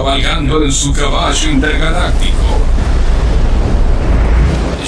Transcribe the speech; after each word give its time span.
cabalgando 0.00 0.64
en 0.64 0.72
su 0.72 0.94
caballo 0.94 1.50
intergaláctico. 1.50 2.58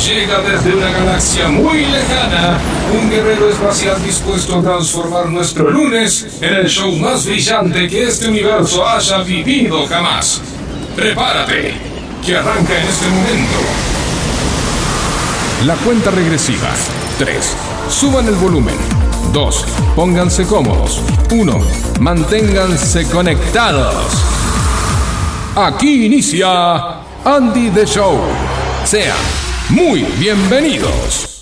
Llega 0.07 0.41
desde 0.41 0.75
una 0.75 0.91
galaxia 0.91 1.49
muy 1.49 1.85
lejana 1.85 2.59
un 2.99 3.11
guerrero 3.11 3.51
espacial 3.51 4.03
dispuesto 4.03 4.59
a 4.59 4.63
transformar 4.63 5.29
nuestro 5.29 5.71
lunes 5.71 6.39
en 6.41 6.55
el 6.55 6.67
show 6.67 6.91
más 6.97 7.27
brillante 7.27 7.89
que 7.89 8.05
este 8.05 8.29
universo 8.29 8.89
haya 8.89 9.19
vivido 9.19 9.87
jamás. 9.87 10.41
Prepárate, 10.97 11.75
que 12.25 12.35
arranca 12.35 12.81
en 12.81 12.89
este 12.89 13.07
momento. 13.09 13.59
La 15.67 15.75
cuenta 15.75 16.11
regresiva. 16.11 16.71
3. 17.19 17.57
Suban 17.91 18.29
el 18.29 18.35
volumen. 18.37 18.77
2. 19.35 19.65
Pónganse 19.95 20.47
cómodos. 20.47 21.03
1. 21.31 21.61
Manténganse 22.01 23.07
conectados. 23.11 24.42
Aquí 25.55 26.07
inicia 26.07 27.03
Andy 27.25 27.69
the 27.71 27.85
Show. 27.85 28.19
Sean 28.87 29.15
muy 29.69 30.01
bienvenidos. 30.19 31.33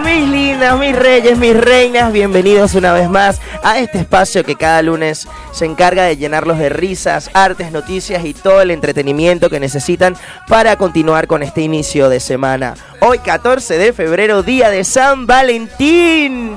Mis 0.00 0.28
lindas, 0.28 0.78
mis 0.78 0.96
reyes, 0.96 1.38
mis 1.38 1.56
reinas. 1.56 2.12
Bienvenidos 2.12 2.74
una 2.74 2.92
vez 2.92 3.08
más 3.08 3.40
a 3.62 3.78
este 3.78 3.98
espacio 3.98 4.44
que 4.44 4.56
cada 4.56 4.82
lunes 4.82 5.28
se 5.52 5.66
encarga 5.66 6.04
de 6.04 6.16
llenarlos 6.16 6.58
de 6.58 6.68
risas, 6.68 7.30
artes, 7.34 7.70
noticias 7.70 8.24
y 8.24 8.34
todo 8.34 8.60
el 8.60 8.70
entretenimiento 8.70 9.50
que 9.50 9.60
necesitan 9.60 10.16
para 10.48 10.76
continuar 10.76 11.26
con 11.26 11.42
este 11.42 11.60
inicio 11.60 12.08
de 12.08 12.20
semana. 12.20 12.74
Hoy 13.00 13.18
14 13.18 13.78
de 13.78 13.92
febrero, 13.92 14.42
día 14.42 14.70
de 14.70 14.84
San 14.84 15.26
Valentín. 15.26 16.56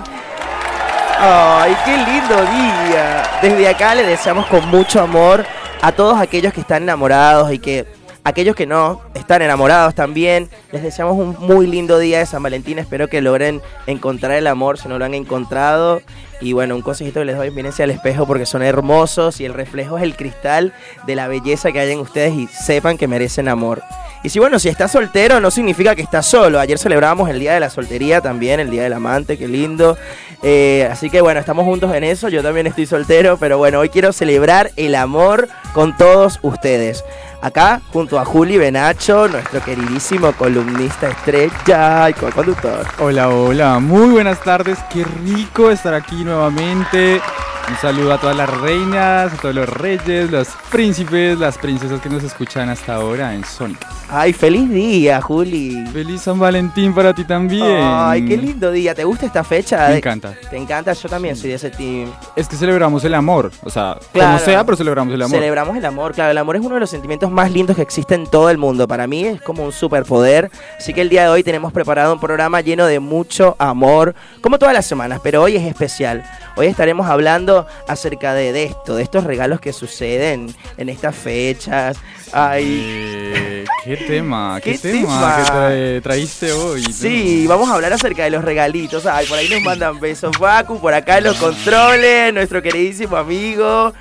Ay, 1.19 1.75
qué 1.85 1.97
lindo 1.97 2.35
día. 2.51 3.23
Desde 3.41 3.67
acá 3.67 3.93
le 3.95 4.03
deseamos 4.03 4.45
con 4.47 4.67
mucho 4.69 5.01
amor 5.01 5.45
a 5.81 5.91
todos 5.91 6.19
aquellos 6.19 6.53
que 6.53 6.61
están 6.61 6.83
enamorados 6.83 7.51
y 7.51 7.59
que 7.59 7.96
aquellos 8.27 8.55
que 8.55 8.65
no 8.65 9.01
están 9.13 9.41
enamorados 9.41 9.95
también. 9.95 10.49
Les 10.71 10.83
deseamos 10.83 11.17
un 11.17 11.37
muy 11.39 11.65
lindo 11.65 11.97
día 11.97 12.19
de 12.19 12.25
San 12.25 12.43
Valentín. 12.43 12.77
Espero 12.77 13.07
que 13.07 13.21
logren 13.21 13.61
encontrar 13.85 14.33
el 14.33 14.47
amor 14.47 14.77
si 14.77 14.89
no 14.89 14.99
lo 14.99 15.05
han 15.05 15.13
encontrado. 15.13 16.01
Y 16.41 16.53
bueno, 16.53 16.75
un 16.75 16.81
consejito 16.81 17.21
que 17.21 17.25
les 17.25 17.37
doy, 17.37 17.49
mírense 17.51 17.83
al 17.83 17.89
espejo 17.89 18.27
porque 18.27 18.45
son 18.45 18.61
hermosos 18.61 19.39
y 19.39 19.45
el 19.45 19.53
reflejo 19.53 19.97
es 19.97 20.03
el 20.03 20.15
cristal 20.15 20.73
de 21.07 21.15
la 21.15 21.27
belleza 21.27 21.71
que 21.71 21.79
hay 21.79 21.91
en 21.91 21.99
ustedes 21.99 22.33
y 22.33 22.47
sepan 22.47 22.97
que 22.97 23.07
merecen 23.07 23.47
amor. 23.47 23.81
Y 24.23 24.29
si 24.29 24.39
bueno, 24.39 24.59
si 24.59 24.67
estás 24.67 24.91
soltero 24.91 25.39
no 25.39 25.49
significa 25.49 25.95
que 25.95 26.01
estás 26.01 26.25
solo. 26.25 26.59
Ayer 26.59 26.77
celebrábamos 26.77 27.29
el 27.29 27.39
Día 27.39 27.53
de 27.53 27.59
la 27.59 27.69
Soltería 27.69 28.19
también, 28.21 28.59
el 28.59 28.69
Día 28.69 28.83
del 28.83 28.93
Amante, 28.93 29.37
qué 29.37 29.47
lindo. 29.47 29.97
Eh, 30.43 30.87
así 30.91 31.09
que 31.09 31.21
bueno, 31.21 31.39
estamos 31.39 31.65
juntos 31.65 31.93
en 31.95 32.03
eso. 32.03 32.29
Yo 32.29 32.43
también 32.43 32.67
estoy 32.67 32.85
soltero, 32.85 33.37
pero 33.37 33.57
bueno, 33.57 33.79
hoy 33.79 33.89
quiero 33.89 34.11
celebrar 34.11 34.71
el 34.75 34.95
amor 34.95 35.47
con 35.73 35.95
todos 35.97 36.39
ustedes. 36.41 37.03
Acá, 37.41 37.81
junto 37.93 38.19
a 38.19 38.25
Juli 38.25 38.57
Benacho, 38.57 39.27
nuestro 39.27 39.61
queridísimo 39.61 40.31
columnista 40.33 41.09
estrella 41.09 42.09
y 42.09 42.13
co-conductor. 42.13 42.85
Hola, 42.99 43.29
hola, 43.29 43.79
muy 43.79 44.09
buenas 44.09 44.41
tardes, 44.41 44.79
qué 44.91 45.05
rico 45.23 45.69
estar 45.69 45.93
aquí 45.93 46.23
nuevamente. 46.23 47.21
Un 47.69 47.75
saludo 47.75 48.13
a 48.13 48.17
todas 48.17 48.35
las 48.37 48.49
reinas, 48.61 49.33
a 49.33 49.35
todos 49.41 49.53
los 49.53 49.67
reyes, 49.67 50.31
los 50.31 50.47
príncipes, 50.71 51.37
las 51.37 51.57
princesas 51.57 51.99
que 51.99 52.07
nos 52.09 52.23
escuchan 52.23 52.69
hasta 52.69 52.95
ahora 52.95 53.35
en 53.35 53.43
Sonic. 53.43 53.85
Ay, 54.09 54.31
feliz 54.31 54.69
día, 54.69 55.21
Juli. 55.21 55.85
Feliz 55.91 56.21
San 56.21 56.39
Valentín 56.39 56.93
para 56.95 57.13
ti 57.13 57.25
también. 57.25 57.77
Ay, 57.83 58.25
qué 58.25 58.37
lindo 58.37 58.71
día. 58.71 58.95
¿Te 58.95 59.03
gusta 59.03 59.25
esta 59.25 59.43
fecha? 59.43 59.89
Me 59.89 59.97
encanta. 59.97 60.33
¿Te 60.49 60.55
encanta? 60.55 60.93
Yo 60.93 61.09
también 61.09 61.35
soy 61.35 61.49
de 61.49 61.55
ese 61.57 61.69
team. 61.69 62.09
Es 62.37 62.47
que 62.47 62.55
celebramos 62.55 63.03
el 63.03 63.13
amor, 63.13 63.51
o 63.63 63.69
sea, 63.69 63.97
Claro. 64.13 64.27
como 64.37 64.39
sea, 64.45 64.63
pero 64.63 64.77
celebramos 64.77 65.13
el 65.13 65.21
amor. 65.21 65.37
Celebramos 65.37 65.75
el 65.75 65.85
amor, 65.85 66.13
claro, 66.13 66.31
el 66.31 66.37
amor 66.37 66.55
es 66.55 66.61
uno 66.61 66.75
de 66.75 66.79
los 66.79 66.89
sentimientos 66.89 67.29
más 67.29 67.51
lindos 67.51 67.75
que 67.75 67.81
existe 67.81 68.15
en 68.15 68.27
todo 68.27 68.49
el 68.49 68.57
mundo. 68.57 68.87
Para 68.87 69.07
mí 69.07 69.25
es 69.25 69.41
como 69.41 69.63
un 69.65 69.73
superpoder. 69.73 70.49
Así 70.77 70.93
que 70.93 71.01
el 71.01 71.09
día 71.09 71.23
de 71.23 71.29
hoy 71.29 71.43
tenemos 71.43 71.73
preparado 71.73 72.13
un 72.13 72.19
programa 72.21 72.61
lleno 72.61 72.85
de 72.85 73.01
mucho 73.01 73.57
amor, 73.59 74.15
como 74.39 74.57
todas 74.57 74.73
las 74.73 74.85
semanas, 74.85 75.19
pero 75.21 75.41
hoy 75.43 75.57
es 75.57 75.63
especial. 75.63 76.23
Hoy 76.55 76.67
estaremos 76.67 77.07
hablando 77.07 77.56
acerca 77.87 78.33
de, 78.33 78.63
esto, 78.63 78.95
de 78.95 79.03
estos 79.03 79.23
regalos 79.23 79.59
que 79.59 79.73
suceden 79.73 80.53
en 80.77 80.89
estas 80.89 81.15
fechas. 81.15 81.97
Ay, 82.31 82.81
Eh, 82.83 83.65
qué 83.85 83.97
tema, 83.97 84.59
qué, 84.63 84.73
¿Qué 84.73 84.77
tema, 84.77 85.37
tema? 85.45 85.69
que 85.69 85.99
traíste 86.03 86.51
hoy. 86.51 86.81
¿no? 86.83 86.91
Sí, 86.93 87.45
vamos 87.47 87.69
a 87.69 87.75
hablar 87.75 87.93
acerca 87.93 88.23
de 88.23 88.29
los 88.31 88.43
regalitos. 88.43 89.05
Ay, 89.05 89.25
por 89.27 89.37
ahí 89.37 89.47
nos 89.49 89.61
mandan 89.61 89.99
besos, 89.99 90.35
Facu, 90.37 90.79
por 90.79 90.93
acá 90.93 91.17
en 91.19 91.25
los 91.25 91.37
controles, 91.37 92.33
nuestro 92.33 92.61
queridísimo 92.61 93.15
amigo. 93.15 93.93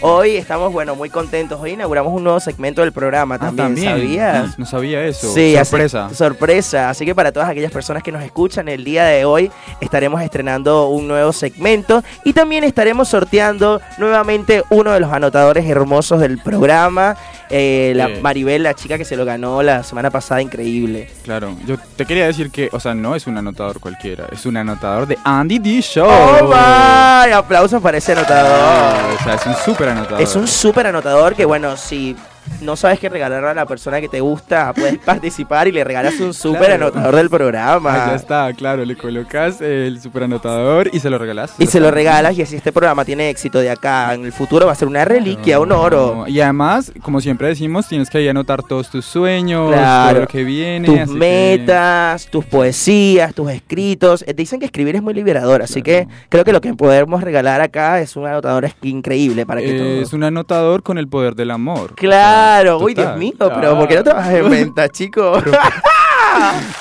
Hoy 0.00 0.36
estamos, 0.36 0.72
bueno, 0.72 0.94
muy 0.94 1.10
contentos. 1.10 1.60
Hoy 1.60 1.72
inauguramos 1.72 2.12
un 2.12 2.24
nuevo 2.24 2.40
segmento 2.40 2.82
del 2.82 2.92
programa 2.92 3.34
Ah, 3.36 3.38
también, 3.38 3.74
también. 3.74 3.90
¿sabías? 3.90 4.48
No, 4.50 4.54
no 4.58 4.66
sabía 4.66 5.04
eso. 5.04 5.32
Sí, 5.34 5.56
así- 5.56 5.70
sorpresa. 5.70 6.10
sorpresa. 6.14 6.90
Así 6.90 7.04
que 7.04 7.14
para 7.14 7.32
todas 7.32 7.48
aquellas 7.48 7.72
personas 7.72 8.02
que 8.02 8.12
nos 8.12 8.22
escuchan 8.22 8.68
el 8.68 8.84
día 8.84 9.04
de 9.06 9.24
hoy, 9.24 9.50
estaremos 9.80 10.22
estrenando 10.22 10.86
un 10.88 11.08
nuevo 11.08 11.32
segmento 11.32 12.02
y 12.24 12.32
también 12.32 12.64
estaremos 12.64 13.08
sorteando 13.08 13.80
nuevamente 13.98 14.62
uno 14.70 14.92
de 14.92 15.00
los 15.00 15.12
anotadores 15.12 15.68
hermosos 15.68 16.20
del 16.20 16.38
programa, 16.38 17.16
eh, 17.50 17.71
la 17.94 18.08
Eh. 18.08 18.20
Maribel, 18.22 18.62
la 18.62 18.74
chica 18.74 18.98
que 18.98 19.04
se 19.04 19.16
lo 19.16 19.24
ganó 19.24 19.62
la 19.62 19.82
semana 19.82 20.10
pasada, 20.10 20.42
increíble. 20.42 21.08
Claro, 21.22 21.56
yo 21.66 21.76
te 21.96 22.04
quería 22.06 22.26
decir 22.26 22.50
que, 22.50 22.68
o 22.72 22.80
sea, 22.80 22.94
no 22.94 23.14
es 23.14 23.26
un 23.26 23.36
anotador 23.38 23.80
cualquiera, 23.80 24.26
es 24.32 24.46
un 24.46 24.56
anotador 24.56 25.06
de 25.06 25.18
Andy 25.24 25.58
D. 25.58 25.80
Show. 25.82 26.08
¡Oh, 26.08 26.48
my! 26.48 27.32
Aplausos 27.32 27.80
para 27.82 27.98
ese 27.98 28.12
anotador. 28.12 29.14
O 29.20 29.24
sea, 29.24 29.34
es 29.34 29.46
un 29.46 29.54
súper 29.54 29.88
anotador. 29.88 30.22
Es 30.22 30.36
un 30.36 30.46
súper 30.46 30.86
anotador 30.86 31.34
que, 31.34 31.44
bueno, 31.44 31.76
si 31.76 32.16
no 32.60 32.76
sabes 32.76 32.98
qué 32.98 33.08
regalar 33.08 33.44
a 33.44 33.54
la 33.54 33.66
persona 33.66 34.00
que 34.00 34.08
te 34.08 34.20
gusta, 34.20 34.72
puedes 34.74 34.98
participar 35.04 35.68
y 35.68 35.72
le 35.72 35.84
regalas 35.84 36.18
un 36.20 36.32
Claro. 36.32 36.74
anotador 36.74 37.16
del 37.16 37.30
programa. 37.30 37.92
Ah, 38.04 38.06
ya 38.10 38.14
está, 38.16 38.52
claro, 38.52 38.84
le 38.84 38.96
colocas 38.96 39.60
el 39.60 40.00
super 40.00 40.24
anotador 40.24 40.88
y 40.92 41.00
se 41.00 41.10
lo 41.10 41.18
regalas. 41.18 41.54
Y 41.58 41.66
se 41.66 41.80
lo 41.80 41.90
regalas 41.90 42.36
y 42.38 42.42
así 42.42 42.56
este 42.56 42.72
programa 42.72 43.04
tiene 43.04 43.30
éxito 43.30 43.58
de 43.60 43.70
acá 43.70 44.14
en 44.14 44.24
el 44.24 44.32
futuro 44.32 44.66
va 44.66 44.72
a 44.72 44.74
ser 44.74 44.88
una 44.88 45.04
reliquia, 45.04 45.60
un 45.60 45.72
oro. 45.72 46.24
Y 46.26 46.40
además, 46.40 46.92
como 47.02 47.20
siempre 47.20 47.48
decimos, 47.48 47.88
tienes 47.88 48.10
que 48.10 48.18
ahí 48.18 48.28
anotar 48.28 48.62
todos 48.62 48.90
tus 48.90 49.04
sueños, 49.04 49.70
Claro. 49.72 50.10
todo 50.12 50.20
lo 50.22 50.26
que 50.28 50.44
viene. 50.44 50.86
Tus 50.86 50.98
así 50.98 51.12
que- 51.12 51.18
metas, 51.18 52.26
tus 52.26 52.44
poesías, 52.44 53.34
tus 53.34 53.50
escritos. 53.50 54.24
Eh, 54.26 54.34
Dicen 54.34 54.58
que 54.58 54.66
escribir 54.66 54.96
es 54.96 55.02
muy 55.02 55.14
liberador, 55.14 55.62
así 55.62 55.82
que 55.82 56.08
creo 56.28 56.44
que 56.44 56.52
lo 56.52 56.60
que 56.60 56.74
podemos 56.74 57.22
regalar 57.22 57.60
acá 57.60 58.00
es 58.00 58.16
un 58.16 58.26
anotador 58.26 58.68
increíble 58.82 59.46
para 59.46 59.60
que 59.60 59.76
Eh, 59.76 59.78
todos... 59.78 60.08
es 60.08 60.12
un 60.12 60.24
anotador 60.24 60.82
con 60.82 60.98
el 60.98 61.06
poder 61.08 61.34
del 61.36 61.50
amor. 61.52 61.94
Claro, 61.94 62.31
O 62.32 62.78
sea, 62.78 62.86
uy, 62.86 62.94
Dios 62.94 63.16
mío, 63.16 63.34
pero 63.38 63.76
¿por 63.78 63.88
qué 63.88 63.96
no 63.96 64.04
trabajas 64.04 64.34
en 64.34 64.50
venta, 64.50 64.88
chico? 64.88 65.32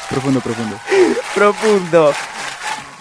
Profundo, 0.09 0.39
profundo. 0.39 0.77
Profundo. 1.35 2.13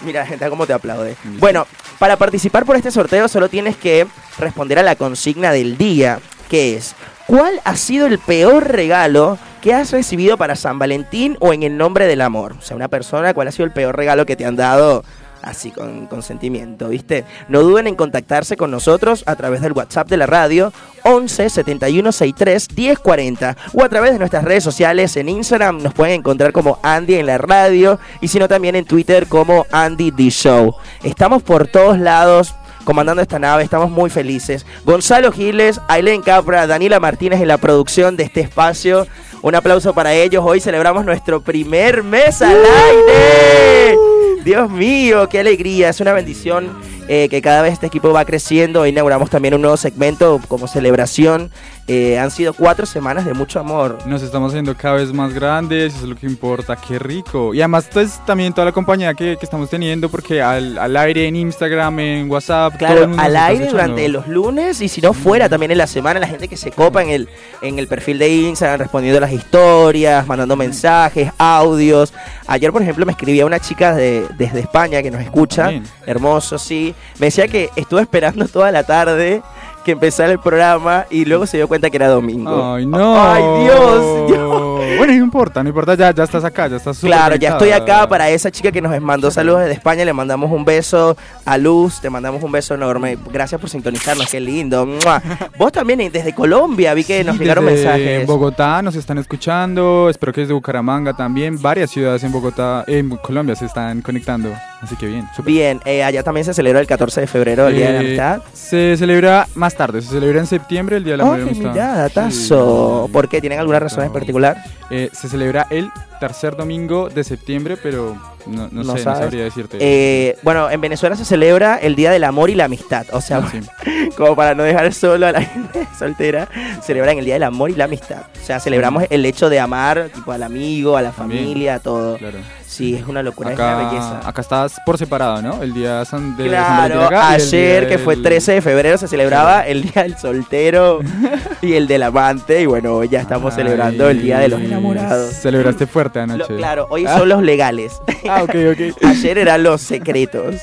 Mira, 0.03 0.25
gente, 0.25 0.49
cómo 0.49 0.65
te 0.65 0.73
aplaude. 0.73 1.15
Bueno, 1.39 1.67
para 1.99 2.17
participar 2.17 2.65
por 2.65 2.75
este 2.75 2.91
sorteo 2.91 3.27
solo 3.27 3.49
tienes 3.49 3.77
que 3.77 4.07
responder 4.37 4.79
a 4.79 4.83
la 4.83 4.95
consigna 4.95 5.51
del 5.51 5.77
día, 5.77 6.19
que 6.49 6.75
es, 6.75 6.95
¿cuál 7.27 7.61
ha 7.63 7.75
sido 7.75 8.07
el 8.07 8.17
peor 8.19 8.67
regalo 8.71 9.37
que 9.61 9.73
has 9.75 9.91
recibido 9.91 10.37
para 10.37 10.55
San 10.55 10.79
Valentín 10.79 11.37
o 11.39 11.53
en 11.53 11.61
el 11.63 11.77
nombre 11.77 12.07
del 12.07 12.21
amor? 12.21 12.55
O 12.57 12.61
sea, 12.61 12.75
una 12.75 12.87
persona, 12.87 13.33
¿cuál 13.33 13.47
ha 13.47 13.51
sido 13.51 13.65
el 13.65 13.71
peor 13.71 13.95
regalo 13.95 14.25
que 14.25 14.35
te 14.35 14.45
han 14.45 14.55
dado 14.55 15.03
así 15.41 15.71
con 15.71 16.07
consentimiento, 16.07 16.89
¿viste? 16.89 17.25
No 17.47 17.61
duden 17.61 17.87
en 17.87 17.95
contactarse 17.95 18.57
con 18.57 18.71
nosotros 18.71 19.23
a 19.25 19.35
través 19.35 19.61
del 19.61 19.73
WhatsApp 19.73 20.09
de 20.09 20.17
la 20.17 20.25
radio 20.25 20.71
11 21.03 21.49
71 21.49 22.11
63 22.11 22.67
1040 22.75 23.57
o 23.73 23.83
a 23.83 23.89
través 23.89 24.13
de 24.13 24.19
nuestras 24.19 24.43
redes 24.43 24.63
sociales 24.63 25.15
en 25.17 25.29
Instagram 25.29 25.81
nos 25.81 25.93
pueden 25.93 26.19
encontrar 26.19 26.51
como 26.51 26.79
Andy 26.83 27.15
en 27.15 27.25
la 27.25 27.37
radio 27.37 27.99
y 28.19 28.27
si 28.27 28.39
no 28.39 28.47
también 28.47 28.75
en 28.75 28.85
Twitter 28.85 29.27
como 29.27 29.65
Andy 29.71 30.11
The 30.11 30.29
Show. 30.29 30.75
Estamos 31.03 31.43
por 31.43 31.67
todos 31.67 31.99
lados 31.99 32.53
comandando 32.83 33.21
esta 33.21 33.39
nave, 33.39 33.63
estamos 33.63 33.89
muy 33.89 34.09
felices. 34.09 34.65
Gonzalo 34.85 35.31
Giles, 35.31 35.79
Aileen 35.87 36.21
Capra, 36.21 36.67
Daniela 36.67 36.99
Martínez 36.99 37.41
en 37.41 37.47
la 37.47 37.57
producción 37.57 38.17
de 38.17 38.23
este 38.23 38.41
espacio. 38.41 39.07
Un 39.41 39.55
aplauso 39.55 39.93
para 39.93 40.13
ellos. 40.13 40.43
Hoy 40.45 40.59
celebramos 40.59 41.05
nuestro 41.05 41.41
primer 41.41 42.03
mes 42.03 42.41
al 42.41 42.57
aire. 42.57 44.20
Dios 44.43 44.69
mío, 44.69 45.29
qué 45.29 45.39
alegría. 45.39 45.89
Es 45.89 45.99
una 45.99 46.13
bendición 46.13 46.69
eh, 47.07 47.27
que 47.29 47.41
cada 47.41 47.61
vez 47.61 47.73
este 47.73 47.87
equipo 47.87 48.11
va 48.11 48.25
creciendo. 48.25 48.85
Inauguramos 48.85 49.29
también 49.29 49.53
un 49.53 49.61
nuevo 49.61 49.77
segmento 49.77 50.39
como 50.47 50.67
celebración. 50.67 51.51
Eh, 51.93 52.17
han 52.17 52.31
sido 52.31 52.53
cuatro 52.53 52.85
semanas 52.85 53.25
de 53.25 53.33
mucho 53.33 53.59
amor. 53.59 53.97
Nos 54.05 54.21
estamos 54.21 54.53
haciendo 54.53 54.73
cada 54.77 54.95
vez 54.95 55.11
más 55.11 55.33
grandes, 55.33 55.93
eso 55.93 56.03
es 56.05 56.09
lo 56.09 56.15
que 56.15 56.25
importa, 56.25 56.77
qué 56.77 56.97
rico. 56.97 57.53
Y 57.53 57.59
además, 57.59 57.89
pues 57.91 58.21
también 58.25 58.53
toda 58.53 58.63
la 58.63 58.71
compañía 58.71 59.13
que, 59.13 59.35
que 59.37 59.45
estamos 59.45 59.69
teniendo, 59.69 60.07
porque 60.07 60.41
al, 60.41 60.77
al, 60.77 60.95
aire 60.95 61.27
en 61.27 61.35
Instagram, 61.35 61.99
en 61.99 62.31
WhatsApp, 62.31 62.77
todo 62.77 62.87
el 62.87 62.93
Claro, 62.95 63.07
mundo 63.09 63.21
al 63.21 63.35
aire 63.35 63.65
durante 63.67 64.07
los 64.07 64.25
lunes 64.29 64.79
y 64.79 64.87
si 64.87 65.01
no 65.01 65.11
fuera 65.11 65.49
también 65.49 65.71
en 65.73 65.79
la 65.79 65.87
semana, 65.87 66.21
la 66.21 66.27
gente 66.27 66.47
que 66.47 66.55
se 66.55 66.71
copa 66.71 67.03
en 67.03 67.09
el, 67.09 67.29
en 67.61 67.77
el 67.77 67.89
perfil 67.89 68.19
de 68.19 68.29
Instagram 68.29 68.79
respondiendo 68.79 69.19
las 69.19 69.33
historias, 69.33 70.25
mandando 70.25 70.55
mensajes, 70.55 71.29
audios. 71.37 72.13
Ayer, 72.47 72.71
por 72.71 72.83
ejemplo, 72.83 73.05
me 73.05 73.11
escribía 73.11 73.45
una 73.45 73.59
chica 73.59 73.93
de, 73.93 74.25
desde 74.37 74.61
España 74.61 75.01
que 75.01 75.11
nos 75.11 75.19
escucha, 75.21 75.67
Bien. 75.67 75.83
hermoso, 76.05 76.57
sí. 76.57 76.95
Me 77.19 77.25
decía 77.25 77.49
que 77.49 77.69
estuvo 77.75 77.99
esperando 77.99 78.47
toda 78.47 78.71
la 78.71 78.83
tarde 78.83 79.41
que 79.83 79.91
empezara 79.91 80.31
el 80.31 80.39
programa 80.39 81.05
y 81.09 81.25
luego 81.25 81.45
se 81.45 81.57
dio 81.57 81.67
cuenta 81.67 81.89
que 81.89 81.97
era 81.97 82.07
domingo. 82.07 82.73
Ay, 82.73 82.85
no. 82.85 83.21
Ay, 83.21 83.43
Dios, 83.63 84.27
Dios. 84.27 84.97
Bueno, 84.97 85.13
no 85.13 85.23
importa, 85.23 85.63
no 85.63 85.69
importa, 85.69 85.95
ya, 85.95 86.11
ya 86.13 86.23
estás 86.23 86.43
acá, 86.43 86.67
ya 86.67 86.77
estás 86.77 86.99
Claro, 86.99 87.35
ya 87.35 87.51
estoy 87.51 87.71
acá 87.71 88.07
para 88.07 88.29
esa 88.29 88.51
chica 88.51 88.71
que 88.71 88.81
nos 88.81 88.99
mandó 89.01 89.31
saludos 89.31 89.61
desde 89.61 89.73
España. 89.73 90.05
Le 90.05 90.13
mandamos 90.13 90.51
un 90.51 90.65
beso 90.65 91.15
a 91.45 91.57
Luz, 91.57 92.01
te 92.01 92.09
mandamos 92.09 92.43
un 92.43 92.51
beso 92.51 92.73
enorme. 92.73 93.17
Gracias 93.31 93.59
por 93.59 93.69
sintonizarnos, 93.69 94.29
qué 94.29 94.39
lindo. 94.39 94.85
¡Mua! 94.85 95.21
Vos 95.57 95.71
también 95.71 96.11
desde 96.11 96.33
Colombia, 96.33 96.93
vi 96.93 97.03
que 97.03 97.19
Sí, 97.21 97.27
nos 97.27 97.37
llegaron 97.37 97.65
mensajes. 97.65 98.25
Bogotá 98.25 98.81
nos 98.81 98.95
están 98.95 99.17
escuchando, 99.17 100.09
espero 100.09 100.33
que 100.33 100.41
desde 100.41 100.53
Bucaramanga 100.53 101.13
también, 101.13 101.61
varias 101.61 101.91
ciudades 101.91 102.23
en 102.23 102.31
Bogotá, 102.31 102.83
en 102.87 103.17
Colombia 103.17 103.55
se 103.55 103.65
están 103.65 104.01
conectando, 104.01 104.49
así 104.81 104.95
que 104.95 105.05
bien, 105.07 105.27
súper. 105.35 105.53
Bien, 105.53 105.79
eh, 105.85 106.03
allá 106.03 106.23
también 106.23 106.45
se 106.45 106.53
celebró 106.53 106.79
el 106.79 106.87
14 106.87 107.21
de 107.21 107.27
febrero, 107.27 107.67
el 107.67 107.75
Día 107.75 107.87
de 107.87 107.93
la 107.93 107.99
Eh, 107.99 108.05
Amistad. 108.05 108.41
Se 108.53 108.95
celebra 108.97 109.47
más 109.55 109.75
tarde, 109.75 110.01
se 110.01 110.09
celebra 110.09 110.39
en 110.39 110.47
septiembre 110.47 110.97
el 110.97 111.03
Día 111.03 111.13
de 111.13 111.17
la 111.17 111.25
la 111.25 111.33
Amistad. 111.35 111.71
mira, 111.71 111.95
datazo. 111.95 113.03
Sí. 113.07 113.13
¿Por 113.13 113.29
qué? 113.29 113.41
¿Tienen 113.41 113.59
alguna 113.59 113.79
razón 113.79 114.03
en 114.05 114.11
particular? 114.13 114.57
Eh, 114.89 115.09
se 115.13 115.29
celebra 115.29 115.67
el 115.69 115.89
tercer 116.19 116.55
domingo 116.55 117.09
de 117.09 117.23
septiembre, 117.23 117.77
pero 117.81 118.15
no, 118.47 118.67
no 118.71 118.83
No 118.83 118.93
sé, 118.93 118.97
no 118.99 119.03
sabes. 119.03 119.19
sabría 119.19 119.43
decirte. 119.43 119.77
Eh, 119.79 120.37
bueno, 120.43 120.69
en 120.69 120.81
Venezuela 120.81 121.15
se 121.15 121.25
celebra 121.25 121.77
el 121.77 121.95
Día 121.95 122.11
del 122.11 122.23
Amor 122.23 122.49
y 122.49 122.55
la 122.55 122.65
Amistad. 122.65 123.05
O 123.11 123.21
sea, 123.21 123.37
Ah, 123.37 123.49
sí. 123.51 124.09
como 124.17 124.35
para 124.35 124.55
no 124.55 124.63
dejar 124.63 124.93
solo 124.93 125.27
a 125.27 125.31
la 125.31 125.41
gente 125.41 125.87
soltera, 125.99 126.47
celebran 126.83 127.17
el 127.17 127.25
Día 127.25 127.35
del 127.35 127.43
Amor 127.43 127.69
y 127.69 127.75
la 127.75 127.85
Amistad. 127.85 128.23
O 128.41 128.45
sea, 128.45 128.59
celebramos 128.59 129.03
el 129.09 129.25
hecho 129.25 129.49
de 129.49 129.59
amar 129.59 130.09
tipo 130.13 130.31
al 130.31 130.43
amigo, 130.43 130.97
a 130.97 131.01
la 131.01 131.11
familia, 131.11 131.75
a 131.75 131.79
todo. 131.79 132.17
Claro. 132.17 132.37
Sí, 132.65 132.95
es 132.95 133.05
una 133.05 133.21
locura, 133.21 133.51
es 133.51 133.59
una 133.59 133.79
Acá, 133.81 133.89
belleza. 133.89 134.29
acá 134.29 134.41
estás 134.41 134.75
por 134.85 134.97
separado, 134.97 135.41
¿no? 135.41 135.61
El 135.61 135.73
día 135.73 136.05
San 136.05 136.37
de 136.37 136.43
San 136.45 136.49
Claro, 136.51 136.95
Valentín 136.95 137.17
acá 137.17 137.29
ayer 137.31 137.87
que 137.89 137.97
fue 137.97 138.15
del- 138.15 138.23
13 138.23 138.51
de 138.53 138.61
febrero 138.61 138.97
se 138.97 139.09
celebraba 139.09 139.67
el 139.67 139.81
Día 139.81 140.03
del 140.03 140.17
Soltero 140.17 141.01
y 141.61 141.73
el 141.73 141.85
del 141.87 142.03
amante 142.03 142.61
y 142.61 142.65
bueno, 142.67 143.03
ya 143.03 143.19
estamos 143.19 143.53
celebrando 143.55 144.09
el 144.09 144.21
Día 144.21 144.39
de 144.39 144.47
los 144.47 144.61
Enamorados. 144.61 145.33
Celebraste 145.33 145.85
fuerte 145.85 146.19
Lo- 146.19 146.23
anoche. 146.35 146.55
claro, 146.55 146.87
hoy 146.89 147.05
son 147.05 147.27
los 147.27 147.41
legales. 147.43 148.01
Ah, 148.31 148.43
ok, 148.43 148.55
ok. 148.71 149.03
Ayer 149.05 149.37
eran 149.37 149.63
los 149.63 149.81
secretos. 149.81 150.55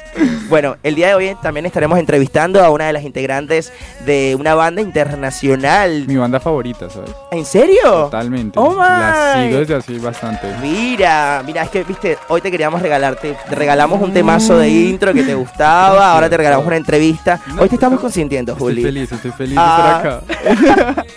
Bueno, 0.48 0.76
el 0.82 0.94
día 0.94 1.08
de 1.08 1.14
hoy 1.14 1.36
también 1.42 1.66
estaremos 1.66 1.98
entrevistando 1.98 2.64
a 2.64 2.70
una 2.70 2.86
de 2.86 2.92
las 2.94 3.02
integrantes 3.02 3.72
de 4.06 4.34
una 4.38 4.54
banda 4.54 4.80
internacional. 4.80 6.04
Mi 6.06 6.16
banda 6.16 6.40
favorita, 6.40 6.88
¿sabes? 6.88 7.10
¿En 7.30 7.44
serio? 7.44 7.82
Totalmente. 7.84 8.58
Oh, 8.58 8.74
La 8.76 9.34
my. 9.36 9.46
sigo 9.48 9.58
desde 9.58 9.74
así 9.74 9.98
bastante. 9.98 10.46
Mira, 10.62 11.42
mira, 11.44 11.62
es 11.64 11.70
que, 11.70 11.84
viste, 11.84 12.16
hoy 12.28 12.40
te 12.40 12.50
queríamos 12.50 12.80
regalarte, 12.80 13.36
te 13.48 13.54
regalamos 13.54 14.00
un 14.00 14.12
temazo 14.12 14.56
de 14.56 14.68
intro 14.70 15.12
que 15.12 15.22
te 15.22 15.34
gustaba, 15.34 16.12
ahora 16.12 16.30
te 16.30 16.36
regalamos 16.36 16.66
una 16.66 16.76
entrevista. 16.76 17.40
Hoy 17.58 17.68
te 17.68 17.74
estamos 17.74 18.00
consintiendo, 18.00 18.52
Estoy 18.52 18.72
Juli. 18.72 18.82
feliz, 18.82 19.12
estoy 19.12 19.30
feliz 19.32 19.58
Ah. 19.60 20.22
de 20.42 20.52
estar 20.54 20.90
acá. 20.90 21.04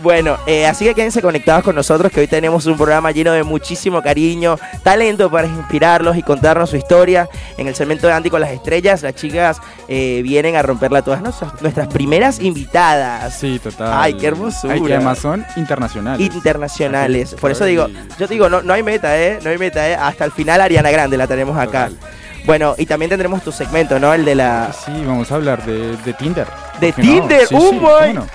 Bueno, 0.00 0.36
eh, 0.46 0.66
así 0.66 0.84
que 0.84 0.94
quédense 0.94 1.20
conectados 1.20 1.64
con 1.64 1.74
nosotros 1.74 2.12
que 2.12 2.20
hoy 2.20 2.28
tenemos 2.28 2.66
un 2.66 2.76
programa 2.76 3.10
lleno 3.10 3.32
de 3.32 3.42
muchísimo 3.42 4.00
cariño, 4.00 4.56
talento 4.84 5.28
para 5.30 5.48
inspirarlos 5.48 6.16
y 6.16 6.22
contarnos 6.22 6.70
su 6.70 6.76
historia. 6.76 7.28
En 7.56 7.66
el 7.66 7.74
segmento 7.74 8.06
de 8.06 8.12
Andy 8.12 8.30
con 8.30 8.40
las 8.40 8.50
estrellas, 8.50 9.02
las 9.02 9.14
chicas 9.14 9.60
eh, 9.88 10.20
vienen 10.22 10.54
a 10.54 10.62
romperla 10.62 11.02
todas 11.02 11.20
nuestras, 11.20 11.60
nuestras 11.60 11.88
primeras 11.88 12.38
invitadas 12.40 13.38
Sí, 13.38 13.58
total. 13.58 13.92
Ay, 13.92 14.14
qué 14.14 14.28
hermosura. 14.28 14.74
Ay, 14.74 14.82
que 14.82 14.94
además 14.94 15.18
son 15.18 15.44
internacionales. 15.56 16.26
internacionales. 16.26 17.36
Por 17.40 17.50
eso 17.50 17.64
digo, 17.64 17.88
yo 18.18 18.28
te 18.28 18.34
digo, 18.34 18.48
no, 18.48 18.62
no 18.62 18.72
hay 18.72 18.82
meta, 18.82 19.20
¿eh? 19.20 19.38
No 19.42 19.50
hay 19.50 19.58
meta, 19.58 19.88
¿eh? 19.88 19.94
Hasta 19.94 20.24
el 20.24 20.32
final 20.32 20.60
Ariana 20.60 20.90
Grande 20.90 21.16
la 21.16 21.26
tenemos 21.26 21.56
acá. 21.56 21.88
Total. 21.88 22.08
Bueno, 22.48 22.74
y 22.78 22.86
también 22.86 23.10
tendremos 23.10 23.42
tu 23.42 23.52
segmento, 23.52 24.00
¿no? 24.00 24.14
El 24.14 24.24
de 24.24 24.34
la... 24.34 24.72
Sí, 24.72 25.04
vamos 25.04 25.30
a 25.30 25.34
hablar 25.34 25.66
de, 25.66 25.94
de 25.98 26.14
Tinder. 26.14 26.46
De 26.80 26.94
¿Por 26.94 27.02
qué 27.04 27.06
no? 27.06 27.20
Tinder, 27.20 27.46
Sí. 27.46 27.54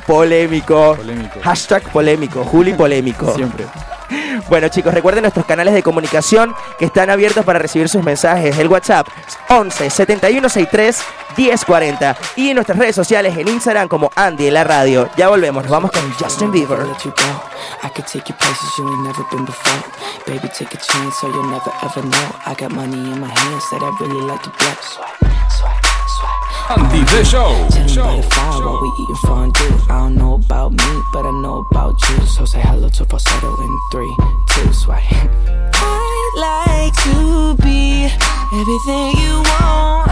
Polémico. 0.05 0.95
Polémico. 0.95 1.39
Hashtag 1.41 1.81
polémico, 1.91 2.43
Juli 2.43 2.73
polémico. 2.73 3.33
Siempre. 3.35 3.65
Bueno 4.49 4.67
chicos, 4.69 4.93
recuerden 4.93 5.23
nuestros 5.23 5.45
canales 5.45 5.73
de 5.73 5.83
comunicación 5.83 6.53
que 6.77 6.85
están 6.85 7.09
abiertos 7.09 7.45
para 7.45 7.59
recibir 7.59 7.89
sus 7.89 8.03
mensajes. 8.03 8.57
El 8.57 8.67
WhatsApp 8.67 9.07
11 9.49 9.89
71 9.89 10.49
63 10.49 11.03
1040 11.37 12.17
y 12.35 12.49
en 12.49 12.55
nuestras 12.55 12.77
redes 12.77 12.95
sociales 12.95 13.37
en 13.37 13.47
Instagram 13.47 13.87
como 13.87 14.11
Andy 14.15 14.47
en 14.47 14.53
la 14.53 14.63
radio. 14.63 15.09
Ya 15.17 15.29
volvemos, 15.29 15.63
nos 15.63 15.71
vamos 15.71 15.91
con 15.91 16.11
Justin 16.13 16.51
Bieber. 16.51 16.79
Andy 26.69 27.03
the 27.11 27.23
Show. 27.25 27.51
Chillin' 27.71 27.87
by 27.87 27.87
Show. 27.87 28.17
the 28.17 28.23
fire 28.29 28.61
while 28.65 28.81
we 28.81 28.89
eating 29.03 29.15
fondue. 29.27 29.75
I 29.89 29.99
don't 29.99 30.15
know 30.15 30.35
about 30.35 30.71
me, 30.71 31.01
but 31.11 31.25
I 31.25 31.31
know 31.41 31.65
about 31.69 31.95
you. 32.09 32.25
So 32.25 32.45
say 32.45 32.61
hello 32.61 32.87
to 32.89 33.05
falsetto 33.05 33.51
in 33.61 33.79
three, 33.91 34.15
two, 34.51 34.71
swipe. 34.71 35.01
I'd 35.11 36.33
like 36.47 36.93
to 37.03 37.55
be 37.61 38.05
everything 38.59 39.11
you 39.19 39.43
want. 39.51 40.11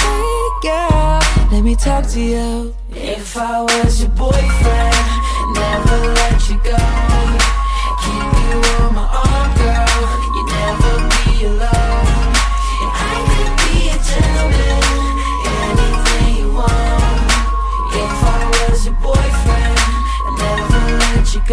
Hey 0.00 0.48
girl, 0.62 1.20
let 1.52 1.62
me 1.62 1.76
talk 1.76 2.06
to 2.08 2.20
you. 2.20 2.74
If 2.90 3.36
I 3.36 3.60
was 3.60 4.00
your 4.00 4.10
boyfriend, 4.12 4.96
never 5.60 5.98
let 6.20 6.40
you 6.48 6.56
go. 6.64 6.80
Keep 8.02 8.32
you 8.40 8.56
on 8.80 8.94
my 8.94 9.06
arm, 9.28 9.50
girl. 9.60 10.00
You 10.36 10.42
never 10.56 10.92
be 11.10 11.44
alone. 11.46 11.81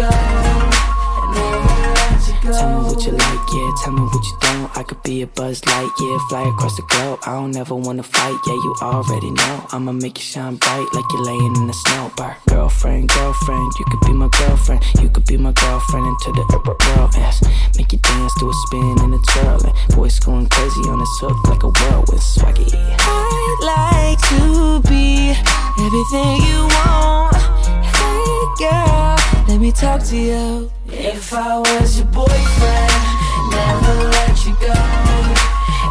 Go. 0.00 0.08
I'd 0.12 2.08
let 2.08 2.22
you 2.28 2.34
go. 2.42 2.52
Tell 2.52 2.70
me 2.70 2.88
what 2.88 3.04
you 3.04 3.12
like, 3.12 3.46
yeah. 3.52 3.70
Tell 3.84 3.92
me 3.92 4.02
what 4.02 4.24
you 4.24 4.36
don't. 4.40 4.68
I 4.76 4.82
could 4.82 5.02
be 5.02 5.22
a 5.22 5.26
buzz 5.26 5.64
light, 5.66 5.92
yeah. 6.00 6.18
Fly 6.28 6.48
across 6.48 6.76
the 6.76 6.82
globe. 6.88 7.18
I 7.26 7.32
don't 7.34 7.56
ever 7.56 7.74
wanna 7.74 8.02
fight, 8.02 8.38
yeah. 8.46 8.54
You 8.54 8.74
already 8.82 9.30
know. 9.30 9.66
I'ma 9.72 9.92
make 9.92 10.16
you 10.18 10.24
shine 10.24 10.56
bright 10.56 10.88
like 10.92 11.04
you're 11.12 11.24
laying 11.24 11.56
in 11.56 11.66
the 11.66 11.74
snow. 11.84 12.10
Bar. 12.16 12.36
Girlfriend, 12.48 13.08
girlfriend, 13.10 13.72
you 13.78 13.84
could 13.90 14.00
be 14.06 14.12
my 14.12 14.28
girlfriend. 14.38 14.82
You 15.00 15.08
could 15.10 15.26
be 15.26 15.36
my 15.36 15.52
girlfriend 15.52 16.06
into 16.06 16.32
the 16.32 16.44
world 16.96 17.14
ends. 17.16 17.40
Make 17.76 17.92
you 17.92 17.98
dance 17.98 18.32
to 18.40 18.48
a 18.48 18.54
spin 18.66 18.96
and 19.04 19.14
a 19.14 19.20
twirl. 19.32 19.60
And 19.66 19.94
voice 19.94 20.18
going 20.18 20.46
crazy 20.48 20.82
on 20.88 20.98
this 20.98 21.14
hook 21.20 21.38
like 21.48 21.62
a 21.62 21.68
whirlwind 21.68 22.20
swaggy. 22.20 22.68
I'd 22.72 23.60
like 23.74 24.20
to 24.32 24.80
be 24.88 25.36
everything 25.78 26.42
you 26.48 26.68
want. 26.74 27.59
Girl, 28.58 29.16
let 29.48 29.58
me 29.58 29.72
talk 29.72 30.02
to 30.04 30.16
you. 30.16 30.70
If 30.86 31.32
I 31.32 31.58
was 31.58 31.98
your 31.98 32.06
boyfriend, 32.08 32.92
never 33.50 33.94
let 34.14 34.36
you 34.44 34.52
go. 34.60 34.74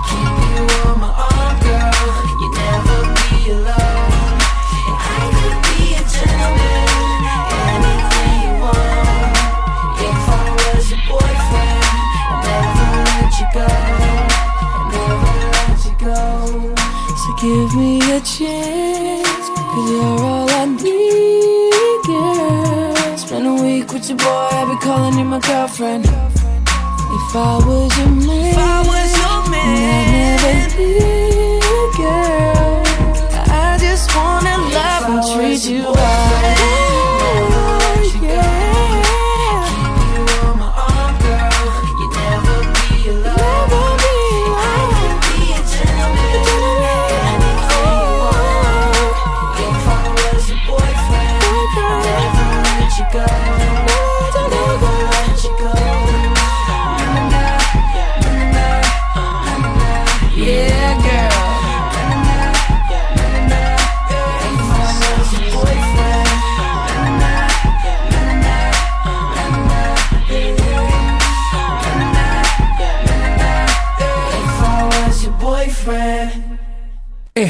Keep 0.08 0.38
you 0.50 0.62
on 0.86 1.00
my 1.02 1.10
arm, 1.10 1.56
girl. 1.66 2.14
You 2.42 2.48
never 2.64 3.00
be 3.18 3.52
alone. 3.58 4.38
I 5.02 5.18
could 5.34 5.58
be 5.66 5.98
a 5.98 6.04
gentleman, 6.14 6.88
anything 7.74 8.38
you 8.44 8.54
want. 8.62 9.34
If 10.10 10.24
I 10.30 10.46
was 10.62 10.86
your 10.92 11.04
boyfriend, 11.10 11.90
never 12.46 12.90
let 13.10 13.34
you 13.40 13.48
go. 13.58 13.70
Never 14.94 15.34
let 15.58 15.80
you 15.86 15.94
go. 16.06 16.22
So 17.22 17.30
give 17.42 17.72
me 17.76 17.92
a 18.14 18.20
chance. 18.22 19.46
Cause 19.58 19.90
you're 19.90 20.22
all 20.22 20.50
I 20.50 20.66
need, 20.66 20.99
with 24.10 24.22
your 24.22 24.30
boy, 24.30 24.48
I'd 24.52 24.68
be 24.70 24.86
calling 24.86 25.18
you 25.18 25.26
my 25.26 25.40
girlfriend. 25.40 26.06
If 26.06 27.36
I 27.36 27.58
was 27.66 27.98
your 27.98 28.10
man, 28.10 28.52
if 28.52 28.58
I 28.58 28.82
was 28.82 29.18
your 29.18 29.52
man, 29.52 30.40
I'd 30.40 30.72
never 30.72 30.78
leave, 30.78 31.98
girl. 31.98 32.84
I 33.52 33.78
just 33.80 34.16
wanna 34.16 34.58
love 34.74 35.04
and 35.10 35.24
treat 35.36 35.70
you 35.70 35.92
right. 35.92 36.79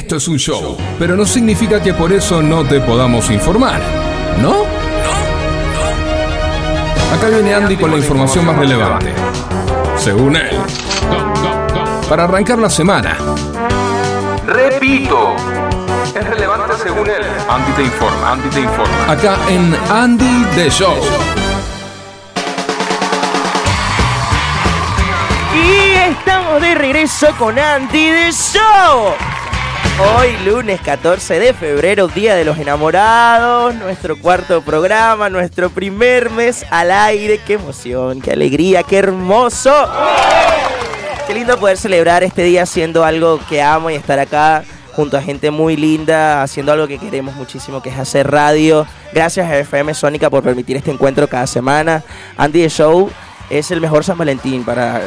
Esto 0.10 0.18
es 0.18 0.28
un 0.28 0.40
show, 0.40 0.76
pero 0.98 1.16
no 1.16 1.24
significa 1.24 1.80
que 1.80 1.94
por 1.94 2.12
eso 2.12 2.42
no 2.42 2.66
te 2.66 2.82
podamos 2.82 3.30
informar, 3.30 3.80
¿no? 4.42 4.64
Acá 7.16 7.30
viene 7.30 7.54
Andy 7.54 7.78
con 7.78 7.92
la 7.92 7.98
información 7.98 8.44
más 8.44 8.58
relevante, 8.58 9.14
según 9.98 10.36
él. 10.36 10.58
Para 12.10 12.24
arrancar 12.24 12.58
la 12.58 12.72
semana. 12.72 13.20
Repito, 14.48 15.36
es 16.16 16.28
relevante 16.28 16.74
según 16.82 17.08
él. 17.08 17.22
Andy 17.48 17.72
te 17.74 17.84
informa, 17.84 18.32
Andy 18.32 18.50
te 18.50 18.62
informa. 18.62 19.12
Acá 19.12 19.38
en 19.48 19.78
Andy 19.92 20.46
The 20.56 20.72
Show. 20.72 20.96
Y 25.54 25.98
estamos 26.12 26.60
de 26.60 26.74
regreso 26.74 27.28
con 27.38 27.60
Andy 27.60 28.10
de 28.10 28.32
Show. 28.32 29.29
Hoy 30.02 30.38
lunes 30.46 30.80
14 30.82 31.40
de 31.40 31.54
febrero, 31.54 32.08
Día 32.08 32.36
de 32.36 32.46
los 32.46 32.58
Enamorados, 32.58 33.76
nuestro 33.76 34.18
cuarto 34.18 34.62
programa, 34.62 35.30
nuestro 35.30 35.70
primer 35.70 36.30
mes 36.30 36.66
al 36.72 36.92
aire. 36.92 37.40
Qué 37.46 37.54
emoción, 37.56 38.22
qué 38.22 38.32
alegría, 38.32 38.84
qué 38.84 38.98
hermoso. 38.98 39.74
Qué 41.28 41.34
lindo 41.34 41.58
poder 41.60 41.78
celebrar 41.78 42.24
este 42.24 42.44
día 42.44 42.64
haciendo 42.64 43.04
algo 43.04 43.40
que 43.50 43.62
amo 43.62 43.90
y 43.90 43.96
estar 43.96 44.20
acá 44.20 44.64
junto 44.94 45.18
a 45.18 45.22
gente 45.22 45.52
muy 45.52 45.76
linda, 45.76 46.44
haciendo 46.44 46.72
algo 46.72 46.88
que 46.88 46.98
queremos 46.98 47.36
muchísimo, 47.36 47.82
que 47.82 47.90
es 47.90 47.98
hacer 47.98 48.30
radio. 48.32 48.88
Gracias 49.14 49.50
a 49.50 49.58
FM 49.58 49.94
Sónica 49.94 50.30
por 50.30 50.44
permitir 50.44 50.78
este 50.78 50.92
encuentro 50.92 51.28
cada 51.28 51.46
semana. 51.46 52.04
Andy 52.38 52.64
The 52.64 52.70
Show 52.70 53.10
es 53.50 53.70
el 53.72 53.82
mejor 53.82 54.04
San 54.06 54.18
Valentín 54.18 54.64
para, 54.64 55.02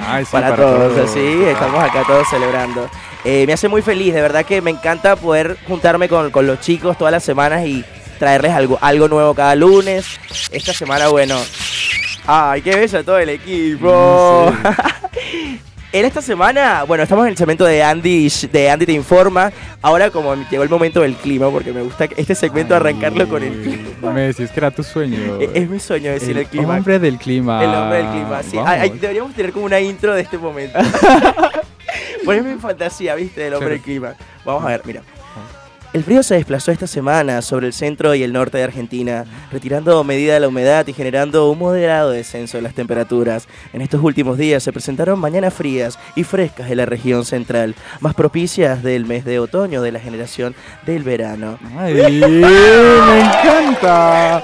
Ay, 0.00 0.24
sí, 0.24 0.32
para, 0.32 0.50
para 0.50 0.62
todos. 0.62 0.94
todos. 0.94 1.10
Así, 1.10 1.44
estamos 1.44 1.82
acá 1.82 2.02
todos 2.06 2.28
celebrando. 2.28 2.88
Eh, 3.24 3.46
me 3.46 3.54
hace 3.54 3.68
muy 3.68 3.80
feliz, 3.80 4.12
de 4.12 4.20
verdad 4.20 4.44
que 4.44 4.60
me 4.60 4.70
encanta 4.70 5.16
poder 5.16 5.56
juntarme 5.66 6.08
con, 6.08 6.30
con 6.30 6.46
los 6.46 6.60
chicos 6.60 6.98
todas 6.98 7.12
las 7.12 7.24
semanas 7.24 7.66
y 7.66 7.84
traerles 8.18 8.52
algo, 8.52 8.78
algo 8.80 9.08
nuevo 9.08 9.34
cada 9.34 9.54
lunes. 9.54 10.06
Esta 10.50 10.72
semana, 10.72 11.08
bueno. 11.08 11.36
Ay, 12.26 12.62
qué 12.62 12.76
bello 12.76 13.04
todo 13.04 13.18
el 13.18 13.30
equipo. 13.30 14.52
En 15.94 16.04
esta 16.04 16.20
semana, 16.20 16.82
bueno, 16.82 17.04
estamos 17.04 17.24
en 17.24 17.30
el 17.30 17.36
segmento 17.36 17.64
de 17.64 17.80
Andy, 17.80 18.28
de 18.50 18.68
Andy 18.68 18.84
te 18.84 18.90
informa. 18.90 19.52
Ahora 19.80 20.10
como 20.10 20.34
llegó 20.34 20.64
el 20.64 20.68
momento 20.68 21.02
del 21.02 21.14
clima, 21.14 21.48
porque 21.50 21.72
me 21.72 21.82
gusta 21.82 22.08
este 22.16 22.34
segmento 22.34 22.74
arrancarlo 22.74 23.28
con 23.28 23.44
el 23.44 23.62
clima. 23.62 24.10
Me 24.12 24.22
decís 24.22 24.50
que 24.50 24.58
era 24.58 24.72
tu 24.72 24.82
sueño. 24.82 25.38
Es, 25.38 25.50
es 25.54 25.70
mi 25.70 25.78
sueño 25.78 26.10
decir 26.10 26.36
el, 26.36 26.46
clima. 26.48 26.78
hombre 26.78 26.98
del 26.98 27.16
clima. 27.16 27.62
El 27.62 27.70
hombre 27.72 27.98
del 27.98 28.10
clima, 28.10 28.42
sí. 28.42 28.56
Ay, 28.66 28.80
ay, 28.80 28.90
deberíamos 28.98 29.34
tener 29.34 29.52
como 29.52 29.66
una 29.66 29.78
intro 29.78 30.16
de 30.16 30.22
este 30.22 30.36
momento. 30.36 30.80
Poneme 32.24 32.54
mi 32.54 32.60
fantasía, 32.60 33.14
¿viste? 33.14 33.42
Del 33.42 33.54
hombre 33.54 33.70
del 33.70 33.80
clima. 33.80 34.14
Vamos 34.44 34.64
a 34.64 34.68
ver, 34.68 34.82
mira. 34.84 35.02
El 35.94 36.02
frío 36.02 36.24
se 36.24 36.34
desplazó 36.34 36.72
esta 36.72 36.88
semana 36.88 37.40
sobre 37.40 37.68
el 37.68 37.72
centro 37.72 38.16
y 38.16 38.24
el 38.24 38.32
norte 38.32 38.58
de 38.58 38.64
Argentina, 38.64 39.26
retirando 39.52 40.02
medida 40.02 40.34
de 40.34 40.40
la 40.40 40.48
humedad 40.48 40.84
y 40.88 40.92
generando 40.92 41.48
un 41.48 41.56
moderado 41.60 42.10
descenso 42.10 42.56
de 42.56 42.62
las 42.64 42.74
temperaturas. 42.74 43.46
En 43.72 43.80
estos 43.80 44.02
últimos 44.02 44.36
días 44.36 44.64
se 44.64 44.72
presentaron 44.72 45.20
mañanas 45.20 45.54
frías 45.54 45.96
y 46.16 46.24
frescas 46.24 46.68
en 46.68 46.78
la 46.78 46.86
región 46.86 47.24
central, 47.24 47.76
más 48.00 48.14
propicias 48.14 48.82
del 48.82 49.04
mes 49.06 49.24
de 49.24 49.38
otoño 49.38 49.82
de 49.82 49.92
la 49.92 50.00
generación 50.00 50.56
del 50.84 51.04
verano. 51.04 51.60
Ay, 51.78 51.94
me 51.94 53.20
encanta. 53.20 54.42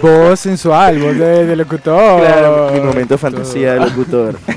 Voz 0.00 0.38
sensual, 0.38 1.00
voz 1.00 1.18
de, 1.18 1.46
de 1.46 1.56
locutor. 1.56 2.20
Claro, 2.20 2.70
mi 2.72 2.78
momento 2.78 3.18
fantasía 3.18 3.74
de 3.74 3.80
locutor. 3.80 4.38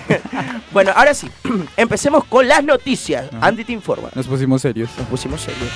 bueno, 0.73 0.91
ahora 0.95 1.13
sí, 1.13 1.29
empecemos 1.77 2.23
con 2.25 2.47
las 2.47 2.63
noticias. 2.63 3.25
Ajá. 3.33 3.47
Andy 3.47 3.63
te 3.63 3.71
informa. 3.73 4.09
Nos 4.15 4.27
pusimos 4.27 4.61
serios. 4.61 4.89
Nos 4.97 5.07
pusimos 5.07 5.41
serios. 5.41 5.69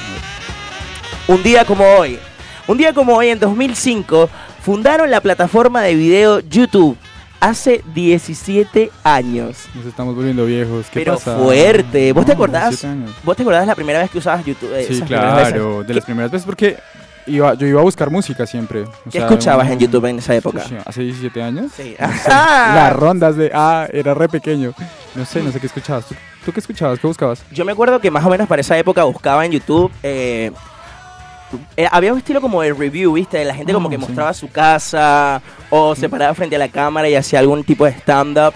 Un 1.28 1.42
día 1.44 1.66
como 1.66 1.84
hoy. 1.86 2.20
Un 2.68 2.78
día 2.78 2.94
como 2.94 3.16
hoy, 3.16 3.30
en 3.30 3.40
2005, 3.40 4.30
fundaron 4.64 5.10
la 5.12 5.22
plataforma 5.22 5.82
de 5.82 5.96
video 5.96 6.40
YouTube. 6.40 6.98
Hace 7.40 7.84
17 7.94 8.90
años. 9.04 9.58
Nos 9.76 9.86
estamos 9.86 10.16
volviendo 10.16 10.46
viejos. 10.46 10.86
¿Qué 10.92 11.02
Pero 11.02 11.16
pasa? 11.16 11.38
fuerte. 11.38 12.12
¿Vos 12.12 12.26
te 12.26 12.32
acordás? 12.32 12.70
17 12.70 12.88
años. 12.88 13.12
¿Vos 13.24 13.36
te 13.36 13.44
acordás 13.44 13.68
la 13.68 13.76
primera 13.76 14.00
vez 14.00 14.10
que 14.10 14.18
usabas 14.18 14.44
YouTube? 14.46 14.74
Eh, 14.74 14.88
Sí, 14.90 15.02
claro. 15.02 15.82
De 15.82 15.88
¿Qué, 15.88 15.94
las 15.94 16.06
primeras 16.06 16.32
veces 16.32 16.46
porque 16.46 16.78
iba, 17.28 17.54
yo 17.56 17.68
iba 17.68 17.80
a 17.82 17.84
buscar 17.84 18.10
música 18.10 18.46
siempre. 18.46 18.82
O 18.82 18.92
qué 19.06 19.12
sea, 19.12 19.22
escuchabas 19.28 19.68
un- 19.68 19.74
en 19.74 19.80
YouTube 19.80 20.06
en 20.06 20.20
esa 20.20 20.36
época? 20.36 20.64
Hace 20.86 21.02
17 21.02 21.42
años. 21.42 21.72
Sí. 21.76 21.96
Las 22.28 22.94
rondas 22.94 23.36
de. 23.36 23.52
Ah, 23.54 23.88
era 23.92 24.14
re 24.14 24.28
pequeño. 24.30 24.74
No 25.16 25.26
sé, 25.26 25.42
no 25.42 25.52
sé 25.52 25.60
qué 25.60 25.68
escuchabas. 25.68 26.06
¿Tú, 26.06 26.16
tú 26.46 26.52
qué 26.52 26.60
escuchabas? 26.60 27.00
¿Qué 27.00 27.08
buscabas? 27.08 27.44
Yo 27.52 27.64
me 27.66 27.72
acuerdo 27.72 28.00
que 28.00 28.12
más 28.12 28.26
o 28.26 28.30
menos 28.30 28.48
para 28.48 28.62
esa 28.62 28.78
época 28.78 29.04
buscaba 29.04 29.46
en 29.46 29.52
YouTube. 29.54 29.92
eh, 30.04 30.52
eh, 31.78 31.88
había 31.92 32.12
un 32.12 32.18
estilo 32.18 32.42
como 32.42 32.62
de 32.62 32.74
review, 32.74 33.14
¿viste? 33.14 33.44
La 33.46 33.54
gente 33.56 33.72
como 33.72 33.88
Ah, 33.88 33.92
que 33.92 33.96
sí. 33.98 34.02
mostraba 34.02 34.34
su 34.34 34.50
casa 34.50 35.42
o 35.70 35.96
se 35.96 36.10
paraba 36.10 36.34
frente 36.34 36.56
a 36.56 36.60
la 36.60 36.68
cámara 36.68 37.08
y 37.08 37.16
hacía 37.16 37.40
algún 37.40 37.64
tipo 37.64 37.86
de 37.86 37.92
stand-up. 37.92 38.54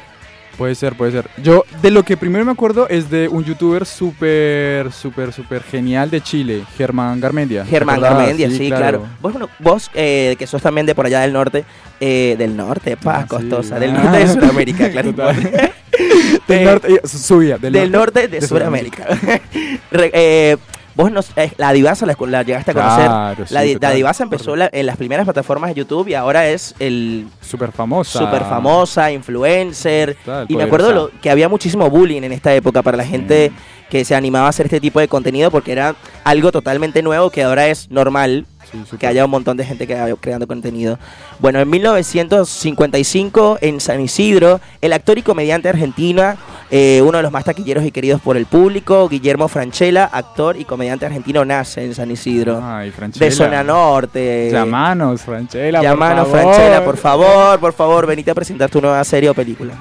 Puede 0.59 0.75
ser, 0.75 0.93
puede 0.95 1.13
ser. 1.13 1.25
Yo 1.41 1.63
de 1.81 1.89
lo 1.89 2.03
que 2.03 2.17
primero 2.17 2.43
me 2.43 2.51
acuerdo 2.51 2.89
es 2.89 3.09
de 3.09 3.29
un 3.29 3.45
youtuber 3.45 3.85
súper, 3.85 4.91
súper, 4.91 5.31
súper 5.31 5.63
genial 5.63 6.11
de 6.11 6.19
Chile, 6.19 6.63
Germán 6.77 7.21
Garmendia. 7.21 7.63
¿Te 7.63 7.69
Germán? 7.69 8.01
Garmendia, 8.01 8.51
sí, 8.51 8.67
claro. 8.67 9.07
Vos, 9.21 9.31
bueno, 9.31 9.49
vos 9.59 9.89
eh, 9.93 10.35
que 10.37 10.45
sos 10.45 10.61
también 10.61 10.85
de 10.85 10.93
por 10.93 11.05
allá 11.05 11.21
del 11.21 11.31
norte, 11.31 11.63
eh, 12.01 12.35
del 12.37 12.57
norte, 12.57 12.97
paz, 12.97 13.19
Ah, 13.19 13.21
sí. 13.23 13.27
costosa, 13.29 13.79
del 13.79 13.95
Ah. 13.95 14.03
norte 14.03 14.17
de 14.19 14.27
Sudamérica, 14.27 14.89
claro. 14.91 15.13
Del 16.47 16.63
norte, 16.65 16.93
eh, 16.93 17.07
subía, 17.07 17.57
del, 17.57 17.73
del 17.73 17.91
norte 17.91 18.27
de, 18.27 18.39
de 18.39 18.47
Sudamérica. 18.47 19.05
Re- 19.91 20.11
eh, 20.13 20.57
vos 20.99 21.11
nos, 21.11 21.31
eh, 21.37 21.51
la 21.57 21.71
Divasa 21.71 22.05
la, 22.05 22.15
la 22.19 22.43
llegaste 22.43 22.71
a 22.71 22.73
conocer. 22.73 23.05
Claro, 23.07 23.47
sí, 23.47 23.53
la, 23.53 23.61
di- 23.61 23.73
la 23.73 23.79
total. 23.79 23.95
Divasa 23.95 24.23
empezó 24.23 24.55
la- 24.55 24.69
en 24.71 24.85
las 24.85 24.97
primeras 24.97 25.25
plataformas 25.25 25.69
de 25.69 25.75
YouTube 25.75 26.07
y 26.09 26.13
ahora 26.13 26.47
es 26.47 26.75
el 26.79 27.27
Súper 27.41 27.71
famosa. 27.71 28.19
súper 28.19 28.41
famosa, 28.43 29.11
influencer. 29.11 30.15
Total, 30.25 30.45
Y 30.49 30.55
me 30.55 30.63
acuerdo 30.63 30.91
lo- 30.91 31.11
que 31.21 31.29
había 31.29 31.47
muchísimo 31.49 31.89
bullying 31.89 32.23
en 32.23 32.31
esta 32.33 32.53
época 32.53 32.81
para 32.81 32.97
la 32.97 33.05
gente 33.05 33.51
que 33.89 34.05
se 34.05 34.13
animaba 34.15 34.45
a 34.47 34.49
hacer 34.49 34.67
este 34.67 34.79
tipo 34.79 34.99
de 34.99 35.07
contenido 35.07 35.49
porque 35.49 35.71
era 35.71 35.95
algo 36.23 36.51
totalmente 36.51 37.01
nuevo 37.01 37.29
que 37.31 37.43
ahora 37.43 37.67
es 37.67 37.89
normal 37.89 38.45
Sí, 38.71 38.97
que 38.97 39.07
haya 39.07 39.25
un 39.25 39.31
montón 39.31 39.57
de 39.57 39.65
gente 39.65 39.87
que 39.87 39.95
haya 39.95 40.15
creando 40.15 40.47
contenido. 40.47 40.99
Bueno, 41.39 41.59
en 41.59 41.69
1955 41.69 43.57
en 43.61 43.79
San 43.79 43.99
Isidro, 44.01 44.59
el 44.81 44.93
actor 44.93 45.17
y 45.17 45.21
comediante 45.21 45.69
argentino, 45.69 46.35
eh, 46.69 47.01
uno 47.03 47.17
de 47.17 47.23
los 47.23 47.31
más 47.31 47.45
taquilleros 47.45 47.83
y 47.83 47.91
queridos 47.91 48.21
por 48.21 48.37
el 48.37 48.45
público, 48.45 49.09
Guillermo 49.09 49.47
Franchella, 49.47 50.05
actor 50.05 50.57
y 50.57 50.65
comediante 50.65 51.05
argentino, 51.05 51.43
nace 51.45 51.85
en 51.85 51.95
San 51.95 52.11
Isidro. 52.11 52.61
Ay, 52.63 52.91
Franchella. 52.91 53.25
de 53.25 53.31
zona 53.31 53.63
norte. 53.63 54.49
Llamanos, 54.51 55.21
Franchella. 55.21 55.81
Llamanos, 55.81 56.27
por 56.27 56.37
favor. 56.37 56.53
Franchella, 56.53 56.85
por 56.85 56.97
favor, 56.97 57.59
por 57.59 57.73
favor, 57.73 58.07
venite 58.07 58.31
a 58.31 58.35
presentar 58.35 58.69
tu 58.69 58.81
nueva 58.81 59.03
serie 59.03 59.29
o 59.29 59.33
película. 59.33 59.73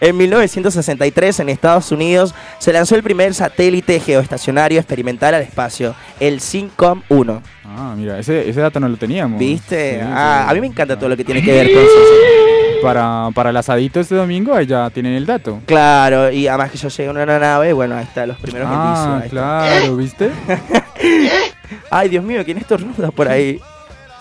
En 0.00 0.16
1963, 0.16 1.40
en 1.40 1.48
Estados 1.48 1.92
Unidos, 1.92 2.34
se 2.58 2.72
lanzó 2.72 2.94
el 2.94 3.02
primer 3.02 3.34
satélite 3.34 4.00
geoestacionario 4.00 4.78
experimental 4.78 5.34
al 5.34 5.42
espacio, 5.42 5.94
el 6.20 6.40
SYNCOM 6.40 7.02
1. 7.08 7.42
Ah, 7.64 7.94
mira, 7.96 8.18
ese, 8.18 8.48
ese 8.48 8.60
dato 8.60 8.80
no 8.80 8.88
lo 8.88 8.96
teníamos. 8.96 9.38
¿Viste? 9.38 9.98
Sí, 9.98 10.06
ah, 10.08 10.44
sí. 10.44 10.50
a 10.50 10.54
mí 10.54 10.60
me 10.60 10.66
encanta 10.68 10.96
todo 10.96 11.08
lo 11.08 11.16
que 11.16 11.24
tiene 11.24 11.42
que 11.42 11.52
ver 11.52 11.66
con 11.72 11.82
ciencia. 11.82 12.82
para, 12.82 13.28
para 13.34 13.50
el 13.50 13.56
asadito 13.56 14.00
este 14.00 14.14
domingo, 14.14 14.54
ahí 14.54 14.66
ya 14.66 14.88
tienen 14.90 15.14
el 15.14 15.26
dato. 15.26 15.60
Claro, 15.66 16.30
y 16.30 16.46
además 16.48 16.70
que 16.70 16.78
yo 16.78 16.88
llegué 16.88 17.10
en 17.10 17.16
una 17.16 17.38
nave, 17.38 17.72
bueno, 17.72 17.96
ahí 17.96 18.04
está, 18.04 18.26
los 18.26 18.38
primeros 18.38 18.68
indicios. 18.68 18.98
Ah, 18.98 19.16
ahí 19.16 19.26
está. 19.26 19.30
claro, 19.30 19.96
¿viste? 19.96 20.30
Ay, 21.90 22.08
Dios 22.08 22.24
mío, 22.24 22.42
¿quién 22.44 22.58
estornuda 22.58 23.10
por 23.10 23.28
ahí? 23.28 23.60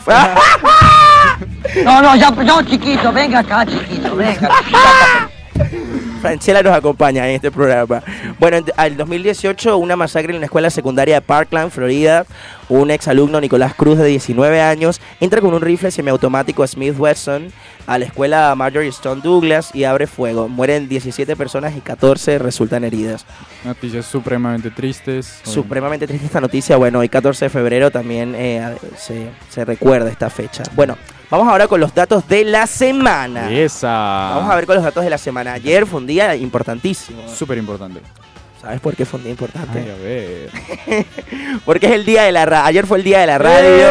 No, 1.84 2.02
no, 2.02 2.16
ya, 2.16 2.32
no, 2.32 2.62
chiquito, 2.64 3.12
venga 3.12 3.40
acá, 3.40 3.66
chiquito, 3.66 4.16
venga. 4.16 4.50
Franchella 6.26 6.64
nos 6.64 6.74
acompaña 6.74 7.30
en 7.30 7.36
este 7.36 7.52
programa. 7.52 8.02
Bueno, 8.40 8.58
en 8.58 8.66
al 8.78 8.98
2018, 8.98 9.78
una 9.78 9.96
masacre 9.96 10.32
en 10.32 10.38
una 10.38 10.46
escuela 10.46 10.72
secundaria 10.72 11.16
de 11.16 11.22
Parkland, 11.22 11.70
Florida. 11.70 12.26
Un 12.68 12.90
exalumno, 12.90 13.40
Nicolás 13.40 13.76
Cruz, 13.76 14.00
de 14.00 14.08
19 14.08 14.60
años, 14.60 15.00
entra 15.20 15.40
con 15.40 15.54
un 15.54 15.62
rifle 15.62 15.92
semiautomático 15.92 16.66
Smith 16.66 16.96
Wesson 16.98 17.54
a 17.88 17.98
la 17.98 18.06
escuela 18.06 18.54
Marjorie 18.56 18.90
Stone 18.90 19.22
Douglas 19.22 19.74
y 19.74 19.84
abre 19.84 20.08
fuego. 20.08 20.48
Mueren 20.48 20.88
17 20.88 21.36
personas 21.36 21.76
y 21.76 21.82
14 21.82 22.40
resultan 22.40 22.84
heridas. 22.84 23.26
Noticias 23.64 24.06
supremamente 24.06 24.72
tristes. 24.72 25.42
Supremamente 25.44 26.08
triste 26.08 26.26
esta 26.26 26.42
noticia. 26.42 26.78
Bueno, 26.78 27.00
hoy 27.00 27.10
14 27.10 27.46
de 27.46 27.50
febrero 27.50 27.92
también 27.92 28.34
eh, 28.36 28.76
se, 28.98 29.30
se 29.50 29.66
recuerda 29.66 30.10
esta 30.10 30.30
fecha. 30.30 30.64
Bueno, 30.76 30.98
vamos 31.30 31.48
ahora 31.48 31.68
con 31.68 31.80
los 31.80 31.94
datos 31.94 32.28
de 32.28 32.46
la 32.46 32.68
semana. 32.68 33.52
Esa. 33.52 34.34
Vamos 34.36 34.52
a 34.52 34.56
ver 34.56 34.66
con 34.66 34.76
los 34.76 34.84
datos 34.84 35.04
de 35.04 35.10
la 35.10 35.18
semana. 35.18 35.54
Ayer 35.54 35.86
fue 35.86 36.00
un 36.00 36.08
día 36.08 36.36
importantísimo. 36.36 37.28
Súper 37.28 37.58
importante. 37.58 38.02
¿Sabes 38.66 38.80
por 38.82 38.96
qué 38.96 39.06
fue 39.06 39.20
un 39.20 39.24
día 39.26 39.32
importante? 39.32 39.78
Ay, 39.80 39.92
a 39.92 40.04
ver. 40.04 41.06
Porque 41.66 41.86
es 41.86 41.92
el 41.92 42.04
día 42.04 42.24
de 42.24 42.32
la 42.32 42.48
radio. 42.48 42.66
Ayer 42.66 42.88
fue 42.88 42.98
el 42.98 43.04
día 43.04 43.20
de 43.20 43.28
la 43.28 43.38
radio. 43.38 43.88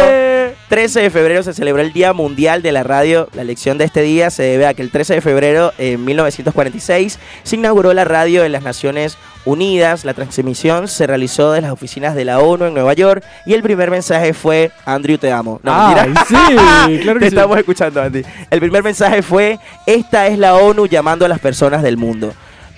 13 0.69 1.01
de 1.03 1.11
febrero 1.11 1.45
se 1.45 1.55
celebró 1.55 1.81
el 1.81 1.93
Día 1.93 2.13
Mundial 2.13 2.61
de 2.61 2.73
la 2.73 2.83
Radio. 2.83 3.29
La 3.35 3.43
elección 3.43 3.79
de 3.79 3.85
este 3.85 4.03
día 4.03 4.31
se 4.31 4.43
debe 4.43 4.67
a 4.67 4.75
que 4.75 4.83
el 4.83 4.91
13 4.91 5.15
de 5.15 5.21
febrero 5.21 5.73
en 5.79 6.05
1946 6.05 7.21
se 7.45 7.55
inauguró 7.57 7.95
la 7.95 8.05
radio 8.05 8.45
en 8.45 8.51
las 8.51 8.65
Naciones 8.65 9.17
Unidas. 9.45 10.05
La 10.05 10.13
transmisión 10.15 10.89
se 10.89 11.07
realizó 11.07 11.53
desde 11.53 11.63
las 11.63 11.71
oficinas 11.71 12.17
de 12.17 12.25
la 12.25 12.41
ONU 12.41 12.65
en 12.65 12.75
Nueva 12.75 12.95
York 12.95 13.23
y 13.47 13.53
el 13.55 13.63
primer 13.63 13.93
mensaje 13.93 14.33
fue 14.35 14.73
Andrew 14.85 15.19
te 15.19 15.31
amo. 15.31 15.61
No, 15.63 15.95
mentira. 15.95 16.25
sí, 16.27 16.99
claro 16.99 17.21
que 17.21 17.27
Te 17.27 17.31
sí. 17.31 17.37
estamos 17.37 17.59
escuchando, 17.59 18.03
Andy. 18.03 18.23
El 18.51 18.59
primer 18.59 18.83
mensaje 18.83 19.23
fue 19.23 19.61
esta 19.87 20.27
es 20.27 20.37
la 20.37 20.57
ONU 20.57 20.87
llamando 20.89 21.25
a 21.25 21.29
las 21.29 21.39
personas 21.39 21.83
del 21.85 21.97
mundo. 21.97 22.33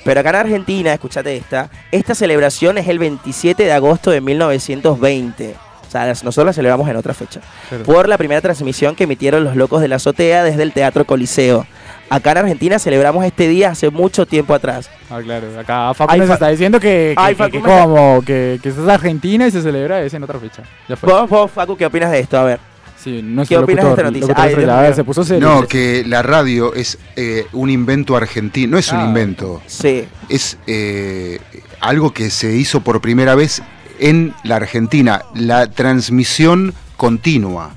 Pero 0.06 0.20
acá 0.20 0.30
en 0.30 0.36
Argentina, 0.36 0.94
escúchate 0.94 1.36
esta, 1.36 1.68
esta 1.92 2.14
celebración 2.14 2.78
es 2.78 2.88
el 2.88 2.98
27 2.98 3.62
de 3.64 3.72
agosto 3.72 4.10
de 4.10 4.20
1920. 4.22 5.54
O 5.86 5.90
sea, 5.90 6.06
nosotros 6.06 6.46
la 6.46 6.52
celebramos 6.52 6.88
en 6.88 6.96
otra 6.96 7.14
fecha. 7.14 7.40
Claro. 7.68 7.84
Por 7.84 8.08
la 8.08 8.18
primera 8.18 8.40
transmisión 8.40 8.94
que 8.96 9.04
emitieron 9.04 9.44
los 9.44 9.54
locos 9.56 9.80
de 9.80 9.88
la 9.88 9.96
azotea 9.96 10.42
desde 10.42 10.62
el 10.62 10.72
Teatro 10.72 11.04
Coliseo. 11.04 11.66
Acá 12.10 12.32
en 12.32 12.38
Argentina 12.38 12.78
celebramos 12.78 13.24
este 13.24 13.48
día 13.48 13.70
hace 13.70 13.90
mucho 13.90 14.26
tiempo 14.26 14.54
atrás. 14.54 14.88
Ah, 15.10 15.20
claro. 15.22 15.46
Acá 15.58 15.92
Facu 15.94 16.16
nos 16.16 16.26
Fa- 16.28 16.34
está 16.34 16.48
diciendo 16.48 16.78
que, 16.80 17.14
que, 17.16 17.22
Ay, 17.22 17.34
que- 17.34 17.50
que 17.50 17.60
como, 17.60 18.20
que, 18.24 18.58
que 18.62 18.68
esta 18.68 18.82
es 18.82 18.88
Argentina 18.88 19.46
y 19.46 19.50
se 19.50 19.62
celebra 19.62 20.00
es 20.02 20.12
en 20.14 20.22
otra 20.22 20.38
fecha. 20.38 20.62
Ya 20.88 20.96
fue. 20.96 21.12
Vos, 21.12 21.28
vos, 21.28 21.50
Facu, 21.50 21.76
¿qué 21.76 21.86
opinas 21.86 22.10
de 22.10 22.20
esto? 22.20 22.38
A 22.38 22.44
ver. 22.44 22.60
Sí, 23.06 23.22
nuestro 23.22 23.58
¿Qué 23.58 23.62
opinas 23.62 23.84
de 23.84 23.90
esta 23.92 24.02
noticia? 24.02 24.34
Ay, 24.36 24.54
Dios 24.56 24.80
mío. 24.82 24.94
se 24.96 25.04
puso 25.04 25.24
serio. 25.24 25.48
No, 25.48 25.66
que 25.68 26.02
la 26.04 26.22
radio 26.22 26.74
es 26.74 26.98
eh, 27.14 27.46
un 27.52 27.70
invento 27.70 28.16
argentino. 28.16 28.72
No 28.72 28.78
es 28.78 28.90
un 28.90 28.98
Ah. 28.98 29.04
invento. 29.04 29.62
Sí. 29.68 30.04
Es 30.28 30.58
eh, 30.66 31.38
algo 31.80 32.12
que 32.12 32.30
se 32.30 32.56
hizo 32.56 32.80
por 32.80 33.00
primera 33.00 33.36
vez 33.36 33.62
en 34.00 34.34
la 34.42 34.56
Argentina. 34.56 35.22
La 35.36 35.70
transmisión 35.70 36.74
continua. 36.96 37.76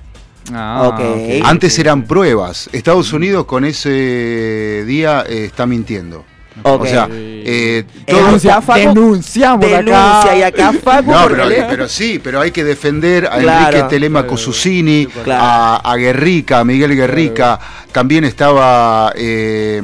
Ah, 0.52 0.90
Ok. 0.92 1.46
Antes 1.46 1.78
eran 1.78 2.06
pruebas. 2.06 2.68
Estados 2.74 3.14
Unidos 3.14 3.46
con 3.46 3.66
ese 3.66 4.84
día 4.88 5.24
eh, 5.30 5.46
está 5.46 5.68
mintiendo. 5.68 6.26
O 6.64 6.86
sea, 6.86 7.08
eh, 7.12 7.36
Eh, 7.52 7.86
Denuncia, 8.06 8.60
denunciamos 8.76 9.66
Denuncia 9.66 10.22
acá. 10.22 10.36
y 10.38 10.42
acá 10.44 10.74
Facu. 10.74 11.12
No, 11.12 11.28
pero, 11.28 11.46
le- 11.50 11.64
pero 11.64 11.88
sí, 11.88 12.20
pero 12.24 12.42
hay 12.42 12.52
que 12.52 12.64
defender 12.64 13.26
a 13.28 13.38
Claro. 13.40 13.68
Enrique 13.78 13.90
Telemaco. 13.90 14.38
Susini, 14.38 15.08
Claro. 15.24 15.42
a, 15.44 15.76
a 15.92 15.96
Guerrica, 15.96 16.60
a 16.60 16.66
Miguel 16.66 16.96
Guerrica. 16.96 17.60
También 17.92 18.24
estaba 18.26 19.12
eh, 19.16 19.82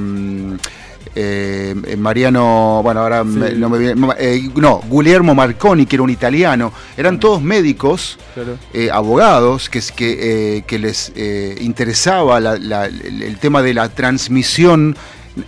eh, 1.17 1.95
Mariano, 1.97 2.81
bueno, 2.83 2.99
ahora 3.01 3.23
me- 3.23 3.51
no 3.51 3.69
me 3.69 3.77
viene, 3.77 4.05
eh, 4.19 4.49
no, 4.55 4.81
Guillermo 4.89 5.33
Marconi, 5.33 5.85
que 5.85 5.95
era 5.95 6.03
un 6.03 6.09
italiano. 6.09 6.73
Eran 6.97 7.19
todos 7.19 7.41
médicos, 7.41 8.17
Claro. 8.33 8.57
eh, 8.73 8.89
abogados, 8.91 9.69
que, 9.69 9.79
es- 9.79 9.91
que, 9.93 10.57
eh, 10.57 10.63
que 10.67 10.77
les 10.77 11.13
eh, 11.15 11.55
interesaba 11.61 12.39
la- 12.41 12.57
la- 12.57 12.85
el, 12.87 13.23
el 13.23 13.37
tema 13.37 13.61
de 13.61 13.73
la 13.73 13.87
transmisión 13.89 14.97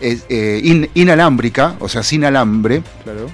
eh, 0.01 0.17
eh, 0.29 0.61
in- 0.63 0.89
inalámbrica, 0.93 1.75
o 1.79 1.87
sea, 1.89 2.03
sin 2.03 2.25
alambre 2.25 2.81
Claro. 3.03 3.29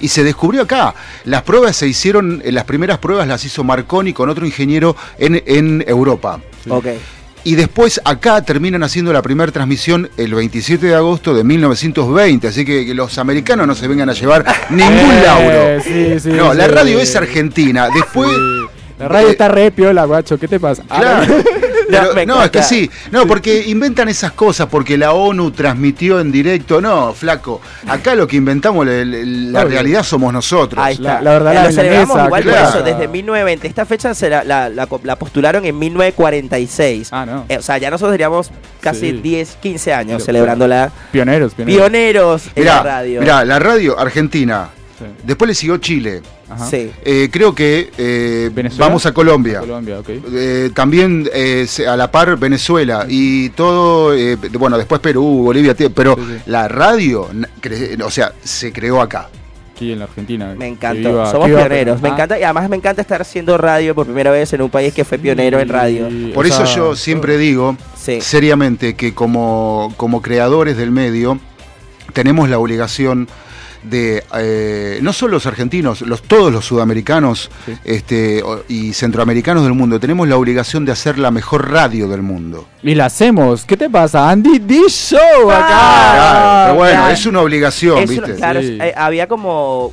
y 0.00 0.08
se 0.08 0.24
descubrió 0.24 0.62
acá. 0.62 0.94
Las 1.24 1.42
pruebas 1.42 1.76
se 1.76 1.86
hicieron, 1.86 2.42
eh, 2.44 2.52
las 2.52 2.64
primeras 2.64 2.98
pruebas 2.98 3.26
las 3.28 3.44
hizo 3.44 3.64
Marconi 3.64 4.12
con 4.12 4.28
otro 4.28 4.44
ingeniero 4.46 4.96
en, 5.18 5.42
en 5.46 5.84
Europa. 5.86 6.40
Ok. 6.68 6.86
Y 7.46 7.56
después 7.56 8.00
acá 8.06 8.40
terminan 8.42 8.82
haciendo 8.84 9.12
la 9.12 9.20
primera 9.20 9.52
transmisión 9.52 10.08
el 10.16 10.34
27 10.34 10.86
de 10.86 10.94
agosto 10.94 11.34
de 11.34 11.44
1920, 11.44 12.48
así 12.48 12.64
que, 12.64 12.86
que 12.86 12.94
los 12.94 13.18
americanos 13.18 13.66
no 13.66 13.74
se 13.74 13.86
vengan 13.86 14.08
a 14.08 14.14
llevar 14.14 14.46
ningún 14.70 14.94
Eh, 15.12 15.22
lauro. 15.26 15.82
sí, 15.84 16.20
sí, 16.20 16.28
no, 16.30 16.54
la 16.54 16.64
sí. 16.64 16.70
radio 16.70 16.98
es 17.00 17.14
argentina. 17.16 17.88
Después... 17.94 18.30
Sí. 18.30 18.36
La 18.98 19.08
radio 19.08 19.28
Eh, 19.28 19.32
está 19.32 19.48
re 19.48 19.70
piola, 19.72 20.04
guacho. 20.04 20.38
¿Qué 20.38 20.46
te 20.48 20.58
pasa? 20.60 20.84
Ah, 20.88 21.00
Claro. 21.00 21.34
Pero- 21.90 22.14
me 22.14 22.26
no, 22.26 22.42
es 22.42 22.50
que 22.50 22.62
sí. 22.62 22.90
No, 23.10 23.26
porque 23.26 23.64
inventan 23.66 24.08
esas 24.08 24.32
cosas, 24.32 24.66
porque 24.70 24.96
la 24.98 25.12
ONU 25.12 25.50
transmitió 25.50 26.20
en 26.20 26.30
directo. 26.32 26.80
No, 26.80 27.12
flaco. 27.14 27.60
Acá 27.88 28.14
lo 28.14 28.26
que 28.26 28.36
inventamos, 28.36 28.86
la, 28.86 29.04
la- 29.04 29.18
la 29.60 29.64
realidad 29.64 30.02
somos 30.02 30.32
nosotros. 30.32 30.82
Ahí 30.84 30.96
La- 30.98 31.10
está. 31.12 31.22
la 31.22 31.30
verdad, 31.32 31.54
la 31.54 31.64
lo 31.64 31.72
celebramos 31.72 32.24
igual 32.26 32.42
por 32.42 32.52
claro. 32.52 32.68
eso, 32.68 32.82
desde 32.82 33.08
1920. 33.08 33.66
Esta 33.68 33.86
fecha 33.86 34.14
se 34.14 34.28
la, 34.30 34.44
la- 34.44 34.68
la 34.68 34.88
la 35.02 35.16
postularon 35.16 35.64
en 35.64 35.78
1946. 35.78 37.08
Ah, 37.12 37.26
no. 37.26 37.44
Eh, 37.48 37.58
o 37.58 37.62
sea, 37.62 37.78
ya 37.78 37.90
nosotros 37.90 38.12
teníamos 38.14 38.50
casi 38.80 39.10
Sí. 39.10 39.12
10, 39.22 39.56
15 39.60 39.92
años 39.92 40.14
Pero, 40.16 40.24
celebrándola. 40.26 40.90
Pioneros, 41.12 41.54
pioneros. 41.54 41.80
Pioneros 41.82 42.42
en 42.54 42.62
Mirá, 42.62 42.74
la 42.76 42.82
radio. 42.82 43.20
mirá, 43.20 43.44
la 43.44 43.58
radio 43.58 43.98
argentina. 43.98 44.68
Sí. 45.04 45.22
Después 45.24 45.48
le 45.48 45.54
siguió 45.54 45.76
Chile. 45.78 46.22
Ajá. 46.48 46.66
Sí. 46.66 46.90
Eh, 47.04 47.28
creo 47.32 47.54
que 47.54 47.90
eh, 47.98 48.50
vamos 48.78 49.06
a 49.06 49.12
Colombia. 49.12 49.62
Eh, 50.32 50.70
también 50.74 51.28
eh, 51.32 51.66
a 51.88 51.96
la 51.96 52.10
par 52.10 52.36
Venezuela 52.38 53.06
y 53.08 53.50
todo, 53.50 54.14
eh, 54.14 54.36
bueno, 54.58 54.76
después 54.78 55.00
Perú, 55.00 55.42
Bolivia, 55.44 55.74
pero 55.94 56.14
Sí, 56.16 56.22
sí. 56.28 56.42
la 56.46 56.68
radio, 56.68 57.28
o 58.04 58.10
sea, 58.10 58.32
se 58.42 58.72
creó 58.72 59.00
acá. 59.00 59.28
Aquí 59.72 59.90
en 59.90 59.98
la 59.98 60.04
Argentina. 60.04 60.54
Me 60.56 60.68
encantó. 60.68 61.08
viva- 61.08 61.30
Somos 61.32 61.48
pioneros. 61.48 62.00
Me 62.00 62.08
encanta. 62.10 62.38
Y 62.38 62.44
además 62.44 62.70
me 62.70 62.76
encanta 62.76 63.02
estar 63.02 63.20
haciendo 63.20 63.58
radio 63.58 63.92
por 63.92 64.06
primera 64.06 64.30
vez 64.30 64.52
en 64.52 64.62
un 64.62 64.70
país 64.70 64.94
que 64.94 65.04
fue 65.04 65.18
pionero 65.18 65.58
en 65.58 65.68
radio. 65.68 66.08
Por 66.32 66.46
eso 66.46 66.64
sea, 66.64 66.76
yo 66.76 66.94
siempre 66.94 67.38
digo, 67.38 67.76
Sí. 68.00 68.20
seriamente, 68.20 68.94
que 68.94 69.14
como, 69.14 69.92
como 69.96 70.22
creadores 70.22 70.76
del 70.76 70.92
medio, 70.92 71.40
tenemos 72.12 72.48
la 72.48 72.58
obligación 72.60 73.26
de, 73.84 74.24
eh, 74.36 74.98
no 75.02 75.12
solo 75.12 75.34
los 75.34 75.46
argentinos, 75.46 76.00
los, 76.02 76.22
todos 76.22 76.52
los 76.52 76.64
sudamericanos 76.64 77.50
Sí. 77.66 77.72
este, 77.84 78.42
y 78.68 78.92
centroamericanos 78.94 79.62
del 79.64 79.74
mundo, 79.74 80.00
tenemos 80.00 80.26
la 80.26 80.36
obligación 80.36 80.84
de 80.84 80.92
hacer 80.92 81.18
la 81.18 81.30
mejor 81.30 81.70
radio 81.70 82.08
del 82.08 82.22
mundo. 82.22 82.66
Y 82.82 82.94
la 82.94 83.06
hacemos. 83.06 83.64
¿Qué 83.64 83.76
te 83.76 83.88
pasa? 83.90 84.28
Andy 84.30 84.58
D 84.58 84.80
Show 84.88 85.50
acá. 85.50 85.68
Ah, 85.70 86.12
Claro, 86.14 86.64
pero 86.64 86.74
bueno, 86.76 86.98
claro. 87.00 87.14
es 87.14 87.26
una 87.26 87.40
obligación, 87.42 87.98
Es 87.98 88.10
¿viste? 88.10 88.24
una- 88.24 88.34
claro, 88.36 88.60
Sí. 88.62 88.78
eh, 88.80 88.94
había 88.96 89.26
como, 89.28 89.92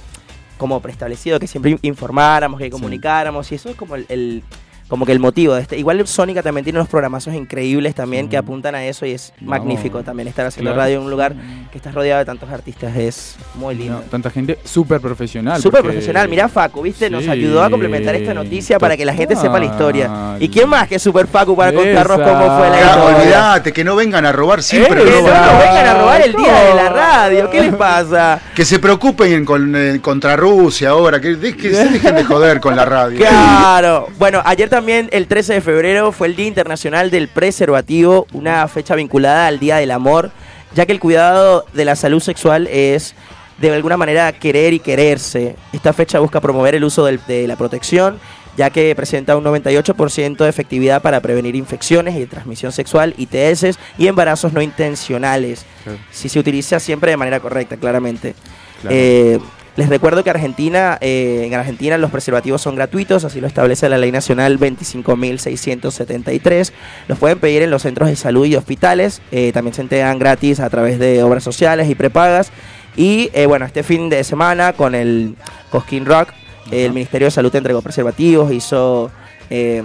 como 0.58 0.80
preestablecido 0.82 1.40
que 1.40 1.48
siempre 1.48 1.78
informáramos, 1.82 2.60
que 2.60 2.70
comunicáramos, 2.70 3.52
y 3.52 3.56
eso 3.56 3.70
es 3.70 3.76
como 3.76 3.96
el, 3.96 4.06
el- 4.10 4.44
como 4.92 5.06
que 5.06 5.14
el 5.14 5.20
motivo 5.22 5.54
de 5.56 5.62
este. 5.62 5.78
Igual 5.78 6.06
Sónica 6.06 6.44
también 6.44 6.66
tiene 6.66 6.78
unos 6.80 6.90
programazos 6.90 7.34
increíbles 7.34 7.96
también 7.96 8.28
que 8.28 8.36
apuntan 8.36 8.76
a 8.76 8.84
eso 8.84 9.06
y 9.06 9.12
es 9.14 9.32
Vamos. 9.40 9.50
magnífico 9.60 10.04
también 10.04 10.28
estar 10.28 10.46
haciendo 10.46 10.72
Claro. 10.72 10.82
radio 10.82 10.98
en 10.98 11.04
un 11.06 11.10
lugar 11.10 11.34
que 11.72 11.78
estás 11.78 11.96
rodeado 11.96 12.20
de 12.20 12.26
tantos 12.26 12.50
artistas 12.50 12.94
es 12.98 13.38
muy 13.56 13.74
lindo. 13.74 13.94
No, 13.94 14.00
tanta 14.02 14.30
gente 14.30 14.60
súper 14.66 15.00
profesional. 15.00 15.62
Súper 15.62 15.80
porque- 15.80 15.94
profesional, 15.94 16.28
mirá 16.28 16.50
Facu, 16.50 16.82
¿viste? 16.82 17.10
Nos 17.10 17.26
ayudó 17.30 17.64
a 17.64 17.70
complementar 17.70 18.16
esta 18.16 18.34
noticia 18.34 18.78
para 18.80 18.98
que 18.98 19.06
la 19.06 19.14
gente 19.14 19.38
sepa 19.38 19.60
la 19.60 19.66
historia. 19.66 20.36
¿Y 20.42 20.50
quién 20.50 20.68
más 20.68 20.90
que 20.90 21.00
Super 21.00 21.26
Facu 21.26 21.56
para 21.56 21.72
contarnos 21.72 22.20
Esa. 22.20 22.30
cómo 22.30 22.58
fue 22.58 22.70
la 22.70 22.82
historia? 22.82 23.16
olvídate, 23.18 23.72
que 23.72 23.84
no 23.86 23.96
vengan 23.96 24.26
a 24.26 24.34
robar 24.34 24.62
siempre. 24.62 25.06
Que 25.06 25.10
no 25.22 25.22
nos 25.22 25.58
vengan 25.58 25.88
a 25.88 25.94
robar 26.02 26.22
el 26.22 26.36
día 26.36 26.64
de 26.66 26.74
la 26.76 26.90
radio, 26.90 27.50
¿qué 27.50 27.62
les 27.62 27.76
pasa? 27.76 28.42
Que 28.54 28.66
se 28.66 28.78
preocupen 28.78 29.46
con, 29.46 29.74
eh, 29.74 30.00
contra 30.02 30.36
Rusia 30.36 30.90
ahora, 30.90 31.22
que, 31.22 31.36
de- 31.38 31.56
que 31.56 31.74
se 31.74 31.86
dejen 31.92 32.16
de 32.16 32.26
joder 32.26 32.60
con 32.60 32.76
la 32.76 32.84
radio. 32.84 33.18
Claro. 33.20 34.08
Bueno, 34.20 34.42
ayer 34.44 34.68
también, 34.68 34.81
el 34.90 35.28
13 35.28 35.54
de 35.54 35.62
febrero, 35.62 36.12
fue 36.12 36.28
el 36.28 36.36
Día 36.36 36.48
Internacional 36.48 37.12
del 37.12 37.28
Preservativo, 37.28 38.28
una 38.34 38.68
fecha 38.68 38.96
vinculada 38.96 39.48
al 39.48 39.60
Día 39.60 39.78
del 39.78 39.92
Amor, 39.92 40.32
ya 40.74 40.86
que 40.86 40.92
el 40.92 41.00
cuidado 41.00 41.66
de 41.74 41.86
la 41.86 41.96
salud 41.96 42.22
sexual 42.22 42.68
es 42.68 43.16
de 43.60 43.74
alguna 43.74 43.98
manera 43.98 44.32
querer 44.34 44.74
y 44.74 44.80
quererse. 44.80 45.56
Esta 45.72 45.94
fecha 45.94 46.20
busca 46.20 46.42
promover 46.42 46.76
el 46.76 46.84
uso 46.84 47.06
de 47.06 47.48
la 47.48 47.56
protección 47.56 48.20
ya 48.58 48.70
que 48.70 48.94
presenta 48.96 49.38
un 49.38 49.44
98% 49.44 50.38
de 50.38 50.50
efectividad 50.50 51.02
para 51.02 51.22
prevenir 51.22 51.56
infecciones 51.56 52.16
y 52.16 52.20
de 52.20 52.28
transmisión 52.28 52.72
sexual, 52.72 53.14
ITS 53.18 53.78
y 53.98 54.08
embarazos 54.08 54.52
no 54.54 54.62
intencionales, 54.62 55.66
si 56.12 56.28
se 56.30 56.40
utiliza 56.40 56.80
siempre 56.80 57.12
de 57.12 57.18
manera 57.18 57.40
correcta, 57.40 57.78
claramente. 57.78 58.36
Claro. 58.82 58.96
Eh, 58.96 59.40
les 59.78 59.90
recuerdo 59.90 60.24
que 60.24 60.30
Argentina, 60.30 60.98
eh, 61.00 61.44
en 61.46 61.54
Argentina 61.54 61.98
los 61.98 62.12
preservativos 62.12 62.62
son 62.62 62.76
gratuitos, 62.76 63.24
así 63.24 63.40
lo 63.40 63.48
establece 63.48 63.88
la 63.88 63.98
Ley 63.98 64.12
Nacional 64.12 64.60
25.673. 64.60 66.74
Los 67.08 67.18
pueden 67.18 67.40
pedir 67.40 67.62
en 67.62 67.72
los 67.72 67.84
centros 67.84 68.10
de 68.10 68.18
salud 68.18 68.46
y 68.46 68.56
hospitales. 68.56 69.22
eh, 69.32 69.52
también 69.54 69.74
se 69.74 69.82
entregan 69.82 70.20
gratis 70.20 70.60
a 70.60 70.70
través 70.70 71.00
de 71.00 71.24
obras 71.24 71.44
sociales 71.44 71.90
y 71.90 71.96
prepagas. 71.96 72.52
Y 72.98 73.30
eh, 73.34 73.46
bueno, 73.46 73.66
este 73.66 73.84
fin 73.84 74.10
de 74.10 74.24
semana 74.24 74.74
con 74.74 74.96
el 74.96 75.36
Cosquín 75.70 76.06
Rock, 76.06 76.30
el 76.72 76.94
Ministerio 76.94 77.28
de 77.28 77.32
Salud 77.32 77.56
entregó 77.56 77.82
preservativos, 77.82 78.52
hizo 78.52 79.12
eh, 79.50 79.84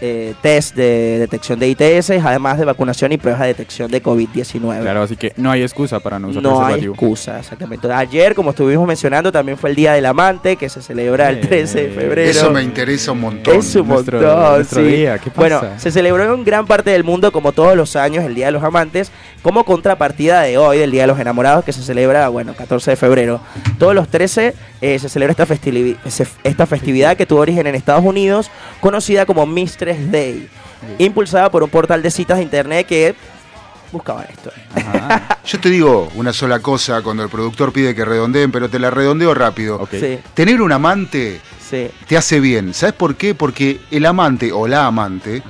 eh, 0.00 0.34
test 0.40 0.74
de 0.74 1.18
detección 1.18 1.58
de 1.58 1.68
ITS, 1.68 2.10
además 2.24 2.58
de 2.58 2.64
vacunación 2.64 3.12
y 3.12 3.18
pruebas 3.18 3.42
de 3.42 3.48
detección 3.48 3.90
de 3.90 4.02
COVID-19. 4.02 4.80
Claro, 4.80 5.02
así 5.02 5.16
que 5.16 5.32
no 5.36 5.50
hay 5.50 5.62
excusa 5.62 6.00
para 6.00 6.18
no 6.18 6.28
usar 6.28 6.42
No 6.42 6.64
hay 6.64 6.84
excusa, 6.84 7.38
exactamente. 7.38 7.90
Ayer, 7.92 8.34
como 8.34 8.50
estuvimos 8.50 8.86
mencionando, 8.86 9.30
también 9.30 9.58
fue 9.58 9.70
el 9.70 9.76
Día 9.76 9.92
del 9.92 10.06
Amante, 10.06 10.56
que 10.56 10.68
se 10.68 10.82
celebra 10.82 11.28
el 11.30 11.38
Eh, 11.38 11.40
13de 11.48 11.90
febrero. 11.90 12.30
Eso 12.30 12.50
me 12.50 12.62
interesa 12.62 13.12
un 13.12 13.20
montón. 13.20 13.56
Es 13.56 13.74
un 13.76 13.88
Nuestro- 13.88 14.20
montón, 14.20 14.54
nuestro 14.56 14.82
sí. 14.82 14.88
día, 14.88 15.18
¿qué 15.18 15.30
pasa? 15.30 15.40
Bueno, 15.60 15.60
se 15.78 15.90
celebró 15.90 16.34
en 16.34 16.44
gran 16.44 16.66
parte 16.66 16.90
del 16.90 17.04
mundo, 17.04 17.30
como 17.32 17.52
todos 17.52 17.76
los 17.76 17.96
años, 17.96 18.24
el 18.24 18.34
Día 18.34 18.46
de 18.46 18.52
los 18.52 18.62
Amantes, 18.62 19.10
como 19.42 19.64
contrapartida 19.64 20.42
de 20.42 20.58
hoy, 20.58 20.78
del 20.78 20.90
Día 20.90 21.02
de 21.02 21.08
los 21.08 21.18
Enamorados, 21.20 21.64
que 21.64 21.72
se 21.72 21.82
celebra, 21.82 22.28
bueno, 22.28 22.54
14 22.54 22.92
de 22.92 22.96
febrero. 22.96 23.40
Todos 23.78 23.94
los 23.94 24.08
13 24.08 24.54
eh, 24.80 24.98
se 24.98 25.08
celebra 25.08 25.32
esta, 25.32 25.46
festivi- 25.46 25.96
esta 26.44 26.66
festividad 26.66 27.16
que 27.16 27.26
tuvo 27.26 27.40
origen 27.40 27.66
en 27.66 27.74
Estados 27.74 28.04
Unidos, 28.04 28.50
conocida 28.80 29.26
como 29.26 29.46
Mistress 29.46 30.10
Day, 30.10 30.48
impulsada 30.98 31.50
por 31.50 31.62
un 31.62 31.70
portal 31.70 32.02
de 32.02 32.10
citas 32.10 32.38
de 32.38 32.44
internet 32.44 32.86
que 32.86 33.14
buscaba 33.92 34.22
esto. 34.24 34.50
Ajá. 34.74 35.38
Yo 35.44 35.58
te 35.60 35.68
digo 35.68 36.08
una 36.14 36.32
sola 36.32 36.60
cosa 36.60 37.02
cuando 37.02 37.22
el 37.24 37.28
productor 37.28 37.72
pide 37.72 37.94
que 37.94 38.04
redondeen, 38.04 38.50
pero 38.52 38.68
te 38.70 38.78
la 38.78 38.90
redondeo 38.90 39.34
rápido. 39.34 39.86
Sí, 39.90 40.18
Tener 40.34 40.62
un 40.62 40.70
amante 40.72 41.40
sí. 41.68 41.88
te 42.06 42.16
hace 42.16 42.38
bien. 42.40 42.72
¿Sabes 42.72 42.94
por 42.94 43.16
qué? 43.16 43.34
Porque 43.34 43.80
el 43.90 44.06
amante 44.06 44.52
o 44.52 44.66
la 44.68 44.86
amante 44.86 45.42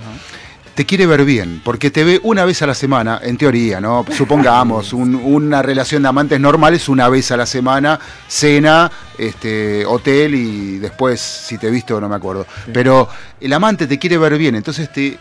te 0.75 0.87
quiere 0.87 1.07
ver 1.07 1.25
bien, 1.25 1.61
porque 1.65 1.91
te 1.91 2.05
ve 2.05 2.21
una 2.23 2.45
vez 2.45 2.63
a 2.63 2.67
la 2.67 2.75
semana, 2.75 3.21
en 3.23 3.37
teoría, 3.37 3.81
¿no? 3.81 4.05
Supongamos, 4.17 4.93
un- 4.93 5.15
una 5.15 5.61
relación 5.63 6.03
de 6.03 6.09
amantes 6.09 6.41
normal 6.41 6.75
es 6.75 6.89
una 6.89 7.09
vez 7.09 7.31
a 7.33 7.37
la 7.37 7.47
semana, 7.47 7.99
cena, 8.29 8.91
este, 9.19 9.85
hotel 9.85 10.35
y 10.35 10.79
después, 10.79 11.21
si 11.21 11.59
te 11.59 11.69
he 11.69 11.71
visto, 11.71 12.01
no 12.01 12.09
me 12.09 12.17
acuerdo. 12.17 12.47
Pero 12.73 13.09
el 13.41 13.53
amante 13.53 13.87
te 13.87 13.99
quiere 13.99 14.17
ver 14.19 14.39
bien, 14.39 14.55
entonces 14.55 14.91
te, 14.93 15.19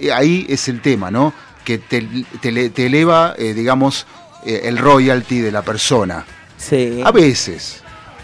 eh, 0.00 0.10
ahí 0.14 0.46
es 0.48 0.68
el 0.68 0.80
tema, 0.80 1.10
¿no? 1.10 1.34
Que 1.64 1.78
te, 1.78 2.08
te 2.40 2.50
le- 2.50 2.70
te 2.70 2.86
eleva, 2.86 3.34
eh, 3.36 3.52
digamos, 3.54 4.06
eh, 4.46 4.62
el 4.64 4.78
royalty 4.78 5.40
de 5.40 5.52
la 5.52 5.62
persona. 5.62 6.24
sí. 6.56 7.00
A 7.04 7.12
veces. 7.12 7.81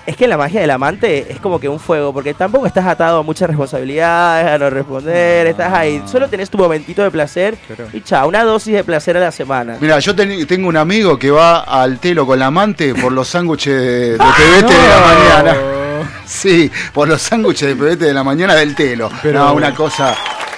Es 0.09 0.17
que 0.17 0.27
la 0.27 0.39
magia 0.39 0.63
del 0.63 0.71
amante 0.71 1.31
es 1.31 1.39
como 1.39 1.61
que 1.61 1.69
un 1.69 1.79
fuego, 1.79 2.15
porque 2.15 2.33
tampoco 2.33 2.67
estás 2.67 2.87
atado 2.87 3.19
a 3.19 3.23
muchas 3.23 3.47
responsabilidades, 3.49 4.47
a 4.53 4.57
no 4.57 4.71
responder, 4.71 5.47
estás 5.49 5.71
ahí. 5.73 6.03
Solo 6.07 6.29
tenés 6.29 6.49
tu 6.49 6.57
momentito 6.57 7.03
de 7.03 7.11
placer 7.11 7.59
y 7.93 8.01
chao, 8.01 8.27
una 8.27 8.43
dosis 8.43 8.73
de 8.73 8.85
placer 8.85 9.19
a 9.19 9.21
la 9.21 9.31
semana. 9.31 9.77
Mira, 9.81 9.99
yo 9.99 10.17
ten- 10.17 10.47
tengo 10.47 10.67
un 10.69 10.79
amigo 10.79 11.19
que 11.19 11.31
va 11.31 11.59
al 11.61 11.99
telo 11.99 12.27
con 12.27 12.39
la 12.39 12.47
amante 12.47 12.95
por 12.95 13.13
los 13.13 13.29
sándwiches 13.29 13.75
de, 13.75 14.13
de 14.13 14.19
pebete 14.19 14.73
de 14.75 14.89
la 14.89 15.01
mañana. 15.45 15.57
Sí, 16.25 16.71
por 16.93 17.09
los 17.09 17.21
sándwiches 17.23 17.69
de 17.69 17.77
pebete 17.77 18.05
de 18.07 18.15
la 18.15 18.23
mañana 18.25 18.55
del 18.55 18.75
telo. 18.75 19.11
Pero- 19.23 19.41
no, 19.41 19.55
una 19.55 19.75
cosa 19.75 20.15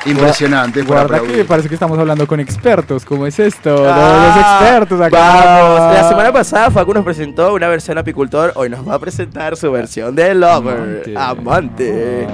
impresionante. 0.06 0.82
Guarda 0.82 1.20
que 1.20 1.44
parece 1.44 1.68
que 1.68 1.74
estamos 1.74 1.98
hablando 1.98 2.26
con 2.26 2.40
expertos. 2.40 3.04
¿Cómo 3.04 3.26
es 3.26 3.38
esto? 3.38 3.84
Ah, 3.88 4.34
los 4.34 4.36
expertos 4.36 5.00
acá. 5.00 5.18
Vamos, 5.18 5.94
la 5.94 6.08
semana 6.08 6.32
pasada 6.32 6.70
Facu 6.70 6.94
nos 6.94 7.04
presentó 7.04 7.54
una 7.54 7.68
versión 7.68 7.98
apicultor, 7.98 8.52
hoy 8.54 8.68
nos 8.68 8.88
va 8.88 8.94
a 8.94 8.98
presentar 8.98 9.56
su 9.56 9.70
versión 9.70 10.14
de 10.14 10.34
Lover, 10.34 11.02
Amante. 11.14 11.14
amante. 11.16 12.26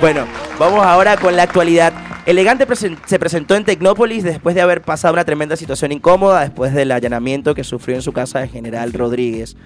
Bueno, 0.00 0.24
vamos 0.58 0.84
ahora 0.84 1.16
con 1.16 1.36
la 1.36 1.44
actualidad. 1.44 1.92
Elegante 2.26 2.66
presen- 2.66 2.96
se 3.04 3.18
presentó 3.18 3.54
en 3.54 3.64
Tecnópolis 3.64 4.24
después 4.24 4.54
de 4.54 4.62
haber 4.62 4.80
pasado 4.80 5.12
una 5.12 5.24
tremenda 5.24 5.56
situación 5.56 5.92
incómoda 5.92 6.40
después 6.40 6.72
del 6.72 6.90
allanamiento 6.90 7.54
que 7.54 7.64
sufrió 7.64 7.96
en 7.96 8.02
su 8.02 8.12
casa 8.12 8.40
de 8.40 8.48
General 8.48 8.90
Rodríguez. 8.94 9.56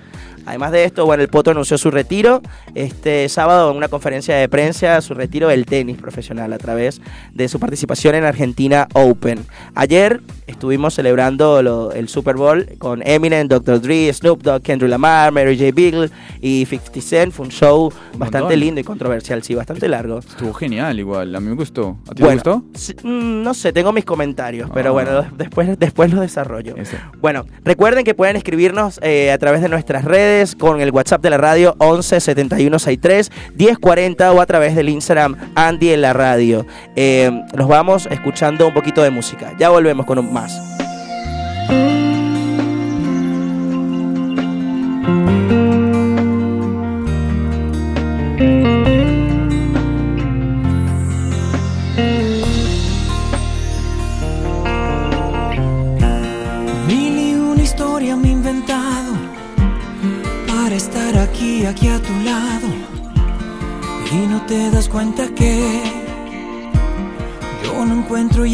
Además 0.44 0.72
de 0.72 0.84
esto, 0.84 1.04
bueno, 1.04 1.22
el 1.22 1.28
Poto 1.28 1.50
anunció 1.50 1.76
su 1.78 1.90
retiro 1.90 2.40
este 2.74 3.28
sábado 3.28 3.70
en 3.70 3.76
una 3.76 3.88
conferencia 3.88 4.34
de 4.34 4.48
prensa, 4.48 5.00
su 5.02 5.12
retiro 5.14 5.48
del 5.48 5.66
tenis 5.66 5.98
profesional 5.98 6.52
a 6.52 6.58
través 6.58 7.00
de 7.34 7.48
su 7.48 7.60
participación 7.60 8.14
en 8.14 8.24
Argentina 8.24 8.88
Open. 8.94 9.44
Ayer 9.74 10.20
estuvimos 10.46 10.94
celebrando 10.94 11.62
lo- 11.62 11.92
el 11.92 12.08
Super 12.08 12.36
Bowl 12.36 12.66
con 12.78 13.06
Eminem, 13.06 13.46
Dr. 13.46 13.80
Dre, 13.82 14.10
Snoop 14.12 14.42
Dogg, 14.42 14.62
Kendrick 14.62 14.90
Lamar, 14.90 15.32
Mary 15.32 15.56
J. 15.56 15.70
Beagle 15.74 16.10
y 16.40 16.64
50 16.64 17.00
Cent. 17.02 17.32
Fue 17.34 17.44
un 17.44 17.52
show 17.52 17.92
bastante 18.16 18.38
montón. 18.40 18.60
lindo 18.60 18.80
y 18.80 18.84
controversial, 18.84 19.42
sí, 19.42 19.54
bastante 19.54 19.86
largo. 19.86 20.20
Estuvo 20.20 20.54
genial 20.54 20.98
igual, 20.98 21.34
a 21.36 21.40
mí 21.40 21.48
me 21.50 21.56
gustó. 21.56 21.98
¿A 22.08 22.14
ti 22.14 22.22
Bueno, 22.22 22.36
gustó? 22.48 22.64
sí, 22.74 22.94
mm, 23.02 23.42
no 23.42 23.54
sé, 23.54 23.72
tengo 23.72 23.92
mis 23.92 24.04
comentarios, 24.04 24.70
pero 24.72 24.90
Ah. 24.90 24.92
bueno, 24.92 25.22
después, 25.36 25.78
después 25.78 26.10
los 26.10 26.20
desarrollo. 26.20 26.76
Eso. 26.76 26.96
Bueno, 27.20 27.44
recuerden 27.64 28.04
que 28.04 28.14
pueden 28.14 28.36
escribirnos 28.36 28.98
eh, 29.02 29.30
a 29.32 29.38
través 29.38 29.60
de 29.62 29.68
nuestras 29.68 30.04
redes 30.04 30.54
con 30.56 30.80
el 30.80 30.90
WhatsApp 30.90 31.22
de 31.22 31.30
la 31.30 31.38
radio 31.38 31.74
11 31.78 32.20
71 32.20 32.78
63 32.78 33.30
1040 33.56 34.32
o 34.32 34.40
a 34.40 34.46
través 34.46 34.74
del 34.74 34.88
Instagram 34.88 35.36
Andy 35.54 35.90
en 35.90 36.02
la 36.02 36.12
radio. 36.12 36.66
Eh, 36.96 37.30
nos 37.56 37.68
vamos 37.68 38.06
escuchando 38.10 38.66
un 38.66 38.74
poquito 38.74 39.02
de 39.02 39.10
música. 39.10 39.54
Ya 39.58 39.68
volvemos 39.68 40.06
con 40.06 40.18
un 40.18 40.32
más. 40.32 40.58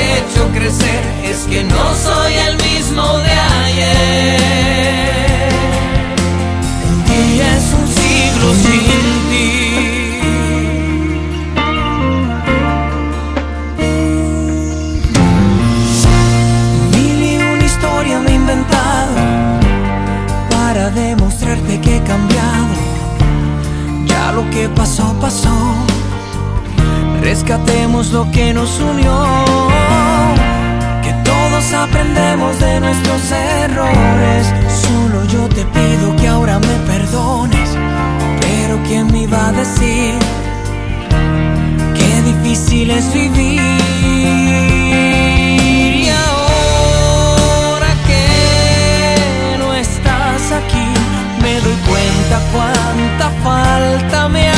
Hecho 0.00 0.48
crecer. 0.52 1.02
Es 1.24 1.44
que 1.44 1.64
no 1.64 1.94
soy 1.94 2.34
el 2.34 2.56
mismo 2.56 3.18
de 3.18 3.32
ayer. 3.32 4.62
Es 7.42 7.64
un 7.78 7.86
siglo 7.88 8.54
sin 8.54 8.80
ti. 9.30 9.48
Mil 16.92 17.22
y 17.22 17.36
una 17.36 17.64
historia 17.64 18.20
me 18.20 18.30
he 18.30 18.34
inventado 18.34 19.14
para 20.50 20.90
demostrarte 20.90 21.80
que 21.80 21.96
he 21.96 22.02
cambiado. 22.02 22.74
Ya 24.06 24.32
lo 24.32 24.48
que 24.50 24.68
pasó, 24.68 25.14
pasó. 25.20 25.56
Rescatemos 27.20 28.12
lo 28.12 28.30
que 28.30 28.52
nos 28.54 28.80
unió 28.80 29.51
aprendemos 31.82 32.58
de 32.60 32.80
nuestros 32.80 33.30
errores. 33.32 34.46
Solo 34.68 35.24
yo 35.26 35.48
te 35.48 35.64
pido 35.64 36.16
que 36.16 36.28
ahora 36.28 36.58
me 36.58 36.76
perdones. 36.86 37.76
Pero 38.40 38.80
¿quién 38.86 39.10
me 39.12 39.22
iba 39.22 39.48
a 39.48 39.52
decir 39.52 40.14
qué 41.94 42.22
difícil 42.22 42.90
es 42.90 43.12
vivir? 43.12 43.60
Y 46.04 46.08
ahora 46.08 47.92
que 48.06 49.58
no 49.58 49.74
estás 49.74 50.52
aquí, 50.52 50.86
me 51.42 51.54
doy 51.60 51.76
cuenta 51.88 52.40
cuánta 52.52 53.30
falta 53.42 54.28
me 54.28 54.48
hace. 54.48 54.51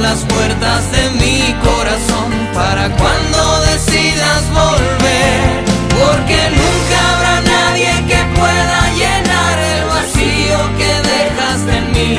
Las 0.00 0.20
puertas 0.24 0.90
de 0.92 1.10
mi 1.20 1.54
corazón 1.64 2.30
para 2.52 2.88
cuando 2.96 3.60
decidas 3.72 4.42
volver, 4.52 5.64
porque 5.90 6.38
nunca 6.60 6.96
habrá 7.14 7.40
nadie 7.40 7.92
que 8.08 8.20
pueda 8.38 8.80
llenar 9.00 9.58
el 9.74 9.84
vacío 9.86 10.58
que 10.78 10.92
dejaste 11.10 11.72
en 11.78 11.86
mí. 11.92 12.12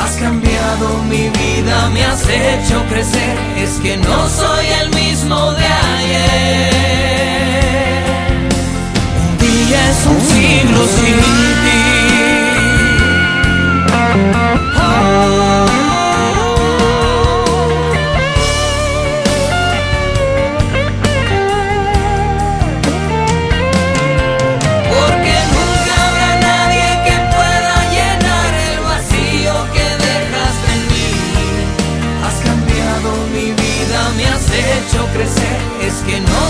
Has 0.00 0.14
cambiado 0.16 1.02
mi 1.04 1.28
vida, 1.30 1.90
me 1.90 2.04
has 2.04 2.22
hecho 2.28 2.84
crecer, 2.88 3.36
es 3.56 3.72
que 3.82 3.96
no 3.96 4.28
soy 4.28 4.66
el 4.82 4.88
mismo 4.90 5.52
de 5.52 5.66
ayer. 5.96 6.86
Un 9.22 9.38
día 9.38 9.90
es 9.90 10.00
un 10.06 10.20
siglo 10.20 10.80
sin 10.96 11.25
que 36.06 36.20
no 36.20 36.45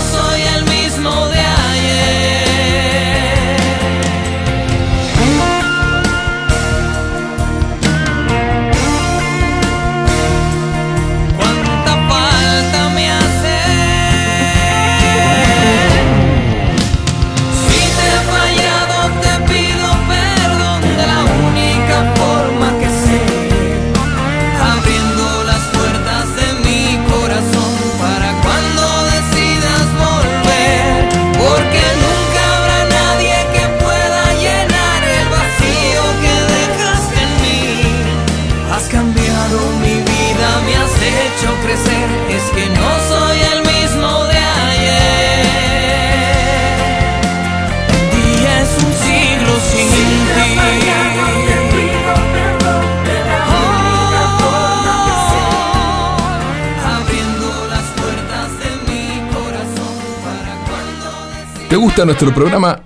gusta 61.97 62.05
nuestro 62.05 62.31
programa? 62.31 62.79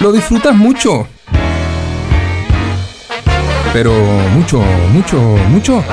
¿Lo 0.00 0.10
disfrutas 0.10 0.52
mucho? 0.52 1.06
Pero 3.72 3.92
mucho, 4.34 4.60
mucho, 4.92 5.20
mucho. 5.48 5.84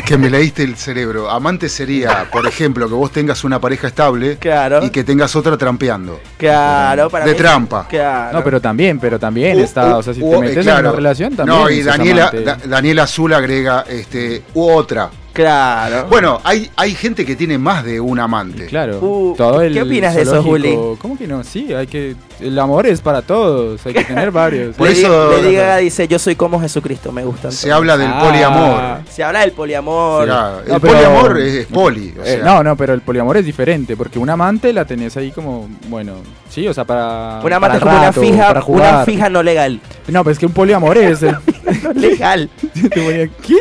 Que 0.06 0.18
me 0.18 0.30
leíste 0.30 0.64
el 0.64 0.76
cerebro. 0.76 1.30
Amante 1.30 1.68
sería, 1.70 2.28
por 2.32 2.46
ejemplo, 2.48 2.88
que 2.88 2.94
vos 2.94 3.12
tengas 3.12 3.44
una 3.44 3.60
pareja 3.60 3.88
estable 3.88 4.38
Claro. 4.38 4.84
y 4.86 4.90
que 4.90 5.04
tengas 5.04 5.36
otra 5.36 5.58
trampeando. 5.58 6.20
Claro, 6.38 7.10
para 7.10 7.26
De 7.26 7.32
mí- 7.32 7.38
trampa. 7.38 7.88
Claro. 7.88 8.38
No, 8.38 8.44
pero 8.44 8.62
también, 8.62 9.00
pero 9.00 9.18
también 9.20 9.60
está, 9.60 9.98
o 9.98 10.04
sea, 10.04 10.14
si 10.14 10.20
te 10.22 10.32
eh, 10.32 10.40
metes 10.40 10.64
claro. 10.64 10.80
en 10.80 10.86
una 10.88 10.96
relación 10.96 11.36
también. 11.36 11.58
No, 11.60 11.70
y 11.70 11.82
Daniela. 11.82 12.32
Da- 12.32 12.58
Daniela 12.66 13.04
Azul 13.04 13.34
agrega 13.34 13.84
este, 13.90 14.44
u 14.54 14.70
otra. 14.70 15.10
Claro. 15.34 16.06
Bueno, 16.10 16.40
hay, 16.44 16.70
hay 16.76 16.94
gente 16.94 17.26
que 17.26 17.36
tiene 17.36 17.58
más 17.58 17.84
de 17.84 18.00
un 18.00 18.20
amante. 18.20 18.68
Claro. 18.68 19.00
Uh, 19.02 19.34
todo 19.36 19.62
¿qué 19.62 19.66
el 19.66 19.82
opinas 19.82 20.14
de 20.14 20.22
eso, 20.22 20.44
Juli? 20.44 20.78
¿Cómo 21.00 21.18
que 21.18 21.26
no? 21.26 21.44
Sí, 21.44 21.74
hay 21.74 21.88
que. 21.88 22.16
El 22.44 22.60
amor 22.60 22.86
es 22.88 23.00
para 23.02 23.22
todos, 23.22 23.86
hay 23.86 23.94
que 23.94 24.04
tener 24.04 24.32
varios. 24.32 24.76
Por 24.76 24.88
eso- 24.88 25.32
Lady 25.42 25.56
Gaga 25.56 25.78
dice: 25.78 26.08
Yo 26.08 26.20
soy 26.20 26.36
como 26.36 26.60
Jesucristo, 26.60 27.12
me 27.12 27.24
gusta. 27.24 27.52
Se 27.52 27.72
habla 27.72 27.98
del 27.98 28.12
Ah. 28.14 28.22
poliamor. 28.24 28.82
Se 29.10 29.24
habla 29.24 29.40
del 29.42 29.52
poliamor. 29.54 30.24
El 30.24 30.30
No, 30.30 30.80
pero- 30.80 30.80
poliamor 30.80 31.40
es, 31.40 31.54
es 31.54 31.66
poli. 31.68 32.14
o 32.20 32.24
Eh, 32.26 32.42
no, 32.44 32.64
no, 32.64 32.76
pero 32.76 32.94
el 32.94 33.02
poliamor 33.02 33.38
es 33.38 33.46
diferente, 33.46 33.96
porque 33.96 34.20
un 34.20 34.30
amante 34.30 34.74
la 34.74 34.86
tenés 34.86 35.16
ahí 35.18 35.32
como, 35.32 35.70
bueno, 35.88 36.14
sí, 36.50 36.68
o 36.68 36.74
sea, 36.74 36.84
para. 36.86 37.40
Una 37.44 37.60
para 37.60 37.76
amante 37.76 37.78
es 37.78 37.84
como 37.84 37.98
una 37.98 38.12
fija, 38.14 38.48
para 38.48 38.66
una 38.66 39.06
fija 39.06 39.30
no 39.30 39.42
legal. 39.44 39.80
No, 40.08 40.24
pero 40.24 40.32
es 40.34 40.40
que 40.40 40.46
un 40.46 40.54
poliamor 40.54 40.98
es. 40.98 41.24
el- 41.24 41.38
No 41.84 41.94
legal. 41.94 42.50
Te 42.94 43.02
voy 43.02 43.22
a- 43.22 43.28
¿Qué? 43.42 43.56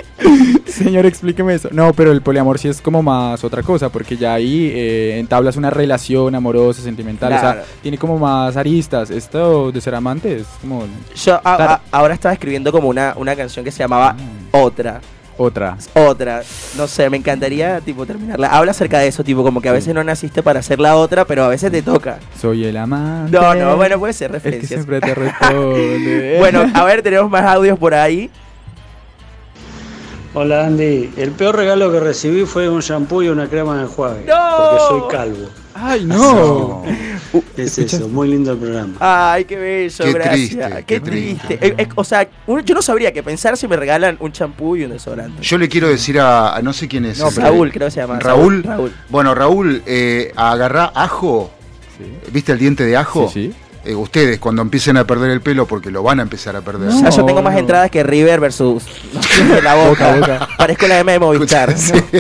Señor, 0.67 1.07
explíqueme 1.07 1.55
eso. 1.55 1.69
No, 1.71 1.93
pero 1.93 2.13
el 2.13 2.23
poliamor 2.23 2.59
sí 2.59 2.69
es 2.69 2.81
como 2.81 3.03
más 3.03 3.45
otra 3.45 3.63
cosa, 3.63 3.91
porque 3.91 4.17
ya 4.17 4.35
ahí 4.35 4.71
eh, 4.75 5.19
entablas 5.19 5.57
una 5.57 5.71
relación 5.71 6.35
amorosa, 6.35 6.83
sentimental, 6.83 7.33
o 7.33 7.39
sea, 7.41 7.65
tiene 7.83 7.99
como 7.99 8.19
más 8.19 8.57
Esto 8.79 9.73
de 9.73 9.81
ser 9.81 9.95
amante 9.95 10.37
es 10.37 10.47
como... 10.61 10.85
Yo 11.15 11.35
a- 11.37 11.41
Claro. 11.57 11.65
a- 11.73 11.81
ahora 11.91 12.15
estaba 12.15 12.33
escribiendo 12.33 12.71
como 12.73 12.89
una, 12.89 13.15
una 13.17 13.35
canción 13.37 13.65
que 13.65 13.71
se 13.71 13.79
llamaba 13.79 14.13
Mm. 14.15 14.49
Otra. 14.57 15.01
Otra. 15.39 15.77
otra. 15.95 16.43
No 16.77 16.87
sé, 16.87 17.09
me 17.09 17.17
encantaría 17.17 17.81
tipo 17.81 18.05
terminarla. 18.05 18.49
Habla 18.49 18.73
acerca 18.73 18.99
de 18.99 19.09
eso, 19.09 19.25
tipo 19.25 19.43
como 19.43 19.61
que 19.63 19.69
a 19.71 19.73
veces 19.73 19.95
no 19.95 20.05
naciste 20.05 20.43
para 20.43 20.61
hacer 20.61 20.79
la 20.79 20.95
otra, 20.95 21.25
pero 21.25 21.45
a 21.45 21.49
veces 21.49 21.73
te 21.73 21.81
toca. 21.83 22.19
Soy 22.41 22.65
el 22.67 22.77
amante. 22.77 23.33
No, 23.33 23.55
no, 23.55 23.77
bueno, 23.77 23.99
puede 23.99 24.13
ser 24.13 24.27
El 24.27 24.33
que 24.33 24.37
referencias. 24.51 24.69
siempre 24.85 25.01
te 25.01 25.15
responde. 25.15 26.37
Bueno, 26.39 26.71
a 26.75 26.85
ver, 26.85 27.03
tenemos 27.03 27.31
más 27.31 27.45
audios 27.45 27.79
por 27.79 27.95
ahí. 27.95 28.31
Hola 30.35 30.67
Andy, 30.67 31.13
el 31.19 31.31
peor 31.33 31.57
regalo 31.57 31.93
que 31.93 32.01
recibí 32.01 32.45
fue 32.47 32.69
un 32.69 32.81
shampoo 32.81 33.23
y 33.23 33.29
una 33.29 33.49
crema 33.49 33.77
de 33.77 33.83
enjuague. 33.83 34.25
¡No! 34.27 34.35
Porque 34.57 34.79
soy 34.89 35.03
calvo. 35.11 35.49
¡Ay, 35.75 36.05
no! 36.05 36.83
Es 37.57 37.79
eso, 37.79 38.09
muy 38.09 38.29
lindo 38.29 38.53
el 38.53 38.59
programa. 38.59 38.95
Ay, 39.01 39.45
qué 39.47 39.57
bello, 39.57 40.05
Qué 40.05 40.13
gracias. 40.13 40.35
triste, 40.35 40.69
qué, 40.79 40.85
qué 40.85 41.01
triste. 41.01 41.55
Eh, 41.61 41.75
eh, 41.79 41.89
o 41.95 42.05
sea, 42.05 42.29
uno- 42.47 42.61
yo 42.61 42.75
no 42.75 42.83
sabría 42.83 43.13
qué 43.13 43.23
pensar 43.23 43.57
si 43.57 43.67
me 43.67 43.77
regalan 43.77 44.17
un 44.21 44.33
champú 44.33 44.77
y 44.77 44.85
un 44.85 44.91
desodorante. 44.91 45.43
Yo 45.43 45.57
le 45.59 45.69
quiero 45.69 45.89
decir 45.89 46.21
a, 46.21 46.55
a 46.57 46.61
no 46.63 46.73
sé 46.73 46.89
quién 46.89 47.07
es. 47.07 47.19
No, 47.19 47.31
Raúl, 47.31 47.73
creo 47.73 47.87
que 47.87 47.91
se 47.93 48.01
llama. 48.01 48.19
Raúl. 48.21 48.63
Raúl. 48.63 48.93
Bueno, 49.09 49.35
Raúl, 49.35 49.83
eh, 49.87 50.33
agarrá 50.37 50.93
ajo. 50.95 51.51
¿Viste 52.33 52.53
el 52.53 52.59
diente 52.59 52.85
de 52.85 52.97
ajo? 52.97 53.31
Sí, 53.33 53.53
sí. 53.53 53.55
Eh, 53.85 53.95
ustedes, 53.97 54.39
cuando 54.39 54.63
empiecen 54.63 54.97
a 54.97 55.05
perder 55.05 55.31
el 55.33 55.41
pelo, 55.41 55.67
porque 55.67 55.91
lo 55.91 56.03
van 56.05 56.21
a 56.21 56.23
empezar 56.23 56.55
a 56.55 56.61
perder. 56.61 56.89
O 56.91 56.93
sea, 56.99 57.11
yo 57.11 57.25
tengo 57.25 57.43
más 57.43 57.55
no. 57.55 57.59
entradas 57.61 57.91
que 57.91 58.03
River 58.03 58.39
versus 58.41 58.85
la 59.63 59.75
boca. 59.75 60.15
Boca, 60.15 60.17
boca. 60.37 60.49
Parezco 60.57 60.87
la 60.87 61.01
M 61.01 61.11
de 61.13 61.19
Movistar. 61.19 61.77
Sí. 61.77 61.93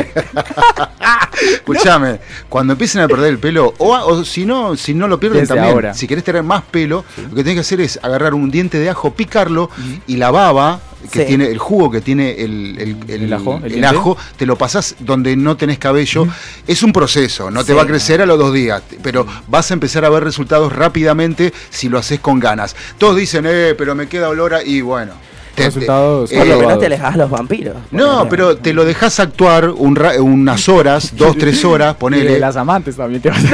Escúchame, 1.55 2.19
cuando 2.49 2.73
empiecen 2.75 3.03
a 3.03 3.09
perder 3.09 3.31
el 3.31 3.39
pelo, 3.39 3.75
o, 3.79 3.93
o 3.97 4.25
si 4.25 4.45
no, 4.45 4.77
si 4.77 4.95
no 4.95 5.09
lo 5.09 5.19
pierden 5.19 5.41
Desde 5.41 5.55
también, 5.55 5.75
ahora. 5.75 5.95
si 5.95 6.07
querés 6.07 6.25
tener 6.25 6.43
más 6.43 6.63
pelo, 6.63 7.05
lo 7.17 7.31
que 7.35 7.43
tenés 7.43 7.55
que 7.55 7.61
hacer 7.61 7.81
es 7.81 7.99
agarrar 8.03 8.35
un 8.35 8.51
diente 8.51 8.79
de 8.79 8.91
ajo, 8.91 9.13
picarlo 9.15 9.71
y 10.07 10.17
la 10.17 10.31
baba 10.31 10.81
que 11.11 11.21
Sí. 11.23 11.25
tiene 11.27 11.47
el 11.47 11.59
jugo 11.59 11.91
que 11.91 12.01
tiene 12.01 12.31
el, 12.43 12.77
el, 12.79 13.11
¿El 13.25 13.33
ajo? 13.33 13.61
¿El 13.65 13.85
ajo, 13.85 14.17
te 14.37 14.47
lo 14.47 14.57
pasás 14.57 14.95
donde 15.01 15.35
no 15.35 15.57
tenés 15.57 15.79
cabello. 15.79 16.29
Es 16.69 16.85
un 16.85 16.93
proceso, 16.93 17.51
no 17.51 17.65
te 17.65 17.73
va 17.75 17.83
a 17.83 17.87
crecer 17.89 18.23
a 18.23 18.27
los 18.27 18.39
dos 18.39 18.53
días, 18.55 18.81
pero 19.03 19.27
vas 19.49 19.69
a 19.73 19.75
empezar 19.75 20.05
a 20.05 20.11
ver 20.11 20.23
resultados 20.23 20.73
rápidamente 20.73 21.52
si 21.71 21.89
lo 21.89 21.99
haces 21.99 22.21
con 22.21 22.39
ganas. 22.41 22.75
Todos 22.99 23.17
dicen, 23.17 23.45
eh, 23.49 23.75
pero 23.77 23.95
me 23.95 24.07
queda 24.09 24.29
olor 24.29 24.55
a... 24.55 24.63
Y 24.63 24.81
bueno. 24.81 25.13
te- 25.55 25.65
Resultados 25.65 26.31
te- 26.31 26.39
Por 26.39 26.47
lo 26.47 26.59
menos 26.61 26.79
te 26.79 26.87
alejas 26.87 27.15
a 27.15 27.19
los 27.19 27.29
vampiros. 27.31 27.77
no, 27.91 28.27
pero 28.29 28.57
te 28.57 28.73
lo 28.73 28.87
dejas 28.87 29.21
actuar 29.21 29.69
un 29.69 29.95
ra- 29.97 30.19
unas 30.23 30.67
horas, 30.71 31.13
dos, 31.15 31.37
tres 31.37 31.63
horas, 31.65 31.95
Y 31.99 32.01
ponele. 32.01 32.33
de 32.33 32.39
las 32.41 32.57
amantes 32.57 32.97
también 32.97 33.21
te 33.21 33.29
vas 33.29 33.45
a 33.45 33.51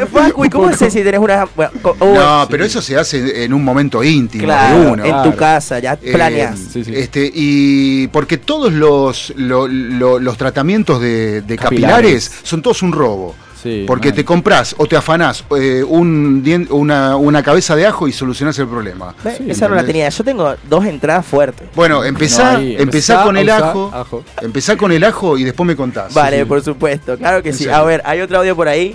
No, 0.00 0.06
Facu, 0.08 0.44
¿y 0.44 0.50
cómo 0.50 0.72
sé 0.76 0.90
si 0.90 1.02
tenés 1.04 1.20
una. 1.20 1.46
bueno, 1.54 1.70
uy, 2.00 2.08
No, 2.18 2.46
pero 2.50 2.64
eso 2.64 2.82
se 2.82 2.96
hace 2.96 3.44
en 3.44 3.54
un 3.54 3.62
momento 3.62 4.02
íntimo 4.02 4.42
claro, 4.44 4.80
de 4.80 4.86
uno. 4.90 5.04
en 5.04 5.22
tu 5.30 5.36
casa, 5.36 5.78
ya 5.78 5.92
Eh, 6.02 6.12
planeas. 6.12 6.58
Sí, 6.72 6.82
sí. 6.82 6.92
Este, 6.96 7.30
y 7.32 8.08
porque 8.08 8.36
todos 8.38 8.72
los, 8.72 9.32
lo- 9.36 9.68
lo- 9.68 10.18
los 10.18 10.36
tratamientos 10.36 11.00
de, 11.00 11.42
de 11.42 11.56
Capilares. 11.56 12.28
capilares. 12.28 12.32
son 12.42 12.60
todos 12.60 12.82
un 12.82 12.90
robo. 12.92 13.36
Sí, 13.62 13.84
porque 13.86 14.08
mal. 14.08 14.16
te 14.16 14.24
compras 14.24 14.74
o 14.78 14.86
te 14.86 14.96
afanás 14.96 15.44
eh, 15.56 15.84
un 15.86 16.42
una, 16.70 17.16
una 17.16 17.42
cabeza 17.42 17.76
de 17.76 17.86
ajo 17.86 18.08
y 18.08 18.12
solucionás 18.12 18.58
el 18.58 18.68
problema. 18.68 19.14
Sí, 19.36 19.50
Esa 19.50 19.68
no 19.68 19.74
la 19.74 19.84
tenía. 19.84 20.08
Yo 20.08 20.24
tengo 20.24 20.54
dos 20.68 20.84
entradas 20.86 21.26
fuertes. 21.26 21.68
Bueno, 21.74 22.02
empezá, 22.04 22.52
No, 22.54 22.58
ahí, 22.58 22.72
empezá 22.78 22.82
empezá 22.82 23.22
con 23.24 23.36
a 23.36 23.40
el 23.40 23.50
ajo, 23.50 23.90
ajo. 23.92 24.24
Empezá 24.40 24.76
con 24.76 24.92
el 24.92 25.04
ajo 25.04 25.36
y 25.36 25.44
después 25.44 25.66
me 25.66 25.76
contás. 25.76 26.14
Vale, 26.14 26.38
Sí, 26.38 26.44
por 26.46 26.62
supuesto. 26.62 27.18
Claro 27.18 27.42
que 27.42 27.52
sí. 27.52 27.68
A 27.68 27.82
ver, 27.82 28.00
hay 28.04 28.20
otro 28.20 28.38
audio 28.38 28.56
por 28.56 28.68
ahí. 28.68 28.94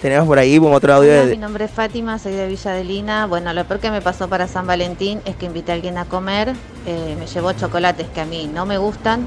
Tenemos 0.00 0.26
por 0.26 0.38
ahí 0.38 0.58
otro 0.58 0.94
audio 0.94 1.10
Hola, 1.10 1.26
de. 1.26 1.30
mi 1.32 1.36
nombre 1.36 1.66
es 1.66 1.70
Fátima, 1.70 2.18
soy 2.18 2.32
de 2.32 2.48
Villa 2.48 2.70
Adelina. 2.70 3.26
Bueno, 3.26 3.52
lo 3.52 3.64
peor 3.66 3.80
que 3.80 3.90
me 3.90 4.00
pasó 4.00 4.28
para 4.28 4.48
San 4.48 4.66
Valentín 4.66 5.20
es 5.26 5.36
que 5.36 5.44
invité 5.44 5.72
a 5.72 5.74
alguien 5.74 5.98
a 5.98 6.06
comer, 6.06 6.54
eh, 6.86 7.16
me 7.18 7.26
llevó 7.26 7.52
chocolates 7.52 8.06
que 8.08 8.22
a 8.22 8.24
mí 8.24 8.50
no 8.52 8.64
me 8.64 8.78
gustan 8.78 9.26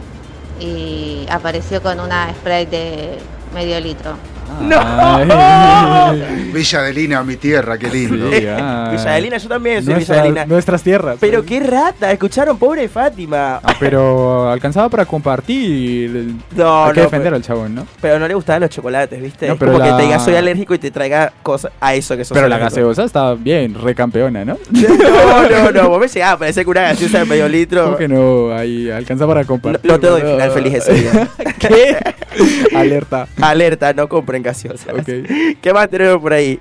y 0.60 1.28
apareció 1.30 1.84
con 1.84 2.00
una 2.00 2.32
spray 2.34 2.66
de 2.66 3.20
medio 3.54 3.80
litro. 3.80 4.33
Ay. 4.72 6.50
Villa 6.54 6.82
de 6.84 6.94
Lina, 6.94 7.24
mi 7.24 7.36
tierra, 7.38 7.78
qué 7.78 7.90
lindo. 7.90 8.30
Sí. 8.32 8.40
Villa 8.42 8.92
Adelina, 9.12 9.38
yo 9.38 9.50
también 9.50 9.84
soy 9.84 9.94
Nuestra- 9.94 10.16
Villa 10.16 10.22
Adelina. 10.22 10.46
Nuestras 10.46 10.84
tierras. 10.84 11.18
Pero 11.20 11.44
qué 11.44 11.60
rata, 11.60 12.12
escucharon, 12.12 12.58
pobre 12.58 12.88
Fátima. 12.88 13.60
Ah, 13.64 13.76
pero 13.80 14.50
alcanzaba 14.50 14.90
para 14.90 15.06
compartir. 15.06 16.34
No, 16.56 16.86
Hay 16.86 16.94
que 16.94 17.00
no, 17.00 17.04
defender 17.06 17.22
pero- 17.28 17.36
al 17.38 17.42
chabón, 17.44 17.76
¿no? 17.76 17.88
Pero 18.02 18.20
no 18.20 18.28
le 18.28 18.34
gustaban 18.34 18.62
los 18.62 18.70
chocolates, 18.70 19.22
¿viste? 19.22 19.48
No, 19.48 19.54
Es 19.54 19.60
pero 19.60 19.72
como 19.74 19.84
la- 19.84 19.92
que 19.92 19.98
te 19.98 20.04
diga 20.08 20.20
soy 20.20 20.36
alérgico 20.36 20.74
y 20.74 20.80
te 20.80 20.92
traiga 20.92 21.34
cosas 21.42 21.72
a 21.80 21.94
eso 21.96 22.16
que 22.16 22.24
sos 22.26 22.36
Pero 22.36 22.48
la 22.48 22.58
gaseosa 22.58 23.04
está 23.04 23.34
bien, 23.34 23.76
recampeona, 23.82 24.46
¿no? 24.46 24.58
No, 24.74 25.50
no, 25.50 25.72
no, 25.72 25.90
vos 25.90 26.00
me 26.00 26.08
llegás, 26.08 26.38
parece 26.38 26.64
que 26.64 26.70
una 26.70 26.82
gaseosa 26.82 27.20
de 27.20 27.26
medio 27.26 27.48
litro. 27.48 27.84
¿Cómo 27.86 27.98
que 27.98 28.08
no? 28.08 28.52
Ahí 28.54 28.90
alcanza 28.90 29.26
para 29.28 29.44
compartir. 29.46 29.90
No, 29.90 29.94
no 29.94 30.00
te 30.00 30.08
doy 30.08 30.22
final 30.22 30.52
feliz 30.52 30.74
ese 30.76 30.94
día. 30.94 31.28
¿Qué? 31.60 31.98
Alerta. 32.76 33.28
Alerta, 33.42 33.94
no 33.94 34.08
compren 34.34 34.44
gaseosas. 34.44 34.94
Ok. 34.94 35.06
¿Qué 35.62 35.74
más 35.74 35.90
tenemos 35.90 36.22
por 36.22 36.34
ahí? 36.34 36.60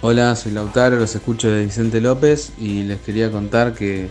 Hola, 0.00 0.34
soy 0.34 0.52
Lautaro, 0.52 0.96
los 0.96 1.14
escucho 1.14 1.48
de 1.48 1.64
Vicente 1.64 2.00
López 2.00 2.52
y 2.58 2.82
les 2.82 3.00
quería 3.00 3.30
contar 3.30 3.72
que 3.72 4.08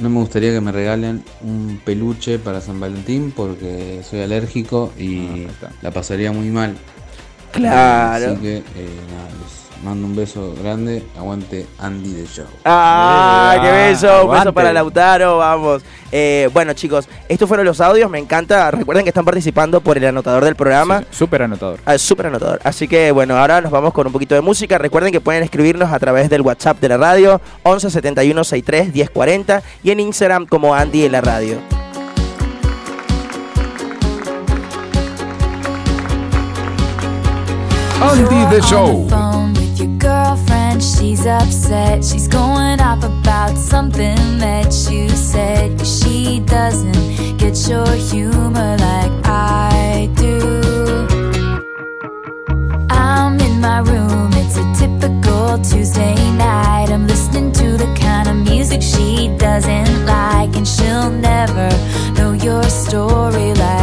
no 0.00 0.10
me 0.10 0.18
gustaría 0.18 0.50
que 0.52 0.60
me 0.60 0.72
regalen 0.72 1.22
un 1.42 1.80
peluche 1.84 2.40
para 2.40 2.60
San 2.60 2.80
Valentín 2.80 3.32
porque 3.34 4.00
soy 4.02 4.20
alérgico 4.20 4.92
y 4.98 5.46
Ah, 5.62 5.70
la 5.80 5.90
pasaría 5.92 6.32
muy 6.32 6.48
mal. 6.48 6.74
Claro. 7.52 8.32
Así 8.32 8.40
que 8.40 8.56
eh, 8.56 8.62
nada, 9.12 9.28
les 9.42 9.61
mando 9.82 10.06
un 10.06 10.14
beso 10.14 10.54
grande, 10.62 11.02
aguante 11.18 11.66
Andy 11.78 12.12
de 12.12 12.26
Show. 12.26 12.46
¡Ah, 12.64 13.58
qué 13.60 13.70
bello! 13.70 14.26
Un 14.26 14.32
beso 14.32 14.52
para 14.52 14.72
Lautaro, 14.72 15.38
vamos. 15.38 15.82
Eh, 16.10 16.48
bueno, 16.52 16.72
chicos, 16.74 17.08
estos 17.28 17.48
fueron 17.48 17.66
los 17.66 17.80
audios, 17.80 18.10
me 18.10 18.18
encanta. 18.18 18.70
Recuerden 18.70 19.04
que 19.04 19.10
están 19.10 19.24
participando 19.24 19.80
por 19.80 19.96
el 19.96 20.04
anotador 20.04 20.44
del 20.44 20.54
programa. 20.54 21.00
Sí, 21.00 21.06
sí, 21.10 21.16
Súper 21.18 21.42
anotador. 21.42 21.80
Ah, 21.84 21.98
súper 21.98 22.26
anotador. 22.26 22.60
Así 22.64 22.86
que 22.86 23.12
bueno, 23.12 23.36
ahora 23.36 23.60
nos 23.60 23.72
vamos 23.72 23.92
con 23.92 24.06
un 24.06 24.12
poquito 24.12 24.34
de 24.34 24.40
música. 24.40 24.78
Recuerden 24.78 25.12
que 25.12 25.20
pueden 25.20 25.42
escribirnos 25.42 25.90
a 25.90 25.98
través 25.98 26.30
del 26.30 26.42
WhatsApp 26.42 26.80
de 26.80 26.88
la 26.88 26.96
radio 26.96 27.40
11 27.62 27.90
71 27.90 28.44
63 28.44 28.94
1040 28.94 29.62
y 29.82 29.90
en 29.90 30.00
Instagram 30.00 30.46
como 30.46 30.74
Andy 30.74 31.04
en 31.04 31.12
la 31.12 31.20
radio. 31.20 31.58
Andy 38.02 38.44
the 38.50 38.60
Show. 38.62 39.61
Your 39.82 39.98
girlfriend. 39.98 40.82
She's 40.82 41.26
upset. 41.26 42.04
She's 42.04 42.28
going 42.28 42.80
off 42.80 43.02
about 43.04 43.56
something 43.56 44.38
that 44.38 44.72
you 44.90 45.08
said. 45.08 45.84
she 45.86 46.40
doesn't 46.40 47.38
get 47.38 47.56
your 47.68 47.86
humor 48.10 48.76
like 48.78 49.12
I 49.24 50.10
do. 50.16 50.38
I'm 52.90 53.40
in 53.40 53.60
my 53.60 53.80
room. 53.80 54.30
It's 54.34 54.56
a 54.56 54.66
typical 54.80 55.58
Tuesday 55.58 56.14
night. 56.32 56.88
I'm 56.90 57.06
listening 57.06 57.52
to 57.52 57.76
the 57.76 57.92
kind 58.00 58.28
of 58.28 58.36
music 58.36 58.82
she 58.82 59.34
doesn't 59.38 60.06
like, 60.06 60.54
and 60.56 60.66
she'll 60.66 61.10
never 61.10 61.68
know 62.16 62.32
your 62.32 62.62
story 62.64 63.52
like 63.54 63.81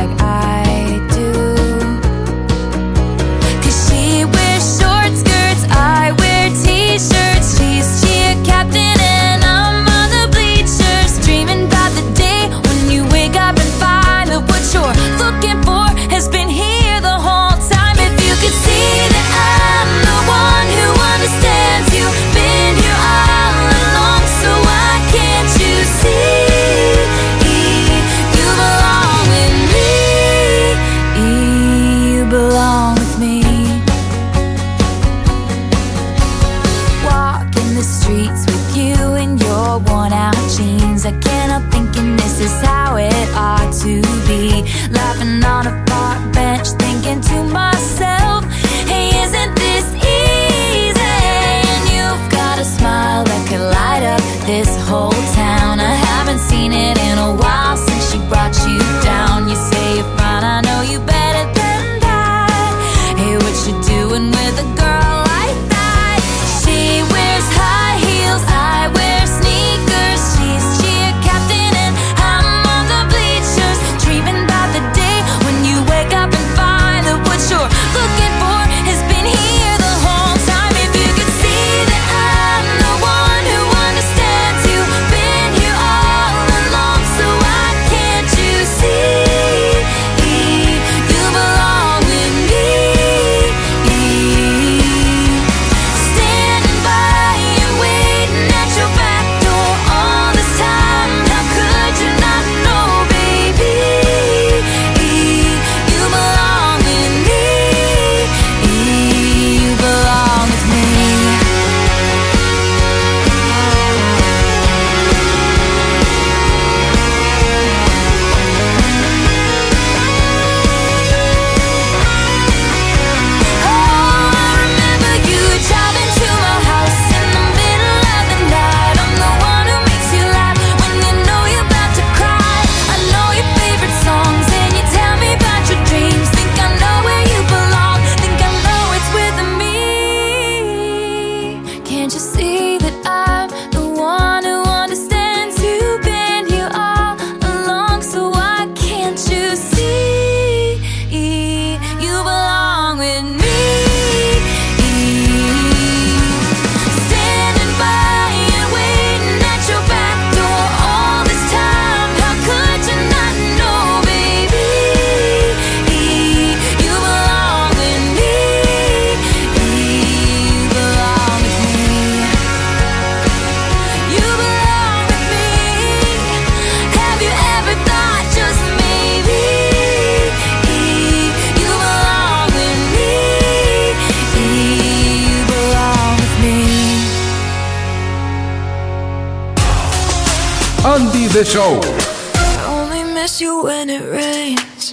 I 191.42 192.66
only 192.68 193.14
miss 193.14 193.40
you 193.40 193.64
when 193.64 193.90
it 193.90 194.04
rains. 194.12 194.92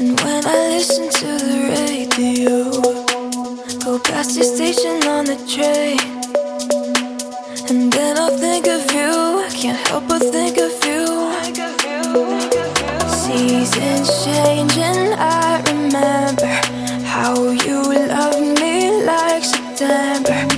And 0.00 0.20
when 0.20 0.44
I 0.44 0.70
listen 0.74 1.08
to 1.08 1.26
the 1.46 1.58
radio, 1.70 2.72
go 3.84 4.00
past 4.00 4.34
your 4.34 4.42
station 4.42 5.06
on 5.06 5.26
the 5.26 5.36
train. 5.46 6.00
And 7.70 7.92
then 7.92 8.18
I'll 8.18 8.36
think 8.36 8.66
of 8.66 8.82
you. 8.90 9.44
I 9.46 9.50
can't 9.54 9.78
help 9.86 10.08
but 10.08 10.22
think 10.22 10.58
of 10.58 10.74
you. 10.84 11.06
Seasons 13.14 14.24
change, 14.24 14.76
and 14.76 15.14
I 15.14 15.62
remember 15.70 16.52
how 17.06 17.50
you 17.64 17.80
loved 18.08 18.60
me 18.60 19.04
like 19.04 19.44
September. 19.44 20.48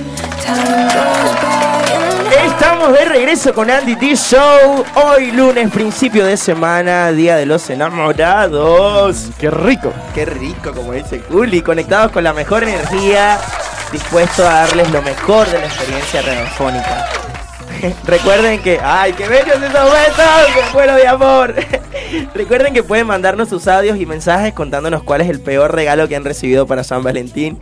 Time 0.41 0.89
goes 0.89 1.33
by, 1.37 1.78
Estamos 2.61 2.91
de 2.91 3.05
regreso 3.05 3.53
con 3.53 3.71
Andy 3.71 3.95
T 3.95 4.17
Show. 4.17 4.83
Hoy 4.95 5.31
lunes, 5.31 5.71
principio 5.71 6.25
de 6.25 6.35
semana, 6.35 7.09
Día 7.13 7.37
de 7.37 7.45
los 7.45 7.69
Enamorados. 7.69 9.29
¡Qué 9.39 9.49
rico! 9.49 9.93
Qué 10.13 10.25
rico, 10.25 10.73
como 10.73 10.91
dice 10.91 11.21
Juli. 11.21 11.61
Conectados 11.61 12.11
con 12.11 12.25
la 12.25 12.33
mejor 12.33 12.63
energía, 12.63 13.39
dispuesto 13.93 14.45
a 14.45 14.65
darles 14.65 14.91
lo 14.91 15.01
mejor 15.01 15.47
de 15.47 15.57
la 15.57 15.67
experiencia 15.67 16.21
radiofónica. 16.21 17.28
Recuerden 18.05 18.61
que. 18.61 18.79
¡Ay, 18.81 19.13
qué 19.13 19.27
bellos 19.27 19.55
esos 19.55 19.91
besos! 19.91 20.25
¡Qué 20.53 20.61
bueno 20.73 20.95
de 20.95 21.07
amor! 21.07 21.55
Recuerden 22.33 22.73
que 22.73 22.83
pueden 22.83 23.07
mandarnos 23.07 23.49
sus 23.49 23.67
audios 23.67 23.99
y 23.99 24.05
mensajes 24.05 24.53
contándonos 24.53 25.03
cuál 25.03 25.21
es 25.21 25.29
el 25.29 25.39
peor 25.39 25.73
regalo 25.73 26.07
que 26.07 26.15
han 26.15 26.23
recibido 26.23 26.65
para 26.65 26.83
San 26.83 27.03
Valentín. 27.03 27.59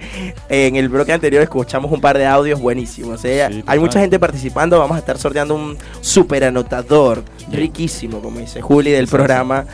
En 0.49 0.75
el 0.75 0.89
bloque 0.89 1.13
anterior 1.13 1.43
escuchamos 1.43 1.91
un 1.91 2.01
par 2.01 2.17
de 2.17 2.25
audios 2.25 2.59
buenísimos. 2.59 3.23
¿eh? 3.25 3.63
Hay 3.65 3.79
mucha 3.79 3.99
gente 3.99 4.19
participando. 4.19 4.79
Vamos 4.79 4.95
a 4.95 4.99
estar 4.99 5.17
sorteando 5.17 5.55
un 5.55 5.77
super 6.01 6.43
anotador. 6.43 7.23
Riquísimo, 7.51 8.21
como 8.21 8.39
dice 8.39 8.61
Juli 8.61 8.91
del 8.91 9.07
programa. 9.07 9.65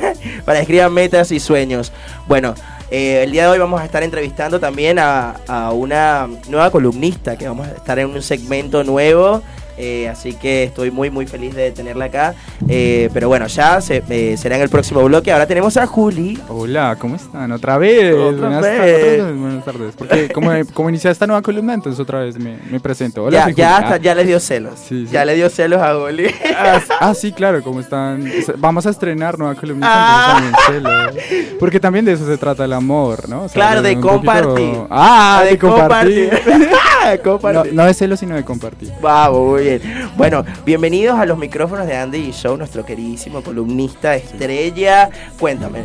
para 0.44 0.60
escriban 0.60 0.92
metas 0.92 1.30
y 1.32 1.40
sueños. 1.40 1.92
Bueno. 2.26 2.54
eh, 2.90 3.22
el 3.24 3.32
día 3.32 3.44
de 3.44 3.48
hoy 3.48 3.58
vamos 3.58 3.80
a 3.80 3.84
estar 3.84 4.02
entrevistando 4.02 4.60
también 4.60 4.98
a, 4.98 5.36
a 5.46 5.72
una 5.72 6.28
nueva 6.48 6.70
columnista 6.70 7.36
que 7.36 7.48
vamos 7.48 7.66
a 7.66 7.72
estar 7.72 7.98
en 7.98 8.10
un 8.10 8.22
segmento 8.22 8.84
nuevo. 8.84 9.42
Eh, 9.78 10.08
así 10.08 10.34
que 10.34 10.64
estoy 10.64 10.90
muy 10.90 11.10
muy 11.10 11.26
feliz 11.26 11.54
de 11.54 11.70
tenerla 11.72 12.06
acá. 12.06 12.34
Eh, 12.68 13.08
pero 13.12 13.28
bueno, 13.28 13.46
ya 13.46 13.80
se- 13.80 14.02
eh, 14.08 14.36
será 14.36 14.56
en 14.56 14.62
el 14.62 14.68
próximo 14.68 15.02
bloque. 15.04 15.32
Ahora 15.32 15.46
tenemos 15.46 15.76
a 15.76 15.86
Juli. 15.86 16.38
Hola, 16.48 16.96
¿cómo 16.98 17.16
están? 17.16 17.50
Otra 17.52 17.78
vez. 17.78 18.14
Otra 18.14 18.48
buenas, 18.48 18.62
vez. 18.62 18.78
tar- 18.78 18.94
otra 19.18 19.24
vez, 19.26 19.36
buenas 19.40 19.64
tardes. 19.64 19.94
Porque 19.96 20.28
como, 20.30 20.50
como 20.74 20.88
inicié 20.90 21.10
esta 21.10 21.26
nueva 21.26 21.42
columna, 21.42 21.74
entonces 21.74 21.98
otra 22.00 22.20
vez 22.20 22.38
me, 22.38 22.58
me 22.70 22.80
presento. 22.80 23.24
Hola, 23.24 23.38
ya, 23.38 23.44
soy 23.44 23.54
ya, 23.54 23.74
Juli. 23.74 23.84
hasta- 23.84 23.96
ya 23.98 24.14
le 24.14 24.24
dio 24.24 24.40
celos. 24.40 24.74
Sí, 24.78 25.06
sí. 25.06 25.12
Ya 25.12 25.24
le 25.24 25.34
dio 25.34 25.48
celos 25.50 25.80
a 25.80 25.94
Juli. 25.94 26.26
Ah, 26.56 26.80
ah, 27.00 27.14
sí, 27.14 27.32
claro, 27.32 27.62
como 27.62 27.80
están. 27.80 28.26
es- 28.26 28.52
Vamos 28.58 28.86
a 28.86 28.90
estrenar 28.90 29.38
nueva 29.38 29.54
columna. 29.54 29.86
Ah. 29.88 30.52
también. 30.66 31.56
Porque 31.58 31.78
también 31.80 32.04
de 32.04 32.12
eso 32.12 32.26
se 32.26 32.36
trata 32.36 32.64
el 32.64 32.72
amor, 32.72 33.28
¿no? 33.28 33.42
O 33.44 33.48
sea, 33.48 33.54
Claro, 33.54 33.82
de 33.82 33.94
poquito- 33.96 34.08
compartir. 34.08 34.74
Ah, 34.90 35.40
De 35.44 35.50
de, 35.50 35.58
compartir. 35.58 36.30
no, 36.46 37.22
Compartir. 37.22 37.74
no 37.74 37.84
de 37.84 37.94
celo, 37.94 38.16
sino 38.16 38.34
de 38.34 38.44
compartir. 38.44 38.92
Vamos, 39.00 39.38
muy 39.50 39.61
bien. 39.62 40.10
Bueno, 40.16 40.44
bienvenidos 40.64 41.18
a 41.18 41.24
los 41.26 41.38
micrófonos 41.38 41.86
de 41.86 41.96
Andy 41.96 42.18
y 42.18 42.32
Show, 42.32 42.56
nuestro 42.56 42.84
queridísimo 42.84 43.42
columnista 43.42 44.14
estrella. 44.14 45.08
Cuéntame, 45.38 45.80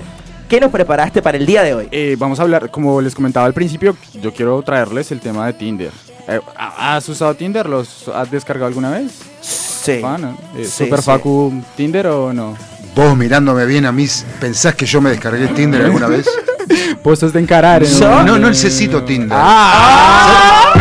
¿qué 0.50 0.60
nos 0.60 0.72
preparaste 0.72 1.22
para 1.22 1.38
el 1.38 1.46
día 1.46 1.64
de 1.64 1.74
hoy? 1.74 1.88
Eh, 1.92 2.16
vamos 2.18 2.40
a 2.40 2.44
hablar, 2.44 2.70
como 2.70 3.00
les 3.02 3.14
comentaba 3.16 3.46
al 3.46 3.54
principio, 3.54 3.96
yo 4.22 4.34
quiero 4.34 4.62
traerles 4.62 5.12
el 5.12 5.20
tema 5.20 5.46
de 5.48 5.54
Tinder. 5.54 5.92
Eh, 6.28 6.40
¿Has 6.58 7.08
usado 7.08 7.34
Tinder? 7.36 7.68
¿Los 7.70 8.08
has 8.10 8.30
descargado 8.30 8.68
alguna 8.68 8.92
vez? 8.92 9.12
Sí. 9.42 10.00
Pana, 10.02 10.36
eh, 10.58 10.66
Sí, 10.66 10.84
¿Super 10.86 11.00
sí. 11.00 11.06
Facu 11.06 11.64
Tinder 11.78 12.08
o 12.08 12.34
no? 12.34 12.58
Vos 12.96 13.16
mirándome 13.16 13.66
bien 13.66 13.86
a 13.86 13.92
mí, 13.92 14.08
¿pensás 14.42 14.76
que 14.76 14.86
yo 14.86 15.00
me 15.00 15.12
descargué 15.12 15.48
Tinder 15.50 15.84
alguna 15.86 16.08
vez? 16.08 16.28
Puestos 17.04 17.32
de 17.32 17.40
encarar. 17.40 17.84
¿eh? 17.84 17.88
No, 18.02 18.24
no, 18.24 18.38
no 18.40 18.50
necesito 18.50 19.04
Tinder. 19.04 19.38
¡Ah! 19.40 20.74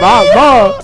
¡Vamos! 0.00 0.76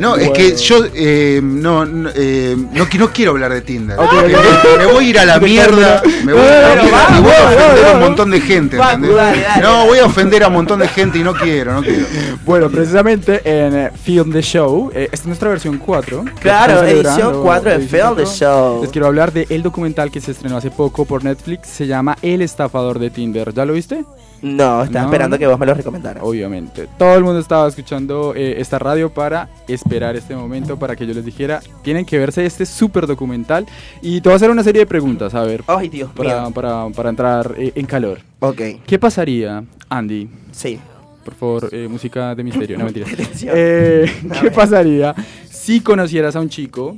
No, 0.00 0.16
es 0.16 0.30
que 0.30 0.56
yo 0.56 0.84
eh, 0.94 1.40
no, 1.42 1.84
no, 1.86 2.10
eh, 2.14 2.56
no, 2.72 2.86
qui- 2.86 2.98
no 2.98 3.10
quiero 3.12 3.32
hablar 3.32 3.52
de 3.52 3.60
Tinder. 3.62 3.96
Me, 3.98 4.78
me 4.78 4.92
voy 4.92 5.04
a 5.06 5.08
ir 5.08 5.18
a 5.18 5.24
la 5.24 5.38
mierda. 5.38 6.02
Me 6.24 6.32
voy 6.32 6.42
a, 6.42 6.46
ir 6.46 6.52
a 6.64 6.74
la 6.76 6.82
mierda 6.82 7.18
y 7.18 7.22
voy 7.22 7.32
a 7.32 7.44
ofender 7.46 7.86
a 7.86 7.92
un 7.94 8.00
montón 8.00 8.30
de 8.30 8.40
gente. 8.40 8.76
¿entendés? 8.76 9.16
No, 9.62 9.86
voy 9.86 9.98
a 9.98 10.04
ofender 10.06 10.42
a 10.44 10.48
un 10.48 10.54
montón 10.54 10.78
de 10.80 10.88
gente 10.88 11.18
y 11.18 11.22
no 11.22 11.34
quiero, 11.34 11.72
no 11.74 11.82
quiero. 11.82 12.04
Bueno, 12.44 12.70
precisamente 12.70 13.40
en 13.44 13.76
eh, 13.76 13.90
Film 14.02 14.32
the 14.32 14.42
Show, 14.42 14.90
eh, 14.94 15.04
esta 15.04 15.16
es 15.16 15.26
nuestra 15.26 15.48
versión 15.48 15.78
4. 15.78 16.24
que 16.24 16.30
Claro, 16.42 16.82
edición 16.82 17.04
celebrando, 17.14 17.42
4 17.42 17.70
de 17.70 17.78
Film 17.78 17.90
the 18.16 18.22
4. 18.24 18.26
Show. 18.26 18.82
Les 18.82 18.90
quiero 18.90 19.06
hablar 19.06 19.32
del 19.32 19.62
documental 19.62 20.10
que 20.10 20.20
se 20.20 20.30
estrenó 20.32 20.56
hace 20.56 20.70
poco 20.70 21.04
por 21.04 21.24
Netflix, 21.24 21.68
se 21.68 21.86
llama 21.86 22.16
El 22.22 22.42
estafador 22.42 22.98
de 22.98 23.10
Tinder. 23.10 23.52
¿Ya 23.54 23.64
lo 23.64 23.72
viste? 23.72 24.04
No, 24.42 24.82
estaba 24.84 25.04
No. 25.04 25.10
esperando 25.10 25.38
que 25.38 25.46
vos 25.46 25.58
me 25.58 25.66
lo 25.66 25.74
recomendaras. 25.74 26.22
Obviamente. 26.22 26.88
Todo 26.98 27.14
el 27.16 27.24
mundo 27.24 27.40
estaba 27.40 27.66
escuchando 27.68 28.34
eh, 28.36 28.56
esta 28.60 28.78
radio 28.78 29.10
para 29.12 29.48
esperar 29.66 30.14
este 30.16 30.36
momento 30.36 30.78
para 30.78 30.94
que 30.94 31.06
yo 31.06 31.14
les 31.14 31.24
dijera, 31.24 31.60
tienen 31.82 32.04
que 32.04 32.18
verse 32.18 32.44
este 32.46 32.66
súper 32.66 33.06
documental 33.06 33.66
y 34.02 34.20
te 34.20 34.28
voy 34.28 34.34
a 34.34 34.36
hacer 34.36 34.50
una 34.50 34.62
serie 34.62 34.80
de 34.80 34.86
preguntas, 34.86 35.34
a 35.34 35.42
ver, 35.42 35.62
Ay, 35.66 35.88
Dios 35.88 36.10
para, 36.14 36.42
mío. 36.42 36.50
para, 36.52 36.88
para 36.90 37.10
entrar 37.10 37.54
eh, 37.56 37.72
en 37.74 37.86
calor. 37.86 38.18
Ok, 38.40 38.60
¿Qué 38.86 38.98
pasaría, 38.98 39.64
Andy? 39.88 40.28
sí. 40.52 40.78
Por 41.24 41.34
favor, 41.34 41.68
eh, 41.72 41.88
música 41.90 42.36
de 42.36 42.44
misterio, 42.44 42.78
no 42.78 42.84
mentira. 42.86 43.04
Eh, 43.52 44.08
¿Qué 44.40 44.48
pasaría 44.52 45.12
si 45.50 45.80
conocieras 45.80 46.36
a 46.36 46.40
un 46.40 46.48
chico, 46.48 46.96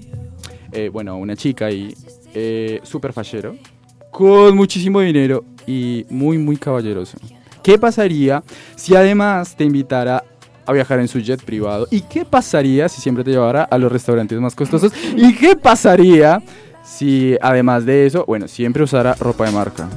eh, 0.70 0.90
bueno, 0.92 1.12
a 1.12 1.14
una 1.14 1.34
chica 1.34 1.70
y 1.70 1.94
eh, 2.34 2.78
súper 2.82 3.14
fachero, 3.14 3.56
con 4.18 4.56
muchísimo 4.56 4.98
dinero 4.98 5.44
y 5.64 6.04
muy, 6.10 6.38
muy 6.38 6.56
caballeroso? 6.56 7.16
¿Qué 7.62 7.78
pasaría 7.78 8.42
si 8.74 8.96
además 8.96 9.54
te 9.56 9.62
invitara 9.62 10.24
a 10.66 10.72
viajar 10.72 10.98
en 10.98 11.06
su 11.06 11.20
jet 11.20 11.40
privado? 11.44 11.86
¿Y 11.92 12.00
qué 12.00 12.24
pasaría 12.24 12.88
si 12.88 13.00
siempre 13.00 13.22
te 13.22 13.30
llevara 13.30 13.62
a 13.62 13.78
los 13.78 13.92
restaurantes 13.92 14.40
más 14.40 14.56
costosos? 14.56 14.92
¿Y 15.16 15.36
qué 15.36 15.54
pasaría 15.54 16.42
si 16.84 17.36
además 17.40 17.86
de 17.86 18.06
eso, 18.06 18.24
bueno, 18.26 18.48
siempre 18.48 18.82
usara 18.82 19.14
ropa 19.20 19.44
de 19.46 19.52
marca? 19.52 19.88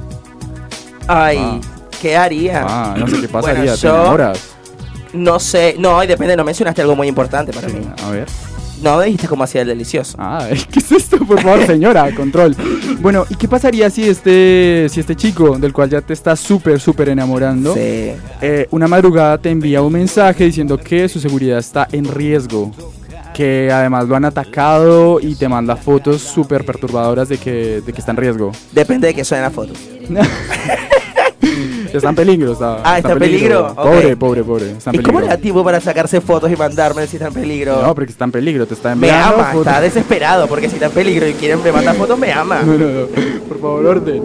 Ay, 1.08 1.38
Ah. 1.40 1.60
¿qué 2.00 2.16
haría? 2.16 2.64
Ah, 2.64 2.94
no 2.96 3.08
sé 3.08 3.20
qué 3.22 3.28
pasaría, 3.28 3.58
Bueno, 3.62 3.74
¿te 3.74 3.80
yo- 3.88 3.94
enamoras? 4.02 4.50
No 5.14 5.40
sé, 5.40 5.74
no, 5.80 6.02
y 6.04 6.06
depende, 6.06 6.36
no 6.36 6.44
mencionaste 6.44 6.80
algo 6.80 6.94
muy 6.94 7.08
importante 7.08 7.52
para 7.52 7.66
mí. 7.68 7.80
A 8.06 8.10
ver. 8.10 8.28
No 8.82 9.00
dijiste 9.00 9.28
cómo 9.28 9.44
hacía 9.44 9.62
el 9.62 9.68
delicioso. 9.68 10.16
Ah, 10.18 10.48
¿qué 10.70 10.78
es 10.80 10.92
esto? 10.92 11.18
Por 11.18 11.40
favor, 11.40 11.64
señora, 11.66 12.12
control. 12.14 12.56
Bueno, 13.00 13.24
¿y 13.30 13.36
qué 13.36 13.48
pasaría 13.48 13.88
si 13.90 14.08
este, 14.08 14.86
si 14.90 15.00
este 15.00 15.14
chico, 15.16 15.56
del 15.58 15.72
cual 15.72 15.88
ya 15.90 16.00
te 16.00 16.12
estás 16.12 16.40
súper, 16.40 16.80
súper 16.80 17.08
enamorando, 17.08 17.74
Sí. 17.74 17.80
eh, 17.80 18.66
una 18.70 18.88
madrugada 18.88 19.38
te 19.38 19.50
envía 19.50 19.82
un 19.82 19.92
mensaje 19.92 20.44
diciendo 20.44 20.78
que 20.78 21.08
su 21.08 21.20
seguridad 21.20 21.58
está 21.58 21.86
en 21.92 22.04
riesgo? 22.06 22.72
Que 23.34 23.70
además 23.72 24.06
lo 24.08 24.14
han 24.16 24.26
atacado 24.26 25.18
y 25.20 25.34
te 25.36 25.48
manda 25.48 25.74
fotos 25.76 26.20
súper 26.20 26.66
perturbadoras 26.66 27.28
de 27.30 27.38
que, 27.38 27.80
de 27.80 27.92
que 27.92 27.98
está 28.00 28.10
en 28.10 28.18
riesgo. 28.18 28.52
Depende 28.72 29.06
de 29.06 29.14
que 29.14 29.24
suene 29.24 29.42
la 29.44 29.50
foto. 29.50 29.72
Está 31.96 32.08
en 32.10 32.14
peligro. 32.16 32.52
Está, 32.52 32.78
Ah, 32.84 32.98
está 32.98 33.12
en 33.12 33.18
peligro, 33.18 33.66
ok. 33.68 33.74
Pobre, 33.76 34.16
pobre, 34.16 34.44
pobre. 34.44 34.70
Está 34.72 34.90
en 34.90 34.96
¿Y 34.96 34.98
cómo 35.02 35.18
le 35.20 35.26
peligro. 35.26 35.36
da 35.36 35.42
tiempo 35.42 35.64
para 35.64 35.80
sacarse 35.80 36.20
fotos 36.20 36.50
y 36.50 36.56
mandarme 36.56 37.06
si 37.06 37.16
está 37.16 37.28
en 37.28 37.34
peligro? 37.34 37.82
No, 37.82 37.94
porque 37.94 38.12
está 38.12 38.24
en 38.24 38.32
peligro, 38.32 38.66
te 38.66 38.74
está 38.74 38.88
me 38.94 39.08
enviando 39.08 39.34
ama, 39.36 39.44
fotos. 39.52 39.66
está 39.66 39.80
desesperado 39.80 40.46
porque 40.46 40.68
si 40.68 40.74
está 40.74 40.86
en 40.86 40.92
peligro 40.92 41.28
y 41.28 41.32
quieren 41.34 41.62
me 41.62 41.72
manda 41.72 41.94
fotos, 41.94 42.18
me 42.18 42.32
ama. 42.32 42.62
No, 42.62 42.74
no, 42.78 42.86
no. 42.88 43.06
Por 43.48 43.60
favor, 43.60 43.86
orden. 43.86 44.22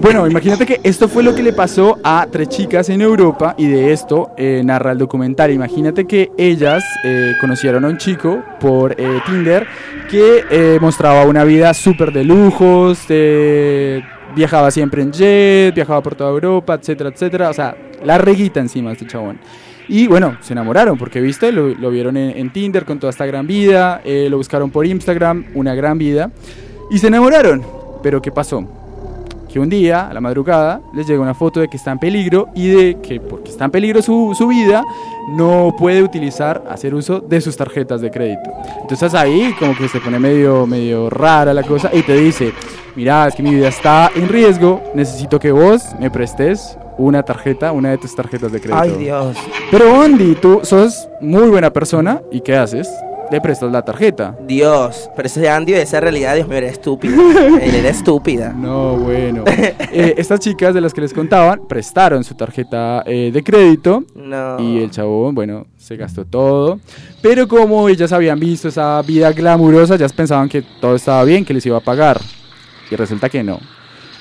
Bueno, 0.00 0.26
imagínate 0.26 0.66
que 0.66 0.80
esto 0.82 1.08
fue 1.08 1.22
lo 1.22 1.34
que 1.34 1.42
le 1.42 1.52
pasó 1.54 1.96
a 2.04 2.26
tres 2.30 2.48
chicas 2.50 2.88
en 2.90 3.00
Europa 3.00 3.54
y 3.56 3.68
de 3.68 3.92
esto 3.92 4.32
eh, 4.36 4.60
narra 4.64 4.92
el 4.92 4.98
documental. 4.98 5.50
Imagínate 5.50 6.06
que 6.06 6.30
ellas 6.36 6.84
eh, 7.04 7.32
conocieron 7.40 7.84
a 7.84 7.88
un 7.88 7.96
chico 7.96 8.42
por 8.60 8.92
eh, 9.00 9.20
Tinder 9.24 9.66
que 10.10 10.78
mostraba 10.80 11.24
una 11.24 11.44
vida 11.44 11.72
súper 11.72 12.12
de 12.12 12.24
lujos, 12.24 12.98
eh, 13.08 14.02
viajaba 14.34 14.70
siempre 14.70 15.02
en 15.02 15.12
jet, 15.12 15.74
viajaba 15.74 16.02
por 16.02 16.14
toda 16.14 16.30
Europa, 16.30 16.74
etcétera, 16.74 17.10
etcétera. 17.10 17.50
O 17.50 17.52
sea, 17.52 17.76
la 18.04 18.18
reguita 18.18 18.60
encima 18.60 18.90
de 18.90 18.94
este 18.94 19.06
chabón. 19.06 19.38
Y 19.88 20.06
bueno, 20.06 20.38
se 20.40 20.54
enamoraron 20.54 20.96
porque, 20.96 21.20
viste, 21.20 21.52
lo, 21.52 21.90
vieron 21.90 22.16
en, 22.16 22.36
en 22.36 22.52
Tinder 22.52 22.84
con 22.84 22.98
toda 22.98 23.10
esta 23.10 23.26
gran 23.26 23.46
vida, 23.46 24.00
eh, 24.04 24.28
lo 24.30 24.38
buscaron 24.38 24.70
por 24.70 24.86
Instagram, 24.86 25.46
una 25.54 25.74
gran 25.74 25.98
vida, 25.98 26.30
y 26.90 26.98
se 26.98 27.08
enamoraron. 27.08 27.62
Pero 28.02 28.22
¿qué 28.22 28.30
pasó? 28.30 28.83
Que 29.54 29.60
un 29.60 29.70
día, 29.70 30.08
a 30.08 30.12
la 30.12 30.20
madrugada, 30.20 30.80
les 30.92 31.06
llega 31.06 31.22
una 31.22 31.32
foto 31.32 31.60
de 31.60 31.68
que 31.68 31.76
está 31.76 31.92
en 31.92 32.00
peligro 32.00 32.48
y 32.56 32.70
de 32.70 32.98
que 33.00 33.20
porque 33.20 33.52
está 33.52 33.66
en 33.66 33.70
peligro 33.70 34.02
su, 34.02 34.34
su 34.36 34.48
vida, 34.48 34.82
no 35.30 35.72
puede 35.78 36.02
utilizar, 36.02 36.64
hacer 36.68 36.92
uso 36.92 37.20
de 37.20 37.40
sus 37.40 37.56
tarjetas 37.56 38.00
de 38.00 38.10
crédito. 38.10 38.50
Entonces 38.80 39.14
ahí 39.14 39.54
como 39.56 39.76
que 39.76 39.88
se 39.88 40.00
pone 40.00 40.18
medio, 40.18 40.66
medio 40.66 41.08
rara 41.08 41.54
la 41.54 41.62
cosa 41.62 41.88
y 41.92 42.02
te 42.02 42.16
dice, 42.16 42.52
mira, 42.96 43.28
es 43.28 43.36
que 43.36 43.44
mi 43.44 43.54
vida 43.54 43.68
está 43.68 44.10
en 44.16 44.28
riesgo, 44.28 44.82
necesito 44.92 45.38
que 45.38 45.52
vos 45.52 45.84
me 46.00 46.10
prestes 46.10 46.76
una 46.98 47.22
tarjeta, 47.22 47.70
una 47.70 47.90
de 47.90 47.98
tus 47.98 48.12
tarjetas 48.12 48.50
de 48.50 48.60
crédito. 48.60 48.82
Ay, 48.82 48.96
Dios. 48.98 49.36
Pero 49.70 50.02
Andy, 50.02 50.34
tú 50.34 50.62
sos 50.64 51.08
muy 51.20 51.48
buena 51.48 51.72
persona 51.72 52.20
y 52.32 52.40
¿qué 52.40 52.56
haces? 52.56 52.90
Le 53.30 53.40
prestas 53.40 53.72
la 53.72 53.82
tarjeta. 53.82 54.36
Dios, 54.46 55.10
pero 55.16 55.26
ese 55.26 55.48
Andy 55.48 55.72
de 55.72 55.82
esa 55.82 56.00
realidad, 56.00 56.34
Dios 56.34 56.46
mío, 56.48 56.58
era 56.58 56.68
estúpida. 56.68 57.16
Era 57.62 57.88
estúpida. 57.88 58.52
No, 58.52 58.96
bueno. 58.96 59.44
Eh, 59.96 60.14
estas 60.18 60.40
chicas 60.40 60.74
de 60.74 60.80
las 60.80 60.92
que 60.92 61.00
les 61.00 61.14
contaban 61.14 61.66
prestaron 61.68 62.24
su 62.24 62.34
tarjeta 62.34 63.04
eh, 63.06 63.30
de 63.32 63.42
crédito 63.44 64.02
No. 64.16 64.58
y 64.58 64.82
el 64.82 64.90
chabón, 64.90 65.34
bueno, 65.36 65.66
se 65.76 65.96
gastó 65.96 66.24
todo. 66.24 66.80
Pero 67.22 67.46
como 67.46 67.88
ellas 67.88 68.12
habían 68.12 68.40
visto 68.40 68.66
esa 68.68 69.00
vida 69.02 69.30
glamurosa, 69.32 69.94
ellas 69.94 70.12
pensaban 70.12 70.48
que 70.48 70.62
todo 70.80 70.96
estaba 70.96 71.22
bien, 71.22 71.44
que 71.44 71.54
les 71.54 71.64
iba 71.66 71.76
a 71.78 71.80
pagar. 71.80 72.20
Y 72.90 72.96
resulta 72.96 73.28
que 73.28 73.42
no. 73.44 73.60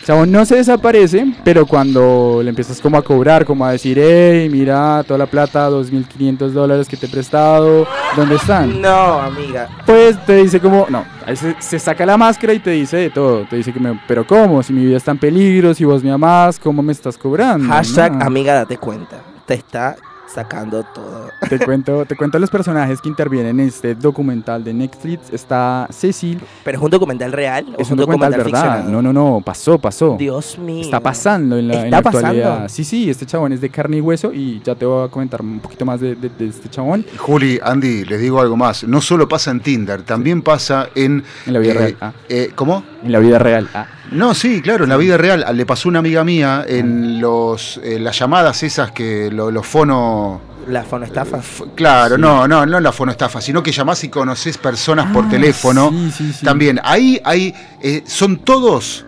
Chabón 0.06 0.32
no 0.32 0.44
se 0.46 0.56
desaparece, 0.58 1.26
pero 1.46 1.66
cuando 1.66 2.42
le 2.44 2.50
empiezas 2.50 2.82
como 2.82 2.98
a 2.98 3.02
cobrar, 3.02 3.46
como 3.46 3.66
a 3.66 3.72
decir, 3.72 3.98
hey, 4.02 4.50
mira, 4.52 5.02
toda 5.08 5.18
la 5.18 5.28
plata, 5.28 5.70
2.500 5.70 6.50
dólares 6.50 6.90
que 6.90 6.98
te 6.98 7.06
he 7.06 7.10
prestado, 7.10 7.88
¿dónde 8.18 8.36
están? 8.36 8.82
No, 8.82 8.90
amiga. 9.20 9.70
Pues 9.86 10.18
te 10.26 10.36
dice 10.36 10.60
como, 10.60 10.88
no, 10.90 11.06
ahí 11.26 11.38
se, 11.38 11.56
se 11.60 11.80
saca 11.80 12.06
la 12.06 12.18
máscara 12.18 12.54
y 12.54 12.60
te 12.60 12.72
dice 12.72 12.98
de 12.98 13.10
todo. 13.12 13.46
Te 13.46 13.56
dice 13.56 13.72
que 13.72 13.80
me, 13.80 13.98
pero 14.08 14.28
¿cómo? 14.28 14.62
Si 14.62 14.74
mi 14.74 14.86
vida 14.86 14.98
está 14.98 15.12
en 15.12 15.20
peligro, 15.20 15.74
si 15.74 15.86
vos 15.86 16.04
me 16.04 16.12
amás, 16.12 16.60
¿cómo 16.60 16.84
me 16.84 16.92
estás 16.92 17.18
cobrando? 17.18 17.68
Hashtag 17.70 18.14
No. 18.18 18.26
amiga, 18.26 18.54
date 18.56 18.78
cuenta. 18.78 19.22
Te 19.46 19.54
está 19.54 19.96
sacando 20.34 20.84
todo. 20.84 21.30
Te 21.50 21.60
cuento, 21.60 22.06
te 22.06 22.16
cuento 22.16 22.40
los 22.40 22.50
personajes 22.50 23.00
que 23.02 23.10
intervienen 23.10 23.60
en 23.60 23.68
este 23.68 23.96
documental 23.96 24.64
de 24.64 24.74
Netflix. 24.74 25.32
Está 25.32 25.88
Cecil. 25.92 26.40
¿Pero 26.64 26.78
es 26.78 26.84
un 26.84 26.90
documental 26.90 27.32
real 27.32 27.66
o 27.78 27.82
Es 27.82 27.92
un 27.92 27.98
documental, 27.98 28.32
verdad. 28.32 28.46
ficcionado? 28.46 28.90
No, 28.92 29.02
no, 29.02 29.14
no, 29.14 29.42
pasó, 29.46 29.78
pasó. 29.78 30.16
Dios 30.18 30.58
mío. 30.58 30.82
Está 30.84 31.00
pasando 31.00 31.58
en 31.58 31.68
la, 31.68 31.74
en 31.76 31.80
¿Está 31.86 31.90
la 31.90 31.98
actualidad. 31.98 32.50
pasando? 32.50 32.70
Sí, 32.70 32.84
sí, 32.84 33.10
este 33.10 33.26
chabón 33.26 33.54
es 33.54 33.62
de 33.62 33.70
carne 33.70 33.98
y 33.98 34.02
hueso 34.02 34.34
y 34.34 34.62
ya 34.64 34.76
te 34.76 34.86
voy 34.86 35.06
a 35.06 35.10
comentar 35.12 35.42
un 35.42 35.60
poquito 35.60 35.86
más 35.86 36.00
de, 36.00 36.16
de- 36.16 36.30
de 36.30 36.48
este 36.48 36.70
chabón. 36.70 37.06
Juli, 37.18 37.60
Andy, 37.64 38.06
les 38.06 38.20
digo 38.22 38.42
algo 38.42 38.58
más. 38.58 38.84
No 38.86 39.02
solo 39.02 39.28
pasa 39.28 39.52
en 39.52 39.60
Tinder, 39.60 40.02
también 40.04 40.42
pasa 40.42 40.90
en. 40.96 41.24
En 41.46 41.54
la 41.54 41.60
vida 41.60 41.72
eh, 41.74 41.78
real. 41.78 41.98
Ah. 42.02 42.14
eh, 42.30 42.52
¿Cómo? 42.56 42.84
En 43.04 43.12
la 43.12 43.20
vida 43.20 43.38
real. 43.40 43.68
Ah. 43.74 43.86
No, 44.14 44.34
sí, 44.34 44.62
claro, 44.62 44.84
en 44.84 44.90
la 44.90 44.98
vida 44.98 45.18
real. 45.18 45.46
Le 45.56 45.66
pasó 45.66 45.90
una 45.90 46.00
amiga 46.00 46.24
mía 46.24 46.64
en 46.68 47.20
los 47.20 47.80
eh, 47.84 48.00
las 48.00 48.18
llamadas 48.20 48.62
esas 48.64 48.92
que 48.92 49.30
lo- 49.32 49.52
los 49.52 49.66
fono. 49.66 50.42
La 50.68 50.84
fonoestafa. 50.84 51.40
Claro, 51.76 52.18
no, 52.18 52.48
no, 52.48 52.66
no 52.66 52.80
la 52.80 52.92
fonoestafa, 52.94 53.42
sino 53.42 53.62
que 53.62 53.72
llamás 53.72 54.04
y 54.06 54.10
conoces 54.10 54.58
personas 54.58 55.12
por 55.12 55.26
Ah, 55.26 55.30
teléfono. 55.30 55.90
sí, 55.92 56.12
sí, 56.12 56.34
sí. 56.34 56.46
También, 56.46 56.80
ahí 56.84 57.20
hay, 57.26 57.54
eh, 57.82 58.04
son 58.06 58.38
todos 58.38 59.06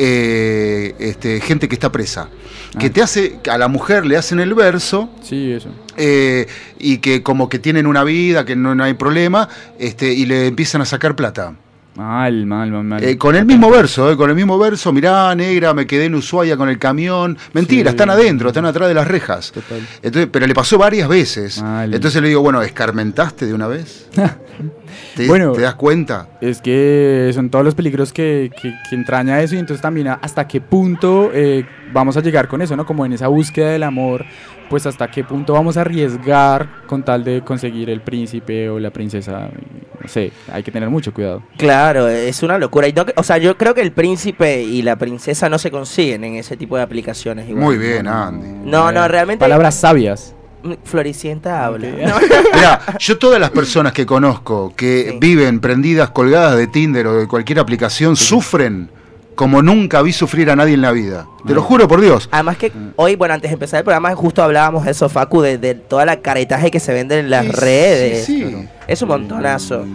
eh, 0.00 0.94
este, 0.98 1.40
gente 1.40 1.68
que 1.68 1.74
está 1.74 1.90
presa. 1.92 2.28
Que 2.78 2.86
Ah. 2.86 2.90
te 2.92 3.02
hace, 3.02 3.38
a 3.50 3.58
la 3.58 3.68
mujer 3.68 4.06
le 4.06 4.16
hacen 4.16 4.40
el 4.40 4.54
verso. 4.54 5.08
Sí, 5.22 5.52
eso. 5.52 5.68
eh, 5.96 6.46
y 6.78 6.98
que 6.98 7.24
como 7.24 7.48
que 7.48 7.58
tienen 7.58 7.86
una 7.86 8.04
vida, 8.04 8.44
que 8.44 8.54
no, 8.54 8.74
no 8.76 8.84
hay 8.84 8.94
problema, 8.94 9.48
este, 9.80 10.12
y 10.14 10.26
le 10.26 10.46
empiezan 10.46 10.80
a 10.80 10.84
sacar 10.84 11.16
plata. 11.16 11.54
Mal, 11.98 12.46
mal, 12.46 12.70
mal, 12.70 12.84
mal. 12.84 13.02
Eh, 13.02 13.18
con 13.18 13.34
el 13.34 13.44
mismo 13.44 13.68
verso, 13.70 14.08
eh, 14.12 14.16
con 14.16 14.30
el 14.30 14.36
mismo 14.36 14.56
verso, 14.56 14.92
mirá, 14.92 15.34
negra, 15.34 15.74
me 15.74 15.84
quedé 15.84 16.04
en 16.04 16.14
Ushuaia 16.14 16.56
con 16.56 16.68
el 16.68 16.78
camión. 16.78 17.36
Mentira, 17.52 17.90
Sí. 17.90 17.94
están 17.94 18.08
adentro, 18.08 18.48
están 18.50 18.66
atrás 18.66 18.86
de 18.88 18.94
las 18.94 19.08
rejas. 19.08 19.50
Total. 19.50 19.80
Entonces, 20.00 20.28
pero 20.32 20.46
le 20.46 20.54
pasó 20.54 20.78
varias 20.78 21.08
veces. 21.08 21.60
Mal. 21.60 21.92
Entonces 21.92 22.22
le 22.22 22.28
digo, 22.28 22.40
bueno, 22.40 22.62
¿escarmentaste 22.62 23.46
de 23.46 23.52
una 23.54 23.66
vez? 23.66 24.08
¿Te, 25.16 25.26
Bueno. 25.26 25.50
¿Te 25.52 25.60
das 25.62 25.74
cuenta? 25.74 26.28
Es 26.40 26.60
que 26.60 27.32
son 27.34 27.50
todos 27.50 27.64
los 27.64 27.74
peligros 27.74 28.12
que, 28.12 28.50
que, 28.62 28.72
que 28.88 28.94
entraña 28.94 29.42
eso 29.42 29.56
y 29.56 29.58
entonces 29.58 29.82
también 29.82 30.06
hasta 30.06 30.46
qué 30.46 30.60
punto 30.60 31.30
eh, 31.34 31.66
vamos 31.92 32.16
a 32.16 32.20
llegar 32.20 32.46
con 32.46 32.62
eso, 32.62 32.76
¿no? 32.76 32.86
Como 32.86 33.04
en 33.06 33.12
esa 33.12 33.26
búsqueda 33.26 33.70
del 33.70 33.82
amor, 33.82 34.24
pues 34.68 34.86
hasta 34.86 35.10
qué 35.10 35.24
punto 35.24 35.52
vamos 35.54 35.76
a 35.76 35.82
arriesgar 35.82 36.68
con 36.86 37.02
tal 37.02 37.24
de 37.24 37.42
conseguir 37.42 37.90
el 37.90 38.00
príncipe 38.00 38.68
o 38.68 38.78
la 38.78 38.90
princesa. 38.90 39.48
No 40.00 40.08
sé, 40.08 40.30
hay 40.52 40.62
que 40.62 40.70
tener 40.70 40.88
mucho 40.90 41.12
cuidado. 41.12 41.42
Claro, 41.56 42.08
es 42.08 42.42
una 42.42 42.58
locura. 42.58 42.86
Y 42.88 42.92
no 42.92 43.04
que- 43.04 43.14
o 43.16 43.22
sea, 43.22 43.38
yo 43.38 43.56
creo 43.56 43.74
que 43.74 43.80
el 43.80 43.92
príncipe 43.92 44.62
y 44.62 44.82
la 44.82 44.96
princesa 44.96 45.48
no 45.48 45.58
se 45.58 45.70
consiguen 45.70 46.24
en 46.24 46.36
ese 46.36 46.56
tipo 46.56 46.76
de 46.76 46.82
aplicaciones. 46.82 47.48
Igual. 47.48 47.64
Muy 47.64 47.78
bien, 47.78 48.06
Andy. 48.06 48.46
No, 48.64 48.92
no, 48.92 49.08
realmente. 49.08 49.40
Palabras 49.44 49.74
sabias. 49.74 50.34
Mm, 50.62 50.72
Floricienta 50.84 51.64
habla. 51.64 51.88
No. 51.88 52.14
Mira, 52.54 52.80
yo 52.98 53.16
todas 53.18 53.40
las 53.40 53.50
personas 53.50 53.92
que 53.92 54.04
conozco 54.06 54.72
que 54.76 55.10
Sí. 55.12 55.18
viven 55.20 55.60
prendidas, 55.60 56.10
colgadas 56.10 56.56
de 56.56 56.66
Tinder 56.66 57.06
o 57.06 57.14
de 57.14 57.26
cualquier 57.28 57.58
aplicación, 57.60 58.16
sufren 58.16 58.90
como 59.38 59.62
nunca 59.62 60.02
vi 60.02 60.12
sufrir 60.12 60.50
a 60.50 60.56
nadie 60.56 60.74
en 60.74 60.82
la 60.82 60.90
vida. 60.90 61.28
Te 61.46 61.54
lo 61.54 61.62
juro 61.62 61.86
por 61.86 62.00
Dios. 62.00 62.28
Además 62.32 62.56
que 62.56 62.72
hoy, 62.96 63.14
bueno, 63.14 63.34
antes 63.34 63.48
de 63.50 63.54
empezar 63.54 63.78
el 63.78 63.84
programa, 63.84 64.12
justo 64.16 64.42
hablábamos 64.42 64.84
de 64.84 64.90
eso, 64.90 65.08
Facu, 65.08 65.40
de, 65.42 65.58
de 65.58 65.76
toda 65.76 66.04
la 66.04 66.16
caretaje 66.16 66.72
que 66.72 66.80
se 66.80 66.92
vende 66.92 67.20
en 67.20 67.30
las 67.30 67.46
Sí, 67.46 67.52
redes. 67.52 68.24
sí, 68.26 68.44
sí. 68.44 68.68
Es 68.88 69.00
un 69.00 69.08
montonazo. 69.08 69.86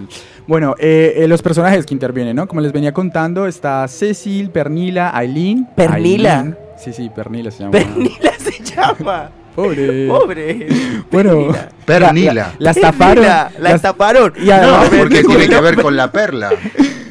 Bueno, 0.47 0.75
eh, 0.79 1.15
eh, 1.17 1.27
los 1.27 1.41
personajes 1.41 1.85
que 1.85 1.93
intervienen, 1.93 2.37
¿no? 2.37 2.47
Como 2.47 2.61
les 2.61 2.71
venía 2.71 2.93
contando, 2.93 3.45
está 3.45 3.85
Cecil, 3.89 4.49
Pernila, 4.49 5.11
Aileen. 5.13 5.67
¿Pernila? 5.75 6.37
Aileen. 6.39 6.57
Sí, 6.81 6.93
sí, 6.93 7.11
Pernila 7.13 7.51
se 7.51 7.59
llama. 7.59 7.71
Pernila 7.71 8.31
se 8.39 8.63
llama. 8.63 9.29
Pobre. 9.55 10.07
Pobre. 10.07 10.67
Bueno, 11.11 11.47
Pernila. 11.85 12.33
La, 12.33 12.53
la 12.59 12.71
estafaron. 12.71 13.25
La 13.25 13.51
la- 13.59 13.71
estafaron. 13.71 14.33
Y 14.41 14.49
además- 14.49 14.89
No, 14.91 14.97
porque 14.99 15.21
tiene 15.23 15.47
que 15.49 15.59
ver 15.61 15.81
con 15.81 15.95
la 15.97 16.11
perla. 16.13 16.51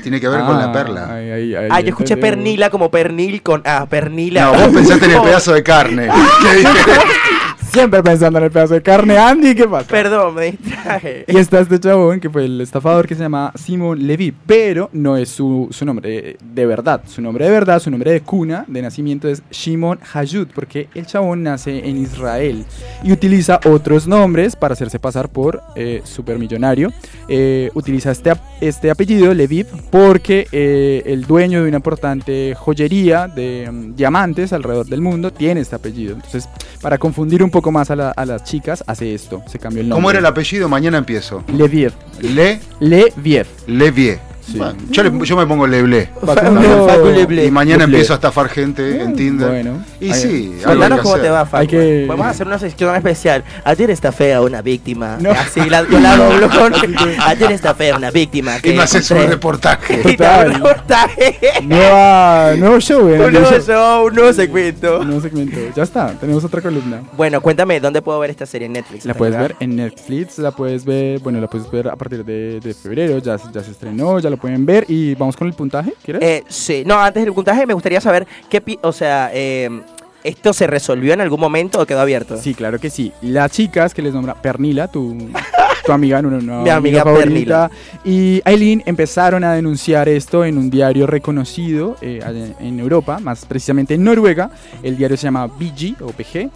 Tiene 0.03 0.21
que 0.21 0.29
ver 0.29 0.41
con 0.41 0.59
la 0.59 0.65
Ah, 0.65 0.73
perla. 0.73 1.15
ahí, 1.15 1.31
ahí, 1.31 1.55
ahí 1.55 1.69
Ah, 1.71 1.81
yo 1.81 1.89
escuché 1.91 2.17
pernila 2.17 2.71
como 2.71 2.91
pernil 2.91 3.43
con. 3.43 3.63
Ah, 3.65 3.87
pernila. 3.89 4.47
No, 4.47 4.53
vos 4.55 4.69
pensaste 4.75 5.07
en 5.07 5.13
el 5.13 5.21
pedazo 5.23 5.53
de 5.53 5.63
carne. 5.63 6.09
Qué 6.43 6.57
diferente. 6.59 7.03
Siempre 7.73 8.03
pensando 8.03 8.39
en 8.39 8.45
el 8.45 8.51
pedazo 8.51 8.75
de 8.75 8.83
carne, 8.83 9.17
Andy, 9.17 9.55
¿qué 9.55 9.67
pasa? 9.67 9.89
Perdón, 9.89 10.35
me 10.35 10.51
distraje. 10.51 11.25
Y 11.27 11.39
está 11.39 11.61
este 11.61 11.81
chabón 11.81 12.21
que 12.21 12.29
fue 12.29 12.45
el 12.45 12.61
estafador 12.61 13.09
que 13.09 13.15
se 13.15 13.23
llama 13.23 13.51
Simon 13.55 14.07
Levy, 14.07 14.31
pero 14.31 14.91
no 14.93 15.17
es 15.17 15.31
su, 15.31 15.69
su 15.71 15.87
nombre 15.87 16.37
de 16.39 16.67
verdad. 16.67 17.01
Su 17.07 17.23
nombre 17.23 17.47
de 17.47 17.51
verdad, 17.51 17.81
su 17.81 17.91
nombre 17.91 18.13
de 18.13 18.21
cuna, 18.21 18.67
de 18.69 18.83
nacimiento 18.83 19.27
es 19.27 19.43
Shimon 19.51 20.01
Hayut, 20.13 20.53
porque 20.53 20.91
el 20.95 21.07
chabón 21.07 21.45
nace 21.45 21.89
en 21.89 21.97
Israel 21.97 22.67
y 23.03 23.11
utiliza 23.11 23.59
otros 23.65 24.07
nombres 24.07 24.55
para 24.55 24.75
hacerse 24.75 24.99
pasar 24.99 25.31
por 25.31 25.63
eh, 25.75 26.03
supermillonario. 26.05 26.93
Eh, 27.27 27.71
utiliza 27.73 28.11
este, 28.11 28.35
este 28.61 28.91
apellido, 28.91 29.33
Leviv, 29.33 29.67
porque 29.89 30.47
eh, 30.53 31.03
el 31.07 31.25
dueño 31.25 31.63
de 31.63 31.69
una 31.69 31.79
importante 31.79 32.55
joyería 32.55 33.29
de 33.29 33.71
mm, 33.73 33.95
diamantes 33.95 34.53
alrededor 34.53 34.85
del 34.85 35.01
mundo 35.01 35.33
tiene 35.33 35.63
este 35.63 35.77
apellido. 35.77 36.17
Entonces, 36.17 36.47
para 36.83 36.99
confundir 36.99 37.43
un 37.43 37.51
poco 37.51 37.62
más 37.71 37.91
a, 37.91 37.97
la- 37.97 38.11
a 38.11 38.25
las 38.27 38.43
chicas, 38.45 38.83
hace 38.87 39.15
esto, 39.15 39.43
se 39.47 39.59
cambió 39.59 39.83
el 39.83 39.89
nombre. 39.89 40.01
¿Cómo 40.01 40.11
era 40.11 40.19
el 40.19 40.27
apellido? 40.27 40.69
Mañana 40.69 40.99
empiezo. 40.99 41.45
Leviev. 41.55 41.93
Le 42.21 42.61
Leviev. 42.81 43.47
Levier. 43.67 44.19
Bueno, 44.55 44.75
yo, 44.91 45.03
le- 45.03 45.27
yo 45.27 45.37
me 45.37 45.47
pongo 45.47 45.67
Leble. 45.67 46.09
Y 47.47 47.51
mañana 47.51 47.85
Leble. 47.85 47.97
empiezo 47.99 48.13
a 48.13 48.17
estar 48.17 48.49
gente 48.49 49.01
en 49.03 49.15
Tinder. 49.15 49.49
Bueno. 49.49 49.85
Y 50.01 50.13
sí, 50.15 50.55
algo 50.59 50.71
hay 50.71 50.79
Contanos 50.79 50.99
que 50.99 51.03
cómo 51.05 51.15
te 51.15 51.21
hacer. 51.21 51.33
va, 51.33 51.47
Facu. 51.47 51.57
Hay 51.61 51.67
que- 51.69 52.05
Podemos 52.07 52.27
hacer 52.27 52.47
una 52.47 52.59
sección 52.59 52.95
especial. 52.97 53.45
Ayer 53.65 53.91
está 53.91 54.11
fea 54.13 54.41
una 54.41 54.61
víctima. 54.63 55.17
No. 55.21 55.31
Así 55.31 55.61
la, 55.71 55.89
yo 55.89 56.01
la 56.01 56.17
doblo 56.17 56.49
con. 56.51 56.73
Ayer 57.27 57.53
está 57.53 57.75
fea 57.75 57.97
una 57.97 58.11
víctima. 58.11 58.57
Y 58.59 58.61
que 58.63 58.73
me 58.75 58.83
haces 58.83 59.11
un 59.11 59.27
reportaje. 59.29 60.03
Y 60.13 60.17
te 60.17 60.25
un 60.25 60.53
reportaje. 60.55 61.39
Nueva, 61.63 62.55
nuevo 62.57 62.81
show, 62.81 63.09
¿eh? 63.09 63.21
Un 63.25 63.33
nuevo 63.33 63.61
show, 63.61 64.07
un 64.07 64.15
nuevo 64.15 64.33
segmento. 64.33 65.01
Un 65.01 65.07
nuevo 65.07 65.21
segmento. 65.23 65.57
Ya 65.75 65.83
está, 65.85 66.09
tenemos 66.19 66.45
otra 66.45 66.61
columna. 66.61 67.03
Bueno, 67.17 67.41
cuéntame, 67.41 67.81
¿dónde 67.81 68.03
puedo 68.03 68.19
ver 68.19 68.31
esta 68.31 68.47
serie 68.47 68.67
en 68.67 68.73
Netflix? 68.73 69.05
La 69.07 69.15
puedes 69.15 69.37
ver 69.39 69.57
en 69.61 69.77
Netflix, 69.77 70.39
la 70.39 70.51
puedes 70.51 70.85
ver, 70.85 71.21
bueno, 71.21 71.41
la 71.41 71.47
puedes 71.49 71.71
ver 71.71 71.89
a 71.89 71.97
partir 71.97 72.25
de, 72.25 72.61
de 72.61 72.75
febrero, 72.75 73.19
ya, 73.19 73.39
se- 73.39 73.49
ya 73.53 73.63
se 73.63 73.71
estrenó, 73.71 74.19
ya 74.19 74.31
lo 74.33 74.37
pueden 74.39 74.67
ver 74.67 74.85
y 74.89 75.15
vamos 75.15 75.37
con 75.37 75.47
el 75.47 75.55
puntaje, 75.55 75.93
¿quieres? 76.05 76.23
Eh, 76.23 76.43
sí, 76.49 76.83
no, 76.85 76.99
antes 76.99 77.23
del 77.25 77.33
puntaje 77.33 77.65
me 77.67 77.75
gustaría 77.75 78.01
saber 78.01 78.27
qué, 78.51 78.61
pi- 78.61 78.79
o 78.83 78.91
sea, 78.93 79.31
eh, 79.33 79.71
¿esto 80.25 80.53
se 80.53 80.67
resolvió 80.67 81.13
en 81.13 81.21
algún 81.21 81.39
momento 81.41 81.81
o 81.81 81.87
quedó 81.87 82.01
abierto? 82.01 82.37
Sí, 82.37 82.55
claro 82.55 82.79
que 82.81 82.91
sí. 82.91 83.13
Las 83.23 83.51
chicas 83.53 83.93
que 83.95 84.03
les 84.03 84.13
nombra 84.15 84.35
Pernila, 84.35 84.89
tu, 84.89 85.17
tu 85.85 85.93
amiga, 85.93 86.21
una, 86.21 86.37
una 86.39 86.63
Mi 86.63 86.71
amiga 86.71 87.03
favorita, 87.05 87.71
y 88.05 88.41
Aileen 88.45 88.83
empezaron 88.87 89.45
a 89.45 89.53
denunciar 89.55 90.09
esto 90.09 90.45
en 90.45 90.59
un 90.59 90.71
diario 90.71 91.07
reconocido 91.07 91.97
eh, 92.01 92.21
en 92.61 92.79
Europa, 92.81 93.19
más 93.21 93.45
precisamente 93.45 93.95
en 93.95 94.05
Noruega. 94.05 94.51
El 94.83 94.97
diario 94.97 95.17
se 95.17 95.25
llama 95.25 95.47
BG 95.47 95.97
o 96.03 96.09
PG. 96.13 96.49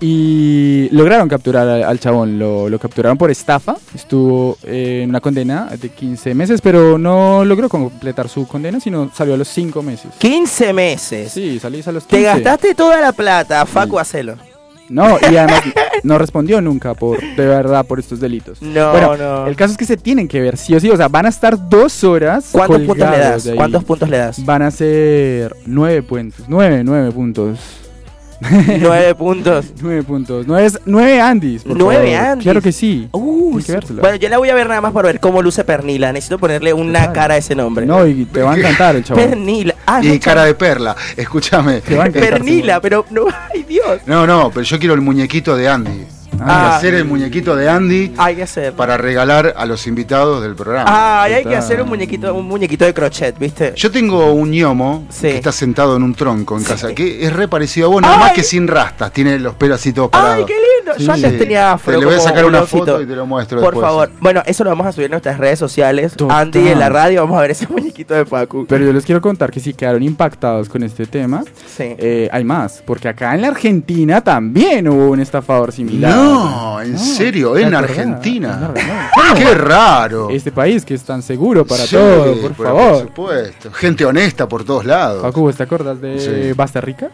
Y 0.00 0.88
lograron 0.92 1.28
capturar 1.28 1.68
al, 1.68 1.82
al 1.82 1.98
chabón, 1.98 2.38
lo, 2.38 2.68
lo 2.68 2.78
capturaron 2.78 3.18
por 3.18 3.32
estafa, 3.32 3.76
estuvo 3.94 4.56
eh, 4.62 5.00
en 5.02 5.10
una 5.10 5.20
condena 5.20 5.66
de 5.76 5.88
15 5.88 6.34
meses, 6.34 6.60
pero 6.60 6.98
no 6.98 7.44
logró 7.44 7.68
completar 7.68 8.28
su 8.28 8.46
condena, 8.46 8.78
sino 8.78 9.10
salió 9.12 9.34
a 9.34 9.36
los 9.36 9.48
5 9.48 9.82
meses. 9.82 10.12
15 10.18 10.72
meses. 10.72 11.32
Sí, 11.32 11.58
salís 11.58 11.88
a 11.88 11.92
los 11.92 12.04
15. 12.04 12.16
Te 12.16 12.22
gastaste 12.22 12.74
toda 12.76 13.00
la 13.00 13.10
plata, 13.10 13.66
Facu, 13.66 13.98
hacelo. 13.98 14.36
No, 14.88 15.18
y 15.30 15.36
además 15.36 15.62
no 16.02 16.16
respondió 16.16 16.60
nunca 16.60 16.94
por, 16.94 17.20
de 17.20 17.46
verdad, 17.46 17.84
por 17.84 17.98
estos 17.98 18.20
delitos. 18.20 18.62
No, 18.62 18.92
bueno, 18.92 19.16
no. 19.16 19.46
el 19.46 19.56
caso 19.56 19.72
es 19.72 19.78
que 19.78 19.84
se 19.84 19.96
tienen 19.96 20.28
que 20.28 20.40
ver 20.40 20.56
sí 20.56 20.74
o 20.74 20.80
sí, 20.80 20.88
o 20.90 20.96
sea, 20.96 21.08
van 21.08 21.26
a 21.26 21.28
estar 21.28 21.68
dos 21.68 22.04
horas 22.04 22.50
¿Cuántos 22.52 22.82
puntos 22.82 23.10
le 23.10 23.18
das? 23.18 23.50
¿Cuántos 23.54 23.84
puntos 23.84 24.08
le 24.08 24.18
das? 24.18 24.44
Van 24.44 24.62
a 24.62 24.70
ser 24.70 25.54
nueve 25.66 26.02
puntos, 26.02 26.46
nueve, 26.48 26.82
nueve 26.84 27.10
puntos. 27.12 27.58
Nueve 28.80 29.14
puntos. 29.16 29.66
Nueve 29.82 30.02
puntos, 30.04 30.46
nueve, 30.46 30.70
nueve 30.86 31.20
Andis, 31.20 31.64
por 31.64 31.76
Nueve 31.76 32.12
favor. 32.12 32.30
Andis. 32.30 32.44
Claro 32.44 32.62
que 32.62 32.72
sí. 32.72 33.08
Tienen 33.12 33.80
que. 33.80 33.92
Bueno, 33.94 34.16
yo 34.16 34.28
la 34.28 34.38
voy 34.38 34.48
a 34.50 34.54
ver 34.54 34.68
nada 34.68 34.80
más 34.80 34.92
por 34.92 35.04
ver 35.04 35.18
cómo 35.18 35.42
luce 35.42 35.64
Pernila. 35.64 36.12
Necesito 36.12 36.38
ponerle 36.38 36.72
una 36.72 37.12
cara 37.12 37.34
a 37.34 37.36
ese 37.38 37.54
nombre. 37.54 37.84
No, 37.84 38.06
y 38.06 38.24
te 38.26 38.42
va 38.42 38.52
a 38.52 38.56
encantar 38.56 38.94
el 38.96 39.04
chabón. 39.04 39.24
Pernila. 39.24 39.74
Ah, 39.86 40.00
Y 40.02 40.08
no, 40.08 40.20
cara 40.20 40.44
de 40.44 40.54
perla, 40.54 40.94
escúchame. 41.16 41.80
Te 41.80 41.96
va 41.96 42.04
a 42.04 42.06
encantar, 42.08 42.30
Pernila, 42.30 42.80
pero 42.80 43.04
no, 43.10 43.26
ay 43.54 43.64
Dios. 43.64 44.00
No, 44.06 44.26
no, 44.26 44.50
pero 44.50 44.62
yo 44.62 44.78
quiero 44.78 44.94
el 44.94 45.00
muñequito 45.00 45.56
de 45.56 45.68
Andy. 45.68 46.06
Hay 46.40 46.46
que 46.46 46.52
Ah. 46.52 46.76
hacer 46.76 46.94
el 46.94 47.04
muñequito 47.04 47.54
de 47.56 47.68
Andy 47.68 48.12
Hay 48.18 48.36
que 48.36 48.42
hacer. 48.44 48.72
para 48.72 48.96
regalar 48.96 49.54
a 49.56 49.66
los 49.66 49.86
invitados 49.86 50.42
del 50.42 50.54
programa. 50.54 51.22
Ay, 51.22 51.32
hay 51.34 51.44
que 51.44 51.56
hacer 51.56 51.82
un 51.82 51.88
muñequito, 51.88 52.34
un 52.34 52.46
muñequito 52.46 52.84
de 52.84 52.94
crochet, 52.94 53.38
¿viste? 53.38 53.72
Yo 53.76 53.90
tengo 53.90 54.32
un 54.32 54.50
ñomo 54.50 55.06
Sí. 55.10 55.22
que 55.28 55.36
está 55.36 55.52
sentado 55.52 55.96
en 55.96 56.02
un 56.02 56.14
tronco 56.14 56.56
en 56.56 56.64
casa, 56.64 56.94
que 56.94 57.24
es 57.24 57.32
re 57.32 57.48
parecido 57.48 57.88
a 57.88 57.90
vos, 57.90 58.02
nada 58.02 58.18
más 58.18 58.32
que 58.32 58.42
sin 58.42 58.66
rastas, 58.68 59.12
tiene 59.12 59.38
los 59.38 59.54
pelos 59.54 59.80
así 59.80 59.92
todos 59.92 60.10
parados. 60.10 60.38
Ay, 60.38 60.44
qué 60.46 60.54
lindo. 60.54 60.98
Yo 60.98 61.12
antes 61.12 61.38
tenía 61.38 61.72
afro. 61.72 61.92
Te 61.94 61.98
le 62.00 62.06
voy 62.06 62.14
a 62.14 62.20
sacar 62.20 62.44
una 62.46 62.62
foto 62.62 63.02
y 63.02 63.06
te 63.06 63.14
lo 63.14 63.26
muestro 63.26 63.60
Por 63.60 63.74
después. 63.74 63.86
favor. 63.86 64.10
Bueno, 64.20 64.42
eso 64.46 64.64
lo 64.64 64.70
vamos 64.70 64.86
a 64.86 64.92
subir 64.92 65.06
en 65.06 65.10
nuestras 65.12 65.38
redes 65.38 65.58
sociales. 65.58 66.14
Total. 66.14 66.38
Andy 66.38 66.68
en 66.68 66.78
la 66.78 66.88
radio, 66.88 67.20
vamos 67.22 67.36
a 67.38 67.42
ver 67.42 67.50
ese 67.50 67.66
muñequito 67.68 68.14
de 68.14 68.24
Pacu. 68.24 68.64
Pero 68.68 68.84
yo 68.86 68.92
les 68.92 69.04
quiero 69.04 69.20
contar 69.20 69.50
que 69.50 69.60
si 69.60 69.74
quedaron 69.74 70.02
impactados 70.02 70.68
con 70.68 70.82
este 70.82 71.06
tema, 71.06 71.42
Sí. 71.76 71.94
eh, 71.98 72.28
hay 72.32 72.42
más. 72.44 72.82
Porque 72.86 73.08
acá 73.08 73.34
en 73.34 73.42
la 73.42 73.48
Argentina 73.48 74.20
también 74.22 74.88
hubo 74.88 75.10
un 75.10 75.20
estafador 75.20 75.72
similar. 75.72 76.14
No, 76.14 76.27
en 76.84 76.98
serio, 76.98 77.52
¿te 77.52 77.62
en 77.62 77.74
acordás? 77.74 77.90
Argentina. 77.98 78.48
En 78.58 78.64
Argentina. 78.64 79.10
Qué 79.36 79.54
raro. 79.54 80.30
Este 80.30 80.52
país 80.52 80.84
que 80.84 80.94
es 80.94 81.02
tan 81.02 81.22
seguro 81.22 81.64
para 81.66 81.84
Sí, 81.84 81.96
todo, 81.96 82.34
por 82.40 82.52
pero 82.52 82.64
favor. 82.76 83.00
supuesto. 83.02 83.70
Gente 83.72 84.04
honesta 84.04 84.48
por 84.48 84.64
todos 84.64 84.84
lados. 84.84 85.22
Pacu, 85.22 85.52
¿te 85.52 85.62
acuerdas 85.62 86.00
de 86.00 86.18
Sí. 86.20 86.52
Basta 86.56 86.80
Rica? 86.80 87.08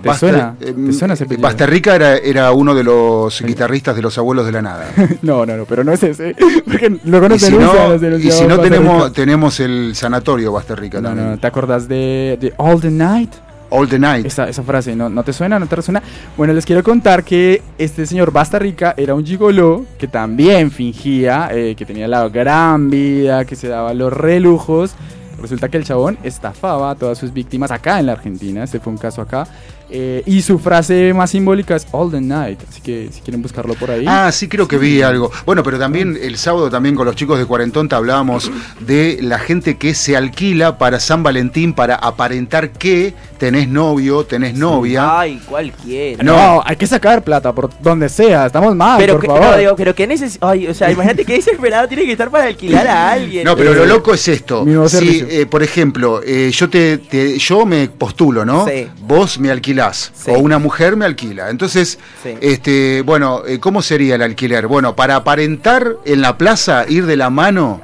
¿Te 0.00 0.06
Basta- 0.08 0.20
suena? 0.28 0.54
eh, 0.60 0.72
¿Te 0.86 0.92
suena 0.92 1.14
ese 1.14 1.24
apellido? 1.24 1.42
Basterrica 1.42 1.96
era, 1.96 2.16
era 2.18 2.52
uno 2.52 2.72
de 2.72 2.84
los 2.84 3.40
guitarristas 3.42 3.96
de 3.96 4.02
los 4.02 4.16
abuelos 4.16 4.46
de 4.46 4.52
la 4.52 4.62
nada. 4.62 4.86
No, 5.22 5.44
no, 5.44 5.56
no, 5.56 5.64
pero 5.64 5.82
no 5.82 5.92
es 5.92 6.00
ese. 6.04 6.36
Porque 6.64 7.00
luego 7.04 7.26
y 7.26 7.28
nos 7.30 7.40
si 7.40 7.52
no, 7.52 7.58
nos 7.98 8.02
y 8.24 8.30
si 8.30 8.42
no 8.44 8.48
Basta 8.58 8.62
tenemos, 8.62 9.02
Rica. 9.02 9.12
tenemos 9.12 9.58
el 9.60 9.96
sanatorio 9.96 10.52
Basterrica 10.52 11.00
No, 11.00 11.08
también. 11.08 11.30
no, 11.32 11.38
¿te 11.38 11.46
acordás 11.48 11.88
de, 11.88 12.38
de 12.40 12.54
All 12.58 12.80
the 12.80 12.90
Night? 12.92 13.32
All 13.70 13.88
the 13.88 13.98
Night. 13.98 14.26
Esa, 14.26 14.48
esa 14.48 14.62
frase, 14.62 14.94
¿no, 14.96 15.08
¿no 15.08 15.22
te 15.22 15.32
suena? 15.32 15.58
¿No 15.58 15.66
te 15.66 15.76
resuena? 15.76 16.02
Bueno, 16.36 16.52
les 16.52 16.64
quiero 16.64 16.82
contar 16.82 17.24
que 17.24 17.62
este 17.78 18.06
señor 18.06 18.32
Basta 18.32 18.58
Rica 18.58 18.94
era 18.96 19.14
un 19.14 19.24
gigoló 19.24 19.84
que 19.98 20.08
también 20.08 20.70
fingía 20.70 21.50
eh, 21.52 21.74
que 21.76 21.84
tenía 21.84 22.08
la 22.08 22.28
gran 22.28 22.90
vida, 22.90 23.44
que 23.44 23.56
se 23.56 23.68
daba 23.68 23.94
los 23.94 24.12
relujos. 24.12 24.94
Resulta 25.40 25.68
que 25.68 25.76
el 25.76 25.84
chabón 25.84 26.18
estafaba 26.24 26.90
a 26.90 26.94
todas 26.96 27.16
sus 27.16 27.32
víctimas 27.32 27.70
acá 27.70 28.00
en 28.00 28.06
la 28.06 28.12
Argentina. 28.12 28.64
Este 28.64 28.80
fue 28.80 28.92
un 28.92 28.98
caso 28.98 29.22
acá. 29.22 29.46
Eh, 29.90 30.22
y 30.26 30.42
su 30.42 30.58
frase 30.58 31.14
más 31.14 31.30
simbólica 31.30 31.74
es 31.74 31.86
All 31.92 32.10
the 32.10 32.20
Night. 32.20 32.60
Así 32.68 32.80
que 32.82 33.08
si 33.10 33.20
quieren 33.22 33.40
buscarlo 33.40 33.74
por 33.74 33.90
ahí. 33.90 34.04
Ah, 34.06 34.30
sí, 34.32 34.46
creo 34.48 34.68
que 34.68 34.76
vi 34.76 35.00
algo. 35.00 35.30
Bueno, 35.46 35.62
pero 35.62 35.78
también 35.78 36.18
el 36.20 36.36
sábado 36.36 36.68
también 36.68 36.94
con 36.94 37.06
los 37.06 37.16
chicos 37.16 37.38
de 37.38 37.46
Cuarentonta 37.46 37.96
hablábamos 37.96 38.50
de 38.80 39.18
la 39.22 39.38
gente 39.38 39.78
que 39.78 39.94
se 39.94 40.16
alquila 40.16 40.76
para 40.76 41.00
San 41.00 41.22
Valentín 41.22 41.72
para 41.72 41.94
aparentar 41.94 42.70
que 42.72 43.14
tenés 43.38 43.66
novio, 43.68 44.24
tenés 44.24 44.54
novia. 44.54 45.18
Ay, 45.20 45.40
cualquiera. 45.48 46.22
no, 46.22 46.36
no. 46.56 46.62
hay 46.66 46.76
que 46.76 46.86
sacar 46.86 47.22
plata 47.24 47.52
por 47.54 47.70
donde 47.80 48.08
sea. 48.10 48.46
Estamos 48.46 48.74
mal, 48.76 48.98
Pero 48.98 49.14
por 49.14 49.22
que, 49.22 49.26
favor. 49.28 49.42
no, 49.42 49.56
digo, 49.56 49.76
pero 49.76 49.94
que 49.94 50.06
neces 50.06 50.36
Ay, 50.42 50.66
o 50.66 50.74
sea, 50.74 50.90
imagínate 50.90 51.24
que 51.24 51.34
desesperado 51.34 51.88
tiene 51.88 52.04
que 52.04 52.12
estar 52.12 52.30
para 52.30 52.44
alquilar 52.44 52.86
a 52.86 53.12
alguien. 53.12 53.44
No, 53.44 53.56
pero 53.56 53.72
Eh, 53.72 53.76
lo 53.76 53.86
loco 53.86 54.12
es 54.12 54.28
esto. 54.28 54.66
Si, 54.88 55.24
eh, 55.30 55.46
por 55.46 55.62
ejemplo, 55.62 56.20
eh, 56.24 56.50
yo 56.52 56.68
te, 56.68 56.98
te- 56.98 57.38
yo 57.38 57.64
me 57.64 57.88
postulo, 57.88 58.44
¿no? 58.44 58.66
Sí. 58.66 58.86
Vos 59.00 59.38
me 59.38 59.50
alquilás 59.50 59.77
Sí. 60.14 60.30
o 60.30 60.38
una 60.38 60.58
mujer 60.58 60.96
me 60.96 61.04
alquila. 61.04 61.50
Entonces, 61.50 61.98
Sí. 62.22 62.34
este, 62.40 63.02
bueno, 63.02 63.42
eh, 63.46 63.58
¿cómo 63.58 63.82
sería 63.82 64.14
el 64.16 64.22
alquiler? 64.22 64.66
Bueno, 64.66 64.94
para 64.96 65.16
aparentar 65.16 65.96
en 66.04 66.20
la 66.22 66.36
plaza 66.38 66.84
ir 66.88 67.06
de 67.06 67.16
la 67.16 67.30
mano, 67.30 67.80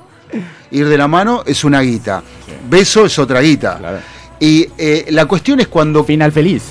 ir 0.70 0.88
de 0.88 0.99
la 0.99 1.09
mano 1.09 1.42
es 1.47 1.64
una 1.64 1.80
guita. 1.80 2.22
Beso 2.68 3.07
es 3.07 3.18
otra 3.18 3.40
guita. 3.40 3.78
Claro. 3.78 3.99
Y 4.40 4.68
eh, 4.78 5.07
la 5.11 5.26
cuestión 5.26 5.61
es 5.61 5.68
cuando 5.68 6.03
Final 6.05 6.32
feliz. 6.32 6.62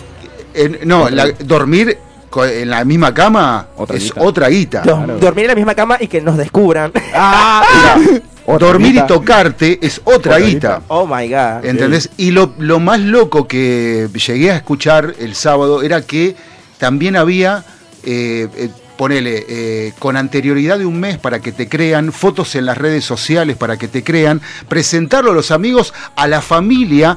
eh, 0.53 0.81
no, 0.85 1.09
la- 1.09 1.31
dormir 1.39 1.97
en 2.35 2.69
la 2.69 2.83
misma 2.83 3.13
cama 3.13 3.67
Otra 3.77 3.95
es 3.95 4.03
guita. 4.05 4.21
otra 4.21 4.49
guita. 4.49 4.81
Claro. 4.81 5.17
Dormir 5.19 5.45
en 5.45 5.49
la 5.49 5.55
misma 5.55 5.75
cama 5.75 5.97
y 5.99 6.07
que 6.07 6.19
nos 6.21 6.35
descubran. 6.37 6.91
Otra 8.45 8.67
Dormir 8.67 8.91
guita. 8.91 9.05
y 9.05 9.07
tocarte 9.07 9.79
es 9.81 9.99
otra, 10.03 10.15
Otra 10.35 10.39
guita. 10.39 10.49
guita. 10.77 10.81
oh 10.89 11.05
my 11.07 11.27
god. 11.29 11.63
¿Entendés? 11.65 12.09
Y 12.17 12.31
lo, 12.31 12.53
lo 12.57 12.79
más 12.79 12.99
loco 12.99 13.47
que 13.47 14.09
llegué 14.13 14.51
a 14.51 14.57
escuchar 14.57 15.15
el 15.19 15.33
sábado 15.35 15.81
era 15.81 16.01
que 16.01 16.35
también 16.77 17.15
había, 17.15 17.63
eh, 18.03 18.47
eh, 18.55 18.69
ponele, 18.97 19.45
eh, 19.47 19.93
con 19.99 20.17
anterioridad 20.17 20.77
de 20.77 20.85
un 20.85 20.99
mes 20.99 21.17
para 21.17 21.39
que 21.39 21.51
te 21.53 21.69
crean, 21.69 22.11
fotos 22.11 22.55
en 22.55 22.65
las 22.65 22.77
redes 22.77 23.05
sociales 23.05 23.55
para 23.55 23.77
que 23.77 23.87
te 23.87 24.03
crean, 24.03 24.41
presentarlo 24.67 25.31
a 25.31 25.33
los 25.33 25.51
amigos, 25.51 25.93
a 26.15 26.27
la 26.27 26.41
familia, 26.41 27.15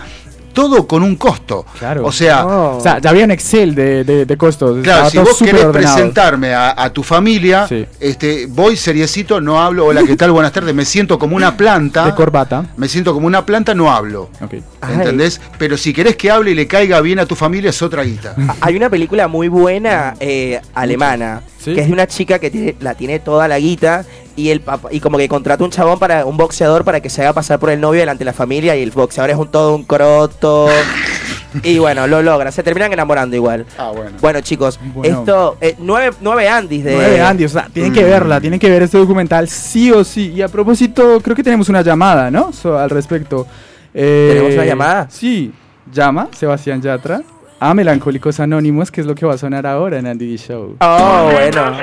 todo 0.57 0.86
con 0.88 1.02
un 1.02 1.16
costo. 1.16 1.66
Claro. 1.78 2.07
O 2.07 2.11
sea. 2.11 2.46
O 2.46 2.80
sea, 2.80 2.98
ya 2.98 3.11
había 3.11 3.26
un 3.26 3.30
Excel 3.30 3.74
de, 3.74 4.04
de, 4.04 4.24
de 4.24 4.36
costos. 4.38 4.78
Claro, 4.82 5.07
estaba 5.09 5.26
si 5.26 5.30
vos 5.30 5.38
querés 5.38 5.64
ordenado. 5.66 5.72
presentarme 5.94 6.54
a, 6.54 6.82
a 6.82 6.90
tu 6.90 7.02
familia, 7.02 7.68
Sí. 7.68 7.84
este, 8.00 8.46
voy 8.46 8.74
seriecito, 8.78 9.38
no 9.42 9.61
hablo, 9.62 9.84
hola, 9.84 10.02
¿qué 10.04 10.16
tal? 10.16 10.30
Buenas 10.32 10.52
tardes, 10.52 10.74
me 10.74 10.86
siento 10.86 11.18
como 11.18 11.36
una 11.36 11.59
planta. 11.59 12.07
De 12.07 12.14
corbata. 12.14 12.64
Me 12.78 12.88
siento 12.88 13.12
como 13.12 13.26
una 13.26 13.44
planta, 13.44 13.74
no 13.74 13.92
hablo. 13.92 14.30
Ok. 14.40 14.54
Ay. 14.80 14.94
¿Entendés? 14.94 15.40
Pero 15.59 15.76
si 15.76 15.92
querés 15.92 16.16
que 16.16 16.30
hable 16.30 16.52
y 16.52 16.54
le 16.54 16.66
caiga 16.66 17.02
bien 17.02 17.18
a 17.18 17.26
tu 17.26 17.34
familia, 17.36 17.68
es 17.68 17.82
otra 17.82 18.02
guita. 18.04 18.34
Hay 18.62 18.76
una 18.76 18.88
película 18.88 19.28
muy 19.28 19.48
buena 19.48 20.14
eh, 20.20 20.61
alemana 20.74 21.42
Sí. 21.67 21.75
que 21.75 21.81
es 21.83 21.87
de 21.89 21.93
una 21.93 22.07
chica 22.07 22.39
que 22.39 22.51
tiene- 22.51 22.77
la 22.81 22.95
tiene 22.95 23.19
toda 23.19 23.47
la 23.49 23.59
guita 23.59 24.05
y 24.37 24.51
el 24.51 24.61
papá, 24.61 24.89
y 24.93 25.01
como 25.01 25.19
que 25.19 25.29
contrata 25.29 25.64
un 25.64 25.71
chabón 25.71 25.99
para 25.99 26.25
un 26.25 26.37
boxeador 26.37 26.85
para 26.85 27.01
que 27.01 27.11
se 27.11 27.23
haga 27.23 27.33
pasar 27.33 27.59
por 27.59 27.71
el 27.71 27.81
novio 27.81 28.01
delante 28.01 28.21
de 28.21 28.27
la 28.27 28.33
familia 28.33 28.77
y 28.77 28.83
el 28.83 28.91
boxeador 28.93 29.31
es 29.31 29.37
un 29.37 29.49
todo 29.51 29.75
un 29.75 29.83
croto 29.85 30.69
y 31.62 31.79
bueno 31.79 32.07
lo 32.07 32.23
logra 32.23 32.53
se 32.53 32.62
terminan 32.62 32.93
enamorando 32.93 33.35
igual 33.35 33.64
Ah, 33.79 33.91
bueno. 33.95 34.12
bueno 34.21 34.41
chicos 34.43 34.79
Bueno. 34.95 35.19
esto 35.21 35.57
eh, 35.61 35.75
nueve, 35.79 36.14
nueve 36.21 36.49
Andis 36.49 36.85
de 36.85 36.95
Nueve 36.95 37.21
Andy, 37.21 37.45
o 37.45 37.49
sea, 37.49 37.69
tienen 37.73 37.93
que 37.93 38.05
verla, 38.05 38.41
tienen 38.41 38.61
que 38.61 38.71
ver 38.71 38.83
este 38.83 38.99
documental 38.99 39.49
sí 39.49 39.91
o 39.91 40.05
sí. 40.05 40.33
Y 40.37 40.43
a 40.43 40.49
propósito, 40.49 41.21
creo 41.23 41.35
que 41.35 41.43
tenemos 41.43 41.69
una 41.69 41.83
llamada, 41.83 42.31
¿no? 42.31 42.53
So, 42.53 42.79
al 42.79 42.91
respecto. 42.91 43.47
Eh, 43.95 44.33
¿Tenemos 44.35 44.55
una 44.55 44.64
llamada? 44.67 45.07
Sí, 45.11 45.51
llama 45.93 46.29
Sebastián 46.37 46.81
Yatra 46.83 47.23
a 47.61 47.74
Melancólicos 47.74 48.40
Anónimos, 48.40 48.90
que 48.90 49.00
es 49.00 49.07
lo 49.07 49.14
que 49.14 49.26
va 49.26 49.34
a 49.34 49.38
sonar 49.38 49.66
ahora 49.66 49.98
en 49.98 50.07
Andy 50.07 50.36
Show. 50.36 50.76
oh 50.80 51.30
bueno 51.32 51.76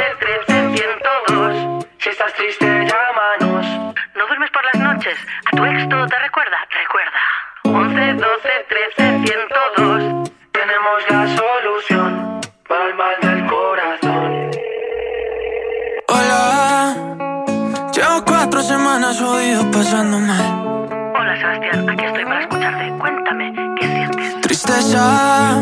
Si 2.00 2.10
estás 2.10 2.34
triste, 2.34 2.66
llámanos. 2.66 3.66
¿No 4.16 4.28
duermes 4.28 4.52
por 4.52 4.64
las 4.74 4.84
noches? 4.84 5.16
¿A 5.52 5.56
tu 5.56 5.66
ex 5.66 5.88
todo 5.90 6.06
te 6.08 6.20
recuerda? 6.20 6.58
Recuerda. 6.82 7.20
11, 7.64 8.14
12, 8.14 8.50
13, 8.98 9.26
102. 9.26 10.32
Tenemos 10.52 11.10
la 11.10 11.28
solución 11.36 12.42
para 12.68 12.88
el 12.88 12.96
mal 12.96 13.16
del 13.22 13.46
corazón. 13.48 14.52
Hola, 16.10 16.96
llevo 17.94 18.26
cuatro 18.26 18.62
semanas 18.62 19.20
jodido 19.20 19.72
pasando 19.72 20.20
mal. 20.20 20.63
Tristeza, 24.54 25.60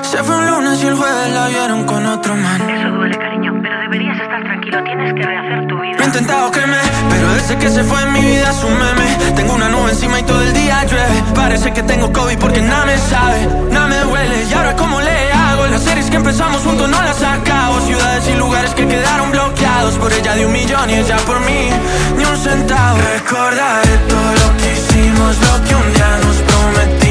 se 0.00 0.16
fue 0.22 0.34
un 0.34 0.46
lunes 0.46 0.82
y 0.82 0.86
el 0.86 0.94
jueves 0.94 1.30
la 1.34 1.48
vieron 1.48 1.84
con 1.84 2.06
otro 2.06 2.34
man. 2.34 2.70
Eso 2.70 2.88
duele, 2.88 3.18
cariño, 3.18 3.52
pero 3.62 3.78
deberías 3.80 4.18
estar 4.18 4.42
tranquilo. 4.42 4.82
Tienes 4.82 5.12
que 5.12 5.22
rehacer 5.22 5.66
tu 5.68 5.78
vida. 5.78 5.98
Lo 5.98 6.04
he 6.04 6.06
intentado 6.06 6.50
que 6.50 6.66
me, 6.66 6.78
pero 7.10 7.34
desde 7.34 7.58
que 7.58 7.68
se 7.68 7.84
fue 7.84 8.02
en 8.02 8.12
mi 8.14 8.20
vida 8.22 8.48
es 8.48 8.64
un 8.64 8.78
meme. 8.78 9.34
Tengo 9.36 9.52
una 9.52 9.68
nube 9.68 9.90
encima 9.90 10.20
y 10.20 10.22
todo 10.22 10.40
el 10.40 10.54
día 10.54 10.84
llueve. 10.84 11.22
Parece 11.34 11.74
que 11.74 11.82
tengo 11.82 12.10
COVID 12.14 12.38
porque 12.38 12.62
nada 12.62 12.86
me 12.86 12.96
sabe, 12.96 13.46
nada 13.70 13.88
me 13.88 14.04
huele. 14.06 14.44
Y 14.50 14.54
ahora 14.54 14.74
cómo 14.74 15.02
le 15.02 15.32
hago, 15.32 15.66
las 15.66 15.82
series 15.82 16.08
que 16.08 16.16
empezamos 16.16 16.62
juntos 16.62 16.88
no 16.88 17.02
las 17.02 17.22
acabo. 17.22 17.78
Ciudades 17.80 18.26
y 18.26 18.38
lugares 18.38 18.70
que 18.72 18.88
quedaron 18.88 19.32
bloqueados 19.32 19.98
por 19.98 20.10
ella 20.10 20.34
de 20.34 20.46
un 20.46 20.52
millón 20.52 20.88
y 20.88 20.94
ella 20.94 21.18
por 21.26 21.40
mí 21.40 21.68
ni 22.16 22.24
un 22.24 22.36
centavo. 22.38 22.98
Recordaré 23.16 23.98
todo 24.08 24.32
lo 24.32 24.56
que 24.56 24.72
hicimos, 24.72 25.36
lo 25.44 25.64
que 25.66 25.74
un 25.74 25.92
día 25.92 26.18
nos 26.24 26.36
prometimos, 26.36 27.03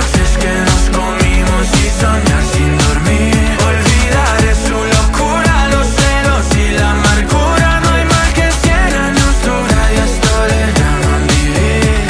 noches 0.00 0.30
que 0.42 0.52
nos 0.68 0.82
comimos 0.98 1.64
y 1.82 1.86
soñar 2.00 2.44
sin 2.52 2.70
dormir. 2.84 3.34
Olvidaré 3.70 4.52
su 4.66 4.78
locura, 4.96 5.54
los 5.74 5.86
celos 5.98 6.46
y 6.56 6.66
la 6.78 6.90
amargura. 6.90 7.68
No 7.84 7.88
hay 7.96 8.04
mal 8.14 8.28
que 8.38 8.46
cien 8.62 8.92
años 9.06 9.34
dura 9.46 9.80
y 9.94 9.96
esto 10.08 10.32
le 10.50 10.62
llaman 10.78 11.22
vivir. 11.34 12.08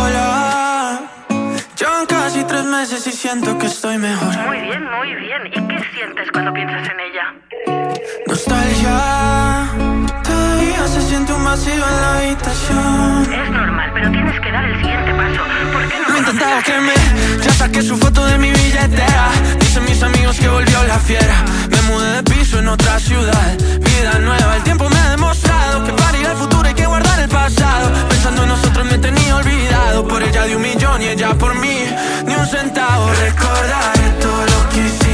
Hola, 0.00 0.30
llevan 1.78 2.06
casi 2.06 2.44
tres 2.44 2.64
meses 2.64 3.06
y 3.06 3.12
siento 3.12 3.58
que 3.58 3.66
estoy 3.66 3.98
mejor. 3.98 4.36
Muy 4.46 4.60
bien, 4.60 4.84
muy 4.96 5.14
bien. 5.14 5.42
¿Y 5.46 5.60
qué 5.68 5.78
sientes 5.94 6.30
cuando 6.32 6.52
piensas 6.52 6.88
en 6.92 6.98
ella? 7.06 7.26
Nostalgia, 8.26 8.98
se 10.88 11.02
siente 11.02 11.32
un 11.32 11.44
vacío 11.44 11.74
en 11.74 12.00
la 12.00 12.18
habitación. 12.18 13.32
Es 13.32 13.50
normal, 13.50 13.90
pero 13.94 14.10
tienes 14.10 14.40
que 14.40 14.50
dar 14.50 14.64
el 14.64 14.76
siguiente 14.80 15.12
paso. 15.12 15.42
¿Por 15.72 15.88
qué 15.88 15.96
no? 16.00 16.08
Lo 16.08 16.18
intentaba, 16.18 16.62
créeme. 16.62 16.94
Ya 17.42 17.52
saqué 17.52 17.82
su 17.82 17.96
foto 17.96 18.24
de 18.24 18.38
mi 18.38 18.50
billetera. 18.50 19.28
Dicen 19.60 19.84
mis 19.84 20.02
amigos 20.02 20.38
que 20.38 20.48
volvió 20.48 20.82
la 20.84 20.98
fiera. 20.98 21.44
Me 21.70 21.82
mudé 21.82 22.16
de 22.16 22.22
piso 22.22 22.58
en 22.58 22.68
otra 22.68 22.98
ciudad. 23.00 23.50
Vida 23.80 24.18
nueva, 24.20 24.56
el 24.56 24.62
tiempo 24.62 24.88
me 24.88 24.98
ha 24.98 25.10
demostrado 25.10 25.84
que 25.84 25.92
para 25.92 26.18
ir 26.18 26.26
al 26.26 26.36
futuro 26.36 26.66
hay 26.66 26.74
que 26.74 26.86
guardar 26.86 27.20
el 27.20 27.28
pasado. 27.28 27.92
Pensando 28.08 28.42
en 28.44 28.48
nosotros 28.48 28.86
me 28.86 28.98
tenía 28.98 29.36
olvidado. 29.36 30.08
Por 30.08 30.22
ella 30.22 30.44
de 30.46 30.56
un 30.56 30.62
millón 30.62 31.02
y 31.02 31.08
ella 31.08 31.34
por 31.34 31.54
mí. 31.54 31.78
Ni 32.26 32.34
un 32.34 32.46
centavo. 32.46 33.10
Recordaré 33.26 34.08
todo 34.20 34.40
lo 34.52 34.68
que 34.70 34.86
hice 34.86 35.07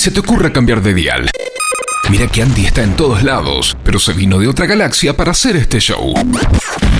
se 0.00 0.10
te 0.10 0.20
ocurra 0.20 0.50
cambiar 0.50 0.80
de 0.80 0.94
dial. 0.94 1.30
Mira 2.08 2.26
que 2.26 2.40
Andy 2.40 2.64
está 2.64 2.82
en 2.82 2.96
todos 2.96 3.22
lados, 3.22 3.76
pero 3.84 3.98
se 3.98 4.14
vino 4.14 4.38
de 4.38 4.48
otra 4.48 4.64
galaxia 4.64 5.14
para 5.14 5.32
hacer 5.32 5.56
este 5.56 5.78
show. 5.78 6.14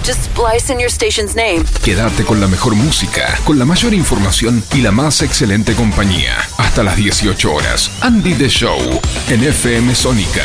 Just 0.05 0.25
splice 0.27 0.71
in 0.71 0.79
your 0.79 0.91
station's 0.91 1.35
name. 1.35 1.65
Quédate 1.83 2.25
con 2.25 2.43
la 2.43 2.47
mejor 2.47 2.75
música, 2.75 3.39
con 3.45 3.59
la 3.59 3.65
mayor 3.65 3.95
información 3.95 4.63
y 4.75 4.83
la 4.83 4.93
más 4.93 5.23
excelente 5.23 5.73
compañía. 5.73 6.37
Hasta 6.59 6.83
las 6.83 6.97
18 6.97 7.51
horas. 7.51 7.91
Andy 8.03 8.35
The 8.35 8.49
Show 8.51 8.79
en 9.31 9.45
FM 9.45 9.95
Sónica. 9.95 10.45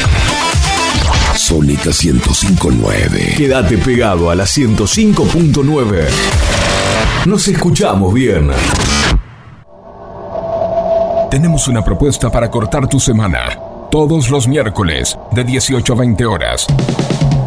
Sónica 1.51 1.89
1059. 1.91 3.33
Quédate 3.35 3.77
pegado 3.77 4.29
a 4.29 4.35
la 4.35 4.45
105.9. 4.45 6.07
Nos 7.25 7.45
escuchamos 7.49 8.13
bien. 8.13 8.49
Tenemos 11.29 11.67
una 11.67 11.83
propuesta 11.83 12.31
para 12.31 12.49
cortar 12.49 12.87
tu 12.87 13.01
semana. 13.01 13.59
Todos 13.91 14.29
los 14.29 14.47
miércoles, 14.47 15.19
de 15.33 15.43
18 15.43 15.91
a 15.91 15.95
20 15.97 16.25
horas. 16.25 16.67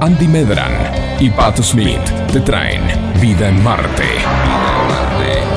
Andy 0.03 0.29
Medran 0.29 1.17
y 1.19 1.31
Pat 1.31 1.63
Smith 1.63 2.05
te 2.31 2.41
traen 2.41 2.83
Vida 3.23 3.49
en 3.49 3.65
Marte. 3.65 4.05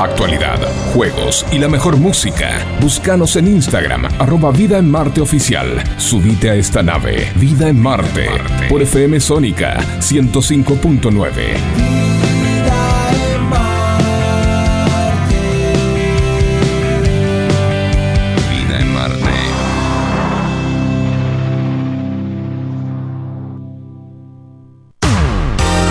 Actualidad, 0.09 0.59
juegos 0.93 1.45
y 1.51 1.59
la 1.59 1.67
mejor 1.67 1.97
música. 1.97 2.65
Búscanos 2.79 3.35
en 3.35 3.47
Instagram, 3.47 4.05
arroba 4.19 4.51
Vida 4.51 4.77
en 4.77 4.89
Marte 4.89 5.21
Oficial. 5.21 5.83
Subite 5.97 6.49
a 6.49 6.55
esta 6.55 6.81
nave, 6.81 7.31
Vida 7.35 7.67
en 7.67 7.79
Marte, 7.79 8.27
por 8.69 8.81
FM 8.81 9.19
Sónica 9.19 9.77
105.9. 9.99 12.06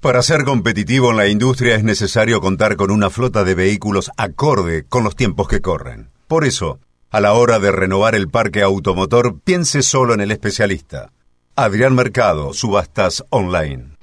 Para 0.00 0.22
ser 0.22 0.44
competitivo 0.44 1.10
en 1.10 1.16
la 1.16 1.26
industria 1.26 1.74
es 1.74 1.82
necesario 1.82 2.40
contar 2.40 2.76
con 2.76 2.92
una 2.92 3.10
flota 3.10 3.42
de 3.42 3.56
vehículos 3.56 4.12
acorde 4.16 4.84
con 4.88 5.02
los 5.02 5.16
tiempos 5.16 5.48
que 5.48 5.60
corren. 5.60 6.10
Por 6.28 6.44
eso, 6.44 6.78
a 7.10 7.20
la 7.20 7.32
hora 7.32 7.58
de 7.58 7.72
renovar 7.72 8.14
el 8.14 8.28
parque 8.28 8.62
automotor, 8.62 9.40
piense 9.40 9.82
solo 9.82 10.14
en 10.14 10.20
el 10.20 10.30
especialista. 10.30 11.10
Adrián 11.56 11.96
Mercado, 11.96 12.52
Subastas 12.52 13.24
Online. 13.30 13.96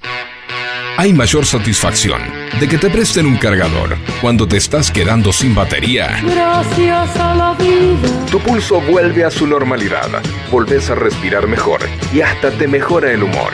Hay 0.97 1.13
mayor 1.13 1.45
satisfacción 1.45 2.21
de 2.59 2.67
que 2.67 2.77
te 2.77 2.89
presten 2.89 3.25
un 3.25 3.37
cargador 3.37 3.95
cuando 4.19 4.45
te 4.45 4.57
estás 4.57 4.91
quedando 4.91 5.31
sin 5.31 5.55
batería. 5.55 6.21
Gracias 6.23 7.15
a 7.15 7.35
la 7.35 7.53
vida. 7.53 8.27
Tu 8.29 8.39
pulso 8.39 8.81
vuelve 8.81 9.23
a 9.23 9.31
su 9.31 9.47
normalidad, 9.47 10.09
volvés 10.51 10.89
a 10.89 10.95
respirar 10.95 11.47
mejor 11.47 11.79
y 12.13 12.19
hasta 12.19 12.51
te 12.51 12.67
mejora 12.67 13.11
el 13.13 13.23
humor. 13.23 13.53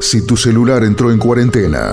Si 0.00 0.22
tu 0.22 0.36
celular 0.36 0.84
entró 0.84 1.10
en 1.10 1.18
cuarentena, 1.18 1.92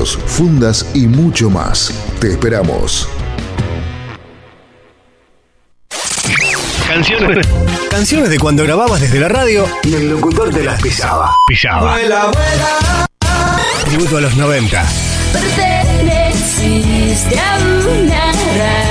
fundas 0.09 0.85
y 0.93 1.07
mucho 1.07 1.49
más. 1.49 1.93
Te 2.19 2.31
esperamos. 2.31 3.07
Canciones, 6.87 7.47
canciones 7.89 8.29
de 8.29 8.39
cuando 8.39 8.63
grababas 8.63 8.99
desde 8.99 9.19
la 9.19 9.29
radio 9.29 9.65
y 9.83 9.93
el 9.93 10.09
locutor 10.09 10.49
te 10.49 10.63
las 10.63 10.81
pisaba. 10.81 11.33
Pisaba. 11.47 11.95
Tributo 13.85 14.17
a 14.17 14.21
los 14.21 14.35
90. 14.35 14.83
Perteneciste 15.31 17.39
a 17.39 17.57
una 17.59 18.31
raza 18.31 18.90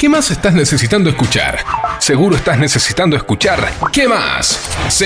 ¿Qué 0.00 0.08
más 0.08 0.30
estás 0.30 0.54
necesitando 0.54 1.10
escuchar? 1.10 1.58
Seguro 1.98 2.34
estás 2.34 2.58
necesitando 2.58 3.16
escuchar 3.16 3.70
¿Qué 3.92 4.08
más? 4.08 4.58
Sí, 4.88 5.04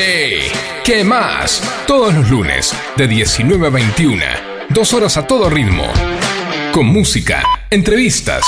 ¿qué 0.84 1.02
más? 1.02 1.64
Todos 1.84 2.14
los 2.14 2.30
lunes, 2.30 2.72
de 2.94 3.08
19 3.08 3.66
a 3.66 3.70
21. 3.70 4.22
Dos 4.68 4.94
horas 4.94 5.16
a 5.16 5.26
todo 5.26 5.50
ritmo. 5.50 5.92
Con 6.70 6.86
música, 6.86 7.42
entrevistas, 7.74 8.44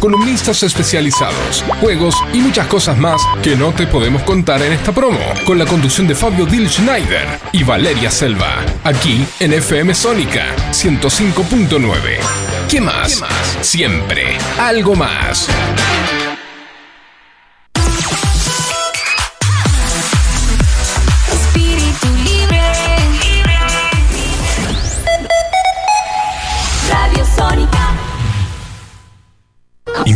columnistas 0.00 0.62
especializados, 0.62 1.64
juegos 1.80 2.14
y 2.32 2.38
muchas 2.38 2.66
cosas 2.68 2.96
más 2.96 3.20
que 3.42 3.56
no 3.56 3.72
te 3.72 3.86
podemos 3.86 4.22
contar 4.22 4.62
en 4.62 4.72
esta 4.72 4.92
promo. 4.92 5.18
Con 5.44 5.58
la 5.58 5.66
conducción 5.66 6.06
de 6.06 6.14
Fabio 6.14 6.46
Dil 6.46 6.68
Schneider 6.68 7.26
y 7.52 7.64
Valeria 7.64 8.10
Selva. 8.10 8.64
Aquí 8.84 9.26
en 9.40 9.52
FM 9.52 9.94
Sónica 9.94 10.54
105.9. 10.70 12.18
¿Qué 12.70 12.80
más? 12.80 13.22
Siempre. 13.62 14.38
Algo 14.58 14.94
más. 14.94 15.48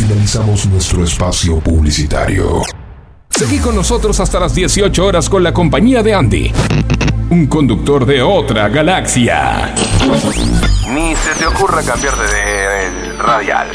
Finalizamos 0.00 0.64
nuestro 0.64 1.04
espacio 1.04 1.60
publicitario. 1.60 2.62
Seguí 3.28 3.58
con 3.58 3.76
nosotros 3.76 4.18
hasta 4.18 4.40
las 4.40 4.54
18 4.54 5.04
horas 5.04 5.28
con 5.28 5.42
la 5.42 5.52
compañía 5.52 6.02
de 6.02 6.14
Andy. 6.14 6.52
Un 7.28 7.46
conductor 7.46 8.06
de 8.06 8.22
otra 8.22 8.70
galaxia. 8.70 9.74
Ni 10.88 11.14
se 11.14 11.34
te 11.38 11.46
ocurra 11.46 11.82
cambiar 11.82 12.16
de, 12.16 12.26
de 12.26 13.12
radial. 13.18 13.68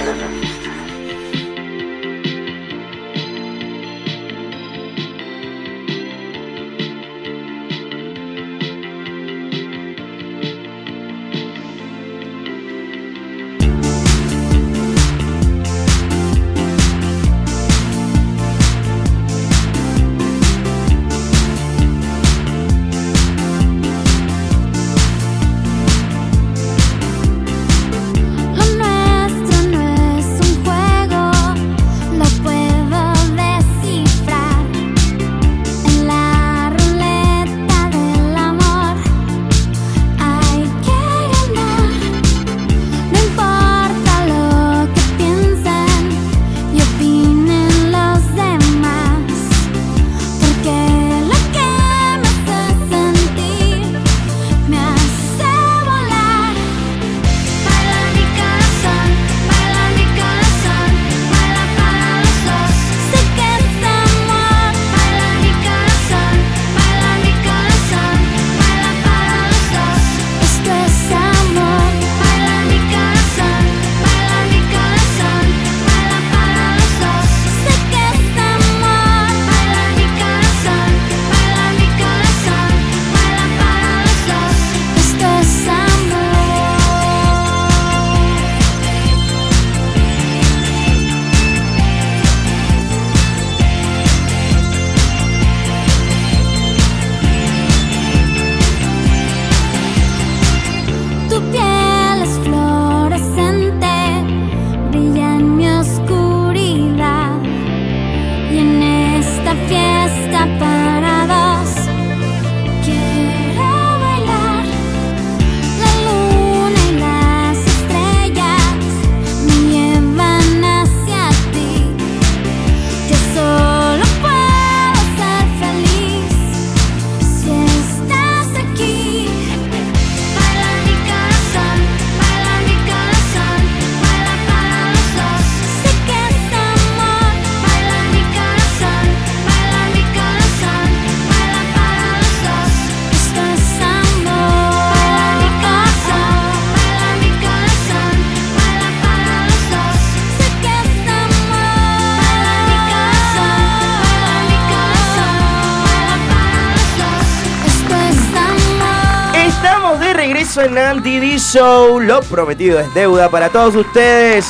Regreso 160.65 160.79
en 160.81 160.97
Anti 160.97 161.19
D 161.19 161.37
Show. 161.37 161.99
Lo 161.99 162.21
prometido 162.21 162.79
es 162.79 162.93
deuda 162.93 163.29
para 163.29 163.49
todos 163.49 163.75
ustedes. 163.75 164.45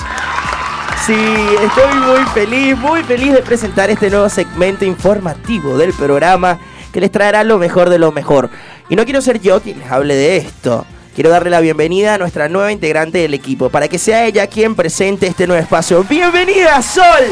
Sí, 1.06 1.14
estoy 1.14 1.94
muy 2.00 2.26
feliz, 2.34 2.78
muy 2.78 3.04
feliz 3.04 3.34
de 3.34 3.42
presentar 3.42 3.90
este 3.90 4.10
nuevo 4.10 4.28
segmento 4.30 4.86
informativo 4.86 5.78
del 5.78 5.94
programa 5.94 6.58
que 6.92 7.02
les 7.02 7.12
traerá 7.12 7.44
lo 7.44 7.58
mejor 7.58 7.90
de 7.90 8.00
lo 8.00 8.12
mejor. 8.12 8.50
Y 8.90 8.96
no 8.96 9.04
quiero 9.04 9.22
ser 9.22 9.40
yo 9.40 9.62
quien 9.62 9.80
les 9.80 9.92
hable 9.92 10.16
de 10.16 10.38
esto. 10.38 10.86
Quiero 11.14 11.30
darle 11.30 11.50
la 11.50 11.60
bienvenida 11.60 12.16
a 12.16 12.18
nuestra 12.18 12.50
nueva 12.50 12.72
integrante 12.72 13.20
del 13.20 13.34
equipo 13.34 13.70
para 13.70 13.88
que 13.88 14.00
sea 14.00 14.26
ella 14.26 14.48
quien 14.48 14.76
presente 14.76 15.28
este 15.28 15.48
nuevo 15.48 15.62
espacio. 15.62 16.04
¡Bienvenida, 16.04 16.82
Sol! 16.82 17.26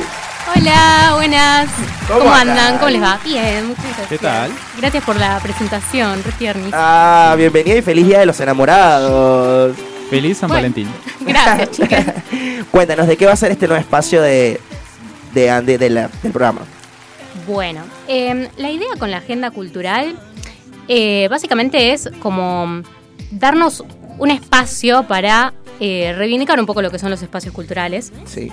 Hola, 0.55 1.13
buenas. 1.15 1.69
¿Cómo 2.07 2.19
¿Cómo, 2.19 2.33
andan? 2.33 2.77
¿Cómo 2.77 2.89
les 2.89 3.01
va? 3.01 3.19
Bien, 3.23 3.67
muchas 3.67 3.85
gracias. 3.85 4.07
¿Qué 4.09 4.17
tal? 4.17 4.51
Gracias 4.77 5.03
por 5.03 5.15
la 5.15 5.39
presentación, 5.39 6.21
re 6.23 6.31
tiernis. 6.33 6.71
Ah, 6.73 7.33
bienvenida 7.37 7.77
y 7.77 7.81
feliz 7.81 8.05
día 8.07 8.19
de 8.19 8.25
los 8.25 8.39
enamorados. 8.39 9.75
Feliz 10.09 10.37
San 10.37 10.49
Bueno. 10.49 10.61
Valentín. 10.61 10.87
Gracias, 11.21 11.71
chicas. 11.71 12.05
Cuéntanos, 12.71 13.07
¿de 13.07 13.15
qué 13.17 13.25
va 13.25 13.31
a 13.31 13.35
ser 13.37 13.51
este 13.51 13.67
nuevo 13.67 13.79
espacio 13.81 14.21
de, 14.21 14.59
de, 15.33 15.49
Ande- 15.49 15.77
de 15.77 15.89
la- 15.89 16.09
del 16.21 16.31
programa? 16.31 16.61
Bueno, 17.47 17.81
eh, 18.07 18.49
la 18.57 18.69
idea 18.69 18.89
con 18.99 19.09
la 19.09 19.17
agenda 19.17 19.49
cultural 19.51 20.19
eh, 20.87 21.27
básicamente 21.31 21.93
es 21.93 22.09
como 22.21 22.81
darnos 23.31 23.83
un 24.19 24.29
espacio 24.29 25.03
para 25.03 25.53
eh, 25.79 26.13
reivindicar 26.17 26.59
un 26.59 26.65
poco 26.65 26.81
lo 26.81 26.91
que 26.91 26.99
son 26.99 27.09
los 27.09 27.21
espacios 27.21 27.53
culturales. 27.53 28.11
Sí. 28.25 28.51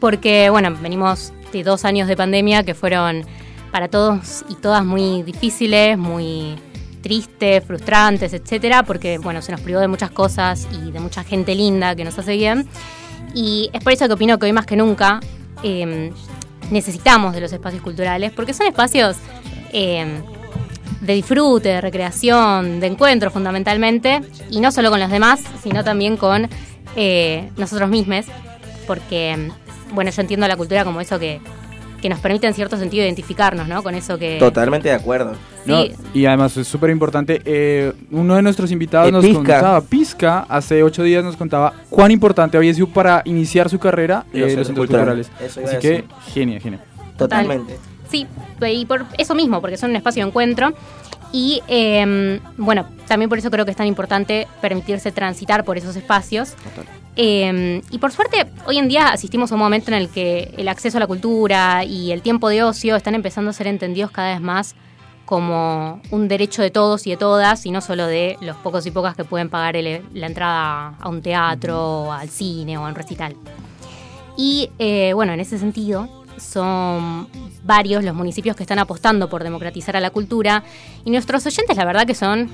Porque, 0.00 0.48
bueno, 0.50 0.74
venimos 0.80 1.32
dos 1.64 1.84
años 1.84 2.08
de 2.08 2.16
pandemia 2.16 2.62
que 2.62 2.74
fueron 2.74 3.24
para 3.70 3.88
todos 3.88 4.44
y 4.48 4.54
todas 4.54 4.84
muy 4.84 5.22
difíciles, 5.22 5.98
muy 5.98 6.56
tristes, 7.02 7.64
frustrantes, 7.64 8.32
etcétera, 8.32 8.82
porque, 8.82 9.18
bueno, 9.18 9.42
se 9.42 9.52
nos 9.52 9.60
privó 9.60 9.80
de 9.80 9.88
muchas 9.88 10.10
cosas 10.10 10.68
y 10.72 10.90
de 10.90 11.00
mucha 11.00 11.24
gente 11.24 11.54
linda 11.54 11.94
que 11.94 12.04
nos 12.04 12.18
hace 12.18 12.36
bien. 12.36 12.68
Y 13.34 13.70
es 13.72 13.82
por 13.82 13.92
eso 13.92 14.06
que 14.06 14.14
opino 14.14 14.38
que 14.38 14.46
hoy 14.46 14.52
más 14.52 14.66
que 14.66 14.76
nunca 14.76 15.20
eh, 15.62 16.12
necesitamos 16.70 17.34
de 17.34 17.40
los 17.40 17.52
espacios 17.52 17.82
culturales, 17.82 18.32
porque 18.32 18.54
son 18.54 18.66
espacios 18.66 19.16
eh, 19.72 20.20
de 21.00 21.14
disfrute, 21.14 21.68
de 21.68 21.80
recreación, 21.80 22.80
de 22.80 22.86
encuentro 22.88 23.30
fundamentalmente, 23.30 24.20
y 24.50 24.60
no 24.60 24.72
solo 24.72 24.90
con 24.90 25.00
los 25.00 25.10
demás, 25.10 25.40
sino 25.62 25.84
también 25.84 26.16
con 26.16 26.48
eh, 26.96 27.50
nosotros 27.56 27.88
mismos, 27.88 28.26
porque, 28.86 29.50
bueno, 29.92 30.10
yo 30.10 30.20
entiendo 30.22 30.46
la 30.48 30.56
cultura 30.56 30.84
como 30.84 31.00
eso 31.00 31.18
que, 31.18 31.40
que 32.00 32.08
nos 32.08 32.20
permite 32.20 32.46
en 32.46 32.54
cierto 32.54 32.76
sentido 32.76 33.04
identificarnos, 33.04 33.66
¿no? 33.68 33.82
Con 33.82 33.94
eso 33.94 34.18
que... 34.18 34.38
Totalmente 34.38 34.88
de 34.88 34.94
acuerdo. 34.94 35.32
No, 35.66 35.82
Sí. 35.82 35.92
y 36.14 36.26
además 36.26 36.56
es 36.56 36.66
súper 36.68 36.90
importante, 36.90 37.42
eh, 37.44 37.92
uno 38.10 38.36
de 38.36 38.42
nuestros 38.42 38.70
invitados 38.70 39.08
Eh, 39.08 39.12
nos 39.12 39.24
Pizca. 39.24 39.36
contaba, 39.38 39.80
Pizca, 39.82 40.46
hace 40.48 40.82
ocho 40.82 41.02
días 41.02 41.22
nos 41.24 41.36
contaba 41.36 41.72
cuán 41.90 42.10
importante 42.10 42.56
había 42.56 42.72
sido 42.72 42.86
para 42.88 43.22
iniciar 43.24 43.68
su 43.68 43.78
carrera 43.78 44.24
Los 44.32 44.52
eh, 44.52 44.56
los 44.56 44.66
centros 44.66 44.86
culturales. 44.86 45.30
Eso 45.40 45.60
Así 45.64 45.76
que, 45.78 45.88
decir. 45.88 46.04
genia, 46.32 46.60
genia. 46.60 46.80
Totalmente. 47.16 47.76
Sí, 48.10 48.26
y 48.66 48.86
por 48.86 49.04
eso 49.18 49.34
mismo, 49.34 49.60
porque 49.60 49.76
son 49.76 49.90
un 49.90 49.96
espacio 49.96 50.22
de 50.24 50.28
encuentro. 50.28 50.72
Y 51.30 51.60
eh, 51.68 52.40
bueno, 52.56 52.86
también 53.06 53.28
por 53.28 53.36
eso 53.36 53.50
creo 53.50 53.66
que 53.66 53.72
es 53.72 53.76
tan 53.76 53.86
importante 53.86 54.46
permitirse 54.62 55.12
transitar 55.12 55.62
por 55.64 55.76
esos 55.76 55.94
espacios. 55.96 56.54
Eh, 57.20 57.82
y 57.90 57.98
por 57.98 58.12
suerte, 58.12 58.46
hoy 58.64 58.78
en 58.78 58.86
día 58.86 59.08
asistimos 59.08 59.50
a 59.50 59.56
un 59.56 59.60
momento 59.60 59.90
en 59.90 59.96
el 59.96 60.08
que 60.08 60.54
el 60.56 60.68
acceso 60.68 60.98
a 60.98 61.00
la 61.00 61.08
cultura 61.08 61.82
y 61.84 62.12
el 62.12 62.22
tiempo 62.22 62.48
de 62.48 62.62
ocio 62.62 62.94
están 62.94 63.16
empezando 63.16 63.50
a 63.50 63.52
ser 63.52 63.66
entendidos 63.66 64.12
cada 64.12 64.32
vez 64.34 64.40
más 64.40 64.76
como 65.24 66.00
un 66.12 66.28
derecho 66.28 66.62
de 66.62 66.70
todos 66.70 67.08
y 67.08 67.10
de 67.10 67.16
todas, 67.16 67.66
y 67.66 67.72
no 67.72 67.80
solo 67.80 68.06
de 68.06 68.38
los 68.40 68.56
pocos 68.58 68.86
y 68.86 68.92
pocas 68.92 69.16
que 69.16 69.24
pueden 69.24 69.50
pagar 69.50 69.74
el- 69.76 70.02
la 70.14 70.26
entrada 70.28 70.94
a 71.00 71.08
un 71.08 71.20
teatro, 71.20 72.04
o 72.04 72.12
al 72.12 72.28
cine 72.30 72.78
o 72.78 72.86
a 72.86 72.88
un 72.88 72.94
recital. 72.94 73.34
Y 74.36 74.70
eh, 74.78 75.12
bueno, 75.12 75.32
en 75.32 75.40
ese 75.40 75.58
sentido, 75.58 76.08
son 76.38 77.28
varios 77.64 78.04
los 78.04 78.14
municipios 78.14 78.54
que 78.54 78.62
están 78.62 78.78
apostando 78.78 79.28
por 79.28 79.42
democratizar 79.42 79.96
a 79.96 80.00
la 80.00 80.10
cultura, 80.10 80.62
y 81.04 81.10
nuestros 81.10 81.44
oyentes, 81.44 81.76
la 81.76 81.84
verdad 81.84 82.06
que 82.06 82.14
son 82.14 82.48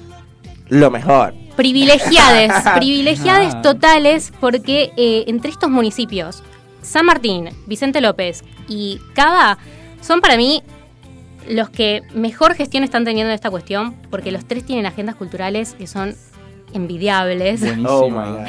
Lo 0.75 0.91
mejor. 0.91 1.35
privilegiades, 1.57 2.53
privilegiades 2.77 3.55
Ah. 3.55 3.63
totales, 3.63 4.33
porque 4.41 4.93
eh, 4.97 5.25
entre 5.29 5.51
estos 5.51 5.71
municipios, 5.71 6.43
San 6.83 7.07
Martín, 7.07 7.49
Vicente 7.67 8.01
López 8.01 8.43
y 8.69 8.99
Cava, 9.15 9.59
son 10.01 10.21
para 10.21 10.37
mí 10.37 10.63
los 11.49 11.69
que 11.71 12.03
mejor 12.15 12.55
gestión 12.55 12.85
están 12.85 13.05
teniendo 13.05 13.31
en 13.31 13.35
esta 13.35 13.51
cuestión, 13.51 13.95
porque 14.11 14.33
los 14.33 14.45
tres 14.47 14.65
tienen 14.65 14.87
agendas 14.87 15.15
culturales 15.15 15.75
que 15.79 15.87
son 15.87 16.15
envidiables. 16.73 17.63
Oh 17.87 18.09
my 18.11 18.17
God. 18.17 18.47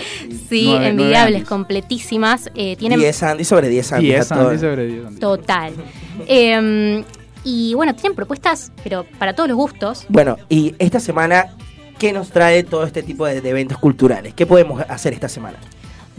Sí, 0.50 0.66
Nueve- 0.70 0.88
envidiables, 0.88 1.44
completísimas. 1.44 2.50
Eh, 2.56 2.76
tienen 2.78 3.00
10 3.00 3.24
Andy 3.24 3.44
sobre 3.44 3.70
10 3.70 3.94
Andy. 3.94 4.06
10 4.08 4.32
a 4.32 4.36
todo. 4.36 4.48
Andy 4.50 4.60
sobre 4.60 4.86
10 4.88 5.06
Andy. 5.08 5.20
Total. 5.20 5.74
Eh, 6.28 7.04
y 7.44 7.74
bueno, 7.76 7.94
tienen 7.94 8.16
propuestas, 8.16 8.72
pero 8.84 9.06
para 9.20 9.34
todos 9.34 9.50
los 9.50 9.58
gustos. 9.58 10.06
Bueno, 10.10 10.38
y 10.50 10.74
esta 10.80 11.00
semana, 11.02 11.48
¿qué 11.98 12.14
nos 12.14 12.30
trae 12.30 12.64
todo 12.64 12.84
este 12.84 13.04
tipo 13.04 13.26
de, 13.26 13.42
de 13.42 13.50
eventos 13.50 13.78
culturales? 13.78 14.34
¿Qué 14.34 14.46
podemos 14.46 14.82
hacer 14.90 15.14
esta 15.14 15.30
semana? 15.30 15.58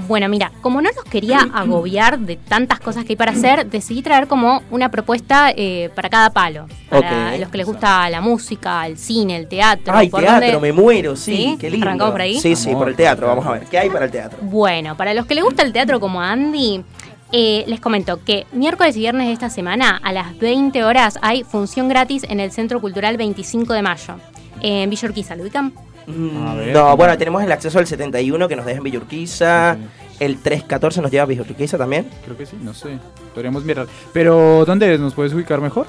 Bueno, 0.09 0.29
mira, 0.29 0.53
como 0.61 0.83
no 0.83 0.91
nos 0.95 1.05
quería 1.05 1.39
agobiar 1.55 2.18
de 2.18 2.37
tantas 2.37 2.81
cosas 2.81 3.05
que 3.05 3.12
hay 3.12 3.16
para 3.16 3.33
hacer, 3.33 3.66
decidí 3.66 4.03
traer 4.03 4.27
como 4.27 4.62
una 4.70 4.91
propuesta 4.91 5.51
eh, 5.57 5.89
para 5.95 6.11
cada 6.11 6.31
palo. 6.31 6.66
Para 6.91 7.33
Ok. 7.35 7.41
los 7.41 7.49
que 7.49 7.57
les 7.59 7.66
gusta 7.66 8.11
la 8.11 8.20
música, 8.20 8.87
el 8.87 8.99
cine, 8.99 9.37
el 9.37 9.49
teatro. 9.49 9.95
Ay, 9.97 10.11
por 10.11 10.20
teatro, 10.20 10.61
me 10.61 10.72
muero, 10.72 11.16
sí, 11.16 11.35
¿Sí? 11.37 11.57
qué 11.59 11.70
lindo. 11.70 11.87
¿Arrancamos 11.87 12.12
por 12.12 12.20
ahí? 12.20 12.39
Sí, 12.39 12.55
sí, 12.57 12.72
por 12.74 12.89
el 12.91 12.95
teatro, 12.97 13.27
vamos 13.27 13.47
a 13.47 13.53
ver. 13.53 13.64
¿Qué 13.64 13.79
hay 13.79 13.89
para 13.89 14.05
el 14.05 14.11
teatro? 14.11 14.39
Bueno, 14.43 14.97
para 14.99 15.14
los 15.14 15.24
que 15.24 15.35
les 15.35 15.45
gusta 15.45 15.62
el 15.62 15.72
teatro 15.72 15.99
como 15.99 16.20
Andy, 16.20 16.85
eh, 17.33 17.64
les 17.66 17.81
comento 17.81 18.22
que 18.22 18.47
miércoles 18.53 18.97
y 18.97 19.01
viernes 19.01 19.29
de 19.29 19.33
esta 19.33 19.49
semana 19.49 19.99
a 20.03 20.12
las 20.12 20.39
20 20.39 20.85
horas 20.85 21.18
hay 21.22 21.43
función 21.43 21.89
gratis 21.89 22.22
en 22.29 22.39
el 22.39 22.53
Centro 22.53 22.83
Cultural 22.83 23.16
25 23.16 23.72
de 23.72 23.81
Mayo, 23.83 24.16
en 24.61 24.88
Villa 24.90 25.09
Urquiza, 25.09 25.36
¿lo 25.36 25.42
ubican? 25.42 25.72
Mm, 26.07 26.72
no, 26.72 26.96
bueno, 26.96 27.18
tenemos 27.18 27.42
el 27.42 27.50
acceso 27.50 27.78
al 27.78 27.86
71 27.86 28.46
que 28.48 28.57
nos 28.57 28.64
deja 28.66 28.78
en 28.78 28.84
Villurquiza. 28.84 29.76
El 30.20 30.38
314 30.38 31.02
nos 31.02 31.11
lleva 31.11 31.24
a 31.24 31.26
Villurquiza 31.26 31.76
también. 31.76 32.09
Creo 32.24 32.36
que 32.36 32.46
sí, 32.46 32.57
no 32.62 32.72
sé. 32.74 32.98
Podríamos 33.34 33.64
mirar. 33.64 33.86
Pero, 34.12 34.64
¿dónde 34.64 34.94
es? 34.94 35.00
¿Nos 35.00 35.14
puedes 35.14 35.32
ubicar 35.34 35.61
mejor? 35.61 35.86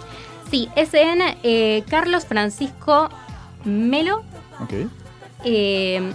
Sí, 0.52 0.70
es 0.76 0.94
en 0.94 1.20
eh, 1.44 1.84
Carlos 1.90 2.26
Francisco 2.26 3.10
Melo. 3.64 4.24
Ok. 4.62 4.74
eh, 5.46 6.12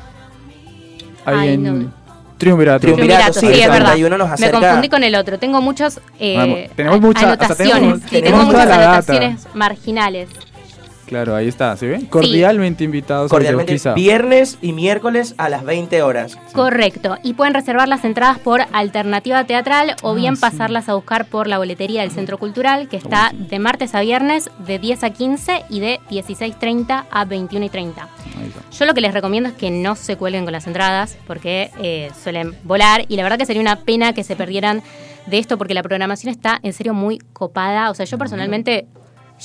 Ahí 1.25 1.39
Ay, 1.39 1.55
en 1.55 1.63
no. 1.85 1.93
Triunvirato. 2.39 2.81
Triunvirato, 2.81 3.35
sí, 3.39 3.47
es 3.47 3.69
verdad. 3.71 3.97
nos 3.97 4.41
Me 4.41 4.51
confundí 4.51 4.89
con 4.89 5.05
el 5.05 5.15
otro. 5.15 5.39
Tengo 5.39 5.61
muchos 5.63 6.01
eh, 6.19 6.37
Vamos, 6.37 6.59
tenemos 6.75 6.99
a- 6.99 7.01
mucha- 7.01 7.33
hasta 7.33 7.45
anotaciones. 7.45 8.03
tenemos- 8.11 8.41
sí, 8.41 8.47
muchas 8.47 8.69
data. 8.69 8.83
anotaciones 8.93 9.47
marginales. 9.55 10.29
Claro, 11.13 11.37
ahí 11.37 11.47
está, 11.47 11.77
¿se 11.77 11.87
ve? 11.87 12.07
Cordialmente 12.09 12.85
invitados 12.85 13.31
Cordialmente, 13.31 13.77
a 13.87 13.93
viernes 13.93 14.57
y 14.63 14.73
miércoles 14.73 15.35
a 15.37 15.51
las 15.51 15.63
20 15.63 16.01
horas. 16.01 16.39
Correcto. 16.55 17.19
Y 17.23 17.35
pueden 17.35 17.53
reservar 17.53 17.87
las 17.87 18.07
entradas 18.07 18.39
por 18.39 18.63
alternativa 18.73 19.45
teatral 19.45 19.95
o 20.01 20.15
bien 20.15 20.39
pasarlas 20.39 20.89
a 20.89 20.95
buscar 20.95 21.27
por 21.27 21.49
la 21.49 21.59
boletería 21.59 22.01
del 22.01 22.13
Centro 22.13 22.39
Cultural, 22.39 22.89
que 22.89 22.97
está 22.97 23.31
de 23.35 23.59
martes 23.59 23.95
a 23.95 24.01
viernes 24.01 24.49
de 24.67 24.79
10 24.79 25.05
a 25.05 25.11
15 25.11 25.65
y 25.69 25.81
de 25.81 26.01
16.30 26.11 27.05
a 27.11 27.25
21 27.27 27.67
y 27.67 27.69
30. 27.69 28.09
Yo 28.73 28.87
lo 28.87 28.95
que 28.95 29.03
les 29.03 29.13
recomiendo 29.13 29.51
es 29.51 29.55
que 29.55 29.71
no 29.71 29.97
se 29.97 30.17
cuelguen 30.17 30.45
con 30.45 30.53
las 30.53 30.67
entradas 30.67 31.19
porque 31.27 31.71
eh, 31.79 32.11
suelen 32.25 32.57
volar 32.65 33.05
y 33.09 33.17
la 33.17 33.23
verdad 33.23 33.37
que 33.37 33.45
sería 33.45 33.61
una 33.61 33.77
pena 33.77 34.15
que 34.15 34.25
se 34.25 34.35
perdieran 34.35 34.83
de 35.27 35.39
esto 35.39 35.59
porque 35.59 35.75
la 35.75 35.83
programación 35.83 36.33
está 36.33 36.59
en 36.63 36.73
serio 36.73 36.95
muy 36.95 37.19
copada. 37.35 37.91
O 37.91 37.95
sea, 37.95 38.07
yo 38.07 38.17
personalmente 38.17 38.87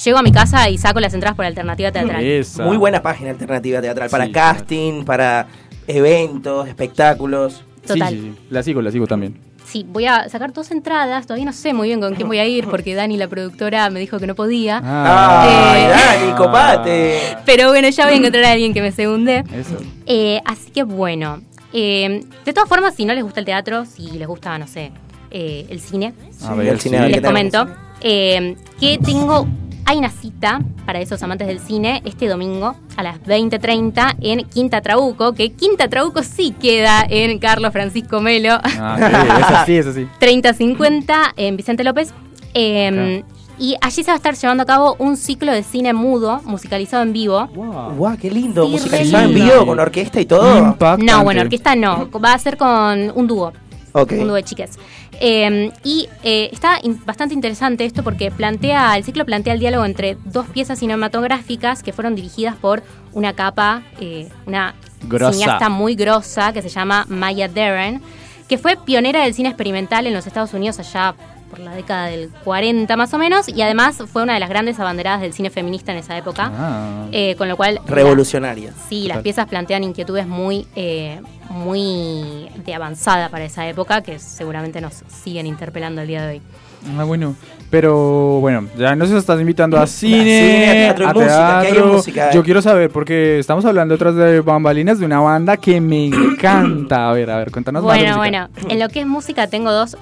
llego 0.04 0.18
a 0.18 0.22
mi 0.24 0.32
casa 0.32 0.70
y 0.70 0.78
saco 0.78 1.00
las 1.00 1.14
entradas 1.14 1.36
por 1.36 1.46
alternativa 1.46 1.92
teatral. 1.92 2.24
Muy 2.60 2.78
buena 2.78 3.02
página 3.02 3.32
alternativa 3.32 3.82
teatral 3.82 4.10
para 4.10 4.26
Sí, 4.26 4.32
casting, 4.32 5.04
para 5.04 5.48
eventos, 5.88 6.68
espectáculos. 6.68 7.64
Total. 7.86 8.10
Sí, 8.10 8.16
sí, 8.16 8.22
sí. 8.36 8.42
La 8.50 8.64
sigo, 8.64 8.82
la 8.82 8.92
sigo 8.92 9.08
también. 9.08 9.38
Sí, 9.66 9.86
voy 9.88 10.06
a 10.06 10.30
sacar 10.30 10.54
dos 10.54 10.72
entradas. 10.72 11.26
Todavía 11.28 11.46
no 11.46 11.52
sé 11.54 11.74
muy 11.74 11.90
bien 11.90 12.00
con 12.00 12.16
quién 12.16 12.28
voy 12.28 12.40
a 12.40 12.46
ir 12.46 12.68
porque 12.68 12.96
Dani, 12.96 13.18
la 13.18 13.28
productora, 13.28 13.90
me 13.90 14.00
dijo 14.00 14.18
que 14.18 14.26
no 14.28 14.34
podía. 14.36 14.82
Ah. 14.84 15.44
¡Ay, 15.74 15.82
Eh, 15.84 15.90
Dani, 16.26 16.32
copate! 16.38 17.20
Pero 17.46 17.70
bueno, 17.70 17.90
ya 17.90 18.06
voy 18.06 18.14
a 18.14 18.18
encontrar 18.18 18.44
a 18.46 18.52
alguien 18.52 18.74
que 18.74 18.82
me 18.82 18.92
segunde. 18.94 19.44
Eso. 19.54 19.78
Eh, 20.06 20.40
así 20.46 20.72
que 20.72 20.84
bueno. 20.84 21.42
eh, 21.74 22.24
de 22.46 22.54
todas 22.54 22.70
formas, 22.70 22.96
si 22.96 23.04
no 23.06 23.14
les 23.14 23.24
gusta 23.24 23.42
el 23.42 23.46
teatro, 23.46 23.86
si 23.86 24.04
les 24.12 24.28
gusta, 24.28 24.58
no 24.58 24.68
sé, 24.68 24.92
eh, 25.32 25.66
el 25.70 25.82
cine, 25.82 26.14
A 26.46 26.54
ver, 26.54 26.68
el 26.68 26.80
cine, 26.80 27.10
les 27.10 27.22
comento 27.22 27.68
eh, 28.00 28.56
que 28.80 28.98
tengo. 29.00 29.48
Hay 29.90 30.00
una 30.00 30.10
cita 30.10 30.60
para 30.86 31.00
esos 31.00 31.24
amantes 31.24 31.48
del 31.48 31.62
cine 31.62 32.02
este 32.04 32.28
domingo 32.28 32.76
a 32.98 33.04
las 33.04 33.22
20.30 33.24 34.18
en 34.20 34.44
Quinta 34.44 34.82
Trabuco, 34.82 35.32
que 35.32 35.54
Quinta 35.54 35.88
Trabuco 35.88 36.24
sí 36.24 36.52
queda 36.52 37.06
en 37.08 37.40
Carlos 37.40 37.72
Francisco 37.72 38.20
Melo. 38.20 38.60
Ah, 38.64 38.98
sí, 38.98 39.40
es 39.40 39.48
así, 39.50 39.78
es 39.78 39.88
así. 39.88 40.08
3050 40.20 41.34
en 41.38 41.56
Vicente 41.56 41.86
López. 41.86 42.14
Eh, 42.54 43.24
Y 43.60 43.78
allí 43.80 44.04
se 44.04 44.12
va 44.12 44.14
a 44.14 44.18
estar 44.18 44.36
llevando 44.36 44.64
a 44.64 44.66
cabo 44.66 44.98
un 45.00 45.16
ciclo 45.16 45.54
de 45.54 45.64
cine 45.64 45.94
mudo, 45.94 46.42
musicalizado 46.44 47.02
en 47.04 47.14
vivo. 47.14 47.48
Guau, 47.48 48.18
qué 48.18 48.30
lindo. 48.30 48.66
Sí, 48.66 48.72
Musicalizado 48.72 49.24
en 49.24 49.34
vivo 49.34 49.66
con 49.66 49.80
orquesta 49.80 50.20
y 50.20 50.26
todo. 50.26 50.76
No, 51.00 51.24
bueno, 51.24 51.42
orquesta 51.42 51.78
no. 51.78 52.10
Va 52.24 52.34
a 52.34 52.40
ser 52.40 52.58
con 52.58 53.14
un 53.16 53.26
dúo. 53.26 53.54
Ok. 53.94 54.12
Un 54.12 54.28
dúo 54.28 54.36
de 54.36 54.44
chiques. 54.44 54.78
Eh, 55.20 55.72
y 55.84 56.08
eh, 56.24 56.50
está 56.52 56.80
in- 56.84 57.04
bastante 57.06 57.34
interesante 57.34 57.86
esto 57.86 58.04
porque 58.04 58.30
plantea, 58.32 58.96
el 58.98 59.04
ciclo 59.04 59.26
plantea 59.26 59.54
el 59.54 59.60
diálogo 59.60 59.84
entre 59.86 60.16
dos 60.26 60.46
piezas 60.48 60.80
cinematográficas 60.80 61.82
que 61.84 61.92
fueron 61.94 62.16
dirigidas 62.16 62.56
por 62.56 62.84
una 63.14 63.34
capa, 63.34 63.82
eh, 64.00 64.30
una 64.46 64.76
Grosa. 65.04 65.34
cineasta 65.34 65.70
muy 65.70 65.96
grosa 65.96 66.54
que 66.54 66.62
se 66.62 66.70
llama 66.70 67.06
Maya 67.10 67.48
Deren, 67.48 68.02
que 68.48 68.58
fue 68.58 68.78
pionera 68.78 69.24
del 69.24 69.34
cine 69.34 69.50
experimental 69.50 70.06
en 70.08 70.14
los 70.14 70.28
Estados 70.28 70.54
Unidos 70.54 70.80
allá 70.80 71.16
por 71.50 71.60
la 71.60 71.72
década 71.72 72.08
del 72.08 72.30
40 72.44 72.96
más 72.98 73.14
o 73.14 73.18
menos, 73.18 73.48
y 73.50 73.62
además 73.62 73.98
fue 74.12 74.24
una 74.24 74.34
de 74.34 74.40
las 74.40 74.50
grandes 74.50 74.80
abanderadas 74.80 75.22
del 75.22 75.34
cine 75.34 75.50
feminista 75.50 75.92
en 75.92 76.00
esa 76.00 76.18
época. 76.18 76.52
Ah. 76.54 77.06
Eh, 77.12 77.36
con 77.38 77.48
lo 77.48 77.58
cual 77.58 77.80
Revolucionaria. 77.86 78.74
Sí, 78.90 79.08
las 79.08 79.20
piezas 79.20 79.48
plantean 79.48 79.84
inquietudes 79.84 80.28
muy, 80.28 80.68
eh, 80.76 81.22
muy 81.50 82.50
de 82.66 82.74
avanzada 82.74 83.30
para 83.30 83.46
esa 83.46 83.68
época 83.68 84.02
que 84.02 84.20
seguramente 84.20 84.82
nos 84.82 85.04
siguen 85.24 85.48
interpelando 85.48 86.02
el 86.02 86.08
día 86.08 86.22
de 86.24 86.36
hoy. 86.36 86.42
Ah, 86.98 87.04
bueno. 87.04 87.36
Pero 87.70 88.40
bueno, 88.40 88.68
ya 88.78 88.96
nos 88.96 89.12
estás 89.12 89.42
invitando 89.42 89.78
a 89.78 89.86
cine, 89.88 90.24
cine, 90.24 90.70
a 90.70 90.96
teatro 90.96 91.08
a 91.10 91.14
música, 91.14 91.60
¿qué 91.62 91.68
hay 91.68 91.68
en 91.68 91.74
teatro. 91.74 91.94
música? 91.94 92.32
Yo 92.32 92.44
quiero 92.44 92.62
saber, 92.62 92.90
porque 92.92 93.40
estamos 93.40 93.66
hablando 93.66 93.96
otras 93.96 94.16
de 94.16 94.40
bambalinas 94.40 95.00
de 95.00 95.06
una 95.06 95.20
banda 95.20 95.58
que 95.58 95.82
me 95.82 96.06
encanta. 96.06 97.10
A 97.10 97.14
ver, 97.14 97.30
a 97.30 97.38
ver, 97.38 97.52
cuéntanos 97.52 97.84
más. 97.84 97.94
de 97.94 98.04
Bueno, 98.04 98.18
bueno, 98.18 98.50
en 98.70 98.80
lo 98.80 98.88
que 98.88 99.02
es 99.02 99.08
música 99.08 99.48
tengo 99.48 99.74
dos 99.74 99.98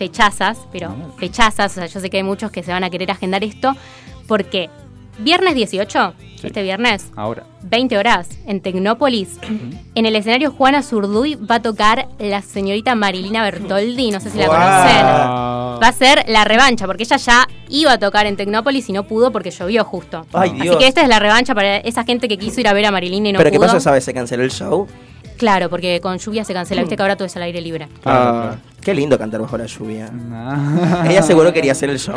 fechazas, 0.00 0.56
pero 0.72 0.94
fechazas, 1.18 1.72
o 1.72 1.74
sea, 1.74 1.86
yo 1.86 2.00
sé 2.00 2.08
que 2.08 2.16
hay 2.16 2.22
muchos 2.22 2.50
que 2.50 2.62
se 2.62 2.72
van 2.72 2.84
a 2.84 2.88
querer 2.88 3.10
agendar 3.10 3.44
esto, 3.44 3.76
porque 4.26 4.70
viernes 5.18 5.54
18, 5.54 6.14
este 6.42 6.62
viernes, 6.62 7.10
Ahora. 7.16 7.44
20 7.64 7.98
horas, 7.98 8.26
en 8.46 8.62
Tecnópolis, 8.62 9.38
en 9.94 10.06
el 10.06 10.16
escenario 10.16 10.52
Juana 10.52 10.82
Zurduy 10.82 11.34
va 11.34 11.56
a 11.56 11.60
tocar 11.60 12.08
la 12.18 12.40
señorita 12.40 12.94
Marilina 12.94 13.42
Bertoldi, 13.42 14.10
no 14.10 14.20
sé 14.20 14.30
si 14.30 14.38
la 14.38 14.46
conocen. 14.46 15.06
Va 15.82 15.88
a 15.88 15.92
ser 15.92 16.24
la 16.28 16.44
revancha, 16.44 16.86
porque 16.86 17.02
ella 17.02 17.18
ya 17.18 17.46
iba 17.68 17.92
a 17.92 17.98
tocar 17.98 18.24
en 18.24 18.36
Tecnópolis 18.38 18.88
y 18.88 18.92
no 18.94 19.02
pudo 19.06 19.30
porque 19.30 19.50
llovió 19.50 19.84
justo. 19.84 20.24
Ay, 20.32 20.48
Así 20.52 20.62
Dios. 20.62 20.76
que 20.78 20.86
esta 20.86 21.02
es 21.02 21.08
la 21.08 21.18
revancha 21.18 21.54
para 21.54 21.76
esa 21.76 22.04
gente 22.04 22.26
que 22.26 22.38
quiso 22.38 22.58
ir 22.58 22.68
a 22.68 22.72
ver 22.72 22.86
a 22.86 22.90
Marilina 22.90 23.28
y 23.28 23.32
no 23.32 23.38
¿Pero 23.38 23.50
qué 23.50 23.58
pudo. 23.58 23.66
pasó 23.66 23.76
esa 23.76 23.90
vez? 23.92 24.02
¿Se 24.02 24.14
canceló 24.14 24.44
el 24.44 24.50
show? 24.50 24.88
Claro, 25.40 25.70
porque 25.70 26.00
con 26.02 26.18
lluvia 26.18 26.44
se 26.44 26.52
cancela, 26.52 26.82
viste 26.82 26.96
que 26.96 27.02
ahora 27.02 27.16
todo 27.16 27.24
es 27.24 27.34
al 27.34 27.40
aire 27.44 27.62
libre. 27.62 27.88
Ah, 28.04 28.56
qué 28.82 28.92
lindo 28.92 29.16
cantar 29.18 29.40
bajo 29.40 29.56
la 29.56 29.64
lluvia. 29.64 30.10
Ella 31.08 31.22
seguro 31.22 31.50
quería 31.50 31.72
hacer 31.72 31.88
el 31.88 31.98
show. 31.98 32.14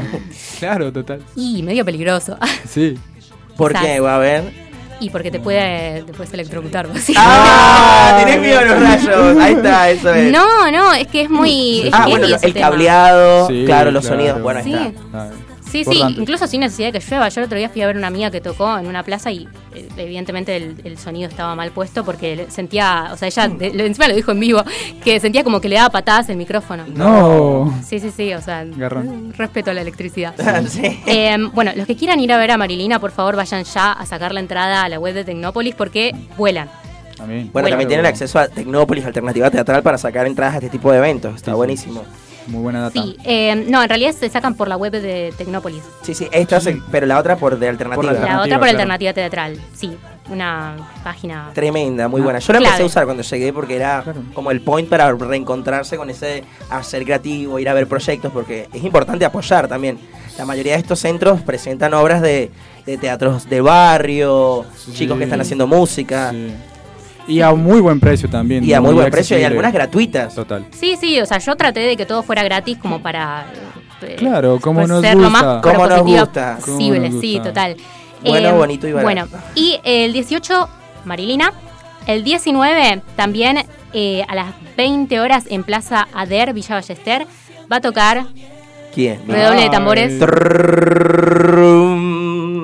Claro, 0.60 0.92
total. 0.92 1.22
Y 1.34 1.64
medio 1.64 1.86
peligroso. 1.86 2.38
Sí. 2.68 3.00
¿Por 3.58 3.72
qué? 3.80 4.02
Va 4.02 4.16
a 4.16 4.20
ver. 4.20 4.52
Y 5.00 5.10
porque 5.10 5.32
te 5.32 5.40
puede, 5.40 6.04
te 6.04 6.12
puedes 6.12 6.34
electrocutar, 6.34 6.90
¡Ah! 7.16 8.18
Tenés 8.26 8.42
miedo 8.42 8.60
a 8.60 8.64
los 8.64 8.80
rayos. 8.82 9.38
Ahí 9.38 9.54
está, 9.54 9.90
eso 9.90 10.14
es. 10.14 10.30
No, 10.30 10.70
no, 10.70 10.94
es 10.94 11.08
que 11.08 11.22
es 11.22 11.30
muy. 11.30 11.88
es 11.88 11.94
Ah, 11.94 12.08
bueno, 12.10 12.28
el 12.28 12.54
tema. 12.54 12.70
cableado, 12.70 13.48
Sí, 13.48 13.64
claro, 13.66 13.92
los 13.92 14.06
claro. 14.06 14.18
sonidos. 14.20 14.42
Bueno, 14.42 14.60
ahí 14.60 14.66
Sí. 14.66 14.74
está. 14.74 15.30
Sí, 15.74 15.84
sí, 15.84 16.02
incluso 16.18 16.48
sin 16.48 16.62
necesidad 16.62 16.94
de 16.94 17.00
que 17.00 17.06
llueva. 17.06 17.28
Yo 17.30 17.42
el 17.42 17.46
otro 17.48 17.58
día 17.58 17.68
fui 17.68 17.82
a 17.82 17.88
ver 17.88 17.98
una 17.98 18.08
amiga 18.08 18.30
que 18.32 18.40
tocó 18.42 18.78
en 18.78 18.86
una 18.88 19.04
plaza 19.04 19.32
y 19.32 19.48
eh, 19.76 19.88
evidentemente 19.98 20.56
el, 20.56 20.76
el 20.84 20.98
sonido 20.98 21.28
estaba 21.30 21.56
mal 21.56 21.72
puesto 21.72 22.06
porque 22.06 22.46
sentía, 22.50 23.10
o 23.12 23.18
sea, 23.18 23.28
ella 23.28 23.48
de- 23.48 23.74
lo- 23.74 23.84
encima 23.84 24.08
lo 24.08 24.16
dijo 24.16 24.32
en 24.32 24.40
vivo, 24.40 24.62
que 25.04 25.20
sentía 25.20 25.44
como 25.44 25.60
que 25.60 25.68
le 25.70 25.76
daba 25.76 25.90
patadas 25.90 26.30
el 26.30 26.38
micrófono. 26.38 26.86
No. 26.88 27.74
Sí, 27.86 28.00
sí, 28.00 28.12
sí, 28.16 28.34
o 28.34 28.42
sea, 28.42 28.64
Garrón. 28.66 29.34
respeto 29.36 29.72
a 29.72 29.74
la 29.74 29.82
electricidad. 29.82 30.34
Sí. 30.70 31.02
Eh, 31.08 31.36
bueno, 31.54 31.72
los 31.76 31.88
que 31.88 31.96
quieran 31.96 32.20
ir 32.20 32.32
a 32.32 32.38
ver 32.38 32.52
a 32.52 32.58
Marilina, 32.58 33.00
por 33.00 33.12
favor 33.12 33.36
vayan 33.36 33.64
ya 33.64 33.92
a 33.94 34.06
sacar 34.06 34.34
la 34.34 34.40
entrada 34.40 34.84
a 34.84 34.90
la 34.90 35.00
web 35.00 35.14
de 35.16 35.24
Tecnópolis 35.24 35.74
porque 35.76 36.12
vuelan. 36.38 36.70
También. 37.18 37.50
Bueno, 37.54 37.70
también 37.70 37.88
tienen 37.88 38.06
acceso 38.06 38.38
a 38.40 38.48
Tecnópolis, 38.48 39.06
Alternativa 39.06 39.50
Teatral, 39.50 39.82
para 39.84 39.98
sacar 39.98 40.28
entradas 40.28 40.56
a 40.56 40.58
este 40.58 40.70
tipo 40.70 40.92
de 40.92 40.98
eventos. 41.00 41.36
Está 41.36 41.54
buenísimo. 41.54 42.04
Muy 42.48 42.62
buena 42.62 42.82
data. 42.82 43.02
Sí, 43.02 43.16
eh, 43.24 43.66
no, 43.70 43.82
en 43.82 43.90
realidad 43.90 44.12
se 44.12 44.30
sacan 44.30 44.56
por 44.56 44.68
la 44.68 44.78
web 44.78 44.92
de 44.92 45.34
Tecnópolis. 45.38 45.82
Sí, 46.02 46.14
sí, 46.14 46.28
esta, 46.32 46.60
se- 46.60 46.82
pero 46.92 47.06
la 47.06 47.18
otra 47.20 47.36
por 47.38 47.58
de 47.58 47.70
Alternativa. 47.70 48.12
La 48.14 48.42
otra 48.42 48.60
por 48.60 48.68
alternativa 48.68 49.14
teatral, 49.14 49.60
sí. 49.76 49.98
Una 50.30 50.78
página. 51.04 51.52
Tremenda, 51.54 52.08
muy 52.08 52.22
Ah, 52.22 52.24
buena. 52.24 52.40
Yo 52.40 52.54
la 52.54 52.60
empecé 52.60 52.84
a 52.84 52.86
usar 52.86 53.04
cuando 53.04 53.24
llegué 53.24 53.52
porque 53.52 53.76
era 53.76 54.06
como 54.34 54.52
el 54.52 54.62
point 54.62 54.88
para 54.88 55.12
reencontrarse 55.12 55.98
con 55.98 56.10
ese 56.10 56.46
hacer 56.70 57.04
creativo, 57.04 57.60
ir 57.60 57.68
a 57.68 57.74
ver 57.74 57.88
proyectos, 57.88 58.32
porque 58.32 58.70
es 58.72 58.84
importante 58.86 59.26
apoyar 59.26 59.68
también. 59.68 60.00
La 60.38 60.46
mayoría 60.46 60.74
de 60.74 60.80
estos 60.80 61.00
centros 61.00 61.42
presentan 61.42 61.94
obras 61.94 62.22
de, 62.22 62.52
de 62.86 62.98
teatros 62.98 63.50
de 63.50 63.60
barrio, 63.60 64.66
chicos 64.94 65.18
que 65.18 65.26
están 65.26 65.42
haciendo 65.42 65.68
música. 65.68 66.34
Y 67.28 67.42
a 67.42 67.52
muy 67.54 67.80
buen 67.82 68.00
precio 68.00 68.30
también. 68.30 68.64
Y 68.64 68.74
a 68.74 68.82
muy 68.82 68.94
buen 68.94 69.10
precio 69.10 69.40
y 69.40 69.44
algunas 69.44 69.72
gratuitas. 69.74 70.36
Total. 70.36 70.66
Sí, 70.72 70.96
sí, 71.00 71.20
o 71.22 71.26
sea, 71.26 71.38
yo 71.40 71.56
traté 71.56 71.80
de 71.82 71.96
que 71.96 72.06
todo 72.06 72.22
fuera 72.24 72.44
gratis 72.44 72.78
como 72.82 73.02
para. 73.02 73.46
eh, 74.02 74.16
Claro, 74.18 74.60
como 74.60 74.80
pues, 74.82 74.90
nos 74.90 75.02
ser 75.02 75.16
lo 75.16 75.30
gusta. 75.30 75.44
más 75.44 75.62
Como 75.62 75.88
nos 75.88 76.02
gusta. 76.02 76.58
posible, 76.60 76.98
Como 77.00 77.10
nos 77.14 77.22
sí, 77.22 77.34
gusta. 77.36 77.50
total. 77.50 77.78
Bueno, 78.26 78.50
Eh, 78.50 78.52
bonito 78.54 78.88
y 78.88 78.92
barato. 78.94 79.06
Bueno, 79.06 79.28
y 79.56 79.80
el 79.84 80.12
18, 80.14 80.70
Marilina. 81.06 81.54
El 82.08 82.24
19, 82.26 83.02
también 83.16 83.64
eh, 83.94 84.26
a 84.28 84.36
las 84.36 84.48
20 84.76 85.20
horas 85.22 85.46
en 85.50 85.64
Plaza 85.64 86.08
Ader, 86.14 86.54
Villa 86.54 86.76
Ballester, 86.76 87.26
va 87.72 87.78
a 87.78 87.82
tocar 87.82 88.26
¿Quién? 88.94 89.22
Redoble 89.26 89.62
de 89.62 89.70
tambores. 89.70 90.12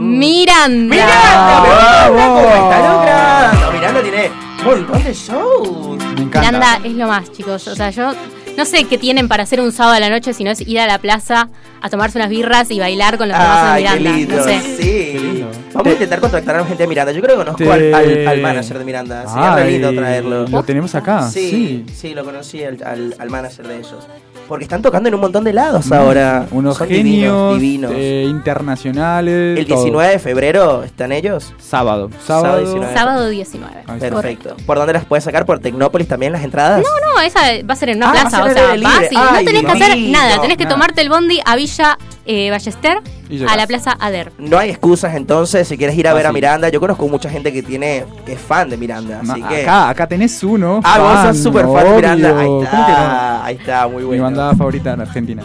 Miranda. 0.02 0.96
Miranda. 0.96 2.08
¿Cómo 2.08 2.40
está 2.40 2.80
logrando? 2.90 3.72
Miranda 3.72 4.02
tiene 4.02 4.32
montón 4.66 5.04
de 5.04 5.14
shows. 5.14 5.98
Me 6.16 6.22
encanta. 6.24 6.40
Miranda 6.42 6.80
es 6.84 6.94
lo 6.94 7.08
más, 7.08 7.32
chicos. 7.32 7.68
O 7.68 7.76
sea, 7.76 7.90
yo 7.92 8.12
no 8.58 8.66
sé 8.66 8.84
qué 8.86 8.98
tienen 8.98 9.28
para 9.28 9.44
hacer 9.44 9.62
un 9.62 9.72
sábado 9.72 9.96
a 9.96 10.00
la 10.00 10.10
noche 10.10 10.34
si 10.34 10.44
no 10.44 10.52
es 10.52 10.62
ir 10.62 10.80
a 10.80 10.88
la 10.88 10.98
plaza 11.00 11.50
a 11.82 11.90
tomarse 11.90 12.18
unas 12.18 12.30
birras 12.30 12.70
y 12.72 12.80
bailar 12.80 13.18
con 13.18 13.30
los 13.30 13.38
demás 13.38 13.64
de 13.64 13.70
Ay, 13.72 13.84
qué 13.84 14.00
Miranda. 14.00 14.18
lindo. 14.18 14.36
No 14.36 14.44
sé. 14.44 14.62
Sí. 14.78 15.46
Vamos 15.74 15.88
a 15.88 15.92
intentar 15.94 16.20
contactar 16.20 16.56
a 16.56 16.60
la 16.62 16.66
gente 16.66 16.84
de 16.84 16.88
Miranda. 16.90 17.12
Yo 17.14 17.22
creo 17.22 17.38
que 17.38 17.46
conozco 17.46 17.72
al, 17.72 17.94
al, 17.94 18.28
al 18.28 18.42
manager 18.42 18.80
de 18.80 18.86
Miranda. 18.86 19.28
Sería 19.28 19.56
re 19.56 19.62
Ay, 19.64 19.72
lindo 19.74 19.94
traerlo. 19.94 20.48
Lo 20.48 20.64
tenemos 20.64 20.94
acá. 20.96 21.30
Sí, 21.30 21.50
Sí. 21.50 21.86
sí, 21.96 22.14
lo 22.14 22.26
conocí 22.26 22.64
al, 22.64 22.78
al, 22.84 23.16
al 23.18 23.30
manager 23.30 23.68
de 23.68 23.78
ellos. 23.78 24.08
Porque 24.50 24.64
están 24.66 24.82
tocando 24.82 25.08
en 25.08 25.16
un 25.16 25.22
montón 25.22 25.44
de 25.46 25.54
lados 25.54 25.90
ahora. 25.94 26.48
Unos 26.52 26.76
Son 26.78 26.88
genios 26.88 27.04
divinos, 27.06 27.54
divinos. 27.60 27.92
eh, 27.96 28.26
internacionales. 28.28 29.60
El 29.60 29.66
todo. 29.68 29.78
19 29.84 30.12
de 30.14 30.20
febrero 30.20 30.84
están 30.84 31.12
ellos. 31.12 31.54
Sábado. 31.60 32.10
Sábado 32.26 32.44
Sábado. 32.46 32.60
19. 32.62 32.94
Sábado 32.94 33.30
19. 33.30 33.74
Ahí 33.88 33.96
está. 33.96 34.10
Perfecto. 34.10 34.58
¿Por 34.66 34.78
dónde 34.78 34.94
las 34.94 35.06
puedes 35.06 35.24
sacar? 35.24 35.46
¿Por 35.46 35.60
Tecnópolis 35.60 36.08
también 36.08 36.34
las 36.34 36.44
entradas? 36.44 36.82
No, 36.82 37.14
no, 37.14 37.22
esa 37.22 37.40
va 37.64 37.74
a 37.74 37.76
ser 37.76 37.90
en 37.90 37.98
una 37.98 38.10
Ah, 38.10 38.12
plaza. 38.12 38.44
O 38.44 38.50
sea, 38.50 38.68
vas 38.82 39.12
y 39.12 39.16
no 39.16 39.38
tenés 39.46 39.64
que 39.66 39.72
hacer 39.72 39.98
nada. 40.10 40.42
Tenés 40.42 40.58
que 40.58 40.66
tomarte 40.66 41.02
el 41.02 41.10
bondi 41.10 41.40
a 41.46 41.56
Villa 41.56 41.98
eh, 42.32 42.52
Ballester, 42.52 43.00
a 43.48 43.56
la 43.58 43.66
Plaza 43.66 43.98
Ader. 44.00 44.32
No 44.38 44.60
hay 44.60 44.70
excusas 44.70 45.16
entonces 45.16 45.68
si 45.68 45.78
quieres 45.80 45.98
ir 45.98 46.08
a 46.08 46.14
ver 46.14 46.28
a. 46.28 46.32
Miranda. 46.32 46.70
Yo 46.70 46.80
conozco 46.80 47.08
mucha 47.08 47.28
gente 47.28 47.52
que 47.52 47.64
tiene 47.64 48.06
que 48.24 48.34
es 48.34 48.40
fan 48.40 48.70
de 48.70 48.78
Miranda. 48.78 49.22
Así 49.22 49.42
Ma- 49.42 49.50
que. 49.50 49.64
Acá, 49.64 49.90
acá 49.90 50.08
tenés 50.08 50.44
uno. 50.44 50.80
Ah, 50.84 51.00
vos 51.00 51.36
sos 51.36 51.44
súper 51.44 51.66
fan 51.66 51.86
de 51.86 51.96
Miranda. 51.96 52.40
Ahí 52.40 52.62
está. 52.64 53.46
Ahí 53.46 53.56
está, 53.56 53.88
muy 53.88 54.04
Mi 54.04 54.08
bueno. 54.10 54.24
banda 54.26 54.56
favorita 54.56 54.94
en 54.94 55.02
Argentina. 55.02 55.44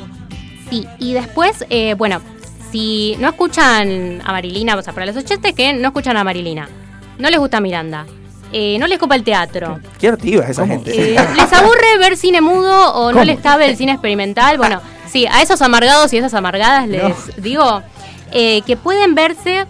Sí, 0.68 0.86
y 0.98 1.14
después, 1.14 1.64
eh, 1.70 1.94
bueno, 1.94 2.20
si 2.70 3.16
no 3.18 3.28
escuchan 3.28 4.20
a 4.22 4.32
Marilina, 4.32 4.76
o 4.76 4.82
sea, 4.82 4.92
para 4.92 5.06
los 5.06 5.16
oyentes 5.16 5.54
que 5.54 5.72
no 5.72 5.88
escuchan 5.88 6.18
a 6.18 6.24
Marilina, 6.24 6.68
no 7.18 7.30
les 7.30 7.38
gusta 7.40 7.60
Miranda, 7.60 8.04
eh, 8.56 8.78
no 8.78 8.86
les 8.86 8.98
copa 9.00 9.16
el 9.16 9.24
teatro, 9.24 9.80
Qué 9.98 10.08
activa 10.08 10.44
es 10.44 10.50
esa 10.50 10.64
gente. 10.66 10.90
eh, 11.14 11.16
les 11.36 11.52
aburre 11.52 11.98
ver 11.98 12.16
cine 12.16 12.40
mudo 12.40 12.94
o 12.94 13.12
no 13.12 13.24
les 13.24 13.40
cabe 13.40 13.66
el 13.66 13.76
cine 13.76 13.92
experimental, 13.92 14.58
bueno, 14.58 14.80
sí, 15.10 15.26
a 15.26 15.42
esos 15.42 15.60
amargados 15.60 16.12
y 16.12 16.18
esas 16.18 16.34
amargadas 16.34 16.86
les 16.88 17.42
digo 17.42 17.82
eh, 18.32 18.62
que 18.62 18.76
pueden 18.76 19.14
verse 19.14 19.66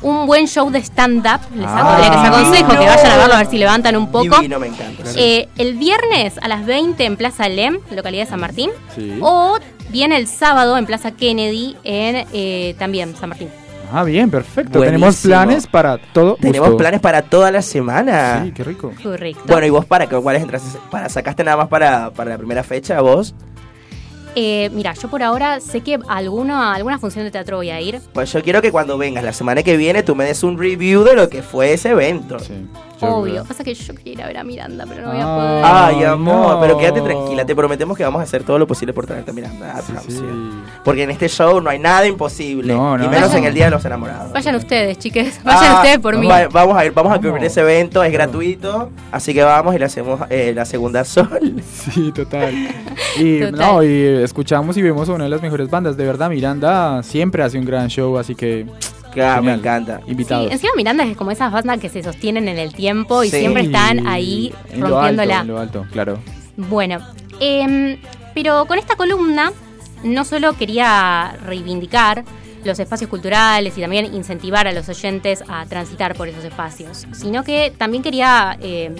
un 0.00 0.26
buen 0.26 0.46
show 0.46 0.70
de 0.70 0.78
stand-up, 0.78 1.40
les, 1.56 1.66
Ah, 1.66 1.96
aco- 1.96 2.00
les 2.00 2.28
aconsejo 2.28 2.68
que 2.70 2.86
vayan 2.86 3.10
a 3.10 3.16
verlo 3.16 3.34
a 3.34 3.38
ver 3.38 3.46
si 3.50 3.58
levantan 3.58 3.96
un 3.96 4.12
poco. 4.12 4.36
Divino, 4.36 4.60
me 4.60 4.68
encanta. 4.68 5.02
Eh, 5.16 5.48
el 5.58 5.74
viernes 5.74 6.34
a 6.40 6.46
las 6.46 6.64
20 6.64 7.04
en 7.04 7.16
Plaza 7.16 7.48
Lem, 7.48 7.80
localidad 7.90 8.22
de 8.24 8.30
San 8.30 8.38
Martín. 8.38 8.70
Sí. 8.94 9.18
O 9.20 9.58
bien 9.88 10.12
el 10.12 10.28
sábado 10.28 10.76
en 10.78 10.86
Plaza 10.86 11.10
Kennedy 11.10 11.76
en 11.82 12.26
eh, 12.32 12.76
también 12.78 13.16
San 13.16 13.28
Martín. 13.30 13.48
Ah, 13.92 14.04
bien, 14.04 14.30
perfecto. 14.30 14.78
Buenísimo. 14.78 14.84
Tenemos 14.98 15.16
planes 15.22 15.66
para 15.66 15.98
todo. 15.98 16.36
Tenemos 16.40 16.68
gusto. 16.68 16.76
planes 16.78 17.00
para 17.00 17.22
toda 17.22 17.50
la 17.50 17.62
semana. 17.62 18.42
Sí, 18.44 18.52
qué 18.52 18.64
rico. 18.64 18.92
Correcto. 19.02 19.42
Bueno, 19.46 19.66
¿y 19.66 19.70
vos 19.70 19.84
para 19.86 20.06
qué- 20.06 20.16
cuáles 20.20 20.42
entradas 20.42 20.78
para 20.90 21.08
sacaste 21.08 21.42
nada 21.44 21.56
más 21.56 21.68
para, 21.68 22.10
para 22.10 22.30
la 22.32 22.38
primera 22.38 22.62
fecha 22.62 23.00
vos? 23.00 23.34
Eh, 24.40 24.70
mira, 24.72 24.94
yo 24.94 25.08
por 25.10 25.20
ahora 25.24 25.58
sé 25.58 25.80
que 25.80 25.98
alguna, 26.06 26.72
alguna 26.72 26.96
función 27.00 27.24
de 27.24 27.32
teatro 27.32 27.56
voy 27.56 27.70
a 27.70 27.80
ir. 27.80 28.00
Pues 28.12 28.32
yo 28.32 28.40
quiero 28.40 28.62
que 28.62 28.70
cuando 28.70 28.96
vengas 28.96 29.24
la 29.24 29.32
semana 29.32 29.64
que 29.64 29.76
viene 29.76 30.04
tú 30.04 30.14
me 30.14 30.24
des 30.24 30.44
un 30.44 30.56
review 30.56 31.02
de 31.02 31.16
lo 31.16 31.28
que 31.28 31.42
fue 31.42 31.72
ese 31.72 31.90
evento. 31.90 32.36
Obvio. 33.00 33.44
Pasa 33.44 33.62
que 33.64 33.74
yo 33.74 33.94
quería 33.94 34.12
ir 34.12 34.22
a 34.22 34.26
ver 34.26 34.38
a 34.38 34.44
Miranda, 34.44 34.84
pero 34.88 35.02
no 35.06 35.12
voy 35.12 35.20
a 35.20 35.24
Ah. 35.24 35.36
poder. 35.36 35.98
Ay, 36.00 36.04
amor, 36.04 36.54
no. 36.54 36.60
pero 36.60 36.78
quédate 36.78 37.00
tranquila, 37.00 37.44
te 37.46 37.54
prometemos 37.54 37.96
que 37.96 38.02
vamos 38.04 38.20
a 38.20 38.24
hacer 38.24 38.42
todo 38.42 38.58
lo 38.58 38.66
posible 38.66 38.92
por 38.92 39.06
traerte 39.06 39.30
a 39.30 39.34
Miranda. 39.34 39.80
Porque 40.84 41.02
en 41.04 41.10
este 41.10 41.28
show 41.28 41.60
no 41.60 41.70
hay 41.70 41.78
nada 41.78 42.06
imposible, 42.06 42.74
No, 42.74 42.96
y 42.96 43.02
no. 43.02 43.08
menos 43.08 43.28
Vayan. 43.28 43.38
en 43.38 43.44
el 43.44 43.54
Día 43.54 43.64
de 43.66 43.70
los 43.72 43.84
Enamorados. 43.84 44.32
Vayan 44.32 44.54
ustedes, 44.56 44.98
chiques. 44.98 45.40
Vayan 45.44 45.64
Ah, 45.64 45.74
ustedes 45.76 45.98
por 45.98 46.16
mí. 46.16 46.26
va- 46.26 46.48
Vamos 46.48 46.76
a 46.76 46.84
ir, 46.86 46.92
vamos 46.92 47.12
a 47.12 47.18
cubrir 47.20 47.44
ese 47.44 47.60
evento, 47.60 48.02
es 48.02 48.12
gratuito, 48.12 48.90
así 49.12 49.32
que 49.34 49.42
vamos 49.44 49.74
y 49.74 49.78
le 49.78 49.84
hacemos 49.84 50.20
eh, 50.30 50.52
la 50.54 50.64
segunda 50.64 51.04
sol. 51.04 51.62
Sí, 51.92 52.10
total. 52.12 52.52
Y, 53.16 53.40
Total. 53.40 53.58
No, 53.60 53.82
y 53.84 54.22
escuchamos 54.28 54.76
y 54.76 54.82
vemos 54.82 55.08
a 55.08 55.12
una 55.12 55.24
de 55.24 55.30
las 55.30 55.42
mejores 55.42 55.68
bandas. 55.68 55.96
De 55.96 56.04
verdad, 56.04 56.30
Miranda 56.30 57.02
siempre 57.02 57.42
hace 57.42 57.58
un 57.58 57.64
gran 57.64 57.88
show, 57.88 58.16
así 58.18 58.34
que. 58.34 58.66
Claro, 59.10 59.42
me 59.42 59.54
encanta. 59.54 60.00
Invitados. 60.06 60.46
Sí, 60.48 60.52
encima 60.52 60.72
Miranda 60.76 61.02
es 61.02 61.16
como 61.16 61.30
esas 61.30 61.50
bandas 61.50 61.80
que 61.80 61.88
se 61.88 62.02
sostienen 62.02 62.46
en 62.46 62.58
el 62.58 62.74
tiempo 62.74 63.24
y 63.24 63.30
Sí. 63.30 63.38
siempre 63.38 63.62
están 63.62 64.06
ahí 64.06 64.52
En 64.70 64.80
lo 64.80 64.86
alto, 64.86 64.96
rompiéndola. 64.98 65.40
en 65.40 65.46
lo 65.48 65.58
alto, 65.58 65.86
claro. 65.90 66.18
Bueno, 66.58 66.98
em, 67.40 67.96
pero 68.34 68.66
con 68.66 68.78
esta 68.78 68.96
columna 68.96 69.50
no 70.04 70.24
solo 70.26 70.52
quería 70.52 71.34
reivindicar 71.44 72.22
los 72.64 72.78
espacios 72.78 73.08
culturales 73.08 73.76
y 73.78 73.80
también 73.80 74.14
incentivar 74.14 74.68
a 74.68 74.72
los 74.72 74.88
oyentes 74.90 75.42
a 75.48 75.64
transitar 75.64 76.14
por 76.14 76.28
esos 76.28 76.44
espacios, 76.44 77.06
sino 77.12 77.42
que 77.44 77.72
también 77.76 78.02
quería 78.02 78.56
em, 78.60 78.94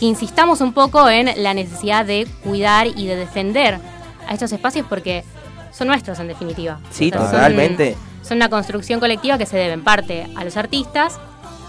que 0.00 0.04
insistamos 0.06 0.60
un 0.60 0.72
poco 0.72 1.08
en 1.08 1.30
la 1.42 1.54
necesidad 1.54 2.04
de 2.04 2.26
cuidar 2.42 2.88
y 2.88 3.06
de 3.06 3.14
defender 3.16 3.78
a 4.28 4.32
estos 4.34 4.52
espacios 4.52 4.86
porque 4.88 5.24
son 5.72 5.88
nuestros 5.88 6.18
en 6.20 6.28
definitiva. 6.28 6.78
Sí, 6.90 7.08
O 7.08 7.10
sea, 7.12 7.20
son- 7.22 7.30
totalmente. 7.32 7.96
Son, 8.22 8.36
una 8.38 8.48
construcción 8.48 9.00
colectiva 9.00 9.36
que 9.38 9.44
se 9.46 9.56
debe 9.56 9.72
en 9.74 9.84
parte 9.84 10.26
a 10.36 10.44
los 10.44 10.56
artistas 10.56 11.18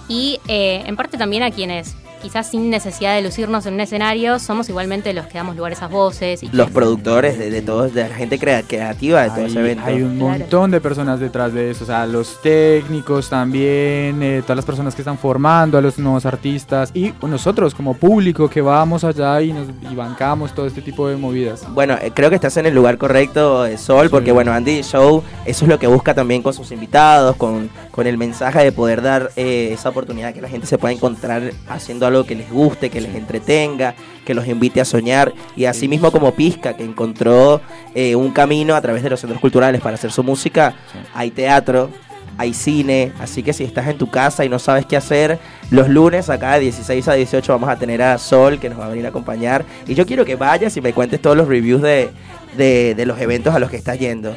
y 0.07 0.39
eh, 0.47 0.83
en 0.85 0.95
parte 0.95 1.17
también 1.17 1.43
a 1.43 1.51
quienes 1.51 1.95
quizás 2.25 2.47
sin 2.49 2.71
necesidad 2.71 3.13
de 3.13 3.21
lucirnos 3.21 3.67
en 3.67 3.75
un 3.75 3.81
escenario 3.81 4.39
somos 4.39 4.67
igualmente 4.67 5.13
los 5.13 5.27
que 5.27 5.37
damos 5.37 5.55
lugar 5.55 5.71
a 5.73 5.75
esas 5.75 5.91
voces 5.91 6.41
y 6.41 6.49
Los 6.51 6.71
productores 6.71 7.37
de, 7.37 7.51
de 7.51 7.61
todos, 7.61 7.93
de 7.93 8.09
la 8.09 8.15
gente 8.15 8.39
crea- 8.39 8.63
creativa 8.63 9.21
de 9.21 9.29
todo 9.29 9.45
ese 9.45 9.59
Hay, 9.59 9.63
evento. 9.65 9.83
hay 9.85 10.01
un 10.01 10.17
montón 10.17 10.71
de 10.71 10.81
personas 10.81 11.19
detrás 11.19 11.53
de 11.53 11.69
eso, 11.69 11.83
o 11.83 11.87
sea, 11.87 12.07
los 12.07 12.41
técnicos 12.41 13.29
también, 13.29 14.23
eh, 14.23 14.41
todas 14.41 14.55
las 14.55 14.65
personas 14.65 14.95
que 14.95 15.03
están 15.03 15.19
formando 15.19 15.77
a 15.77 15.81
los 15.81 15.99
nuevos 15.99 16.25
artistas 16.25 16.89
y 16.95 17.13
nosotros 17.21 17.75
como 17.75 17.93
público 17.93 18.49
que 18.49 18.61
vamos 18.61 19.03
allá 19.03 19.39
y 19.41 19.53
nos 19.53 19.67
y 19.91 19.93
bancamos 19.93 20.53
todo 20.55 20.65
este 20.65 20.81
tipo 20.81 21.07
de 21.07 21.17
movidas. 21.17 21.63
Bueno, 21.75 21.95
eh, 22.01 22.11
creo 22.11 22.29
que 22.29 22.35
estás 22.35 22.57
en 22.57 22.65
el 22.65 22.73
lugar 22.73 22.97
correcto, 22.97 23.67
eh, 23.67 23.77
Sol, 23.77 24.09
porque 24.09 24.31
bueno, 24.31 24.51
Andy 24.51 24.81
Show, 24.81 25.21
eso 25.45 25.65
es 25.65 25.69
lo 25.69 25.77
que 25.77 25.85
busca 25.85 26.15
también 26.15 26.41
con 26.41 26.55
sus 26.55 26.71
invitados, 26.71 27.35
con, 27.35 27.69
con 27.95 28.07
el 28.07 28.17
mensaje 28.17 28.61
de 28.61 28.73
poder 28.73 29.01
dar 29.01 29.31
eh, 29.37 29.69
esa 29.71 29.87
oportunidad 29.87 30.33
que 30.33 30.41
la 30.41 30.49
gente 30.49 30.67
se 30.67 30.77
pueda 30.77 30.93
encontrar 30.93 31.53
haciendo 31.69 32.05
algo 32.05 32.25
que 32.25 32.35
les 32.35 32.51
guste, 32.51 32.89
que 32.89 32.99
les 32.99 33.15
entretenga, 33.15 33.95
que 34.25 34.33
los 34.33 34.45
invite 34.49 34.81
a 34.81 34.85
soñar. 34.85 35.33
Y 35.55 35.63
así 35.63 35.87
mismo 35.87 36.11
como 36.11 36.33
Pizca, 36.33 36.75
que 36.75 36.83
encontró 36.83 37.61
eh, 37.93 38.13
un 38.17 38.31
camino 38.31 38.75
a 38.75 38.81
través 38.81 39.01
de 39.01 39.09
los 39.09 39.21
centros 39.21 39.39
culturales 39.39 39.79
para 39.79 39.95
hacer 39.95 40.11
su 40.11 40.23
música, 40.23 40.75
hay 41.13 41.31
teatro. 41.31 41.89
Hay 42.37 42.53
cine, 42.53 43.13
así 43.17 43.43
que 43.43 43.53
si 43.53 43.63
estás 43.63 43.87
en 43.87 43.97
tu 43.97 44.09
casa 44.09 44.43
y 44.43 44.49
no 44.49 44.59
sabes 44.59 44.85
qué 44.85 44.97
hacer, 44.97 45.39
los 45.69 45.87
lunes 45.87 46.29
acá 46.29 46.55
de 46.55 46.61
16 46.61 47.07
a 47.07 47.13
18 47.13 47.53
vamos 47.53 47.69
a 47.69 47.77
tener 47.77 48.01
a 48.01 48.17
Sol 48.17 48.59
que 48.59 48.69
nos 48.69 48.77
va 48.77 48.87
a 48.87 48.89
venir 48.89 49.05
a 49.05 49.09
acompañar. 49.09 49.63
Y 49.87 49.93
yo 49.93 50.05
quiero 50.05 50.25
que 50.25 50.35
vayas 50.35 50.75
y 50.75 50.81
me 50.81 50.91
cuentes 50.91 51.21
todos 51.21 51.37
los 51.37 51.47
reviews 51.47 51.81
de, 51.81 52.09
de, 52.57 52.93
de 52.93 53.05
los 53.05 53.21
eventos 53.21 53.55
a 53.55 53.59
los 53.59 53.69
que 53.69 53.77
estás 53.77 53.97
yendo. 53.99 54.35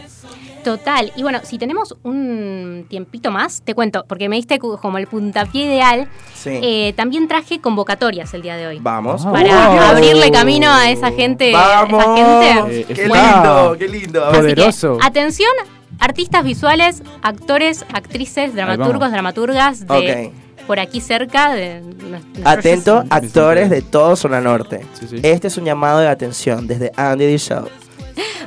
Total. 0.65 1.13
Y 1.17 1.23
bueno, 1.23 1.41
si 1.45 1.59
tenemos 1.59 1.97
un 2.03 2.87
tiempito 2.89 3.31
más, 3.31 3.63
te 3.63 3.75
cuento, 3.75 4.05
porque 4.09 4.29
me 4.29 4.37
diste 4.37 4.59
como 4.59 4.99
el 4.99 5.07
puntapié 5.07 5.65
ideal. 5.67 6.09
Sí. 6.35 6.51
Eh, 6.63 6.93
también 6.97 7.29
traje 7.29 7.61
convocatorias 7.61 8.33
el 8.35 8.43
día 8.43 8.57
de 8.57 8.67
hoy. 8.67 8.79
Vamos. 8.81 9.25
Para 9.25 9.69
Wow. 9.71 9.79
abrirle 9.81 10.31
camino 10.31 10.69
a 10.71 10.91
esa 10.91 11.11
gente. 11.13 11.53
Vamos. 11.53 12.03
Esa 12.03 12.17
gente. 12.17 12.81
Eh, 12.81 12.85
Qué 12.95 13.03
lindo, 13.09 13.77
qué 13.79 13.89
lindo. 13.89 14.31
Que, 14.33 14.39
Poderoso. 14.39 14.99
atención, 15.03 15.51
artistas 15.99 16.45
visuales, 16.45 17.03
actores, 17.23 17.85
actrices, 17.93 18.55
dramaturgos, 18.55 19.11
dramaturgas 19.11 19.87
de 19.87 20.33
Ok. 20.59 20.67
por 20.67 20.81
aquí 20.81 21.01
cerca 21.01 21.53
de 21.55 21.81
nuestro- 21.81 22.49
Atento, 22.49 23.05
actores 23.11 23.71
de 23.71 23.83
todo 23.83 24.17
Zona 24.17 24.41
Norte. 24.41 24.85
Este 25.23 25.49
es 25.49 25.57
un 25.57 25.65
llamado 25.65 26.01
de 26.01 26.09
atención 26.09 26.67
desde 26.67 26.93
Andy 26.97 27.27
the 27.27 27.39
Show. 27.39 27.69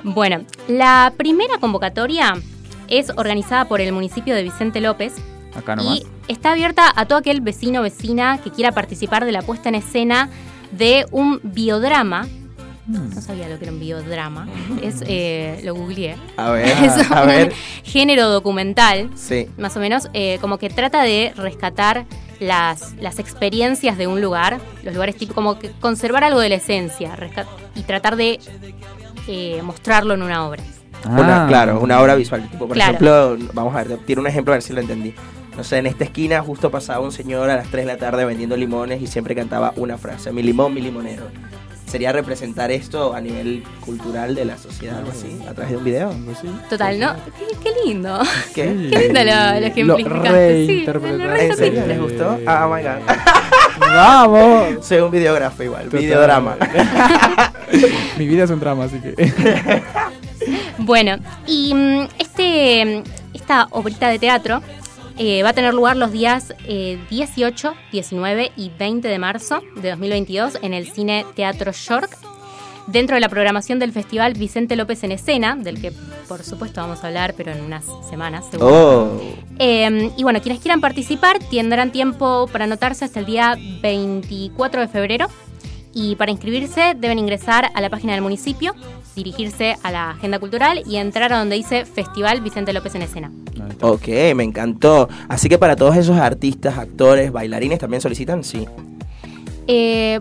Bueno, 0.03 0.41
la 0.67 1.13
primera 1.17 1.57
convocatoria 1.59 2.33
es 2.87 3.09
organizada 3.15 3.65
por 3.65 3.81
el 3.81 3.91
municipio 3.93 4.35
de 4.35 4.43
Vicente 4.43 4.81
López 4.81 5.13
Acá 5.55 5.75
nomás. 5.75 5.99
y 5.99 6.05
está 6.27 6.51
abierta 6.51 6.91
a 6.95 7.05
todo 7.05 7.19
aquel 7.19 7.41
vecino 7.41 7.79
o 7.81 7.83
vecina 7.83 8.39
que 8.43 8.51
quiera 8.51 8.71
participar 8.71 9.25
de 9.25 9.31
la 9.31 9.41
puesta 9.41 9.69
en 9.69 9.75
escena 9.75 10.29
de 10.71 11.05
un 11.11 11.39
biodrama. 11.43 12.27
Mm. 12.87 13.13
No 13.15 13.21
sabía 13.21 13.47
lo 13.47 13.57
que 13.59 13.65
era 13.65 13.73
un 13.73 13.79
biodrama. 13.79 14.47
Es, 14.81 15.03
eh, 15.07 15.61
lo 15.63 15.75
googleé. 15.75 16.15
A 16.35 16.49
ver, 16.51 16.65
Es 16.83 17.11
a 17.11 17.21
un 17.21 17.27
ver. 17.27 17.53
género 17.83 18.27
documental, 18.29 19.09
Sí. 19.15 19.47
más 19.57 19.77
o 19.77 19.79
menos, 19.79 20.09
eh, 20.13 20.37
como 20.41 20.57
que 20.57 20.69
trata 20.69 21.03
de 21.03 21.31
rescatar 21.37 22.05
las, 22.39 22.93
las 22.99 23.19
experiencias 23.19 23.97
de 23.99 24.07
un 24.07 24.19
lugar, 24.19 24.59
los 24.83 24.93
lugares 24.95 25.15
tipo, 25.15 25.35
como 25.35 25.59
que 25.59 25.69
conservar 25.79 26.23
algo 26.23 26.39
de 26.39 26.49
la 26.49 26.55
esencia 26.55 27.15
y 27.75 27.81
tratar 27.83 28.15
de 28.15 28.39
eh, 29.27 29.61
mostrarlo 29.63 30.13
en 30.13 30.21
una 30.23 30.45
obra. 30.47 30.63
Una, 31.09 31.47
claro, 31.47 31.79
una 31.79 31.99
obra 31.99 32.15
visual. 32.15 32.47
Tipo, 32.49 32.67
por 32.67 32.75
Claro. 32.75 32.91
ejemplo, 32.93 33.37
vamos 33.53 33.75
a 33.75 33.83
ver, 33.83 33.97
tiene 34.05 34.21
un 34.21 34.27
ejemplo 34.27 34.53
a 34.53 34.57
ver 34.57 34.61
si 34.63 34.73
lo 34.73 34.81
entendí. 34.81 35.13
No 35.57 35.63
sé, 35.63 35.77
en 35.79 35.87
esta 35.87 36.03
esquina 36.05 36.41
justo 36.41 36.69
pasaba 36.71 36.99
un 37.01 37.11
señor 37.11 37.49
a 37.49 37.55
las 37.57 37.67
3 37.69 37.85
de 37.85 37.91
la 37.93 37.97
tarde 37.97 38.23
vendiendo 38.23 38.55
limones 38.55 39.01
y 39.01 39.07
siempre 39.07 39.35
cantaba 39.35 39.73
una 39.75 39.97
frase, 39.97 40.31
mi 40.31 40.43
limón, 40.43 40.73
mi 40.73 40.81
limonero. 40.81 41.25
¿Sería 41.87 42.13
representar 42.13 42.71
esto 42.71 43.13
a 43.13 43.19
nivel 43.19 43.63
cultural 43.83 44.33
de 44.33 44.45
la 44.45 44.57
sociedad, 44.57 44.99
algo 44.99 45.11
así, 45.11 45.39
a 45.45 45.53
través 45.53 45.71
de 45.71 45.77
un 45.77 45.83
video? 45.83 46.15
Total, 46.69 46.97
¿no? 46.97 47.13
Qué, 47.37 47.57
qué 47.61 47.73
lindo. 47.85 48.17
¿Qué? 48.55 48.63
Qué 48.89 48.99
lindo 49.09 49.23
lo, 49.25 49.59
lo 49.59 49.65
ejemplificaste. 49.65 50.65
Sí, 50.67 50.85
lo 50.85 51.35
¿En 51.35 51.57
serio 51.57 51.85
les 51.87 51.99
gustó? 51.99 52.39
Ah, 52.47 52.65
oh 52.67 52.73
my 52.73 52.81
god. 52.81 52.99
¡Vamos! 53.81 54.85
Soy 54.85 54.99
un 54.99 55.11
videógrafo 55.11 55.63
igual, 55.63 55.85
Total. 55.85 55.99
videodrama. 55.99 56.57
Mi 58.17 58.27
vida 58.27 58.43
es 58.45 58.49
un 58.49 58.59
drama, 58.59 58.85
así 58.85 58.99
que. 58.99 59.15
Bueno, 60.79 61.17
y 61.45 61.73
mm, 61.75 62.07
este, 62.17 63.03
esta 63.33 63.67
obrita 63.69 64.09
de 64.09 64.17
teatro 64.17 64.61
eh, 65.17 65.43
va 65.43 65.49
a 65.49 65.53
tener 65.53 65.73
lugar 65.75 65.95
los 65.97 66.11
días 66.11 66.55
eh, 66.65 66.99
18, 67.11 67.75
19 67.91 68.51
y 68.55 68.71
20 68.79 69.07
de 69.07 69.19
marzo 69.19 69.61
de 69.75 69.91
2022 69.91 70.57
en 70.63 70.73
el 70.73 70.91
Cine 70.91 71.25
Teatro 71.35 71.71
York, 71.71 72.17
dentro 72.87 73.15
de 73.15 73.21
la 73.21 73.29
programación 73.29 73.79
del 73.79 73.91
Festival 73.91 74.33
Vicente 74.33 74.75
López 74.75 75.03
en 75.03 75.11
Escena, 75.11 75.55
del 75.55 75.81
que 75.81 75.91
por 76.27 76.43
supuesto 76.43 76.81
vamos 76.81 77.03
a 77.03 77.07
hablar, 77.07 77.33
pero 77.35 77.51
en 77.51 77.61
unas 77.61 77.85
semanas 78.09 78.45
seguro. 78.49 79.17
Oh. 79.17 79.21
Eh, 79.59 80.11
y 80.17 80.23
bueno, 80.23 80.41
quienes 80.41 80.61
quieran 80.61 80.81
participar 80.81 81.39
tendrán 81.49 81.91
tiempo 81.91 82.47
para 82.51 82.65
anotarse 82.65 83.05
hasta 83.05 83.19
el 83.19 83.25
día 83.25 83.57
24 83.81 84.81
de 84.81 84.87
febrero. 84.87 85.27
Y 85.93 86.15
para 86.15 86.31
inscribirse 86.31 86.93
deben 86.97 87.19
ingresar 87.19 87.69
a 87.73 87.81
la 87.81 87.89
página 87.89 88.13
del 88.13 88.21
municipio, 88.21 88.73
dirigirse 89.13 89.75
a 89.83 89.91
la 89.91 90.11
agenda 90.11 90.39
cultural 90.39 90.83
y 90.85 90.95
entrar 90.95 91.33
a 91.33 91.39
donde 91.39 91.57
dice 91.57 91.83
Festival 91.85 92.39
Vicente 92.39 92.71
López 92.71 92.95
en 92.95 93.01
Escena. 93.01 93.31
Ok, 93.81 94.07
me 94.35 94.43
encantó. 94.43 95.09
Así 95.27 95.49
que 95.49 95.57
para 95.57 95.75
todos 95.75 95.97
esos 95.97 96.17
artistas, 96.17 96.77
actores, 96.77 97.31
bailarines, 97.31 97.79
¿también 97.79 97.99
solicitan? 97.99 98.43
Sí. 98.43 98.65
Eh, 99.67 100.19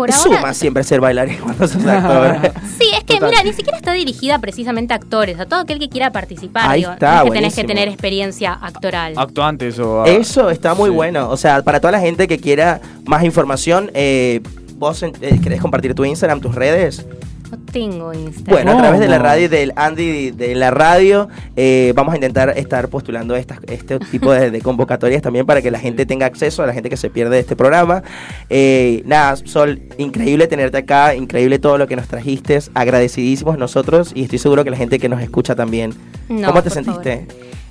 por 0.00 0.08
Es 0.08 0.16
ahora... 0.16 0.38
Suma 0.38 0.54
siempre 0.54 0.82
ser 0.82 0.98
bailarín 0.98 1.38
cuando 1.42 1.68
sos 1.68 1.84
actor. 1.84 2.52
Sí, 2.78 2.86
es 2.96 3.04
que 3.04 3.14
Total. 3.14 3.28
mira, 3.28 3.42
ni 3.42 3.52
siquiera 3.52 3.76
está 3.76 3.92
dirigida 3.92 4.38
precisamente 4.38 4.94
a 4.94 4.96
actores, 4.96 5.38
a 5.38 5.44
todo 5.44 5.60
aquel 5.60 5.78
que 5.78 5.90
quiera 5.90 6.10
participar. 6.10 6.70
Ahí 6.70 6.80
digo, 6.80 6.92
está, 6.92 7.16
no 7.16 7.24
es 7.24 7.24
que 7.24 7.36
tenés 7.36 7.54
que 7.54 7.64
tener 7.64 7.88
experiencia 7.88 8.54
actoral. 8.54 9.12
Actuantes 9.16 9.78
o. 9.78 10.06
Eso 10.06 10.48
está 10.48 10.74
muy 10.74 10.88
bueno. 10.88 11.28
O 11.28 11.36
sea, 11.36 11.62
para 11.62 11.80
toda 11.80 11.92
la 11.92 12.00
gente 12.00 12.26
que 12.26 12.38
quiera 12.38 12.80
más 13.04 13.22
información, 13.24 13.90
eh, 13.92 14.40
¿vos 14.76 15.02
eh, 15.02 15.12
querés 15.42 15.60
compartir 15.60 15.94
tu 15.94 16.06
Instagram, 16.06 16.40
tus 16.40 16.54
redes? 16.54 17.04
No 17.50 17.58
tengo 17.72 18.12
Instagram. 18.12 18.64
Bueno, 18.64 18.78
a 18.78 18.82
través 18.82 19.00
de 19.00 19.08
la 19.08 19.18
radio 19.18 19.48
del 19.48 19.72
Andy 19.76 20.30
de 20.30 20.54
la 20.54 20.70
radio, 20.70 21.28
eh, 21.56 21.92
vamos 21.96 22.12
a 22.12 22.16
intentar 22.16 22.56
estar 22.56 22.88
postulando 22.88 23.34
estas, 23.34 23.58
este 23.66 23.98
tipo 23.98 24.32
de, 24.32 24.50
de 24.50 24.60
convocatorias 24.60 25.22
también 25.22 25.46
para 25.46 25.60
que 25.60 25.70
la 25.70 25.78
gente 25.78 26.06
tenga 26.06 26.26
acceso, 26.26 26.62
a 26.62 26.66
la 26.66 26.72
gente 26.72 26.90
que 26.90 26.96
se 26.96 27.10
pierde 27.10 27.36
de 27.36 27.40
este 27.40 27.56
programa. 27.56 28.02
Eh, 28.48 29.02
nada, 29.04 29.36
Sol, 29.36 29.82
increíble 29.98 30.46
tenerte 30.46 30.78
acá, 30.78 31.14
increíble 31.14 31.58
todo 31.58 31.78
lo 31.78 31.86
que 31.86 31.96
nos 31.96 32.06
trajiste, 32.06 32.58
agradecidísimos 32.74 33.58
nosotros 33.58 34.12
y 34.14 34.22
estoy 34.24 34.38
seguro 34.38 34.64
que 34.64 34.70
la 34.70 34.76
gente 34.76 34.98
que 34.98 35.08
nos 35.08 35.20
escucha 35.20 35.54
también. 35.54 35.94
No, 36.28 36.48
¿Cómo 36.48 36.62
te 36.62 36.70
sentiste? 36.70 37.26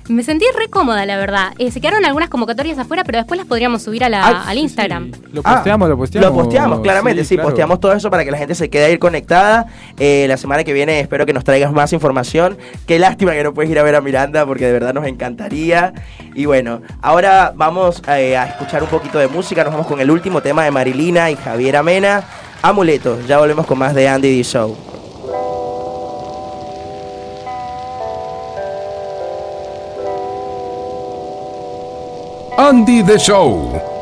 Me 0.08 0.24
sentí 0.24 0.44
re 0.58 0.68
cómoda, 0.68 1.06
la 1.06 1.16
verdad. 1.16 1.52
Eh, 1.58 1.70
se 1.70 1.80
quedaron 1.80 2.04
algunas 2.04 2.28
convocatorias 2.28 2.76
afuera, 2.78 3.04
pero 3.04 3.18
después 3.18 3.38
las 3.38 3.46
podríamos 3.46 3.82
subir 3.82 4.02
a 4.02 4.08
la- 4.08 4.26
Ah, 4.26 4.44
al 4.48 4.58
Instagram. 4.58 5.12
Lo 5.32 5.40
posteamos, 5.42 5.88
lo 5.88 5.96
posteamos. 5.96 6.28
Lo 6.30 6.34
posteamos, 6.42 6.80
claramente, 6.80 7.24
sí, 7.24 7.36
claro. 7.36 7.48
posteamos 7.50 7.78
todo 7.78 7.92
eso 7.92 8.10
para 8.10 8.24
que 8.24 8.32
la 8.32 8.38
gente 8.38 8.56
se 8.56 8.68
quede 8.68 8.86
ahí 8.86 8.98
conectada. 8.98 9.66
Eh, 10.00 10.26
la 10.28 10.36
semana 10.36 10.64
que 10.64 10.72
viene 10.72 10.98
espero 10.98 11.26
que 11.26 11.32
nos 11.32 11.44
traigas 11.44 11.72
más 11.72 11.92
información. 11.92 12.58
Qué 12.86 12.98
lástima 12.98 13.32
que 13.32 13.44
no 13.44 13.54
puedes 13.54 13.70
ir 13.70 13.78
a 13.78 13.84
ver 13.84 13.94
a 13.94 14.00
Miranda 14.00 14.44
porque 14.46 14.66
de 14.66 14.72
verdad 14.72 14.94
nos 14.94 15.06
encantaría. 15.06 15.92
Y 16.34 16.44
bueno, 16.46 16.82
ahora 17.02 17.52
vamos 17.54 18.02
eh, 18.08 18.36
a 18.36 18.46
escuchar 18.46 18.82
un 18.82 18.88
poquito 18.88 19.18
de 19.20 19.28
música. 19.28 19.62
Nos 19.62 19.72
vamos 19.72 19.86
con 19.86 20.00
el 20.00 20.10
último 20.10 20.40
tema 20.42 20.64
de 20.64 20.72
Marilina 20.72 21.30
y 21.30 21.36
Javier 21.36 21.76
Amena. 21.76 22.24
Amuletos. 22.62 23.28
Ya 23.28 23.38
volvemos 23.38 23.64
con 23.64 23.78
más 23.78 23.94
de 23.94 24.08
Andy 24.08 24.36
D 24.38 24.42
Show. 24.42 24.76
Andy 32.60 33.00
The 33.00 33.18
Show. 33.18 33.99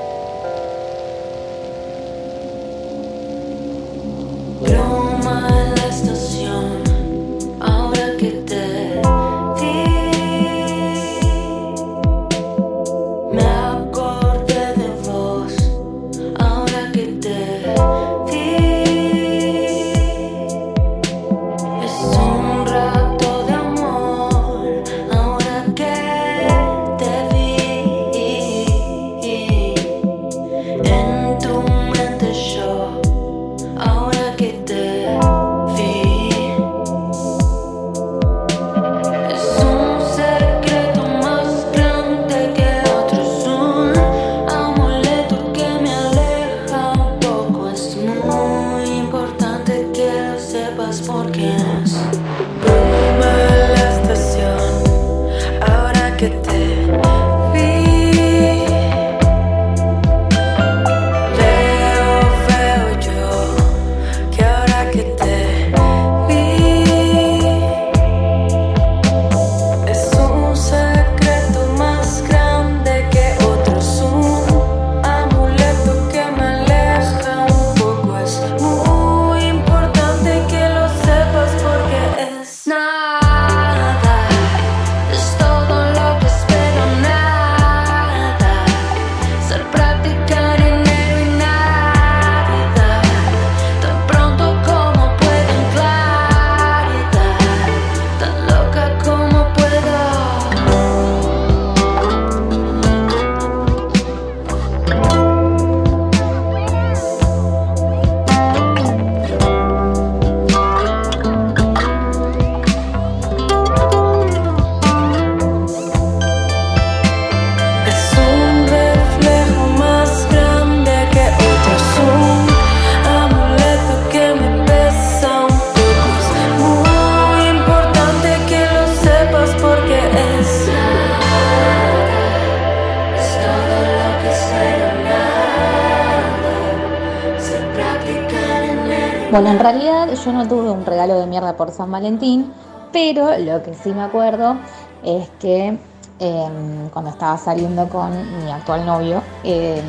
Bueno, 139.41 139.53
en 139.53 139.61
realidad 139.61 140.09
yo 140.25 140.33
no 140.33 140.49
tuve 140.49 140.69
un 140.69 140.85
regalo 140.85 141.21
de 141.21 141.27
mierda 141.27 141.57
por 141.57 141.71
San 141.71 141.93
Valentín, 141.93 142.53
pero 142.93 143.39
lo 143.39 143.63
que 143.63 143.73
sí 143.73 143.91
me 143.91 144.03
acuerdo 144.03 144.57
es 145.05 145.29
que 145.39 145.79
em, 146.19 146.89
cuando 146.93 147.13
estaba 147.13 147.39
saliendo 147.39 147.89
con 147.89 148.11
mi 148.45 148.51
actual 148.51 148.85
novio, 148.85 149.23
em, 149.45 149.85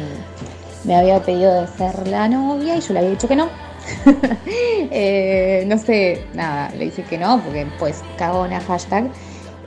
me 0.83 0.95
había 0.95 1.19
pedido 1.23 1.61
de 1.61 1.65
ser 1.65 2.07
la 2.09 2.27
novia 2.27 2.75
y 2.75 2.81
yo 2.81 2.93
le 2.93 2.99
había 2.99 3.09
dicho 3.09 3.27
que 3.27 3.35
no. 3.35 3.47
Eh, 4.91 5.63
no 5.65 5.79
sé, 5.79 6.27
nada, 6.35 6.69
le 6.77 6.85
dije 6.85 7.01
que 7.01 7.17
no, 7.17 7.41
porque 7.41 7.65
pues 7.79 8.03
cagona 8.19 8.61
hashtag. 8.61 9.09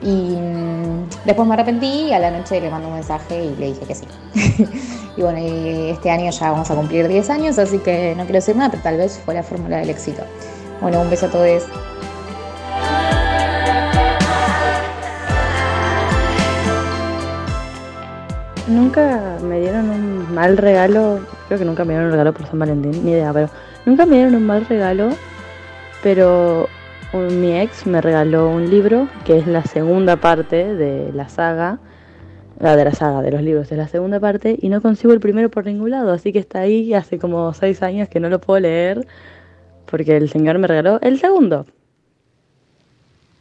Y 0.01 0.37
mm, 0.37 1.09
después 1.25 1.49
me 1.49 1.55
arrepentí 1.55 2.07
y 2.07 2.13
a 2.13 2.21
la 2.21 2.31
noche 2.31 2.61
le 2.61 2.71
mandé 2.71 2.87
un 2.87 2.95
mensaje 2.95 3.47
y 3.47 3.57
le 3.57 3.67
dije 3.67 3.85
que 3.85 3.97
sí. 3.97 4.07
y 5.17 5.23
bueno, 5.23 5.39
este 5.39 6.11
año 6.11 6.31
ya 6.31 6.51
vamos 6.51 6.71
a 6.71 6.75
cumplir 6.75 7.09
10 7.09 7.31
años, 7.31 7.59
así 7.59 7.79
que 7.79 8.15
no 8.17 8.23
quiero 8.25 8.39
decir 8.39 8.57
nada, 8.57 8.71
pero 8.71 8.83
tal 8.83 8.97
vez 8.97 9.21
fue 9.25 9.35
la 9.35 9.43
fórmula 9.43 9.79
del 9.79 9.91
éxito. 9.91 10.23
Bueno, 10.81 11.01
un 11.01 11.11
beso 11.11 11.27
a 11.27 11.31
todos. 11.31 11.65
Nunca 18.67 19.37
me 19.43 19.61
dieron 19.61 19.91
un 19.91 20.35
mal 20.35 20.57
regalo, 20.57 21.21
creo 21.49 21.59
que 21.59 21.65
nunca 21.65 21.85
me 21.85 21.93
dieron 21.93 22.07
un 22.07 22.13
regalo 22.13 22.33
por 22.33 22.47
San 22.47 22.59
Valentín, 22.59 23.05
ni 23.05 23.11
idea, 23.11 23.33
pero 23.33 23.51
nunca 23.85 24.07
me 24.07 24.17
dieron 24.17 24.37
un 24.37 24.47
mal 24.47 24.65
regalo, 24.67 25.11
pero 26.03 26.69
mi 27.13 27.61
ex 27.61 27.87
me 27.87 28.01
regaló 28.01 28.49
un 28.49 28.71
libro 28.71 29.09
que 29.25 29.37
es 29.37 29.47
la 29.47 29.63
segunda 29.63 30.17
parte 30.17 30.75
de 30.75 31.13
la 31.13 31.29
saga, 31.29 31.79
la 32.63 32.77
de 32.77 32.85
la 32.85 32.95
saga 32.95 33.23
de 33.23 33.33
los 33.33 33.43
libros, 33.43 33.73
es 33.73 33.77
la 33.77 33.89
segunda 33.89 34.21
parte 34.21 34.57
y 34.61 34.69
no 34.69 34.81
consigo 34.81 35.13
el 35.13 35.19
primero 35.19 35.51
por 35.51 35.67
ningún 35.67 35.91
lado, 35.91 36.13
así 36.13 36.33
que 36.33 36.39
está 36.39 36.61
ahí 36.61 36.95
hace 36.95 37.19
como 37.19 37.53
seis 37.55 37.83
años 37.83 38.09
que 38.09 38.21
no 38.21 38.29
lo 38.29 38.41
puedo 38.41 38.61
leer 38.61 39.05
porque 39.87 40.17
el 40.17 40.31
señor 40.31 40.59
me 40.59 40.69
regaló 40.69 41.01
el 41.03 41.19
segundo. 41.19 41.67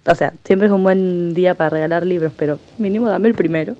O 0.07 0.15
sea, 0.15 0.34
siempre 0.43 0.68
es 0.68 0.73
un 0.73 0.81
buen 0.81 1.35
día 1.35 1.53
para 1.53 1.69
regalar 1.69 2.03
libros, 2.03 2.34
pero 2.35 2.57
mínimo 2.80 3.07
dame 3.07 3.27
el 3.27 3.35
primero. 3.35 3.76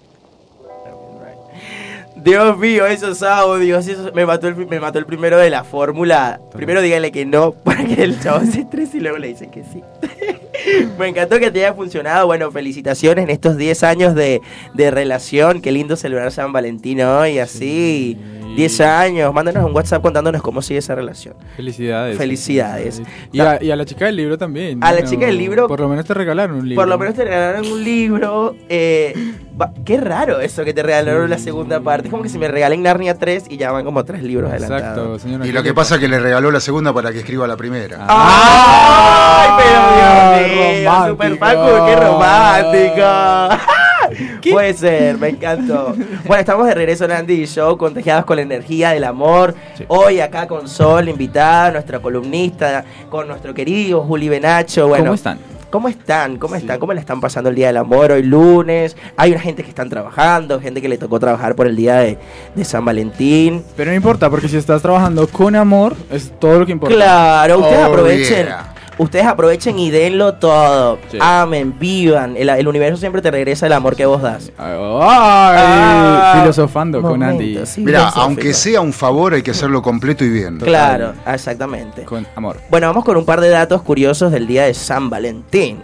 Dios 2.16 2.56
mío, 2.60 2.86
esos 2.86 3.24
audios, 3.24 3.88
eso 3.88 4.12
me 4.14 4.28
mató 4.28 4.48
el, 4.48 4.56
me 4.68 4.80
mató 4.80 5.00
el 5.00 5.08
primero 5.08 5.38
de 5.38 5.50
la 5.50 5.64
fórmula. 5.64 6.40
Primero 6.54 6.84
díganle 6.84 7.12
que 7.12 7.26
no, 7.26 7.52
para 7.64 7.84
que 7.84 8.04
el 8.04 8.20
chavo 8.20 8.46
se 8.46 8.62
estrese 8.62 8.98
y 8.98 9.00
luego 9.00 9.18
le 9.18 9.30
dicen 9.30 9.50
que 9.50 9.64
sí. 9.64 9.82
me 11.00 11.08
encantó 11.08 11.40
que 11.40 11.52
te 11.52 11.66
haya 11.66 11.74
funcionado. 11.74 12.28
Bueno, 12.28 12.52
felicitaciones 12.52 13.24
en 13.24 13.30
estos 13.30 13.58
10 13.58 13.84
años 13.84 14.16
de, 14.16 14.42
de 14.74 14.92
relación. 14.92 15.62
Qué 15.62 15.72
lindo 15.72 15.96
celebrar 15.96 16.32
San 16.32 16.54
Valentín 16.54 17.02
hoy, 17.02 17.40
así. 17.40 18.18
10 18.56 18.82
años. 18.82 19.34
Mándanos 19.34 19.64
un 19.66 19.76
WhatsApp 19.76 20.02
contándonos 20.02 20.42
cómo 20.42 20.62
sigue 20.62 20.80
esa 20.80 20.96
relación. 20.96 21.36
Felicidades. 21.56 22.18
Felicidades. 22.18 23.02
Y 23.32 23.40
a, 23.40 23.62
y 23.64 23.72
a 23.72 23.76
la 23.76 23.86
chica 23.86 24.06
del 24.06 24.16
libro 24.18 24.38
también. 24.38 24.84
A 24.84 24.92
la 24.92 25.04
chica 25.04 25.26
del 25.26 25.38
libro- 25.38 25.68
Por 25.68 25.80
lo 25.80 25.88
menos 25.90 26.06
te 26.06 26.14
regalaron 26.14 26.58
un 26.58 26.68
libro. 26.70 26.82
Por 26.82 26.90
lo 26.90 26.98
menos 26.98 27.16
te 27.16 27.24
regalaron 27.24 27.66
un 27.72 27.84
libro. 27.84 28.56
eh, 28.70 29.14
va- 29.60 29.72
qué 29.86 29.98
raro 30.00 30.40
eso 30.40 30.64
que 30.66 30.74
te 30.74 30.84
regalaron 30.84 31.30
la 31.30 31.38
segunda 31.38 31.80
parte. 31.80 32.08
Es 32.08 32.12
como 32.12 32.24
que 32.24 32.30
si 32.30 32.38
me 32.38 32.48
regalen 32.48 32.82
Narnia 32.84 33.18
3 33.18 33.46
y 33.50 33.58
ya 33.58 33.72
van 33.72 33.84
como 33.86 34.04
tres 34.06 34.24
libros 34.24 34.50
adelantados. 34.52 34.82
Exacto, 34.88 35.20
señora. 35.20 35.48
Y 35.48 35.52
lo 35.52 35.64
que 35.64 35.74
pasa 35.74 35.96
es 35.96 36.02
que 36.02 36.08
le 36.08 36.20
regaló 36.20 36.52
la 36.52 36.60
segunda 36.60 36.94
para 36.94 37.12
que 37.12 37.20
escriba 37.20 37.48
la 37.48 37.58
primera. 37.58 38.06
¡Ay, 38.08 39.50
pero 39.58 39.80
Dios 39.96 40.52
mío! 40.52 40.90
romántico. 40.92 41.08
¡Super 41.10 41.38
Facu, 41.38 41.86
qué 41.86 41.96
romántico! 41.96 43.81
Puede 44.52 44.74
ser, 44.74 45.18
me 45.18 45.30
encantó. 45.30 45.96
Bueno, 46.26 46.40
estamos 46.40 46.68
de 46.68 46.74
regreso 46.74 47.06
en 47.06 47.12
Andy 47.12 47.46
Show, 47.46 47.78
contagiados 47.78 48.26
con 48.26 48.36
la 48.38 48.42
energía 48.44 48.92
del 48.92 49.04
amor. 49.04 49.56
Hoy 49.88 50.20
acá 50.20 50.48
con 50.48 50.68
Sol, 50.68 51.10
invitada, 51.10 51.72
nuestra 51.72 52.00
columnista, 52.00 52.84
con 53.10 53.28
nuestro 53.28 53.54
querido 53.54 54.02
Juli 54.04 54.30
Benacho. 54.30 54.88
Bueno, 54.88 55.06
¿Cómo 55.06 55.16
están? 55.16 55.40
¿Cómo 55.70 55.88
están? 55.88 56.38
¿Cómo 56.38 56.56
están? 56.56 56.80
¿Cómo 56.80 56.92
le 56.94 57.00
están 57.00 57.22
pasando 57.22 57.50
el 57.50 57.56
Día 57.56 57.68
del 57.68 57.78
Amor 57.78 58.12
hoy 58.12 58.24
lunes? 58.24 58.98
Hay 59.16 59.32
una 59.32 59.40
gente 59.40 59.64
que 59.64 59.70
están 59.70 59.90
trabajando, 59.90 60.60
gente 60.60 60.82
que 60.82 60.90
le 60.90 60.98
tocó 60.98 61.18
trabajar 61.18 61.56
por 61.56 61.66
el 61.66 61.78
Día 61.78 61.96
de, 62.00 62.18
de 62.54 62.66
San 62.66 62.84
Valentín. 62.84 63.64
Pero 63.78 63.92
no 63.92 63.96
importa, 63.96 64.30
porque 64.30 64.50
si 64.50 64.58
estás 64.58 64.82
trabajando 64.82 65.28
con 65.28 65.56
amor, 65.56 65.96
es 66.12 66.34
todo 66.40 66.60
lo 66.60 66.66
que 66.66 66.74
importa. 66.74 66.94
Claro, 66.94 67.60
ustedes 67.60 67.80
Oh, 67.80 67.86
aprovechen. 67.86 68.46
yeah. 68.48 68.71
Ustedes 68.98 69.26
aprovechen 69.26 69.80
y 69.80 69.90
denlo 69.90 70.34
todo. 70.36 71.00
Sí. 71.10 71.18
Amen, 71.22 71.74
vivan. 71.80 72.36
El, 72.38 72.50
el 72.50 72.68
universo 72.68 72.98
siempre 72.98 73.22
te 73.22 73.32
regresa 73.32 73.66
el 73.66 73.74
amor 73.74 73.96
que 73.96 74.06
vos 74.06 74.22
das. 74.22 74.52
Ay, 74.58 74.76
Ah, 74.80 76.40
filosofando 76.42 77.02
con 77.02 77.24
Andy. 77.24 77.60
sí, 77.66 77.82
Mira, 77.82 78.10
aunque 78.10 78.54
sea 78.54 78.82
un 78.82 78.94
favor, 78.94 79.34
hay 79.34 79.42
que 79.42 79.52
hacerlo 79.52 79.82
completo 79.82 80.24
y 80.24 80.30
bien. 80.30 80.60
Claro, 80.60 81.14
exactamente. 81.26 82.04
Con 82.04 82.28
amor. 82.36 82.58
Bueno, 82.70 82.88
vamos 82.88 83.04
con 83.04 83.18
un 83.18 83.26
par 83.26 83.42
de 83.42 83.50
datos 83.50 83.82
curiosos 83.82 84.32
del 84.32 84.48
día 84.48 84.64
de 84.66 84.74
San 84.74 85.10
Valentín. 85.10 85.82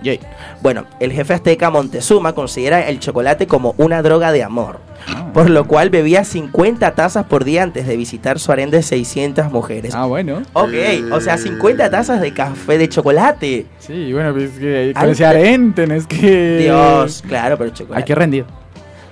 Bueno, 0.61 0.85
el 0.99 1.11
jefe 1.11 1.33
azteca 1.33 1.69
Montezuma 1.69 2.33
considera 2.33 2.87
el 2.87 2.99
chocolate 2.99 3.47
como 3.47 3.73
una 3.77 4.01
droga 4.01 4.31
de 4.31 4.43
amor, 4.43 4.79
Ah. 5.07 5.31
por 5.33 5.49
lo 5.49 5.65
cual 5.65 5.89
bebía 5.89 6.23
50 6.23 6.95
tazas 6.95 7.25
por 7.25 7.43
día 7.43 7.63
antes 7.63 7.87
de 7.87 7.95
visitar 7.95 8.39
su 8.39 8.51
harén 8.51 8.71
de 8.71 8.81
600 8.83 9.51
mujeres. 9.51 9.93
Ah, 9.95 10.05
bueno. 10.05 10.41
Ok, 10.53 10.73
o 11.11 11.21
sea, 11.21 11.37
50 11.37 11.89
tazas 11.89 12.19
de 12.21 12.33
café 12.33 12.77
de 12.77 12.89
chocolate. 12.89 13.65
Sí, 13.79 14.11
bueno, 14.13 14.33
pues 14.33 14.51
es 14.53 14.59
que 14.59 14.91
con 14.93 15.03
Al- 15.03 15.09
ese 15.11 15.25
harén 15.25 15.73
tenés 15.73 16.07
que... 16.07 16.57
Dios, 16.59 17.23
claro, 17.27 17.57
pero 17.57 17.69
chocolate. 17.69 18.01
Hay 18.01 18.05
que 18.05 18.15
rendir. 18.15 18.45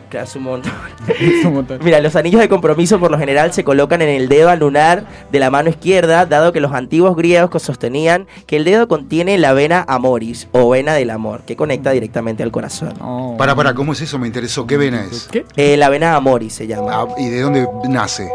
Claro, 0.10 0.26
es 0.26 0.36
un 0.36 0.44
montón. 0.44 0.72
Es 1.08 1.46
un 1.46 1.54
montón. 1.54 1.80
Mira, 1.84 2.00
los 2.00 2.16
anillos 2.16 2.42
de 2.42 2.50
compromiso 2.50 3.00
por 3.00 3.12
lo 3.12 3.18
general 3.18 3.54
se 3.54 3.64
colocan 3.64 4.02
en 4.02 4.10
el 4.10 4.28
dedo 4.28 4.50
anular 4.50 5.06
de 5.32 5.40
la 5.40 5.50
mano 5.50 5.70
izquierda, 5.70 6.26
dado 6.26 6.52
que 6.52 6.60
los 6.60 6.72
antiguos 6.74 7.16
griegos 7.16 7.62
sostenían 7.62 8.28
que 8.48 8.58
el 8.58 8.66
dedo 8.66 8.88
contiene 8.88 9.38
la 9.38 9.54
vena 9.54 9.86
amoris 9.88 10.48
o 10.52 10.70
vena 10.70 10.94
del 10.94 11.10
amor, 11.10 11.42
que 11.42 11.56
conecta 11.56 11.92
directamente 11.92 12.44
al 12.44 12.52
corazón. 12.52 12.94
Para, 13.38 13.56
para, 13.56 13.74
¿cómo 13.74 13.94
es 13.94 14.02
eso? 14.02 14.20
Me 14.20 14.28
interesó. 14.28 14.68
¿Qué 14.68 14.78
vena 14.78 15.06
es? 15.06 15.28
¿Qué? 15.32 15.46
Eh, 15.56 15.78
la 15.78 15.90
vena 15.90 16.16
amoris 16.16 16.54
se 16.54 16.68
llama. 16.68 16.92
Ah, 16.92 17.08
¿Y 17.18 17.30
de 17.30 17.42
dónde 17.42 17.68
nace? 17.90 18.30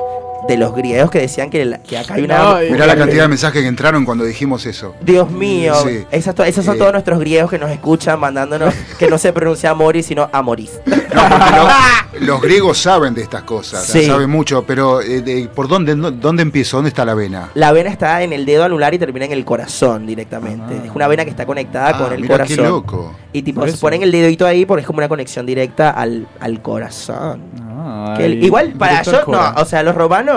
De 0.48 0.56
los 0.56 0.74
griegos 0.74 1.10
que 1.10 1.18
decían 1.20 1.48
que, 1.50 1.64
la- 1.64 1.78
que 1.78 1.98
acá 1.98 2.14
hay 2.14 2.22
una... 2.24 2.38
No, 2.38 2.58
Mirá 2.70 2.86
la 2.86 2.96
cantidad 2.96 3.22
de 3.22 3.28
mensajes 3.28 3.62
que 3.62 3.68
entraron 3.68 4.04
cuando 4.04 4.24
dijimos 4.24 4.66
eso. 4.66 4.94
Dios 5.00 5.30
mío, 5.30 5.74
Sí. 5.86 6.04
esas 6.10 6.34
esos 6.40 6.64
son 6.64 6.76
Eh. 6.76 6.78
todos 6.78 6.92
nuestros 6.92 7.18
griegos 7.20 7.50
que 7.50 7.58
nos 7.58 7.70
escuchan 7.70 8.18
mandándonos 8.18 8.74
que 8.98 9.08
no 9.08 9.18
se 9.18 9.32
pronuncia 9.32 9.70
amoris, 9.70 10.06
sino 10.06 10.28
amoris. 10.32 10.80
Los 12.20 12.40
griegos 12.42 12.78
saben 12.78 13.14
de 13.14 13.22
estas 13.22 13.42
cosas, 13.44 13.84
Sí. 13.86 14.04
saben 14.04 14.28
mucho, 14.28 14.64
pero 14.66 15.00
eh, 15.00 15.22
de- 15.22 15.48
¿por 15.54 15.68
dónde, 15.68 15.94
no- 15.96 16.10
dónde 16.10 16.42
empiezo? 16.42 16.76
¿Dónde 16.76 16.88
está 16.88 17.04
la 17.04 17.14
vena? 17.14 17.50
La 17.54 17.72
vena 17.72 17.90
está 17.90 18.22
en 18.22 18.32
el 18.32 18.44
dedo 18.44 18.64
anular 18.64 18.92
y 18.94 18.98
termina 18.98 19.24
en 19.26 19.32
el 19.32 19.44
corazón 19.44 20.06
directamente. 20.06 20.74
Es 20.86 20.90
una 20.94 21.06
vena 21.08 21.24
que 21.24 21.30
está 21.30 21.46
conectada 21.46 21.90
Ah, 21.94 21.98
con 21.98 22.12
el 22.12 22.26
corazón. 22.26 22.56
qué 22.56 22.62
loco. 22.62 23.14
Y 23.32 23.42
tipo, 23.42 23.60
Por 23.60 23.70
se 23.70 23.78
ponen 23.78 24.02
el 24.02 24.10
dedito 24.12 24.46
ahí 24.46 24.66
porque 24.66 24.80
es 24.82 24.86
como 24.86 24.98
una 24.98 25.08
conexión 25.08 25.46
directa 25.46 25.90
al, 25.90 26.26
al 26.40 26.60
corazón. 26.60 27.42
Ah, 27.82 28.14
Que 28.16 28.26
el- 28.26 28.32
ahí, 28.32 28.44
igual 28.44 28.72
para 28.72 29.02
yo, 29.02 29.22
no, 29.26 29.52
o 29.56 29.64
sea, 29.64 29.82
los 29.82 29.94
romanos 29.94 30.29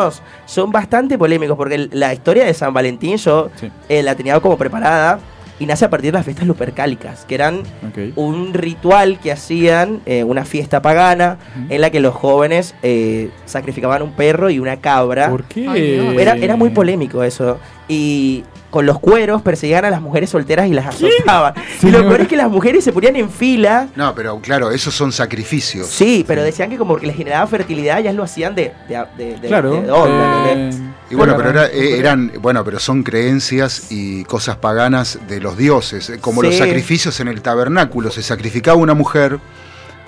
son 0.46 0.72
bastante 0.72 1.18
polémicos 1.18 1.56
porque 1.58 1.88
la 1.92 2.14
historia 2.14 2.46
de 2.46 2.54
San 2.54 2.74
Valentín 2.74 3.18
yo 3.18 3.50
Sí. 3.56 3.70
eh, 3.90 4.04
la 4.04 4.16
tenía 4.16 4.40
como 4.40 4.58
preparada 4.58 5.20
y 5.60 5.66
nace 5.68 5.86
a 5.86 5.90
partir 5.90 6.12
de 6.12 6.18
las 6.18 6.26
fiestas 6.26 6.48
lupercálicas, 6.48 7.26
que 7.26 7.36
eran 7.36 7.62
un 8.16 8.54
ritual 8.54 9.20
que 9.20 9.32
hacían, 9.32 10.02
eh, 10.06 10.24
una 10.24 10.46
fiesta 10.46 10.82
pagana, 10.82 11.38
en 11.70 11.80
la 11.80 11.90
que 11.92 12.00
los 12.00 12.14
jóvenes 12.16 12.74
eh, 12.84 13.30
sacrificaban 13.46 14.02
un 14.02 14.12
perro 14.14 14.50
y 14.50 14.60
una 14.60 14.78
cabra. 14.82 15.30
¿Por 15.30 15.44
qué? 15.46 15.68
Ay. 15.70 16.18
Era, 16.20 16.34
era 16.36 16.56
muy 16.56 16.72
polémico 16.72 17.24
eso. 17.24 17.60
Y 17.88 18.44
con 18.74 18.88
los 18.88 19.00
cueros 19.00 19.44
perseguían 19.44 19.86
a 19.86 19.92
las 19.92 20.02
mujeres 20.02 20.32
solteras 20.32 20.66
y 20.68 20.72
las 20.74 20.88
azotaban. 20.88 21.54
Y 21.84 21.92
lo 21.92 22.00
peor 22.08 22.22
es 22.22 22.28
que 22.28 22.36
las 22.36 22.50
mujeres 22.50 22.84
se 22.84 22.92
ponían 22.92 23.16
en 23.16 23.30
fila. 23.30 23.90
No, 23.96 24.16
pero 24.16 24.40
claro, 24.42 24.72
esos 24.72 24.96
son 24.96 25.12
sacrificios. 25.12 25.86
Sí, 25.86 26.26
pero 26.28 26.42
decían 26.42 26.72
que 26.72 26.78
como 26.78 26.96
que 26.98 27.06
les 27.06 27.16
generaba 27.16 27.46
fertilidad, 27.46 28.00
ya 28.02 28.12
lo 28.14 28.24
hacían 28.24 28.56
de, 28.56 28.72
de, 28.90 29.38
Claro. 29.48 29.80
de 29.80 29.92
onda, 29.92 30.52
eh. 30.54 30.72
Y 31.12 31.14
bueno, 31.14 31.36
claro. 31.36 31.38
pero 31.38 31.50
era- 31.66 31.68
eh, 31.72 32.00
eran, 32.00 32.32
bueno, 32.42 32.64
pero 32.66 32.80
son 32.80 33.04
creencias 33.04 33.92
y 33.92 34.24
cosas 34.24 34.56
paganas 34.56 35.20
de 35.28 35.40
los 35.40 35.56
dioses, 35.56 36.10
eh, 36.10 36.18
como 36.20 36.42
los 36.42 36.56
sacrificios 36.56 37.20
en 37.20 37.28
el 37.28 37.44
tabernáculo, 37.44 38.10
se 38.10 38.24
sacrificaba 38.24 38.78
una 38.78 38.96
mujer, 38.96 39.38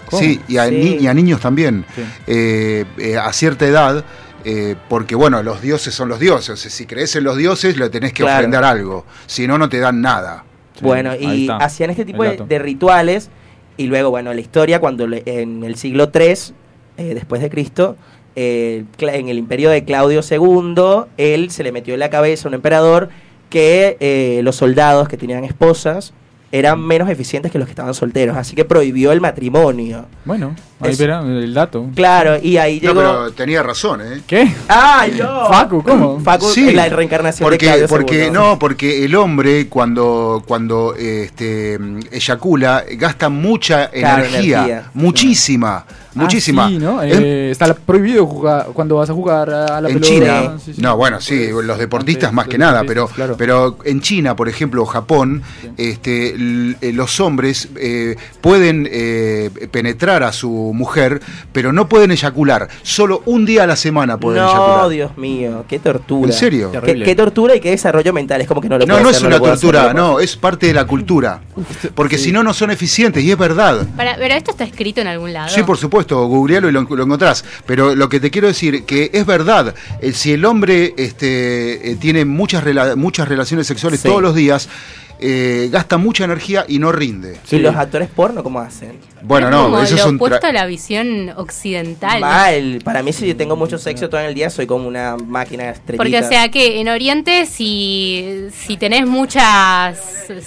¿Cómo? 0.10 0.20
sí, 0.24 0.42
y 0.48 0.58
a, 0.58 0.70
Sí. 0.70 0.76
ni- 0.76 1.04
y 1.04 1.08
a 1.08 1.14
niños 1.14 1.40
también, 1.40 1.86
Sí. 1.96 2.02
eh, 2.26 2.86
eh, 2.98 3.18
a 3.18 3.32
cierta 3.32 3.68
edad, 3.68 4.04
eh, 4.46 4.76
porque 4.88 5.16
bueno, 5.16 5.42
los 5.44 5.62
dioses 5.62 5.94
son 5.94 6.08
los 6.08 6.20
dioses, 6.20 6.50
o 6.52 6.56
sea, 6.56 6.72
si 6.72 6.86
crees 6.86 7.16
en 7.16 7.24
los 7.26 7.36
dioses, 7.38 7.78
le 7.78 7.90
tenés 7.90 8.14
que 8.14 8.24
Claro. 8.24 8.38
ofrendar 8.38 8.64
algo, 8.64 9.06
si 9.26 9.48
no, 9.48 9.58
no 9.58 9.68
te 9.68 9.80
dan 9.80 10.02
nada. 10.02 10.44
Sí, 10.76 10.82
Bueno, 10.84 11.14
y 11.20 11.42
está, 11.42 11.58
hacían 11.58 11.90
este 11.90 12.06
tipo 12.06 12.24
de, 12.24 12.60
rituales. 12.60 13.30
Y 13.78 13.88
luego, 13.88 14.10
bueno, 14.10 14.34
la 14.34 14.40
historia, 14.40 14.80
cuando 14.80 15.06
le- 15.08 15.24
en 15.26 15.64
el 15.64 15.76
siglo 15.76 16.12
III, 16.14 16.54
eh, 16.98 17.14
después 17.14 17.42
de 17.42 17.50
Cristo, 17.50 17.98
eh, 18.38 18.86
en 19.00 19.28
el 19.30 19.38
imperio 19.38 19.70
de 19.70 19.84
Claudio 19.84 20.22
II, 20.30 21.06
él 21.18 21.50
se 21.52 21.64
le 21.64 21.72
metió 21.72 21.94
en 21.94 22.00
la 22.00 22.10
cabeza 22.10 22.48
a 22.48 22.50
un 22.50 22.56
emperador 22.56 23.10
que 23.50 23.98
eh, 24.00 24.42
los 24.44 24.56
soldados 24.58 25.08
que 25.08 25.18
tenían 25.18 25.44
esposas 25.44 26.14
eran 26.52 26.80
menos 26.80 27.10
eficientes 27.10 27.52
que 27.52 27.58
los 27.60 27.68
que 27.68 27.72
estaban 27.72 27.94
solteros. 27.94 28.38
Así 28.38 28.56
que 28.56 28.64
prohibió 28.66 29.12
el 29.12 29.20
matrimonio. 29.22 30.06
Bueno, 30.24 30.56
ahí 30.80 30.92
Es- 30.92 30.98
verá 30.98 31.20
el 31.22 31.54
dato. 31.54 31.88
Claro, 31.96 32.38
y 32.42 32.58
ahí 32.58 32.80
No, 32.82 32.90
llegó. 32.90 33.00
pero 33.02 33.32
tenía 33.34 33.62
razón, 33.64 34.02
¿eh? 34.02 34.22
¿Qué? 34.26 34.48
¡Ay, 34.68 35.16
no! 35.20 35.48
Facu, 35.48 35.84
¿cómo? 35.84 36.20
Facu, 36.22 36.46
Sí, 36.46 36.72
la 36.72 36.88
reencarnación 36.88 37.50
de 37.50 37.52
porque, 37.56 37.66
Claudio 37.66 37.88
porque 37.88 38.26
II. 38.26 38.32
no, 38.32 38.58
porque 38.60 39.04
el 39.06 39.16
hombre 39.16 39.68
cuando 39.68 40.44
cuando 40.48 40.96
este 40.96 41.78
eyacula 42.12 42.84
gasta 42.98 43.30
mucha 43.30 43.90
Claro, 43.90 44.24
energía, 44.26 44.58
energía. 44.60 44.90
muchísima, 44.94 45.86
muchísima. 46.16 46.66
Ah, 46.66 46.70
sí, 46.70 46.78
¿no? 46.78 47.04
En- 47.04 47.24
Eh, 47.24 47.52
está 47.52 47.74
prohibido 47.74 48.26
jugar 48.26 48.68
cuando 48.74 48.96
vas 48.96 49.10
a 49.10 49.14
jugar 49.14 49.50
a 49.50 49.82
la 49.82 49.90
en 49.90 50.00
pelota. 50.00 50.08
China, 50.08 50.58
Sí, 50.64 50.74
sí. 50.74 50.82
no, 50.82 50.96
bueno, 50.98 51.22
sí, 51.22 51.50
los 51.64 51.78
deportistas 51.78 52.34
más 52.34 52.48
que 52.48 52.58
nada, 52.58 52.84
pero, 52.86 53.08
claro. 53.08 53.36
pero 53.38 53.78
en 53.86 54.02
China, 54.02 54.36
por 54.36 54.50
ejemplo, 54.50 54.84
o 54.84 54.86
Japón, 54.86 55.42
este, 55.78 56.36
eh, 56.82 56.92
los 56.94 57.20
hombres 57.20 57.70
eh, 57.78 58.16
pueden 58.42 58.88
eh, 58.92 59.50
penetrar 59.72 60.24
a 60.24 60.32
su 60.32 60.50
mujer, 60.74 61.22
pero 61.52 61.72
no 61.74 61.88
pueden 61.90 62.12
eyacular. 62.12 62.68
Solo 62.84 63.22
un 63.26 63.46
día 63.46 63.64
a 63.64 63.68
la 63.68 63.76
semana 63.76 64.18
pueden 64.18 64.42
No, 64.44 64.50
eyacular. 64.50 64.90
Dios 64.90 65.18
mío, 65.18 65.66
qué 65.68 65.80
tortura. 65.80 66.28
¿En 66.32 66.34
serio? 66.38 66.72
Qué, 66.84 67.16
tortura 67.16 67.56
y 67.56 67.60
qué 67.60 67.72
desarrollo 67.72 68.14
mental. 68.14 68.42
Es 68.42 68.48
como 68.48 68.62
que 68.62 68.70
no 68.70 68.78
lo 68.78 68.86
No, 68.86 69.00
no 69.00 69.10
hacer, 69.10 69.16
es 69.16 69.24
una 69.24 69.40
tortura, 69.40 69.94
no, 69.94 70.20
es 70.20 70.36
parte 70.36 70.68
de 70.68 70.74
la 70.74 70.86
cultura. 70.86 71.42
Porque 71.96 72.18
si 72.18 72.32
no, 72.32 72.44
no 72.44 72.54
son 72.54 72.72
eficientes, 72.72 73.24
y 73.24 73.32
es 73.32 73.38
verdad. 73.38 73.86
Para, 73.96 74.16
pero 74.18 74.34
esto 74.34 74.52
está 74.52 74.64
escrito 74.64 75.02
en 75.02 75.08
algún 75.08 75.34
lado. 75.34 75.50
Sí, 75.50 75.64
por 75.64 75.78
supuesto, 75.78 76.05
googlealo 76.08 76.70
y 76.70 76.72
lo, 76.72 76.82
lo 76.84 77.04
encontrás. 77.04 77.44
Pero 77.66 77.96
lo 77.96 78.08
que 78.10 78.20
te 78.20 78.32
quiero 78.32 78.48
decir, 78.48 78.84
que 78.86 79.10
es 79.14 79.26
verdad, 79.26 79.74
eh, 80.02 80.14
si 80.14 80.32
el 80.34 80.46
hombre 80.46 80.94
este, 80.98 81.92
eh, 81.92 81.96
tiene 81.96 82.26
muchas, 82.26 82.64
rela- 82.64 82.96
muchas 82.96 83.28
relaciones 83.28 83.68
sexuales 83.68 84.00
Sí. 84.00 84.08
todos 84.08 84.22
los 84.22 84.36
días, 84.36 84.70
eh, 85.18 85.70
gasta 85.72 85.98
mucha 85.98 86.26
energía 86.26 86.66
y 86.68 86.78
no 86.78 86.92
rinde. 86.92 87.38
¿Y 87.50 87.60
los 87.60 87.74
actores 87.76 88.10
porno 88.10 88.44
cómo 88.44 88.60
hacen? 88.60 89.00
Bueno, 89.22 89.50
no, 89.50 89.64
como 89.64 89.80
eso 89.80 89.96
lo 89.96 90.02
es 90.02 90.06
un... 90.08 90.16
opuesto 90.16 90.46
a 90.48 90.52
la 90.52 90.66
visión 90.66 91.32
occidental. 91.38 92.20
Mal. 92.20 92.82
Para 92.84 93.02
mí, 93.02 93.14
si 93.14 93.26
yo 93.26 93.36
tengo 93.38 93.56
mucho 93.56 93.78
sexo 93.78 94.10
todo 94.10 94.20
el 94.20 94.36
día, 94.36 94.50
soy 94.50 94.68
como 94.68 94.88
una 94.90 95.16
máquina 95.16 95.70
estrellita. 95.70 96.04
Porque, 96.04 96.20
o 96.20 96.28
sea, 96.28 96.50
que 96.52 96.82
en 96.82 96.90
Oriente, 96.90 97.46
si, 97.46 98.48
si 98.66 98.76
tenés 98.76 99.08
muchas 99.08 100.00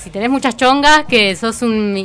si 0.03 0.11
tenés 0.11 0.29
muchas 0.29 0.55
chongas, 0.57 1.05
que 1.07 1.35
sos 1.35 1.63
un 1.63 1.97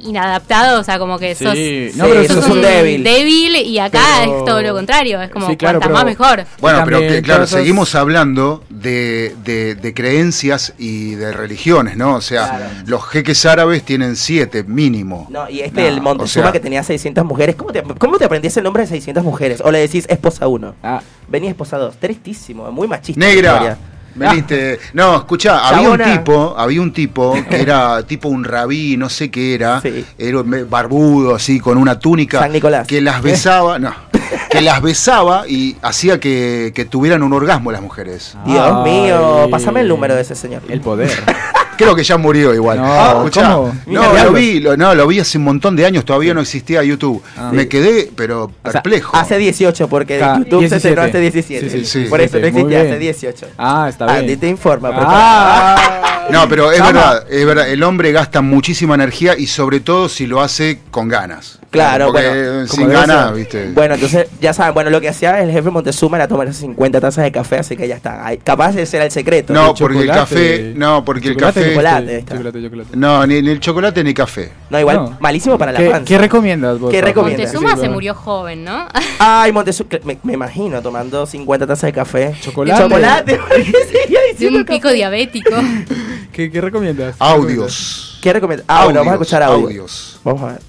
inadaptado, 0.00 0.80
o 0.80 0.84
sea, 0.84 0.98
como 0.98 1.18
que 1.18 1.34
Sí, 1.34 1.44
sos, 1.44 1.96
no, 1.96 2.04
pero 2.04 2.24
sos 2.26 2.44
sos 2.44 2.48
un 2.54 2.62
débil. 2.62 3.56
y 3.56 3.78
acá 3.78 4.00
Pero- 4.20 4.38
es 4.38 4.44
todo 4.44 4.62
lo 4.62 4.74
contrario. 4.74 5.20
Es 5.20 5.30
como 5.30 5.48
Sí, 5.48 5.56
claro, 5.56 5.80
cuanta 5.80 5.86
pero- 5.88 5.94
más 5.94 6.04
mejor. 6.04 6.46
Bueno, 6.60 6.82
pero 6.84 7.00
que, 7.00 7.22
claro, 7.22 7.46
seguimos 7.46 7.94
hablando 7.94 8.62
de, 8.68 9.34
de- 9.44 9.74
de 9.74 9.94
creencias 9.94 10.74
y 10.78 11.14
de 11.14 11.32
religiones, 11.32 11.96
¿no? 11.96 12.14
O 12.14 12.20
sea, 12.20 12.48
Claro. 12.48 12.64
los 12.86 13.04
jeques 13.08 13.44
árabes 13.46 13.82
tienen 13.84 14.16
siete 14.16 14.62
mínimo. 14.64 15.26
No, 15.30 15.48
y 15.50 15.60
este, 15.60 15.80
No, 15.82 15.86
el 15.88 16.00
Montezuma 16.00 16.44
o 16.44 16.46
sea- 16.48 16.52
que 16.52 16.60
tenía 16.60 16.82
600 16.82 17.24
mujeres, 17.24 17.56
¿cómo 17.56 17.72
te, 17.72 17.82
¿cómo 17.82 18.18
te 18.18 18.24
aprendías 18.24 18.56
el 18.56 18.64
nombre 18.64 18.82
de 18.84 18.88
600 18.88 19.24
mujeres? 19.24 19.60
O 19.64 19.70
le 19.70 19.78
decís 19.80 20.06
esposa 20.08 20.46
1, 20.46 20.74
Ah, 20.82 21.02
venía 21.28 21.50
esposa 21.50 21.78
2, 21.78 21.96
tristísimo, 21.96 22.70
muy 22.70 22.86
machista. 22.86 23.18
Negra. 23.18 23.76
Veniste. 24.16 24.78
No, 24.92 25.16
escuchá, 25.16 25.68
había 25.68 25.90
un 25.90 25.98
tipo, 26.00 26.54
había 26.58 26.80
un 26.82 26.92
tipo 26.92 27.34
que 27.48 27.60
era 27.60 28.02
tipo 28.06 28.28
un 28.28 28.44
rabí, 28.44 28.96
no 28.96 29.08
sé 29.08 29.30
qué 29.30 29.54
era, 29.54 29.80
Sí. 29.80 30.04
era 30.18 30.42
barbudo, 30.68 31.34
así, 31.34 31.60
con 31.60 31.78
una 31.78 31.98
túnica, 31.98 32.40
San 32.40 32.52
Nicolás. 32.52 32.86
que 32.86 33.00
las 33.00 33.22
besaba, 33.22 33.78
no, 33.78 33.94
que 34.50 34.60
las 34.60 34.80
besaba 34.82 35.46
y 35.48 35.76
hacía 35.82 36.18
que, 36.20 36.72
que 36.74 36.84
tuvieran 36.84 37.22
un 37.22 37.32
orgasmo 37.32 37.70
las 37.72 37.82
mujeres. 37.82 38.36
Dios 38.46 38.72
Ay. 38.84 38.90
mío, 38.90 39.48
pásame 39.50 39.80
el 39.80 39.88
número 39.88 40.14
de 40.14 40.22
ese 40.22 40.34
señor. 40.34 40.62
el 40.68 40.80
poder. 40.80 41.10
Creo 41.76 41.94
que 41.94 42.02
ya 42.04 42.16
murió 42.16 42.54
igual. 42.54 42.78
No, 42.78 42.84
Ah, 42.86 43.14
escuchá, 43.18 43.52
¿cómo? 43.52 43.72
No, 43.86 44.10
Mira, 44.10 44.24
lo 44.24 44.32
vi, 44.32 44.60
lo, 44.60 44.76
no, 44.76 44.94
lo 44.94 45.06
vi 45.06 45.20
hace 45.20 45.38
un 45.38 45.44
montón 45.44 45.76
de 45.76 45.84
años, 45.86 46.04
todavía 46.04 46.32
no 46.34 46.40
existía 46.40 46.82
YouTube. 46.82 47.22
Ah. 47.36 47.50
Me 47.52 47.68
quedé, 47.68 48.10
pero 48.16 48.50
sea, 48.64 48.82
perplejo. 48.82 49.16
Hace 49.16 49.38
18, 49.38 49.88
porque 49.88 50.18
Ca- 50.18 50.38
YouTube 50.38 50.68
se 50.68 50.76
17. 50.76 50.76
estrenó 50.76 51.02
hace 51.02 51.20
17. 51.20 51.70
Sí, 51.70 51.78
sí, 51.78 51.84
sí. 51.84 52.08
Por 52.08 52.20
eso 52.20 52.36
no 52.38 52.42
17, 52.42 52.64
muy 52.64 52.74
existía, 52.74 52.92
hace 52.94 52.98
18. 52.98 53.46
Ah, 53.58 53.86
está 53.88 54.06
bien. 54.06 54.18
Andy 54.18 54.36
te 54.36 54.48
informa. 54.48 54.90
Ah, 54.92 56.02
No, 56.30 56.48
pero 56.48 56.72
es 56.72 56.82
verdad, 56.82 57.24
es 57.30 57.46
verdad, 57.46 57.68
el 57.70 57.82
hombre 57.84 58.10
gasta 58.12 58.40
muchísima 58.40 58.94
energía 58.96 59.38
y 59.38 59.46
sobre 59.46 59.80
todo 59.80 60.08
si 60.08 60.26
lo 60.26 60.40
hace 60.42 60.80
con 60.90 61.08
ganas. 61.08 61.60
Claro, 61.70 62.06
Porque 62.06 62.26
bueno, 62.28 62.66
sin 62.68 62.88
ganas, 62.88 63.34
viste. 63.34 63.70
Bueno, 63.74 63.94
entonces 63.94 64.26
ya 64.40 64.52
saben, 64.52 64.72
bueno, 64.74 64.88
lo 64.90 65.00
que 65.00 65.08
hacía 65.08 65.40
el 65.42 65.50
jefe 65.50 65.68
Montezuma 65.70 66.16
era 66.16 66.26
tomarse 66.26 66.54
50 66.54 67.00
tazas 67.00 67.24
de 67.24 67.32
café, 67.32 67.58
así 67.58 67.76
que 67.76 67.86
ya 67.86 67.96
está. 67.96 68.26
Ahí- 68.26 68.38
Capaz 68.38 68.74
ese 68.76 68.96
era 68.96 69.04
el 69.04 69.10
secreto. 69.10 69.52
No, 69.52 69.74
porque 69.74 69.98
el 70.00 70.06
café, 70.08 70.72
no, 70.74 71.04
porque 71.04 71.28
el 71.28 71.36
café, 71.36 71.70
chocolate, 71.70 72.18
está. 72.18 72.32
Chocolate, 72.36 72.62
chocolate. 72.62 72.90
no, 72.96 73.26
ni, 73.26 73.42
ni 73.42 73.50
el 73.50 73.60
chocolate 73.60 74.02
ni 74.04 74.14
café. 74.14 74.52
No, 74.70 74.80
igual, 74.80 74.96
No. 74.96 75.16
malísimo 75.20 75.58
para 75.58 75.72
la 75.72 75.78
¿Qué, 75.78 75.90
panza. 75.90 76.04
qué 76.06 76.18
recomiendas 76.18 76.78
vos? 76.78 76.90
¿Qué 76.90 77.02
recomiendas? 77.02 77.52
Montezuma 77.54 77.76
se 77.80 77.88
murió 77.90 78.14
joven, 78.14 78.64
¿no? 78.64 78.86
Ay, 79.18 79.52
Montezuma, 79.52 79.90
me, 80.04 80.18
me 80.22 80.32
imagino 80.32 80.80
tomando 80.82 81.26
50 81.26 81.66
tazas 81.66 81.88
de 81.88 81.92
café. 81.92 82.34
Chocolate. 82.40 82.82
Chocolate. 82.82 83.36
¿por 83.48 83.48
qué 83.56 83.72
seguía 83.92 84.20
De 84.20 84.32
diciendo 84.32 84.58
un 84.60 84.64
pico 84.64 84.90
diabético. 84.90 85.50
¿Qué, 86.32 86.50
qué 86.50 86.60
recomiendas? 86.60 87.16
Audios. 87.18 88.18
¿Qué 88.22 88.32
recomiendas? 88.32 88.66
Ah, 88.68 88.84
bueno, 88.84 89.00
vamos 89.00 89.12
a 89.12 89.14
escuchar 89.14 89.42
audio. 89.42 89.66
audios. 89.66 90.20
Vamos 90.24 90.42
a 90.42 90.46
ver. 90.46 90.60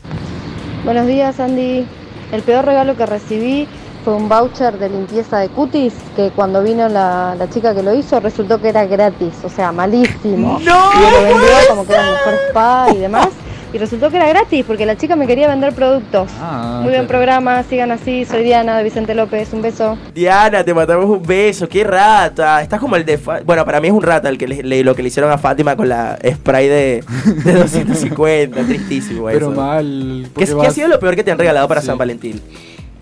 Buenos 0.83 1.07
días, 1.07 1.39
Andy. 1.39 1.85
El 2.31 2.41
peor 2.43 2.65
regalo 2.65 2.95
que 2.95 3.05
recibí 3.05 3.67
fue 4.03 4.13
un 4.13 4.29
voucher 4.29 4.77
de 4.79 4.89
limpieza 4.89 5.39
de 5.39 5.49
cutis 5.49 5.93
que 6.15 6.29
cuando 6.31 6.63
vino 6.63 6.87
la, 6.87 7.35
la 7.37 7.49
chica 7.49 7.73
que 7.75 7.83
lo 7.83 7.93
hizo 7.93 8.19
resultó 8.19 8.61
que 8.61 8.69
era 8.69 8.85
gratis, 8.85 9.33
o 9.43 9.49
sea, 9.49 9.71
malísimo. 9.71 10.59
¡No! 10.63 10.91
Y 10.93 11.11
lo 11.11 11.23
vendió 11.23 11.55
como 11.69 11.85
que 11.85 11.93
era 11.93 12.03
el 12.03 12.11
mejor 12.11 12.33
spa 12.49 12.87
y 12.93 12.97
demás. 12.97 13.27
Y 13.77 13.79
resultó 13.79 14.09
que 14.09 14.17
era 14.17 14.27
gratis 14.27 14.65
porque 14.65 14.87
la 14.87 14.97
chica 14.97 15.15
me 15.15 15.27
quería 15.27 15.47
vender 15.47 15.71
productos. 15.71 16.31
Ah, 16.41 16.79
Muy 16.81 16.91
buen 16.93 17.05
programa, 17.05 17.61
sigan 17.61 17.91
así. 17.91 18.25
Soy 18.25 18.43
Diana 18.43 18.75
de 18.75 18.83
Vicente 18.83 19.13
López. 19.13 19.53
Un 19.53 19.61
beso. 19.61 19.95
Diana, 20.15 20.63
te 20.63 20.73
matamos 20.73 21.05
un 21.05 21.21
beso, 21.21 21.69
qué 21.69 21.83
rata. 21.83 22.59
Estás 22.63 22.79
como 22.79 22.95
el 22.95 23.05
de. 23.05 23.19
Fa- 23.19 23.41
Bueno, 23.45 23.63
para 23.65 23.79
mí 23.79 23.87
es 23.89 23.93
un 23.93 24.01
rata 24.01 24.29
el 24.29 24.39
que 24.39 24.47
le, 24.47 24.63
le- 24.63 24.83
lo 24.83 24.95
que 24.95 25.03
le 25.03 25.09
hicieron 25.09 25.31
a 25.31 25.37
Fátima 25.37 25.75
con 25.75 25.89
la 25.89 26.17
spray 26.27 26.67
de, 26.67 27.03
de 27.43 27.53
250. 27.53 28.63
Tristísimo 28.63 29.25
Pero 29.27 29.51
eso. 29.51 29.61
mal. 29.61 30.27
¿Qué, 30.35 30.43
ha 30.65 30.71
sido 30.71 30.87
lo 30.87 30.99
peor 30.99 31.15
que 31.15 31.23
te 31.23 31.29
han 31.31 31.37
regalado 31.37 31.67
para 31.67 31.81
Sí. 31.81 31.85
San 31.85 31.99
Valentín? 31.99 32.41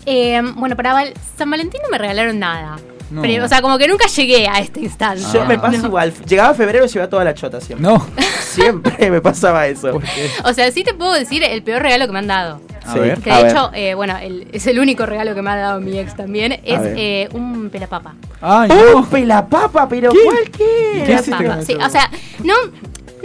Eh, 0.04 0.42
bueno, 0.56 0.76
para 0.76 0.92
Val- 0.92 1.14
San 1.38 1.50
Valentín 1.50 1.80
no 1.82 1.88
me 1.88 1.96
regalaron 1.96 2.38
nada. 2.38 2.76
No. 3.10 3.22
Pero, 3.22 3.44
o 3.44 3.48
sea, 3.48 3.62
como 3.62 3.78
que 3.78 3.86
nunca 3.86 4.06
llegué 4.08 4.48
a 4.48 4.58
esta 4.58 4.80
instancia. 4.80 5.32
Yo 5.32 5.44
me 5.46 5.58
pasa 5.58 5.78
No. 5.78 5.86
igual. 5.86 6.12
Llegaba 6.26 6.54
febrero 6.54 6.84
y 6.84 6.88
se 6.88 6.98
iba 6.98 7.08
toda 7.08 7.22
la 7.24 7.34
chota 7.34 7.60
siempre. 7.60 7.86
No. 7.88 8.04
Siempre 8.40 9.10
me 9.10 9.20
pasaba 9.20 9.66
eso. 9.68 10.00
O 10.44 10.52
sea, 10.52 10.70
sí 10.72 10.82
te 10.82 10.92
puedo 10.94 11.12
decir 11.12 11.42
el 11.44 11.62
peor 11.62 11.82
regalo 11.82 12.06
que 12.06 12.12
me 12.12 12.18
han 12.18 12.26
dado. 12.26 12.60
A 12.84 12.92
Sí, 12.92 12.98
ver. 13.00 13.18
Que 13.20 13.30
a 13.30 13.36
de 13.38 13.42
ver. 13.44 13.52
hecho, 13.52 13.70
eh, 13.74 13.94
bueno, 13.94 14.16
el- 14.18 14.48
es 14.52 14.66
el 14.66 14.78
único 14.78 15.06
regalo 15.06 15.34
que 15.34 15.42
me 15.42 15.50
ha 15.50 15.56
dado 15.56 15.80
mi 15.80 15.98
ex 15.98 16.16
también. 16.16 16.52
Es 16.64 16.80
eh, 16.82 17.28
un 17.32 17.68
pelapapa. 17.70 18.14
Ay, 18.40 18.70
¡Oh, 18.72 19.00
no. 19.00 19.08
pelapapa! 19.08 19.88
¿Pero 19.88 20.10
¿Qué? 20.12 20.18
cuál 20.24 20.50
qué? 20.50 21.02
¿Qué 21.06 21.16
Pelapapa. 21.24 21.62
Sí, 21.62 21.74
o 21.74 21.88
sea, 21.90 22.10
no, 22.44 22.54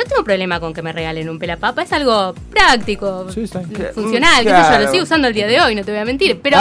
no 0.03 0.09
tengo 0.09 0.23
problema 0.23 0.59
con 0.59 0.73
que 0.73 0.81
me 0.81 0.91
regalen 0.91 1.29
un 1.29 1.39
pelapapa. 1.39 1.81
Es 1.83 1.91
algo 1.93 2.33
práctico, 2.51 3.27
funcional, 3.93 4.43
qué 4.43 4.49
sé 4.49 4.55
yo. 4.55 4.67
Claro. 4.67 4.83
Lo 4.85 4.91
sigo 4.91 5.03
usando 5.03 5.27
el 5.27 5.33
día 5.33 5.47
de 5.47 5.61
hoy, 5.61 5.75
no 5.75 5.83
te 5.83 5.91
voy 5.91 5.99
a 6.01 6.05
mentir. 6.05 6.39
Pero, 6.41 6.57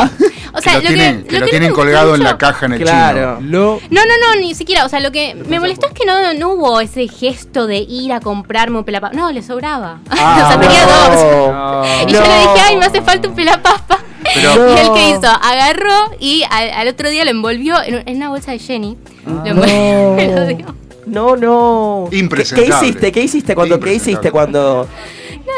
o 0.53 0.61
sea, 0.61 0.75
que 0.81 0.85
lo 0.85 0.91
lo 0.91 0.95
tienen, 0.97 1.23
que, 1.23 1.29
que 1.29 1.39
lo 1.39 1.45
que 1.47 1.51
tienen 1.51 1.69
no 1.71 1.75
colgado 1.75 2.15
en 2.15 2.23
la 2.25 2.37
caja 2.39 2.67
en 2.67 2.73
el 2.75 2.81
Claro. 2.81 3.39
chino. 3.39 3.51
Lo... 3.51 3.81
no, 3.91 4.01
no, 4.05 4.35
no, 4.35 4.41
ni 4.41 4.55
siquiera. 4.55 4.85
O 4.85 4.89
sea, 4.89 5.01
lo 5.01 5.11
que 5.13 5.35
me 5.35 5.59
molestó 5.61 5.87
es 5.87 5.93
que 5.93 6.05
no, 6.07 6.35
no 6.35 6.51
hubo 6.55 6.81
ese 6.81 7.09
gesto 7.09 7.67
de 7.67 7.79
ir 7.79 8.13
a 8.13 8.21
comprarme 8.21 8.79
un 8.79 8.85
pelapapa. 8.85 9.15
No, 9.17 9.31
le 9.33 9.43
sobraba. 9.43 9.99
o 10.11 10.15
sea, 10.17 10.59
tenía 10.61 10.87
dos. 10.87 11.87
Y 12.09 12.13
yo 12.13 12.21
le 12.21 12.29
dije, 12.29 12.61
ay, 12.67 12.77
me 12.77 12.87
hace 12.87 13.03
falta 13.03 13.29
un 13.29 13.35
pelapapa. 13.35 13.99
Pero- 14.35 14.75
Y 14.77 14.79
él 14.81 14.89
que 14.95 15.11
hizo, 15.11 15.27
agarró 15.29 16.13
y 16.21 16.45
al, 16.51 16.71
al 16.71 16.89
otro 16.89 17.09
día 17.11 17.25
lo 17.25 17.31
envolvió 17.31 17.83
en, 17.83 18.03
en 18.07 18.17
una 18.17 18.29
bolsa 18.29 18.53
de 18.53 18.59
Jenny. 18.59 18.97
Lo 19.27 19.45
envolvió, 19.47 20.13
me 20.15 20.27
lo 20.35 20.47
dio. 20.47 20.80
No, 21.11 21.37
no. 21.37 22.05
¿Qué, 22.11 22.17
qué 22.17 22.23
Impresentable. 22.23 22.75
hiciste? 22.89 23.13
¿Qué 23.13 23.23
hiciste 23.23 23.55
cuando 23.55 23.79
qué 23.81 23.95
hiciste 23.95 24.31
cuando 24.31 24.87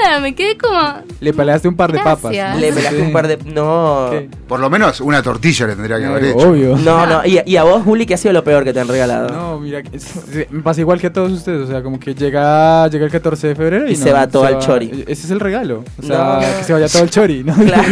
Nada, 0.04 0.20
me 0.20 0.34
quedé 0.34 0.56
como. 0.56 0.78
Le 1.20 1.32
peleaste 1.34 1.68
un 1.68 1.76
par 1.76 1.92
de 1.92 1.98
papas. 1.98 2.32
Le 2.32 2.72
pelaste 2.72 2.96
Sí. 2.96 3.02
un 3.02 3.12
par 3.12 3.28
de 3.28 3.36
no? 3.52 4.08
¿Qué? 4.10 4.28
Por 4.48 4.58
lo 4.60 4.70
menos 4.70 5.00
una 5.00 5.22
tortilla 5.22 5.66
le 5.66 5.74
tendría 5.74 5.98
que 5.98 6.06
haber 6.06 6.24
hecho. 6.24 6.38
Obvio. 6.50 6.76
No, 6.76 7.04
no. 7.06 7.26
¿Y, 7.26 7.40
y 7.44 7.56
a 7.56 7.64
vos, 7.64 7.82
Juli, 7.82 8.06
qué 8.06 8.14
ha 8.14 8.16
sido 8.16 8.32
lo 8.32 8.42
peor 8.42 8.64
que 8.64 8.72
te 8.72 8.80
han 8.80 8.88
regalado? 8.88 9.28
No, 9.28 9.58
mira, 9.60 9.80
es- 9.92 10.16
es- 10.34 10.50
me 10.50 10.62
pasa 10.62 10.80
igual 10.80 10.98
que 11.00 11.08
a 11.08 11.12
todos 11.12 11.30
ustedes, 11.32 11.62
o 11.62 11.66
sea, 11.70 11.82
como 11.82 12.00
que 12.00 12.14
llega, 12.14 12.88
llega 12.88 13.04
el 13.04 13.10
14 13.10 13.48
de 13.48 13.54
febrero 13.54 13.86
y, 13.88 13.92
Y 13.92 13.96
no, 13.96 14.02
se 14.04 14.12
va 14.12 14.26
todo 14.28 14.44
al 14.44 14.58
chori. 14.60 15.04
Ese 15.06 15.26
es 15.26 15.30
el 15.30 15.40
regalo, 15.40 15.84
o 15.98 16.02
sea, 16.06 16.34
No. 16.34 16.38
que 16.40 16.64
se 16.64 16.72
vaya 16.72 16.88
todo 16.88 17.02
el 17.02 17.10
chori, 17.10 17.44
¿no? 17.44 17.54
Claro. 17.54 17.82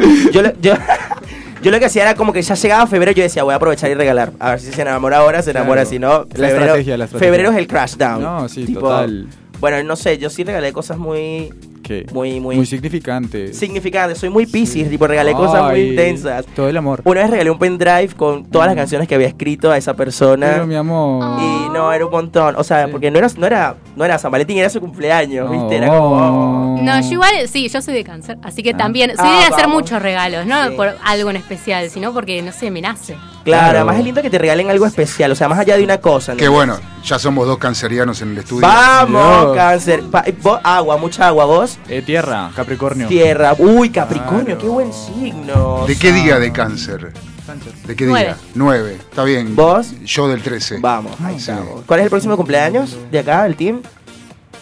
Yo, 0.32 0.42
lo- 0.42 0.52
yo, 0.60 0.72
yo 1.62 1.70
lo 1.70 1.78
que 1.78 1.86
hacía 1.86 2.02
era 2.02 2.14
como 2.14 2.32
que 2.32 2.42
ya 2.42 2.54
llegaba 2.54 2.86
febrero, 2.86 3.12
yo 3.12 3.22
decía, 3.22 3.42
voy 3.42 3.52
a 3.52 3.56
aprovechar 3.56 3.90
y 3.90 3.94
regalar. 3.94 4.32
A 4.38 4.50
ver 4.50 4.60
si 4.60 4.72
se 4.72 4.82
enamora 4.82 5.18
ahora, 5.18 5.42
se 5.42 5.50
enamora, 5.50 5.82
Claro. 5.82 5.90
si 5.90 5.98
no. 5.98 6.08
La 6.34 6.48
febrero- 6.48 6.60
estrategia, 6.64 6.96
la 6.98 7.04
estrategia. 7.04 7.32
Febrero 7.32 7.50
es 7.52 7.56
el 7.58 7.66
crash 7.66 7.94
down. 7.96 8.22
No, 8.22 8.48
sí, 8.48 8.64
Tipo, 8.64 8.80
total. 8.80 9.26
Bueno, 9.60 9.82
no 9.84 9.96
sé, 9.96 10.18
yo 10.18 10.30
sí 10.30 10.42
regalé 10.44 10.72
cosas 10.72 10.98
muy 10.98 11.52
¿Qué? 11.82 12.06
Muy, 12.12 12.38
muy- 12.40 12.54
Muy 12.56 12.66
significante. 12.66 13.52
significantes. 13.52 14.18
Soy 14.18 14.28
muy 14.30 14.46
piscis, 14.46 14.88
tipo, 14.88 15.08
regalé 15.08 15.32
cosas 15.32 15.70
muy 15.72 15.80
intensas. 15.80 16.46
Todo 16.54 16.68
el 16.68 16.76
amor. 16.76 17.00
Una 17.04 17.22
vez 17.22 17.30
regalé 17.30 17.50
un 17.50 17.58
pendrive 17.58 18.10
con 18.16 18.44
todas 18.44 18.68
las 18.68 18.76
canciones 18.76 19.08
que 19.08 19.16
había 19.16 19.26
escrito 19.26 19.72
a 19.72 19.76
esa 19.76 19.94
persona. 19.94 20.50
Pero 20.52 20.66
mi 20.68 20.76
amor. 20.76 21.40
Y 21.40 21.68
no, 21.70 21.92
era 21.92 22.04
un 22.06 22.12
montón. 22.12 22.54
O 22.56 22.62
sea, 22.62 22.86
porque 22.88 23.10
no 23.10 23.18
era, 23.18 23.26
no 23.36 23.44
era, 23.46 23.74
no 23.96 24.04
era 24.04 24.18
San 24.18 24.30
Valentín, 24.30 24.58
era 24.58 24.70
su 24.70 24.78
cumpleaños, 24.78 25.50
¿viste? 25.50 25.76
Era 25.76 25.88
como. 25.88 26.76
oh. 26.76 26.80
No, 26.80 27.00
yo 27.00 27.10
igual, 27.12 27.32
sí, 27.48 27.68
yo 27.68 27.82
soy 27.82 27.94
de 27.94 28.04
cáncer, 28.04 28.38
así 28.44 28.62
que 28.62 28.72
también, 28.72 29.10
soy 29.16 29.26
Ah, 29.28 29.38
de 29.40 29.44
hacer 29.54 29.64
vamos. 29.66 29.82
muchos 29.82 30.00
regalos, 30.00 30.46
no 30.46 30.68
Sí. 30.68 30.74
por 30.76 30.94
algo 31.04 31.30
en 31.30 31.36
especial, 31.36 31.90
sino 31.90 32.12
porque, 32.12 32.40
no 32.42 32.52
sé, 32.52 32.70
me 32.70 32.80
nace. 32.82 33.16
Claro, 33.44 33.62
Claro. 33.62 33.78
además 33.78 33.98
es 33.98 34.04
lindo 34.04 34.22
que 34.22 34.28
te 34.30 34.38
regalen 34.38 34.68
algo 34.70 34.84
especial, 34.86 35.32
o 35.32 35.34
sea, 35.34 35.48
más 35.48 35.58
allá 35.58 35.76
de 35.76 35.82
una 35.84 35.98
cosa. 35.98 36.34
Qué 36.36 36.44
¿no? 36.46 36.52
bueno, 36.52 36.78
ya 37.04 37.18
somos 37.18 37.46
dos 37.46 37.56
cancerianos 37.58 38.20
en 38.22 38.32
el 38.32 38.38
estudio. 38.38 38.62
Vamos, 38.68 39.40
Dios. 39.42 39.56
cáncer. 39.56 40.02
Pa- 40.10 40.24
vos- 40.42 40.60
agua, 40.62 40.96
mucha 40.98 41.26
agua, 41.28 41.46
vos. 41.46 41.78
Eh, 41.88 42.02
tierra, 42.02 42.50
Capricornio. 42.54 43.08
Tierra. 43.08 43.54
Uy, 43.58 43.88
Capricornio, 43.90 44.58
qué 44.58 44.66
buen 44.68 44.92
signo. 44.92 45.84
¿De 45.86 45.96
qué 45.98 46.12
día 46.12 46.38
de 46.38 46.52
cáncer? 46.52 47.12
¿De 47.86 47.96
qué 47.96 48.06
día? 48.06 48.36
Nueve. 48.54 48.96
Está 49.00 49.24
bien. 49.24 49.56
¿Vos? 49.56 49.92
Yo 50.04 50.28
del 50.28 50.42
13. 50.42 50.78
Vamos, 50.78 51.12
ahí 51.24 51.36
estamos. 51.36 51.82
¿Cuál 51.86 52.00
es 52.00 52.04
el 52.04 52.10
próximo 52.10 52.36
cumpleaños 52.36 52.96
de 53.10 53.18
acá, 53.18 53.44
el 53.46 53.56
team? 53.56 53.80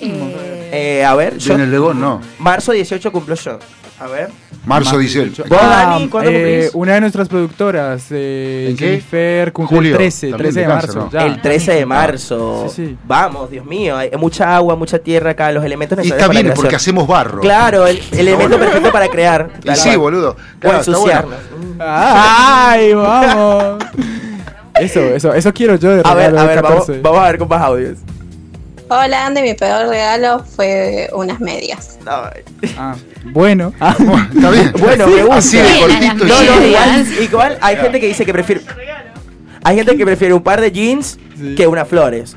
Eh, 0.01 1.05
a 1.05 1.15
ver, 1.15 1.39
yo. 1.39 1.55
En 1.55 1.61
el 1.63 1.71
Legón, 1.71 2.01
no. 2.01 2.21
Marzo 2.39 2.73
18 2.73 3.11
cumplo 3.13 3.35
yo. 3.35 3.59
A 4.01 4.07
ver. 4.07 4.29
Marzo 4.65 4.93
Ma- 4.95 4.99
18. 4.99 5.45
¿Vos, 5.49 5.59
Dani, 5.61 6.09
cuándo 6.09 6.31
eh, 6.33 6.71
una 6.75 6.95
de 6.95 7.01
nuestras 7.01 7.27
productoras, 7.29 8.05
eh. 8.11 8.75
Jennifer, 8.79 9.53
cumple 9.53 9.77
Julio, 9.77 9.91
el 9.93 9.97
13, 9.99 10.31
también 10.31 10.53
13 10.53 10.61
de, 10.61 10.67
de 10.67 10.73
cáncer, 10.73 10.97
marzo. 11.01 11.19
el 11.19 11.41
13 11.43 11.73
de 11.75 11.87
marzo. 11.87 12.67
Sí, 12.69 12.87
sí. 12.89 12.97
Vamos, 13.05 13.51
Dios 13.51 13.65
mío. 13.67 13.97
Hay 13.97 14.11
mucha 14.19 14.55
agua, 14.55 14.77
mucha 14.77 14.99
tierra 14.99 15.31
acá, 15.31 15.51
los 15.53 15.65
elementos 15.65 15.97
Y 15.99 16.03
necesarios 16.03 16.23
está 16.23 16.33
para 16.33 16.43
bien 16.43 16.55
porque 16.55 16.77
hacemos 16.77 17.09
barro. 17.09 17.41
Claro, 17.41 17.87
el, 17.87 18.01
el 18.13 18.19
elemento 18.29 18.59
perfecto 18.59 18.93
para 18.93 19.09
crear. 19.09 19.51
Y 19.65 19.75
sí, 19.75 19.89
cual. 19.89 19.99
boludo. 19.99 20.31
O 20.31 20.37
Claro, 20.61 20.79
está 20.81 20.91
ensuciarnos. 20.93 21.35
bueno. 21.51 21.85
¡Ay, 21.85 22.95
vamos! 22.95 23.85
Eso, 24.81 25.01
eso, 25.01 25.35
eso 25.35 25.53
quiero 25.53 25.75
yo 25.77 25.91
de 25.97 26.03
A 26.05 26.15
ver, 26.15 26.37
a 26.39 26.45
ver, 26.45 26.63
vamos, 26.63 26.81
14. 26.87 27.01
vamos 27.03 27.21
a 27.21 27.25
ver 27.25 27.39
con 27.39 27.49
más 27.49 27.63
audios. 27.63 27.99
Hola, 28.91 29.27
Andy, 29.27 29.43
mi 29.43 29.55
peor 29.55 29.89
regalo 29.89 30.43
fue 30.45 31.11
unas 31.13 31.41
medias. 31.41 31.99
Ah, 32.07 32.95
bueno. 33.33 33.73
Ah, 33.81 33.95
Está 34.35 34.51
bien. 34.51 34.73
Bueno, 34.79 35.07
me 35.07 35.21
gusta. 35.23 35.37
Así 35.37 35.57
de 35.59 35.65
cortito 35.81 36.27
y 36.27 36.29
No, 36.29 36.43
no, 36.43 36.67
igual, 36.67 37.07
igual 37.23 37.59
hay 37.61 37.77
gente 37.77 38.01
que 38.01 38.07
dice 38.09 38.25
que 38.25 38.33
prefiere. 38.33 38.63
Hay 39.65 39.77
gente 39.77 39.97
que 39.97 40.05
prefiere 40.05 40.35
un 40.35 40.43
par 40.43 40.61
de 40.61 40.71
jeans 40.73 41.19
que 41.57 41.67
unas 41.67 41.87
flores. 41.89 42.37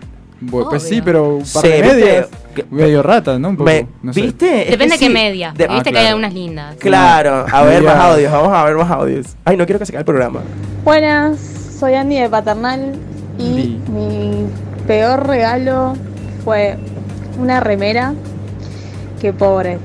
Pues 0.49 0.81
sí, 0.83 1.01
pero 1.03 1.35
un 1.35 1.43
par 1.43 1.61
Sí, 1.61 1.67
de 1.67 1.81
¿viste? 1.81 1.95
medias. 1.97 2.27
Medio 2.71 3.03
ratas, 3.03 3.39
¿no? 3.39 3.49
Un 3.49 3.57
poco, 3.57 3.69
Me- 3.69 3.87
no 4.01 4.11
sé. 4.11 4.21
¿Viste? 4.23 4.59
Es 4.61 4.65
que 4.65 4.71
Depende 4.71 4.95
de 4.95 4.99
qué 4.99 5.09
media, 5.09 5.53
De- 5.55 5.67
viste 5.67 5.89
Ah, 5.89 5.91
que 5.93 5.99
hay 5.99 6.07
algunas 6.07 6.33
lindas. 6.33 6.75
Claro, 6.77 7.45
a 7.49 7.63
ver 7.63 7.83
más 7.83 7.95
audios, 7.95 8.31
vamos 8.31 8.51
a 8.51 8.65
ver 8.65 8.75
más 8.75 8.89
audios. 8.91 9.27
Ay, 9.45 9.55
no 9.55 9.65
quiero 9.65 9.79
que 9.79 9.85
se 9.85 9.91
caiga 9.93 9.99
el 10.01 10.05
programa. 10.05 10.41
Buenas, 10.83 11.39
soy 11.79 11.93
Andy 11.93 12.19
de 12.19 12.27
Paternal 12.27 12.93
y 13.37 13.77
mi 13.89 14.47
peor 14.87 15.27
regalo 15.27 15.93
fue 16.43 16.75
una 17.39 17.59
remera 17.61 18.13
que 19.21 19.31
pobre. 19.31 19.77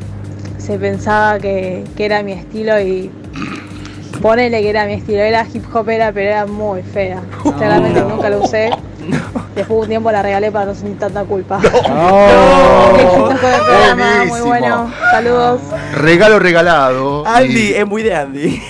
Se 0.66 0.78
pensaba 0.80 1.38
que, 1.38 1.84
que 1.97 2.05
era 2.05 2.24
mi 2.24 2.32
estilo 2.32 2.80
y 2.80 3.09
ponele 4.20 4.60
que 4.60 4.68
era 4.68 4.84
mi 4.84 4.94
estilo. 4.94 5.20
Era 5.20 5.47
hip 5.55 5.64
hopera, 5.72 6.10
pero 6.12 6.28
era 6.28 6.44
muy 6.47 6.82
fea. 6.82 7.22
Claramente 7.56 8.01
nunca 8.01 8.28
lo 8.28 8.43
usé. 8.43 8.70
Después 9.55 9.68
de 9.68 9.82
un 9.82 9.88
tiempo 9.88 10.10
la 10.10 10.22
regalé 10.22 10.51
para 10.51 10.66
no 10.66 10.74
sentir 10.74 10.98
tanta 10.98 11.22
culpa. 11.24 11.60
Programa, 13.60 14.24
muy 14.26 14.40
bueno. 14.40 14.93
Saludos. 15.12 15.60
Regalo 15.94 16.40
regalado. 16.40 17.24
Andy, 17.24 17.70
Y 17.70 17.74
es 17.74 17.86
muy 17.86 18.02
de 18.02 18.16
Andy. 18.16 18.60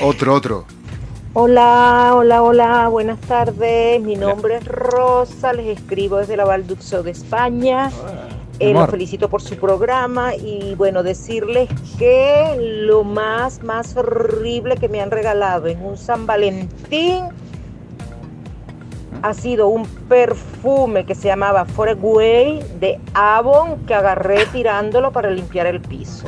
Otro, 0.00 0.32
otro. 0.32 0.64
Hola, 1.34 2.12
hola, 2.14 2.42
hola, 2.42 2.88
buenas 2.88 3.20
tardes. 3.20 4.00
Mi 4.00 4.16
nombre 4.16 4.56
es 4.56 4.64
Rosa, 4.64 5.52
les 5.52 5.78
escribo 5.78 6.16
desde 6.16 6.38
la 6.38 6.46
Valduxo 6.46 7.02
de 7.02 7.10
España. 7.10 7.90
Eh, 8.60 8.74
los 8.74 8.90
felicito 8.90 9.30
por 9.30 9.40
su 9.40 9.56
programa 9.56 10.36
y 10.36 10.74
bueno, 10.74 11.02
decirles 11.02 11.70
que 11.98 12.56
lo 12.58 13.04
más, 13.04 13.62
más 13.62 13.96
horrible 13.96 14.76
que 14.76 14.90
me 14.90 15.00
han 15.00 15.10
regalado 15.10 15.66
en 15.66 15.82
un 15.82 15.96
San 15.96 16.26
Valentín 16.26 17.24
ha 19.22 19.34
sido 19.34 19.68
un 19.68 19.84
perfume 20.08 21.04
que 21.04 21.14
se 21.14 21.28
llamaba 21.28 21.64
Foregway 21.66 22.60
de 22.80 22.98
Avon 23.14 23.78
que 23.86 23.94
agarré 23.94 24.46
tirándolo 24.46 25.12
para 25.12 25.30
limpiar 25.30 25.66
el 25.66 25.80
piso. 25.80 26.24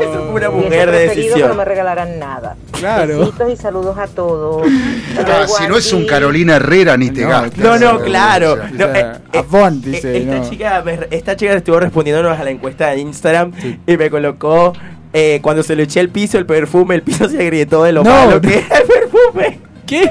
Eso 0.00 0.24
fue 0.30 0.34
una 0.34 0.50
mujer 0.50 0.90
de 0.90 0.98
preferido 0.98 1.08
que 1.08 1.14
decisión. 1.20 1.48
no 1.48 1.54
me 1.54 1.64
regalarán 1.64 2.18
nada. 2.18 2.56
Claro. 2.72 3.18
Besitos 3.20 3.52
y 3.52 3.56
saludos 3.56 3.96
a 3.98 4.06
todos. 4.06 4.66
Ah, 5.26 5.46
si 5.46 5.66
no 5.68 5.76
es 5.76 5.92
un 5.92 6.06
Carolina 6.06 6.56
Herrera 6.56 6.96
ni 6.96 7.10
te 7.10 7.22
gastas. 7.22 7.56
No, 7.58 7.78
no, 7.78 8.00
claro. 8.00 8.56
No, 8.72 8.84
eh, 8.86 9.12
eh, 9.32 9.38
Avon, 9.38 9.74
eh, 9.84 9.88
dice, 9.90 10.16
esta, 10.18 10.34
no. 10.36 10.50
chica, 10.50 10.82
me- 10.84 10.98
esta 11.10 11.36
chica 11.36 11.54
estuvo 11.54 11.80
respondiéndonos 11.80 12.38
a 12.38 12.44
la 12.44 12.50
encuesta 12.50 12.90
de 12.90 12.98
Instagram 12.98 13.52
y 13.86 13.96
me 13.96 14.10
colocó 14.10 14.72
eh, 15.12 15.38
cuando 15.42 15.62
se 15.62 15.76
le 15.76 15.84
eché 15.84 16.00
el 16.00 16.08
piso, 16.10 16.38
el 16.38 16.46
perfume, 16.46 16.96
el 16.96 17.02
piso 17.02 17.28
se 17.28 17.40
agrietó 17.40 17.84
de 17.84 17.92
lo 17.92 18.02
No, 18.02 18.10
malo 18.10 18.30
no. 18.32 18.40
que 18.40 18.64
¿Qué? 19.86 20.10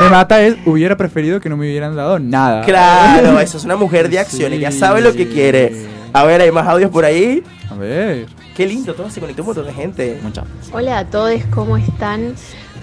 Me 0.00 0.08
mata 0.10 0.40
es, 0.42 0.56
hubiera 0.64 0.96
preferido 0.96 1.40
que 1.40 1.48
no 1.48 1.56
me 1.56 1.66
hubieran 1.66 1.96
dado 1.96 2.18
nada. 2.18 2.62
Claro, 2.62 3.40
eso 3.40 3.58
es 3.58 3.64
una 3.64 3.76
mujer 3.76 4.08
de 4.08 4.18
acción, 4.18 4.52
ella 4.52 4.70
sabe 4.70 5.00
lo 5.00 5.12
que 5.12 5.28
quiere. 5.28 5.72
A 6.12 6.24
ver, 6.24 6.40
hay 6.40 6.52
más 6.52 6.66
audios 6.68 6.90
por 6.90 7.04
ahí. 7.04 7.42
A 7.70 7.74
ver. 7.74 8.26
Qué 8.56 8.66
lindo, 8.66 8.94
todo 8.94 9.10
se 9.10 9.20
conectó 9.20 9.42
un 9.42 9.46
montón 9.46 9.66
de 9.66 9.72
gente. 9.72 10.20
Mucha. 10.22 10.44
Hola 10.72 10.98
a 10.98 11.04
todos, 11.06 11.40
¿cómo 11.52 11.76
están? 11.76 12.34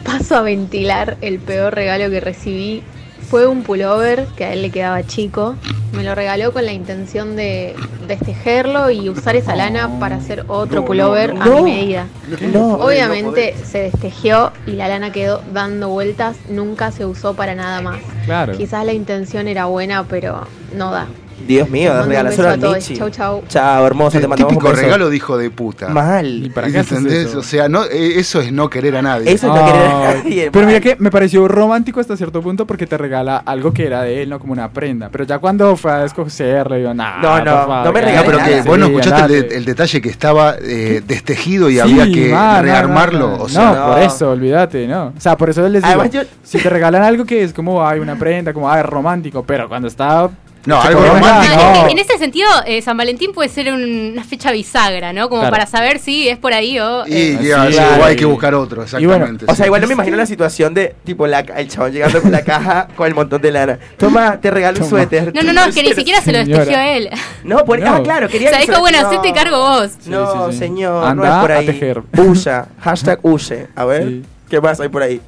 Paso 0.03 0.35
a 0.35 0.41
ventilar 0.41 1.18
el 1.22 1.39
peor 1.39 1.73
regalo 1.73 2.10
que 2.10 2.19
recibí. 2.19 2.84
Fue 3.31 3.47
un 3.47 3.63
pullover 3.63 4.25
que 4.35 4.43
a 4.43 4.51
él 4.51 4.61
le 4.61 4.71
quedaba 4.71 5.03
chico. 5.03 5.55
Me 5.93 6.03
lo 6.03 6.13
regaló 6.15 6.51
con 6.51 6.65
la 6.65 6.73
intención 6.73 7.37
de 7.37 7.73
destejerlo 8.05 8.89
y 8.91 9.07
usar 9.07 9.37
esa 9.37 9.55
lana 9.55 9.89
para 10.01 10.17
hacer 10.17 10.43
otro 10.49 10.81
No, 10.81 10.85
pullover 10.85 11.33
no, 11.35 11.41
a 11.41 11.45
no. 11.45 11.63
mi 11.63 11.71
medida. 11.71 12.07
No. 12.51 12.73
Obviamente 12.73 13.55
se 13.63 13.83
destejió 13.83 14.51
y 14.67 14.71
la 14.71 14.89
lana 14.89 15.13
quedó 15.13 15.41
dando 15.53 15.87
vueltas. 15.87 16.35
Nunca 16.49 16.91
se 16.91 17.05
usó 17.05 17.33
para 17.33 17.55
nada 17.55 17.79
más. 17.81 18.01
Claro. 18.25 18.57
Quizás 18.57 18.85
la 18.85 18.91
intención 18.91 19.47
era 19.47 19.63
buena, 19.63 20.03
pero 20.03 20.45
no 20.75 20.91
da. 20.91 21.07
Dios 21.47 21.69
mío, 21.69 21.89
Mando 21.89 22.03
un 22.03 22.09
regalárselo 22.09 22.47
beso 22.47 22.49
a 22.49 22.53
a 22.53 22.59
todos. 22.59 22.76
Michi. 22.89 22.97
Chau, 22.97 23.09
chau. 23.09 23.43
Chao, 23.47 23.85
hermosa, 23.88 24.19
te 24.19 24.27
mandamos 24.27 24.51
un 24.53 24.57
típico 24.59 24.72
beso. 24.72 24.81
regalo 24.84 25.09
de 25.09 25.15
hijo 25.15 25.38
de 25.38 25.49
puta. 25.49 25.89
Mal. 25.89 26.45
¿Y 26.45 26.49
para 26.49 26.69
qué 26.72 26.80
haces 26.80 26.97
¿Entendés? 26.99 27.27
eso? 27.30 27.39
O 27.39 27.43
sea, 27.43 27.68
no, 27.69 27.84
eh, 27.85 28.13
eso 28.19 28.41
es 28.41 28.51
no 28.51 28.69
querer 28.69 28.95
a 28.97 29.01
nadie. 29.01 29.31
Eso 29.31 29.47
es 29.47 29.53
no 29.59 29.65
querer 29.65 29.85
a 29.88 30.13
nadie, 30.15 30.51
Pero 30.51 30.65
mal. 30.65 30.73
mira 30.73 30.80
que 30.80 30.95
me 30.99 31.11
pareció 31.11 31.47
romántico 31.47 31.99
hasta 31.99 32.15
cierto 32.18 32.41
punto 32.41 32.65
porque 32.65 32.88
te 32.88 32.97
regala 32.97 33.38
algo 33.38 33.73
que 33.73 33.85
era 33.85 34.03
de 34.03 34.23
él, 34.23 34.30
no 34.30 34.39
como 34.39 34.53
una 34.53 34.69
prenda. 34.69 35.09
Pero 35.11 35.23
ya 35.26 35.39
cuando 35.39 35.76
fue 35.76 35.91
a 35.91 36.05
escogerlo, 36.05 36.77
yo, 36.77 36.93
nah, 36.93 37.22
No, 37.22 37.43
no, 37.43 37.84
no 37.85 37.91
me 37.91 37.99
ya, 38.01 38.05
regales 38.07 38.23
pero 38.26 38.38
que 38.39 38.61
sí, 38.61 38.68
vos 38.68 38.80
no 38.80 38.85
escuchaste 38.88 39.09
el, 39.18 39.23
andate. 39.23 39.41
de- 39.49 39.57
el 39.57 39.65
detalle 39.65 40.01
que 40.01 40.09
estaba 40.09 40.55
eh, 40.61 41.01
destejido 41.05 41.69
y 41.69 41.73
Sí, 41.73 41.80
había 41.80 42.05
que 42.11 42.30
ma, 42.30 42.57
no, 42.57 42.61
rearmarlo. 42.63 43.19
no, 43.31 43.38
no. 43.38 43.43
o 43.43 43.49
sea, 43.49 43.72
No, 43.73 43.88
por 43.93 43.99
eso, 44.01 44.31
olvídate, 44.31 44.88
¿no? 44.88 45.07
O 45.18 45.19
sea, 45.19 45.35
por 45.38 45.49
eso 45.49 45.61
les 45.68 45.81
digo, 45.84 45.88
Además, 45.88 46.09
yo- 46.11 46.22
si 46.43 46.57
te 46.59 46.69
regalan 46.69 47.03
algo 47.03 47.26
que 47.26 47.43
es 47.43 47.53
como, 47.53 47.85
ay, 47.85 47.99
una 47.99 48.15
prenda, 48.18 48.53
como, 48.53 48.69
ay, 48.72 48.84
romántico, 48.84 49.43
pero 49.43 49.68
cuando 49.68 49.88
está... 49.88 50.30
No, 50.65 50.79
algo 50.81 51.01
romántico. 51.03 51.55
no. 51.55 51.85
En, 51.85 51.89
en 51.91 51.97
ese 51.99 52.17
sentido, 52.19 52.47
eh, 52.67 52.81
San 52.81 52.95
Valentín 52.95 53.33
puede 53.33 53.49
ser 53.49 53.73
un- 53.73 54.11
una 54.13 54.23
fecha 54.23 54.51
bisagra, 54.51 55.11
¿no? 55.11 55.27
Como 55.29 55.41
Claro. 55.41 55.51
para 55.51 55.65
saber 55.65 55.97
si 55.99 56.27
es 56.29 56.38
por 56.38 56.53
ahí 56.53 56.79
o... 56.79 57.05
Y, 57.07 57.13
eh, 57.13 57.39
ya, 57.41 57.65
Sí, 57.65 57.71
sí, 57.73 57.77
claro. 57.79 58.01
o 58.01 58.05
hay 58.05 58.15
que 58.15 58.25
buscar 58.25 58.53
otro, 58.53 58.83
exactamente. 58.83 59.45
O 59.47 59.55
sea, 59.55 59.65
igual 59.65 59.81
no 59.81 59.88
me 59.88 59.93
imagino 59.93 60.17
la 60.17 60.25
situación 60.25 60.73
de, 60.73 60.93
tipo, 61.03 61.25
la, 61.25 61.39
el 61.39 61.67
chabón 61.67 61.91
llegando 61.91 62.21
con 62.21 62.31
la 62.31 62.41
caja 62.45 62.88
con 62.95 63.07
el 63.07 63.15
montón 63.15 63.41
de 63.41 63.51
lana. 63.51 63.79
Toma, 63.97 64.39
te 64.39 64.51
regalo 64.51 64.83
un 64.83 64.89
suéter. 64.89 65.33
No, 65.33 65.41
no, 65.41 65.51
no, 65.53 65.65
es 65.65 65.73
que 65.75 65.81
ni 65.83 65.93
siquiera 65.93 66.21
se 66.21 66.31
lo 66.31 66.38
destejió 66.39 66.79
él. 66.79 67.09
No, 67.43 67.65
por, 67.65 67.79
No. 67.79 67.95
ah, 67.95 68.03
claro, 68.03 68.27
quería 68.27 68.49
O 68.49 68.51
sea, 68.51 68.59
que 68.61 68.67
dijo, 68.67 68.79
bueno, 68.81 69.01
no. 69.01 69.07
hacete 69.07 69.33
cargo 69.33 69.57
vos. 69.57 69.91
No, 70.05 70.31
Sí, 70.31 70.38
sí, 70.38 70.51
sí. 70.53 70.57
señor, 70.59 71.01
no 71.01 71.07
Anda 71.23 71.35
es 71.38 71.41
por 71.41 71.51
a 71.51 71.57
ahí. 71.57 71.65
tejer. 71.65 72.03
Huya, 72.17 72.67
hashtag 72.81 73.19
huye. 73.23 73.67
A 73.75 73.85
ver, 73.85 74.21
¿qué 74.49 74.61
más 74.61 74.79
hay 74.79 74.89
por 74.89 75.01
ahí? 75.01 75.19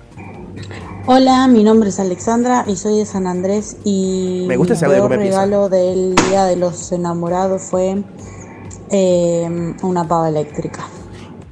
Hola, 1.06 1.50
mi 1.50 1.66
nombre 1.66 1.90
es 1.90 2.00
Alexandra 2.00 2.64
y 2.66 2.78
soy 2.78 3.00
de 3.00 3.06
San 3.06 3.28
Andrés 3.28 3.76
y 3.84 4.46
Me 4.48 4.56
gusta 4.56 4.74
audio 4.74 5.10
peor 5.10 5.20
regalo 5.20 5.68
del 5.68 6.16
Día 6.16 6.46
de 6.46 6.56
los 6.56 6.94
Enamorados 6.94 7.62
fue 7.64 8.02
eh, 8.90 9.76
una 9.82 10.08
pava 10.08 10.30
eléctrica. 10.30 10.88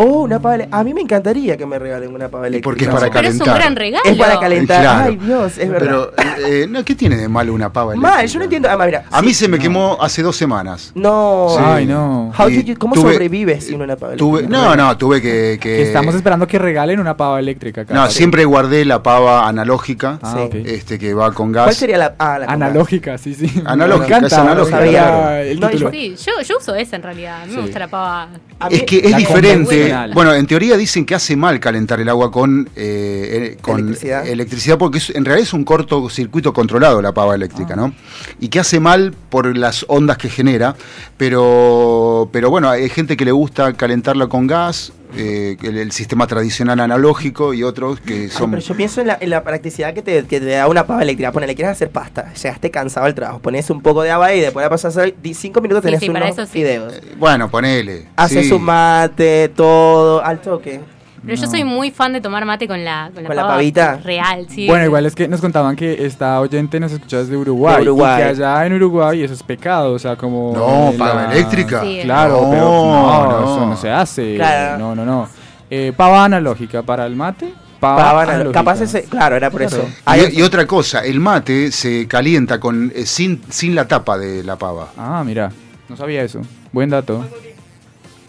Oh, 0.04 0.22
una 0.24 0.40
pava 0.40 0.58
A 0.72 0.84
mí 0.84 0.94
me 0.94 1.02
encantaría 1.02 1.58
que 1.58 1.66
me 1.66 1.78
regalen 1.80 2.14
una 2.14 2.30
pava 2.30 2.48
eléctrica. 2.48 2.64
porque 2.64 2.84
es 2.86 2.90
para 2.90 3.10
Pero 3.12 3.28
es 3.28 3.34
un 3.34 3.40
calentar. 3.40 3.62
gran 3.62 3.76
regalo. 3.76 4.04
Es 4.06 4.18
para 4.18 4.40
calentar. 4.40 4.82
Claro. 4.82 5.04
Ay, 5.10 5.16
Dios, 5.18 5.58
es 5.58 5.70
verdad. 5.70 6.10
Pero, 6.16 6.48
eh, 6.48 6.68
no, 6.70 6.84
¿qué 6.84 6.96
tiene 6.96 7.18
de 7.18 7.28
malo 7.28 7.54
una 7.54 7.72
pava 7.72 7.94
eléctrica? 7.94 8.16
Mal, 8.18 8.28
yo 8.28 8.38
no 8.40 8.44
entiendo. 8.46 8.70
Ah, 8.72 8.78
mira. 8.86 9.04
A 9.12 9.22
mí 9.22 9.34
se 9.34 9.48
me 9.48 9.60
quemó 9.60 9.98
hace 10.02 10.22
dos 10.24 10.36
semanas. 10.36 10.92
No. 10.96 11.48
Sí. 11.56 11.64
Ay, 11.64 11.86
no. 11.86 12.32
How 12.38 12.50
Y 12.50 12.54
did 12.58 12.66
you- 12.66 12.78
¿Cómo 12.78 12.96
tuve- 12.96 13.14
sobrevives 13.14 13.66
sin 13.66 13.82
una 13.82 13.96
pava 13.96 14.16
Tuve, 14.16 14.40
eléctrica? 14.40 14.64
no, 14.66 14.76
no, 14.76 14.98
tuve 14.98 15.22
que... 15.22 15.58
que- 15.62 15.82
estamos 15.84 16.16
esperando 16.16 16.48
que 16.48 16.58
regalen 16.58 17.00
una 17.00 17.16
pava 17.16 17.40
eléctrica. 17.40 17.82
acá. 17.82 17.94
No, 17.94 18.10
siempre 18.10 18.44
guardé 18.46 18.86
la 18.86 19.04
pava 19.04 19.48
analógica, 19.48 20.20
Ah, 20.24 20.48
este 20.66 20.98
que 20.98 21.14
va 21.14 21.32
con 21.32 21.52
gas. 21.52 21.66
¿Cuál 21.66 21.76
sería 21.76 21.98
la, 21.98 22.16
ah, 22.18 22.40
la 22.40 22.46
Analógica, 22.48 23.18
sí, 23.18 23.34
sí. 23.36 23.62
Analógica, 23.66 24.08
Me 24.20 24.28
encanta, 24.28 24.28
es 24.28 24.34
analógica, 24.34 24.78
me 24.80 24.90
encanta 24.90 25.10
claro. 25.12 25.36
el 25.38 25.60
No, 25.60 25.70
título. 25.70 25.92
Sí, 25.92 26.16
yo, 26.26 26.32
yo 26.44 26.58
uso 26.58 26.76
esa 26.76 26.96
en 26.96 27.04
realidad. 27.04 27.42
A 27.44 27.46
mí 27.46 27.56
me 27.56 27.62
gusta 27.62 27.80
la 27.80 27.88
pava. 27.88 28.28
Es 28.70 28.84
que 28.84 28.98
es 29.00 29.16
diferente. 29.18 29.91
Convencional. 29.94 30.14
Bueno, 30.14 30.34
en 30.34 30.48
teoría 30.48 30.78
dicen 30.78 31.06
que 31.06 31.16
hace 31.16 31.36
mal 31.36 31.60
calentar 31.60 32.00
el 32.00 32.10
agua 32.10 32.32
con, 32.32 32.70
eh, 32.76 33.54
eh, 33.56 33.58
con 33.62 33.80
Electricidad. 33.80 34.28
electricidad, 34.28 34.78
porque 34.78 34.98
es- 35.00 35.10
en 35.12 35.26
realidad 35.26 35.48
es 35.48 35.54
un 35.54 35.64
cortocircuito 35.64 36.54
controlado 36.54 37.02
la 37.02 37.14
pava 37.14 37.36
eléctrica, 37.36 37.76
¿no? 37.76 37.94
Y 38.40 38.50
que 38.50 38.60
hace 38.60 38.80
mal 38.80 39.14
por 39.30 39.56
las 39.58 39.86
ondas 39.88 40.18
que 40.18 40.30
genera, 40.30 40.76
pero, 41.18 42.30
pero 42.32 42.50
bueno, 42.50 42.70
hay 42.70 42.90
gente 42.90 43.16
que 43.16 43.26
le 43.26 43.32
gusta 43.32 43.74
calentarla 43.74 44.28
con 44.28 44.48
gas, 44.48 44.92
eh, 45.16 45.58
el, 45.64 45.78
el 45.78 45.92
sistema 45.92 46.28
tradicional 46.28 46.80
analógico 46.80 47.54
y 47.54 47.64
otros 47.64 48.00
que 48.00 48.14
Ay, 48.24 48.30
son... 48.30 48.52
pero 48.52 48.62
yo 48.62 48.76
pienso 48.76 49.02
en 49.02 49.08
la, 49.08 49.18
en 49.20 49.30
la 49.30 49.44
practicidad 49.44 49.94
que 49.94 50.02
te, 50.02 50.26
que 50.26 50.40
te 50.40 50.46
da 50.46 50.68
una 50.68 50.86
pava 50.86 51.02
eléctrica. 51.02 51.32
Ponele, 51.32 51.56
quieres 51.56 51.72
hacer 51.74 51.90
pasta, 51.90 52.34
llegaste 52.34 52.72
cansado 52.72 53.06
al 53.06 53.16
trabajo, 53.16 53.40
pones 53.40 53.70
un 53.70 53.82
poco 53.82 54.02
de 54.04 54.12
agua 54.12 54.34
y 54.34 54.40
después 54.40 54.64
la 54.64 54.70
pasas 54.70 54.98
a 54.98 55.02
hacer 55.02 55.16
5 55.24 55.62
minutos 55.62 55.82
Sí, 55.82 55.86
tenés 55.88 56.00
sí, 56.02 56.10
para 56.10 56.26
unos 56.32 56.50
sí. 56.50 56.54
fideos. 56.54 56.94
Bueno, 57.18 57.50
ponele. 57.50 58.08
Haces 58.16 58.48
sí. 58.48 58.54
un 58.54 58.64
mate, 58.64 59.50
todo, 59.50 60.24
al 60.24 60.42
toque. 60.42 60.80
Pero 61.24 61.36
yo 61.38 61.48
soy 61.48 61.64
muy 61.64 61.92
fan 61.92 62.14
de 62.14 62.22
tomar 62.22 62.46
mate 62.46 62.68
con 62.68 62.84
la, 62.84 63.12
con 63.14 63.22
la, 63.24 63.28
¿Con 63.28 63.36
la 63.36 63.42
pava 63.44 63.54
pavita? 63.56 63.98
real, 64.04 64.48
sí. 64.50 64.66
Bueno, 64.68 64.86
igual 64.86 65.06
es 65.06 65.14
que 65.14 65.28
nos 65.28 65.40
contaban 65.40 65.76
que 65.76 66.04
esta 66.06 66.40
oyente 66.40 66.80
nos 66.80 66.92
escucha 66.92 67.18
desde 67.20 67.38
Uruguay. 67.38 67.76
De 67.76 67.82
Uruguay. 67.84 68.14
Y 68.16 68.24
que 68.24 68.30
allá 68.30 68.66
en 68.66 68.74
Uruguay 68.74 69.24
eso 69.24 69.34
es 69.36 69.44
pecado, 69.44 69.94
o 69.94 70.00
sea, 70.00 70.16
como... 70.16 70.54
No, 70.56 70.92
la- 70.92 70.98
pava 70.98 71.32
eléctrica. 71.34 71.82
Sí. 71.82 72.00
Claro, 72.04 72.42
No, 72.44 72.50
pero 72.50 72.62
no, 72.64 73.30
no. 73.40 73.40
eso 73.56 73.66
no 73.68 73.78
se 73.78 73.92
hace. 73.92 74.36
Claro. 74.36 74.80
No, 74.80 74.96
no, 74.96 75.06
no. 75.06 75.30
Eh, 75.70 75.94
pava 75.96 76.26
analógica 76.26 76.82
para 76.82 77.06
el 77.06 77.16
mate. 77.16 77.54
Pava, 77.80 78.26
Pava. 78.26 78.52
Capaz 78.52 78.82
ese, 78.82 79.04
claro, 79.04 79.36
era 79.36 79.50
por 79.50 79.62
eso. 79.64 79.88
Y 80.32 80.42
otra 80.44 80.66
cosa, 80.68 81.04
el 81.04 81.20
mate 81.20 81.72
se 81.72 82.08
calienta 82.08 82.60
con 82.60 82.92
eh, 82.96 83.06
sin, 83.08 83.42
sin 83.50 83.74
la 83.74 83.88
tapa 83.88 84.18
de 84.20 84.44
la 84.44 84.56
pava. 84.56 84.90
Ah, 84.98 85.24
mira, 85.26 85.52
no 85.90 85.96
sabía 85.98 86.22
eso. 86.24 86.42
Buen 86.72 86.90
dato. 86.92 87.26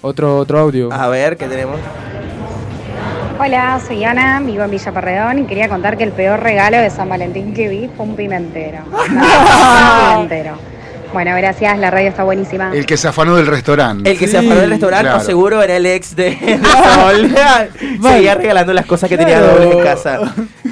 Otro, 0.01 0.39
otro 0.39 0.59
audio. 0.59 0.93
A 0.93 1.09
ver, 1.09 1.37
¿qué 1.37 1.47
tenemos? 1.49 1.79
Hola, 3.39 3.81
soy 3.87 4.05
Ana, 4.05 4.41
vivo 4.41 4.63
en 4.63 4.71
Villa 4.71 4.93
Parredón 4.93 5.39
y 5.41 5.45
quería 5.45 5.69
contar 5.69 5.97
que 5.97 6.05
el 6.05 6.13
peor 6.13 6.41
regalo 6.41 6.77
de 6.79 6.91
San 6.91 7.09
Valentín 7.09 7.53
que 7.55 7.69
vi 7.69 7.91
fue 7.97 8.07
un 8.07 8.15
pimentero. 8.15 8.81
No, 8.91 8.99
un 10.21 10.29
pimentero. 10.29 10.57
Bueno, 11.13 11.37
gracias, 11.37 11.79
la 11.79 11.91
radio 11.91 12.09
está 12.09 12.25
buenísima. 12.25 12.73
El 12.73 12.87
que 12.87 12.97
se 12.97 13.09
afanó 13.09 13.37
del 13.37 13.47
restaurante. 13.47 14.11
El 14.11 14.19
que 14.19 14.27
se 14.29 14.39
afanó 14.39 14.57
del 14.57 14.71
restaurante, 14.71 15.11
claro. 15.11 15.25
seguro 15.25 15.63
era 15.63 15.77
el 15.77 15.85
ex 15.85 16.17
de 16.17 16.39
Sol. 16.95 17.35
Seguía 18.03 18.35
regalando 18.35 18.73
las 18.73 18.87
cosas 18.87 19.11
que 19.11 19.19
tenía 19.19 19.41
dobles 19.41 19.75
en 19.75 19.83
casa. 19.83 20.21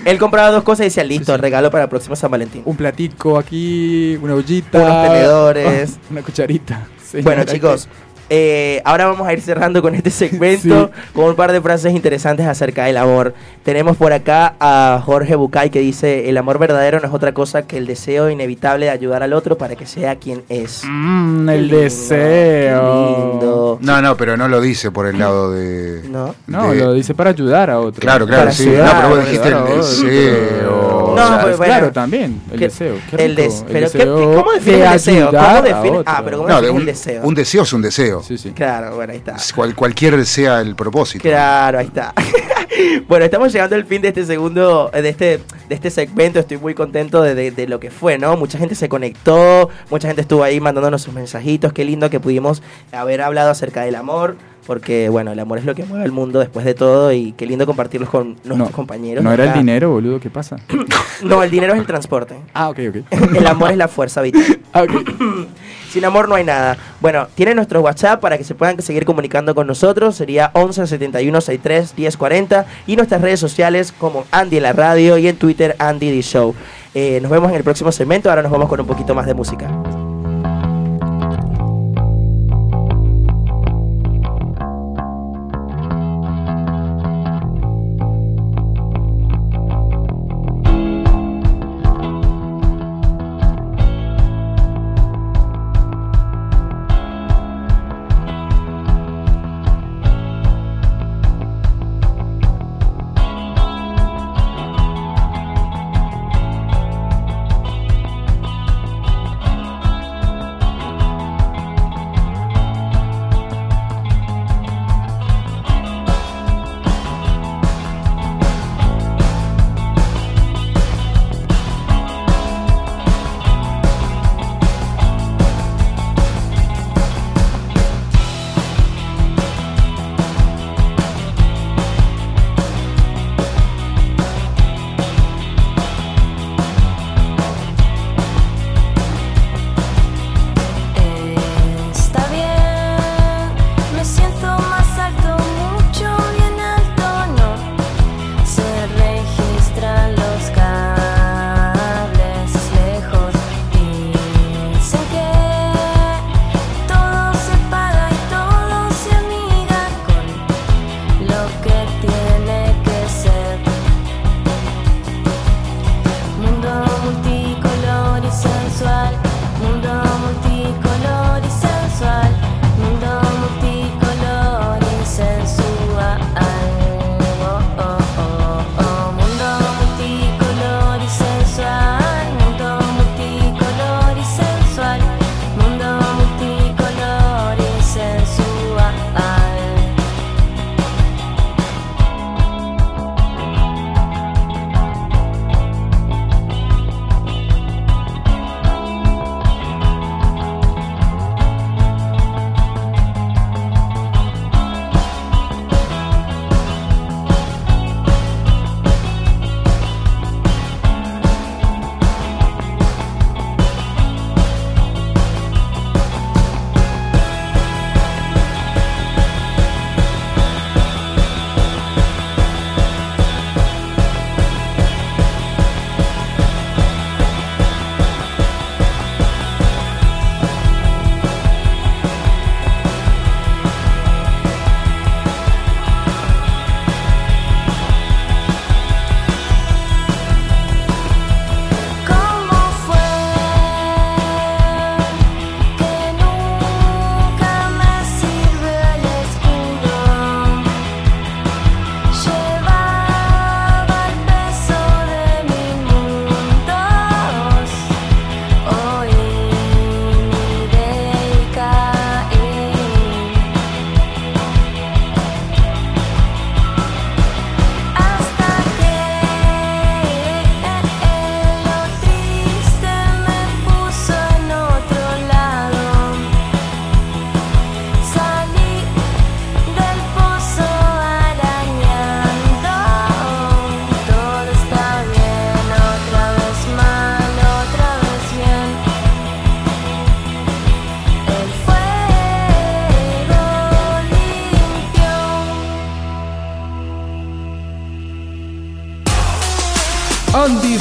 Él 0.04 0.18
compraba 0.18 0.50
dos 0.50 0.62
cosas 0.62 0.80
y 0.80 0.84
decía, 0.84 1.04
listo, 1.04 1.36
regalo 1.36 1.70
para 1.70 1.84
el 1.84 1.90
próximo 1.90 2.16
San 2.16 2.30
Valentín. 2.30 2.62
Un 2.64 2.76
platico 2.76 3.38
aquí, 3.38 4.18
una 4.22 4.34
ollita. 4.34 4.78
Unos 4.78 5.08
tenedores. 5.08 5.98
una 6.10 6.22
cucharita. 6.22 6.86
Bueno, 7.22 7.44
chicos, 7.44 7.88
eh, 8.30 8.80
ahora 8.84 9.06
vamos 9.06 9.26
a 9.28 9.32
ir 9.32 9.40
cerrando 9.42 9.82
con 9.82 9.94
este 9.94 10.10
segmento 10.10 10.90
con 11.12 11.24
un 11.26 11.34
par 11.34 11.52
de 11.52 11.60
frases 11.60 11.92
interesantes 11.92 12.46
acerca 12.46 12.84
del 12.84 12.96
amor. 12.96 13.34
Tenemos 13.64 13.96
por 13.96 14.12
acá 14.12 14.54
a 14.60 15.02
Jorge 15.04 15.34
Bucay 15.34 15.68
que 15.70 15.80
dice, 15.80 16.28
el 16.30 16.38
amor 16.38 16.58
verdadero 16.58 17.00
no 17.00 17.06
es 17.08 17.12
otra 17.12 17.34
cosa 17.34 17.62
que 17.62 17.76
el 17.76 17.86
deseo 17.86 18.30
inevitable 18.30 18.86
de 18.86 18.90
ayudar 18.92 19.22
al 19.22 19.32
otro 19.32 19.58
para 19.58 19.76
que 19.76 19.84
sea 19.84 20.16
quien 20.16 20.42
es. 20.48 20.82
Mm, 20.86 21.48
el 21.48 21.60
lindo, 21.68 21.76
deseo. 21.78 22.80
qué 23.16 23.20
lindo. 23.40 23.78
No, 23.82 24.00
no, 24.00 24.16
pero 24.16 24.36
no 24.36 24.48
lo 24.48 24.60
dice 24.60 24.90
por 24.90 25.06
el 25.06 25.18
lado 25.18 25.52
de. 25.52 26.02
¿No? 26.08 26.34
No, 26.46 26.70
de- 26.72 26.76
lo 26.80 26.92
dice 26.94 27.14
para 27.14 27.30
ayudar 27.30 27.68
a 27.70 27.80
otro. 27.80 28.00
Claro, 28.00 28.26
claro, 28.26 28.42
Para 28.44 28.52
sí. 28.52 28.68
ayudar, 28.68 28.86
no, 28.86 29.00
pero 29.00 29.08
vos 29.10 29.24
dijiste 29.24 29.48
el 29.48 29.76
deseo. 29.76 30.99
No, 31.20 31.26
O 31.26 31.28
sea, 31.28 31.40
pues, 31.42 31.52
es 31.52 31.58
bueno. 31.58 31.72
claro, 31.74 31.92
también. 31.92 32.40
El 32.52 32.58
¿Qué- 32.58 32.64
deseo. 32.66 32.94
Qué 33.10 33.24
el 33.24 33.34
des- 33.34 33.60
el 33.60 33.66
pero 33.66 33.90
¿qué- 33.90 33.98
deseo 33.98 34.16
qué- 34.30 34.36
¿Cómo 34.36 34.52
define 34.52 34.76
de 34.78 34.84
el 34.86 34.92
deseo? 34.92 35.30
¿Cómo 35.30 35.62
define? 35.62 36.02
Ah, 36.06 36.22
pero 36.24 36.36
¿cómo 36.38 36.48
No, 36.48 36.54
de 36.56 36.60
define 36.62 36.74
un, 36.76 36.80
el 36.80 36.86
deseo? 36.86 37.22
un 37.24 37.34
deseo 37.34 37.62
es 37.62 37.72
un 37.72 37.82
deseo. 37.82 38.22
Sí, 38.22 38.38
sí. 38.38 38.50
Claro, 38.50 38.94
bueno, 38.96 39.12
ahí 39.12 39.18
está. 39.18 39.36
Cual- 39.54 39.74
cualquier 39.74 40.24
sea 40.26 40.60
el 40.60 40.74
propósito. 40.74 41.22
Claro, 41.22 41.78
ahí 41.78 41.86
está. 41.86 42.12
bueno, 43.08 43.24
estamos 43.24 43.52
llegando 43.52 43.76
al 43.76 43.84
fin 43.84 44.02
de 44.02 44.08
este 44.08 44.24
segundo, 44.24 44.90
de 44.92 45.08
este, 45.08 45.38
de 45.68 45.74
este 45.74 45.90
segmento. 45.90 46.38
Estoy 46.38 46.56
muy 46.58 46.74
contento 46.74 47.22
de, 47.22 47.34
de- 47.34 47.50
de 47.50 47.66
lo 47.68 47.80
que 47.80 47.90
fue, 47.90 48.18
¿no? 48.18 48.36
Mucha 48.36 48.58
gente 48.58 48.74
se 48.74 48.88
conectó, 48.88 49.68
mucha 49.90 50.08
gente 50.08 50.22
estuvo 50.22 50.42
ahí 50.44 50.60
mandándonos 50.60 51.02
sus 51.02 51.14
mensajitos. 51.14 51.72
Qué 51.72 51.84
lindo 51.84 52.10
que 52.10 52.20
pudimos 52.20 52.62
haber 52.92 53.20
hablado 53.22 53.50
acerca 53.50 53.82
del 53.82 53.94
amor. 53.96 54.36
Porque 54.66 55.08
bueno, 55.08 55.32
el 55.32 55.38
amor 55.38 55.58
es 55.58 55.64
lo 55.64 55.74
que 55.74 55.84
mueve 55.84 56.04
el 56.04 56.12
mundo 56.12 56.38
después 56.38 56.64
de 56.64 56.74
todo 56.74 57.12
y 57.12 57.32
qué 57.32 57.46
lindo 57.46 57.66
compartirlos 57.66 58.08
con 58.10 58.34
nuestros 58.44 58.58
No, 58.58 58.70
compañeros. 58.70 59.22
no 59.24 59.32
era 59.32 59.44
el 59.44 59.52
dinero, 59.54 59.90
boludo, 59.90 60.20
¿qué 60.20 60.30
pasa? 60.30 60.56
No, 61.22 61.42
el 61.42 61.50
dinero 61.50 61.74
es 61.74 61.78
el 61.78 61.86
transporte. 61.86 62.36
Ah, 62.54 62.70
ok, 62.70 62.78
ok. 62.88 62.96
el 63.36 63.46
amor 63.46 63.70
es 63.72 63.76
la 63.76 63.88
fuerza 63.88 64.22
vital. 64.22 64.42
Sin 65.90 66.04
amor 66.04 66.28
no 66.28 66.36
hay 66.36 66.44
nada. 66.44 66.78
Bueno, 67.00 67.26
tienen 67.34 67.56
nuestro 67.56 67.80
WhatsApp 67.80 68.20
para 68.20 68.38
que 68.38 68.44
se 68.44 68.54
puedan 68.54 68.80
seguir 68.80 69.04
comunicando 69.04 69.54
con 69.54 69.66
nosotros. 69.66 70.14
Sería 70.14 70.50
11 70.54 70.86
71 70.86 71.40
63 71.40 71.96
10 71.96 72.16
40. 72.16 72.66
Y 72.86 72.96
nuestras 72.96 73.20
redes 73.20 73.40
sociales 73.40 73.92
como 73.92 74.24
Andy 74.30 74.58
en 74.58 74.62
la 74.62 74.72
radio 74.72 75.18
y 75.18 75.26
en 75.26 75.36
Twitter 75.36 75.74
Andy 75.78 76.10
The 76.10 76.22
Show. 76.22 76.54
Eh, 76.94 77.18
nos 77.20 77.30
vemos 77.30 77.50
en 77.50 77.56
el 77.56 77.64
próximo 77.64 77.90
segmento. 77.92 78.30
Ahora 78.30 78.42
nos 78.42 78.52
vamos 78.52 78.68
con 78.68 78.80
un 78.80 78.86
poquito 78.86 79.14
más 79.14 79.26
de 79.26 79.34
música. 79.34 79.68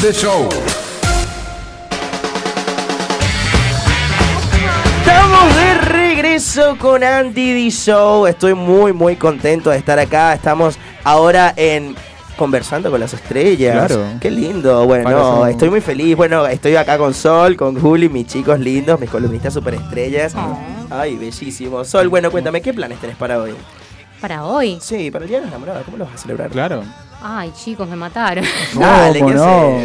The 0.09 0.13
Show. 0.15 0.49
Estamos 5.01 5.55
de 5.55 5.73
regreso 5.81 6.77
con 6.79 7.03
Andy 7.03 7.53
D 7.65 7.69
Show. 7.69 8.25
Estoy 8.25 8.55
muy, 8.55 8.91
muy 8.91 9.17
contento 9.17 9.69
de 9.69 9.77
estar 9.77 9.99
acá. 9.99 10.33
Estamos 10.33 10.79
ahora 11.03 11.53
en 11.55 11.95
conversando 12.37 12.89
con 12.89 12.99
las 12.99 13.13
estrellas. 13.13 13.85
Claro. 13.87 14.03
Qué 14.19 14.31
lindo. 14.31 14.83
Bueno, 14.87 15.09
eso- 15.09 15.45
estoy 15.45 15.69
muy 15.69 15.81
feliz. 15.81 16.15
Bueno, 16.17 16.47
estoy 16.47 16.75
acá 16.75 16.97
con 16.97 17.13
Sol, 17.13 17.55
con 17.55 17.79
Juli, 17.79 18.09
mis 18.09 18.25
chicos 18.25 18.59
lindos, 18.59 18.99
mis 18.99 19.11
columnistas 19.11 19.53
superestrellas. 19.53 20.33
Ay, 20.89 21.17
bellísimo. 21.17 21.85
Sol, 21.85 22.07
bueno, 22.09 22.31
cuéntame, 22.31 22.61
¿qué 22.63 22.73
planes 22.73 22.99
tenés 22.99 23.15
para 23.15 23.37
hoy? 23.39 23.53
¿Para 24.19 24.43
hoy? 24.43 24.79
Sí, 24.81 25.11
para 25.11 25.25
el 25.25 25.29
Día 25.29 25.37
de 25.37 25.43
los 25.45 25.51
Enamorados. 25.51 25.83
¿Cómo 25.85 25.97
lo 25.97 26.05
vas 26.05 26.15
a 26.15 26.17
celebrar? 26.17 26.49
Claro. 26.49 26.83
Ay, 27.21 27.51
chicos, 27.53 27.87
me 27.87 27.95
mataron. 27.95 28.45
Dale, 28.79 29.19
¿qué 29.19 29.33
no? 29.33 29.79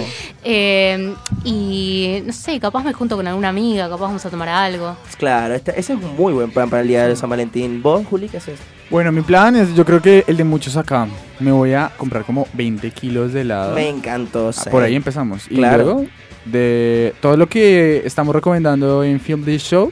Eh, 0.45 1.15
y 1.45 2.23
no 2.25 2.33
sé, 2.33 2.61
capaz 2.61 2.85
me 2.85 2.93
junto 2.93 3.17
con 3.17 3.27
alguna 3.27 3.49
amiga, 3.49 3.89
capaz 3.89 4.03
vamos 4.07 4.25
a 4.27 4.31
tomar 4.31 4.49
algo. 4.49 4.97
Claro, 5.19 5.55
este- 5.55 5.73
ese 5.79 5.95
es 5.95 5.99
un 5.99 6.15
muy 6.17 6.33
buen 6.33 6.51
plan 6.51 6.69
para 6.71 6.83
el 6.83 6.89
Día 6.89 7.09
de 7.09 7.17
San 7.17 7.31
Valentín. 7.31 7.83
¿Vos, 7.83 8.07
Juli, 8.07 8.29
qué 8.29 8.37
haces? 8.37 8.61
Bueno, 8.91 9.11
mi 9.11 9.23
plan 9.23 9.57
es, 9.57 9.75
yo 9.75 9.85
creo 9.85 10.01
que 10.03 10.25
el 10.27 10.37
de 10.37 10.45
muchos 10.45 10.77
acá. 10.77 11.09
Me 11.41 11.51
voy 11.51 11.73
a 11.73 11.91
comprar 11.97 12.25
como 12.25 12.47
20 12.53 12.91
kilos 12.91 13.33
de 13.33 13.41
helado. 13.41 13.75
Me 13.75 13.89
encantó. 13.89 14.49
Ah, 14.51 14.53
sí. 14.53 14.71
Por 14.71 14.83
ahí 14.83 14.95
empezamos. 14.95 15.47
Y 15.51 15.57
Claro. 15.57 15.83
luego, 15.85 16.07
de 16.45 17.15
todo 17.21 17.37
lo 17.37 17.49
que 17.49 18.03
estamos 18.05 18.35
recomendando 18.35 19.03
en 19.03 19.19
Film 19.19 19.45
This 19.45 19.63
Show, 19.63 19.91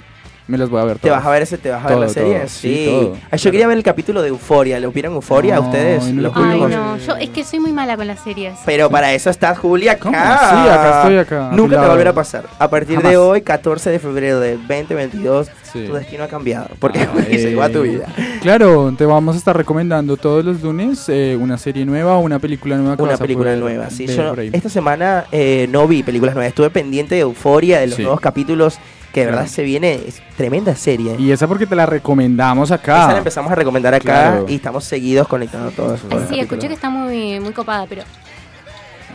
me 0.48 0.58
los 0.58 0.68
voy 0.70 0.80
a 0.80 0.84
ver 0.84 0.98
¿Te 0.98 1.08
todas. 1.08 1.18
vas 1.18 1.26
a 1.26 1.30
ver 1.30 1.42
ese, 1.42 1.56
te 1.58 1.70
vas 1.70 1.84
a 1.84 1.88
ver 1.88 1.98
la 1.98 2.06
Todo, 2.06 2.14
serie? 2.14 2.38
todo, 2.40 2.48
Sí. 2.48 2.74
sí, 2.74 2.84
todo. 2.86 3.16
Ay, 3.30 3.38
yo 3.38 3.50
quería 3.50 3.66
ver 3.68 3.76
el 3.78 3.82
capítulo 3.84 4.22
de 4.22 4.28
Euforia. 4.28 4.80
¿Lo 4.80 4.90
vieron 4.92 5.14
Euforia 5.14 5.56
No, 5.56 5.62
ustedes? 5.62 6.04
no 6.04 6.20
lo 6.22 6.28
Los 6.28 6.32
Ay, 6.36 6.60
no, 6.60 6.96
yo 6.98 7.16
es 7.16 7.30
que 7.30 7.44
soy 7.44 7.60
muy 7.60 7.72
mala 7.72 7.96
con 7.96 8.06
las 8.06 8.20
series. 8.20 8.54
Pero 8.66 8.90
para 8.90 9.12
eso 9.14 9.30
está 9.30 9.54
Julia 9.54 9.92
acá. 9.92 10.02
¿Cómo? 10.02 10.16
Sí, 10.16 10.68
acá 10.68 11.02
estoy, 11.02 11.16
acá, 11.18 11.48
a 11.50 11.52
Nunca 11.56 11.80
te 11.80 11.86
va 11.86 11.94
a 11.94 12.08
a 12.10 12.12
pasar. 12.12 12.44
A 12.58 12.68
partir 12.68 12.96
de 12.98 13.02
Jamás. 13.02 13.16
hoy, 13.16 13.42
14 13.42 13.90
de 13.90 13.98
febrero 13.98 14.40
de 14.40 14.56
2022, 14.56 15.48
Sí. 15.72 15.84
tu 15.86 15.94
destino 15.94 16.24
ha 16.24 16.28
cambiado. 16.28 16.68
Porque 16.78 17.00
Ah, 17.00 17.06
se 17.30 17.54
va 17.54 17.66
a 17.66 17.68
tu 17.70 17.78
eh, 17.84 17.88
vida. 17.88 18.06
Claro, 18.42 18.92
te 18.98 19.06
vamos 19.06 19.36
a 19.36 19.38
estar 19.38 19.56
recomendando 19.56 20.16
todos 20.16 20.44
los 20.44 20.60
lunes 20.62 21.08
eh, 21.08 21.38
una 21.40 21.56
serie 21.56 21.84
nueva 21.86 22.16
o 22.16 22.20
una 22.20 22.38
película 22.38 22.76
nueva 22.76 22.96
que 22.96 23.02
Una 23.02 23.14
a 23.14 23.18
película 23.18 23.54
nueva, 23.56 23.88
sí. 23.90 24.06
Yo 24.06 24.34
esta 24.52 24.68
semana 24.68 25.24
eh, 25.32 25.66
no 25.70 25.86
vi 25.88 26.02
películas 26.02 26.34
nuevas. 26.34 26.48
Estuve 26.50 26.68
pendiente 26.70 27.14
de 27.14 27.22
Euforia, 27.22 27.80
de 27.80 27.86
los 27.86 27.96
Sí. 27.96 28.02
nuevos 28.02 28.20
capítulos, 28.20 28.78
que 29.12 29.20
de 29.20 29.26
verdad 29.26 29.42
Claro. 29.42 29.52
se 29.54 29.62
viene. 29.62 29.94
Es 30.06 30.22
tremenda 30.36 30.74
serie. 30.74 31.16
Y 31.18 31.30
esa 31.32 31.46
porque 31.46 31.66
te 31.66 31.74
la 31.76 31.86
recomendamos 31.86 32.70
acá. 32.70 33.02
Esa 33.04 33.12
la 33.12 33.18
empezamos 33.18 33.52
a 33.52 33.54
recomendar 33.54 33.94
acá 33.94 34.02
Claro. 34.02 34.46
y 34.48 34.54
estamos 34.56 34.84
seguidos 34.84 35.28
conectando 35.28 35.70
todos. 35.70 36.00
Sí, 36.28 36.40
escuché 36.40 36.68
que 36.68 36.74
está 36.74 36.88
muy, 36.90 37.38
muy 37.40 37.52
copada, 37.52 37.86
pero 37.88 38.02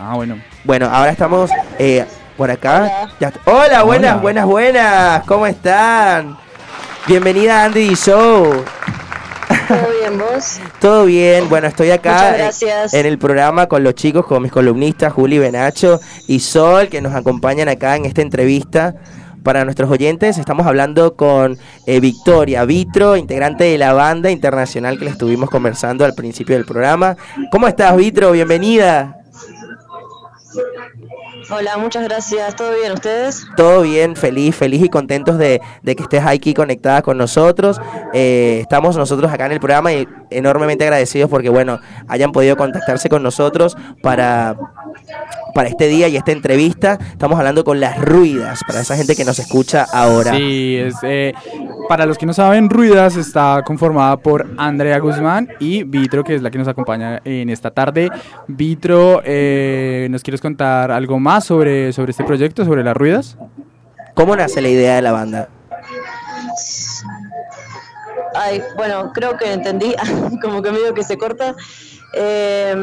Ah, 0.00 0.14
bueno. 0.14 0.40
Bueno, 0.64 0.86
ahora 0.86 1.10
estamos 1.10 1.50
eh, 1.78 2.04
por 2.36 2.50
acá. 2.50 3.08
Ya- 3.18 3.32
Hola, 3.46 3.82
buenas, 3.82 4.12
Hola. 4.12 4.22
buenas, 4.22 4.46
buenas. 4.46 5.24
¿Cómo 5.24 5.44
están? 5.46 6.36
Bienvenida 7.08 7.62
a 7.62 7.64
Andy 7.64 7.94
Show. 7.96 8.64
¿Todo 9.66 9.78
bien 10.00 10.18
vos? 10.18 10.60
Todo 10.80 11.04
bien, 11.06 11.48
bueno, 11.48 11.66
estoy 11.66 11.90
acá 11.90 12.32
gracias. 12.36 12.94
en 12.94 13.06
el 13.06 13.18
programa 13.18 13.66
con 13.66 13.82
los 13.82 13.94
chicos, 13.94 14.24
con 14.24 14.42
mis 14.42 14.52
columnistas, 14.52 15.12
Juli 15.12 15.38
Benacho 15.38 16.00
y 16.26 16.38
Sol, 16.40 16.88
que 16.88 17.00
nos 17.02 17.14
acompañan 17.14 17.68
acá 17.68 17.96
en 17.96 18.04
esta 18.04 18.22
entrevista. 18.22 18.94
Para 19.42 19.64
nuestros 19.64 19.90
oyentes, 19.90 20.38
estamos 20.38 20.66
hablando 20.66 21.14
con 21.14 21.58
eh, 21.86 22.00
Victoria 22.00 22.64
Vitro, 22.64 23.16
integrante 23.16 23.64
de 23.64 23.78
la 23.78 23.92
banda 23.92 24.30
internacional 24.30 24.98
que 24.98 25.04
le 25.06 25.10
estuvimos 25.10 25.48
conversando 25.50 26.04
al 26.04 26.14
principio 26.14 26.56
del 26.56 26.64
programa. 26.64 27.16
¿Cómo 27.50 27.68
estás, 27.68 27.96
Vitro? 27.96 28.32
Bienvenida. 28.32 29.18
Hola, 31.50 31.78
muchas 31.78 32.04
gracias. 32.04 32.56
¿Todo 32.56 32.72
bien 32.74 32.92
ustedes? 32.92 33.46
Todo 33.56 33.82
bien, 33.82 34.16
feliz, 34.16 34.54
feliz 34.54 34.82
y 34.82 34.88
contentos 34.88 35.38
de, 35.38 35.60
de 35.82 35.96
que 35.96 36.02
estés 36.02 36.24
aquí 36.26 36.52
conectada 36.52 37.00
con 37.00 37.16
nosotros. 37.16 37.80
Eh, 38.12 38.58
estamos 38.60 38.96
nosotros 38.96 39.32
acá 39.32 39.46
en 39.46 39.52
el 39.52 39.60
programa 39.60 39.92
y 39.92 40.06
enormemente 40.30 40.84
agradecidos 40.84 41.30
porque, 41.30 41.48
bueno, 41.48 41.80
hayan 42.08 42.32
podido 42.32 42.56
contactarse 42.56 43.08
con 43.08 43.22
nosotros 43.22 43.76
para, 44.02 44.56
para 45.54 45.68
este 45.68 45.86
día 45.86 46.08
y 46.08 46.16
esta 46.16 46.32
entrevista. 46.32 46.98
Estamos 47.12 47.38
hablando 47.38 47.64
con 47.64 47.80
Las 47.80 47.98
Ruidas, 47.98 48.60
para 48.66 48.80
esa 48.80 48.96
gente 48.96 49.16
que 49.16 49.24
nos 49.24 49.38
escucha 49.38 49.86
ahora. 49.92 50.34
Sí, 50.34 50.76
es, 50.76 50.96
eh, 51.02 51.32
para 51.88 52.04
los 52.04 52.18
que 52.18 52.26
no 52.26 52.34
saben, 52.34 52.68
Ruidas 52.68 53.16
está 53.16 53.62
conformada 53.64 54.18
por 54.18 54.46
Andrea 54.58 54.98
Guzmán 54.98 55.48
y 55.60 55.84
Vitro, 55.84 56.24
que 56.24 56.34
es 56.34 56.42
la 56.42 56.50
que 56.50 56.58
nos 56.58 56.68
acompaña 56.68 57.22
en 57.24 57.48
esta 57.48 57.70
tarde. 57.70 58.10
Vitro, 58.46 59.22
eh, 59.24 60.08
¿nos 60.10 60.22
quieres 60.22 60.40
contar 60.40 60.90
algo 60.90 61.18
más 61.18 61.27
sobre, 61.40 61.92
sobre 61.92 62.12
este 62.12 62.24
proyecto, 62.24 62.64
sobre 62.64 62.82
las 62.82 62.96
Ruidas? 62.96 63.36
¿Cómo 64.14 64.34
nace 64.34 64.60
la 64.60 64.68
idea 64.68 64.96
de 64.96 65.02
la 65.02 65.12
banda? 65.12 65.48
Ay, 68.34 68.62
bueno, 68.76 69.12
creo 69.12 69.36
que 69.36 69.52
entendí, 69.52 69.94
como 70.42 70.62
que 70.62 70.72
medio 70.72 70.94
que 70.94 71.04
se 71.04 71.18
corta. 71.18 71.54
Eh, 72.14 72.74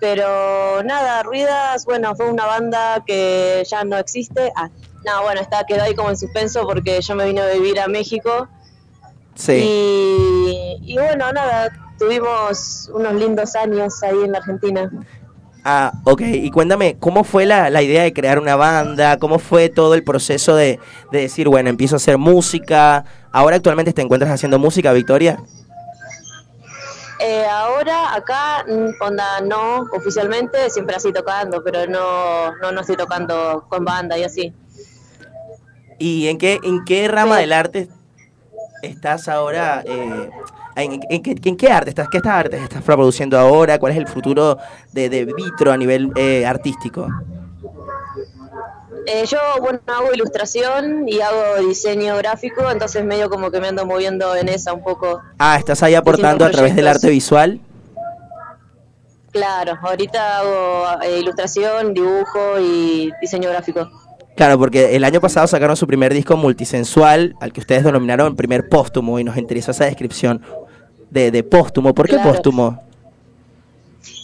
pero 0.00 0.82
nada, 0.82 1.22
Ruidas, 1.22 1.84
bueno, 1.84 2.16
fue 2.16 2.30
una 2.30 2.46
banda 2.46 3.02
que 3.06 3.62
ya 3.68 3.84
no 3.84 3.98
existe. 3.98 4.52
Ah, 4.56 4.70
no, 5.04 5.22
bueno, 5.22 5.40
está, 5.40 5.64
quedó 5.64 5.82
ahí 5.82 5.94
como 5.94 6.10
en 6.10 6.16
suspenso 6.16 6.66
porque 6.66 7.00
yo 7.02 7.14
me 7.14 7.26
vine 7.26 7.42
a 7.42 7.52
vivir 7.52 7.78
a 7.78 7.86
México. 7.86 8.48
Sí. 9.34 9.52
Y, 9.52 10.78
y 10.82 10.94
bueno, 10.94 11.30
nada, 11.32 11.70
tuvimos 11.98 12.90
unos 12.94 13.14
lindos 13.14 13.54
años 13.56 14.02
ahí 14.02 14.24
en 14.24 14.32
la 14.32 14.38
Argentina. 14.38 14.90
Ah, 15.64 15.92
ok. 16.04 16.20
Y 16.20 16.50
cuéntame, 16.50 16.96
¿cómo 17.00 17.24
fue 17.24 17.46
la, 17.46 17.70
la 17.70 17.82
idea 17.82 18.02
de 18.02 18.12
crear 18.12 18.38
una 18.38 18.54
banda? 18.54 19.18
¿Cómo 19.18 19.38
fue 19.38 19.70
todo 19.70 19.94
el 19.94 20.04
proceso 20.04 20.54
de, 20.54 20.78
de 21.10 21.20
decir, 21.20 21.48
bueno, 21.48 21.70
empiezo 21.70 21.96
a 21.96 21.98
hacer 21.98 22.18
música? 22.18 23.04
Ahora 23.32 23.56
actualmente 23.56 23.92
te 23.94 24.02
encuentras 24.02 24.30
haciendo 24.30 24.58
música, 24.58 24.92
Victoria. 24.92 25.38
Eh, 27.20 27.46
ahora 27.46 28.14
acá, 28.14 28.64
mm, 28.68 29.02
onda, 29.02 29.40
no 29.40 29.86
oficialmente, 29.92 30.68
siempre 30.68 30.96
así 30.96 31.12
tocando, 31.12 31.62
pero 31.64 31.86
no, 31.86 32.54
no, 32.56 32.72
no 32.72 32.80
estoy 32.80 32.96
tocando 32.96 33.64
con 33.68 33.84
banda 33.84 34.18
y 34.18 34.24
así. 34.24 34.52
¿Y 35.98 36.26
en 36.28 36.38
qué, 36.38 36.58
en 36.62 36.84
qué 36.84 37.08
rama 37.08 37.38
del 37.38 37.52
arte 37.52 37.88
estás 38.82 39.28
ahora? 39.28 39.82
eh, 39.86 40.28
en, 40.76 41.00
en 41.08 41.22
qué, 41.22 41.36
en 41.42 41.56
qué 41.56 41.68
arte 41.68 41.90
estás? 41.90 42.08
¿Qué 42.08 42.18
estás 42.18 42.32
arte 42.32 42.56
estás 42.56 42.82
produciendo 42.82 43.38
ahora? 43.38 43.78
¿Cuál 43.78 43.92
es 43.92 43.98
el 43.98 44.08
futuro 44.08 44.58
de, 44.92 45.08
de 45.08 45.24
Vitro 45.24 45.72
a 45.72 45.76
nivel 45.76 46.12
eh, 46.16 46.44
artístico? 46.46 47.08
Eh, 49.06 49.26
yo, 49.26 49.38
bueno, 49.60 49.80
hago 49.86 50.14
ilustración 50.14 51.08
y 51.08 51.20
hago 51.20 51.66
diseño 51.66 52.16
gráfico, 52.16 52.70
entonces 52.70 53.04
medio 53.04 53.28
como 53.28 53.50
que 53.50 53.60
me 53.60 53.68
ando 53.68 53.84
moviendo 53.84 54.34
en 54.34 54.48
esa 54.48 54.72
un 54.72 54.82
poco. 54.82 55.20
Ah, 55.38 55.56
estás 55.58 55.82
ahí 55.82 55.94
aportando 55.94 56.44
a 56.44 56.50
través 56.50 56.74
del 56.74 56.88
arte 56.88 57.10
visual. 57.10 57.60
Claro, 59.30 59.76
ahorita 59.82 60.38
hago 60.38 61.02
eh, 61.02 61.18
ilustración, 61.18 61.92
dibujo 61.92 62.58
y 62.60 63.12
diseño 63.20 63.50
gráfico. 63.50 63.90
Claro, 64.36 64.58
porque 64.58 64.96
el 64.96 65.04
año 65.04 65.20
pasado 65.20 65.46
sacaron 65.46 65.76
su 65.76 65.86
primer 65.86 66.14
disco 66.14 66.36
multisensual, 66.36 67.36
al 67.40 67.52
que 67.52 67.60
ustedes 67.60 67.84
denominaron 67.84 68.36
primer 68.36 68.68
póstumo, 68.68 69.18
y 69.18 69.24
nos 69.24 69.36
interesó 69.36 69.72
esa 69.72 69.84
descripción 69.84 70.42
de, 71.14 71.30
de 71.30 71.42
póstumo. 71.44 71.94
¿Por 71.94 72.06
qué 72.06 72.16
Claro. 72.16 72.32
póstumo? 72.32 72.82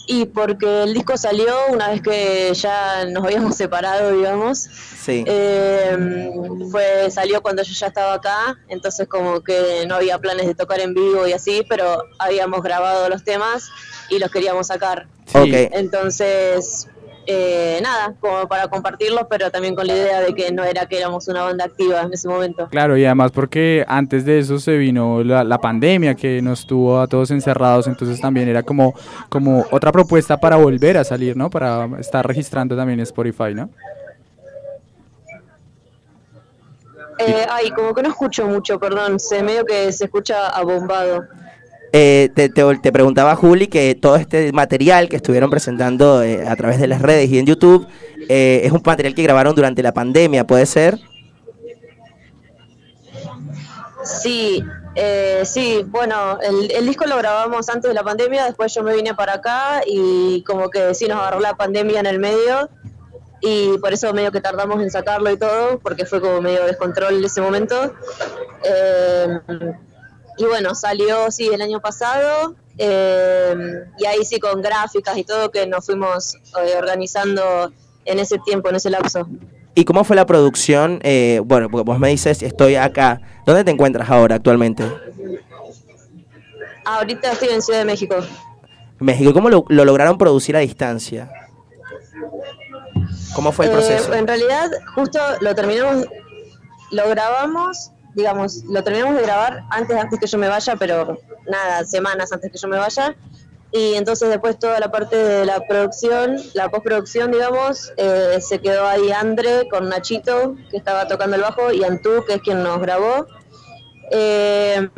Y 0.07 0.25
porque 0.25 0.83
el 0.83 0.93
disco 0.93 1.15
salió 1.15 1.53
una 1.71 1.87
vez 1.89 2.01
que 2.01 2.51
ya 2.53 3.05
nos 3.05 3.23
habíamos 3.23 3.55
separado, 3.55 4.11
digamos. 4.11 4.57
Sí. 4.59 5.23
Eh, 5.25 6.31
fue, 6.69 7.09
salió 7.09 7.41
cuando 7.41 7.63
yo 7.63 7.73
ya 7.73 7.87
estaba 7.87 8.15
acá, 8.15 8.57
entonces 8.67 9.07
como 9.07 9.39
que 9.41 9.85
no 9.87 9.95
había 9.95 10.19
planes 10.19 10.47
de 10.47 10.53
tocar 10.55 10.79
en 10.81 10.93
vivo 10.93 11.25
y 11.27 11.33
así, 11.33 11.63
pero 11.69 12.03
habíamos 12.19 12.61
grabado 12.61 13.07
los 13.09 13.23
temas 13.23 13.69
y 14.09 14.19
los 14.19 14.29
queríamos 14.29 14.67
sacar. 14.67 15.07
Ok. 15.33 15.47
Entonces, 15.71 16.87
eh, 17.27 17.79
nada, 17.83 18.15
como 18.19 18.47
para 18.47 18.67
compartirlos, 18.67 19.25
pero 19.29 19.51
también 19.51 19.75
con 19.75 19.85
la 19.85 19.93
idea 19.93 20.21
de 20.21 20.33
que 20.33 20.51
no 20.51 20.63
era 20.63 20.85
que 20.85 20.97
éramos 20.97 21.27
una 21.27 21.43
banda 21.43 21.65
activa 21.65 22.01
en 22.01 22.13
ese 22.13 22.27
momento. 22.27 22.67
Claro, 22.69 22.97
y 22.97 23.05
además 23.05 23.31
porque 23.31 23.85
antes 23.87 24.25
de 24.25 24.39
eso 24.39 24.59
se 24.59 24.77
vino 24.77 25.23
la, 25.23 25.43
la 25.43 25.59
pandemia 25.59 26.15
que 26.15 26.41
nos 26.41 26.65
tuvo 26.65 26.99
a 26.99 27.07
todos 27.07 27.31
encerrados, 27.31 27.87
entonces 27.87 28.19
también 28.19 28.49
era 28.49 28.63
como, 28.63 28.95
como 29.29 29.65
otra 29.71 29.91
propuesta 29.91 30.37
para 30.37 30.55
volver 30.55 30.97
a 30.97 31.03
salir, 31.03 31.37
¿no? 31.37 31.49
Para 31.49 31.87
estar 31.99 32.25
registrando 32.25 32.75
también 32.75 32.99
Spotify, 33.01 33.53
¿no? 33.53 33.69
Eh, 37.19 37.45
ay, 37.49 37.69
como 37.71 37.93
que 37.93 38.01
no 38.01 38.09
escucho 38.09 38.47
mucho, 38.47 38.79
perdón, 38.79 39.19
se 39.19 39.43
medio 39.43 39.63
que 39.63 39.91
se 39.91 40.05
escucha 40.05 40.47
abombado. 40.47 41.27
Eh, 41.93 42.29
te, 42.33 42.47
te- 42.49 42.91
preguntaba 42.91 43.35
Juli 43.35 43.67
que 43.67 43.95
todo 43.95 44.15
este 44.15 44.53
material 44.53 45.09
que 45.09 45.17
estuvieron 45.17 45.49
presentando 45.49 46.23
eh, 46.23 46.47
a 46.47 46.55
través 46.55 46.79
de 46.79 46.87
las 46.87 47.01
redes 47.01 47.29
y 47.29 47.37
en 47.37 47.45
YouTube 47.45 47.85
eh, 48.29 48.61
es 48.63 48.71
un 48.71 48.81
material 48.85 49.13
que 49.13 49.23
grabaron 49.23 49.53
durante 49.55 49.83
la 49.83 49.91
pandemia, 49.93 50.47
¿puede 50.47 50.65
ser? 50.65 50.97
Sí, 54.03 54.63
eh, 54.95 55.41
sí, 55.43 55.83
bueno, 55.87 56.39
el, 56.41 56.71
el 56.71 56.85
disco 56.87 57.05
lo 57.05 57.17
grabamos 57.17 57.67
antes 57.69 57.89
de 57.89 57.93
la 57.93 58.03
pandemia, 58.03 58.45
después 58.45 58.73
yo 58.73 58.83
me 58.83 58.95
vine 58.95 59.13
para 59.13 59.33
acá 59.35 59.81
y 59.85 60.43
como 60.43 60.69
que 60.69 60.93
sí 60.95 61.07
nos 61.07 61.17
agarró 61.19 61.39
la 61.41 61.55
pandemia 61.55 61.99
en 61.99 62.05
el 62.05 62.19
medio 62.19 62.69
y 63.41 63.77
por 63.79 63.91
eso 63.91 64.13
medio 64.13 64.31
que 64.31 64.39
tardamos 64.39 64.81
en 64.81 64.89
sacarlo 64.91 65.29
y 65.29 65.37
todo, 65.37 65.79
porque 65.79 66.05
fue 66.05 66.21
como 66.21 66.41
medio 66.41 66.65
descontrol 66.65 67.17
en 67.17 67.25
ese 67.25 67.41
momento. 67.41 67.93
Y 70.41 70.45
bueno, 70.45 70.73
salió 70.75 71.29
sí 71.31 71.49
el 71.53 71.61
año 71.61 71.79
pasado 71.79 72.55
eh, 72.77 73.55
y 73.97 74.05
ahí 74.05 74.23
sí 74.25 74.39
con 74.39 74.61
gráficas 74.61 75.17
y 75.17 75.23
todo 75.23 75.51
que 75.51 75.67
nos 75.67 75.85
fuimos 75.85 76.35
eh, 76.35 76.73
organizando 76.77 77.71
en 78.05 78.19
ese 78.19 78.37
tiempo, 78.39 78.69
en 78.69 78.75
ese 78.75 78.89
lapso. 78.89 79.27
¿Y 79.75 79.85
cómo 79.85 80.03
fue 80.03 80.15
la 80.15 80.25
producción? 80.25 80.99
Eh, 81.03 81.41
bueno, 81.45 81.69
porque 81.69 81.85
vos 81.85 81.99
me 81.99 82.09
dices, 82.09 82.41
estoy 82.43 82.75
acá. 82.75 83.21
¿Dónde 83.45 83.63
te 83.63 83.71
encuentras 83.71 84.09
ahora 84.09 84.35
actualmente? 84.35 84.83
Ah, 86.85 86.97
ahorita 86.97 87.31
estoy 87.31 87.49
en 87.49 87.61
Ciudad 87.61 87.79
de 87.79 87.85
México. 87.85 88.15
México. 88.99 89.33
¿Cómo 89.33 89.49
lo, 89.49 89.65
lo 89.69 89.85
lograron 89.85 90.17
producir 90.17 90.55
a 90.55 90.59
distancia? 90.59 91.31
¿Cómo 93.35 93.51
fue 93.51 93.65
el 93.65 93.71
Eh, 93.71 93.75
proceso? 93.75 94.13
en 94.13 94.27
realidad, 94.27 94.69
justo 94.95 95.19
lo 95.39 95.55
terminamos, 95.55 96.05
lo 96.91 97.07
grabamos, 97.09 97.90
digamos, 98.15 98.63
lo 98.65 98.83
terminamos 98.83 99.15
de 99.15 99.23
grabar 99.23 99.63
antes, 99.69 99.97
antes 99.97 100.19
que 100.19 100.27
yo 100.27 100.37
me 100.37 100.47
vaya, 100.47 100.75
pero 100.75 101.17
nada, 101.47 101.85
semanas 101.85 102.31
antes 102.31 102.51
que 102.51 102.57
yo 102.57 102.67
me 102.67 102.77
vaya. 102.77 103.15
Y 103.73 103.93
entonces 103.93 104.29
después 104.29 104.59
toda 104.59 104.79
la 104.79 104.91
parte 104.91 105.15
de 105.15 105.45
la 105.45 105.61
producción, 105.65 106.35
la 106.53 106.69
postproducción, 106.69 107.31
digamos, 107.31 107.93
eh, 107.95 108.39
se 108.41 108.59
quedó 108.59 108.85
ahí 108.85 109.11
Andre 109.11 109.69
con 109.69 109.87
Nachito, 109.87 110.55
que 110.69 110.77
estaba 110.77 111.07
tocando 111.07 111.37
el 111.37 111.41
bajo, 111.41 111.71
y 111.71 111.83
Antú, 111.83 112.25
que 112.27 112.33
es 112.33 112.41
quien 112.41 112.63
nos 112.63 112.81
grabó. 112.81 113.27
Eh, 114.11 114.89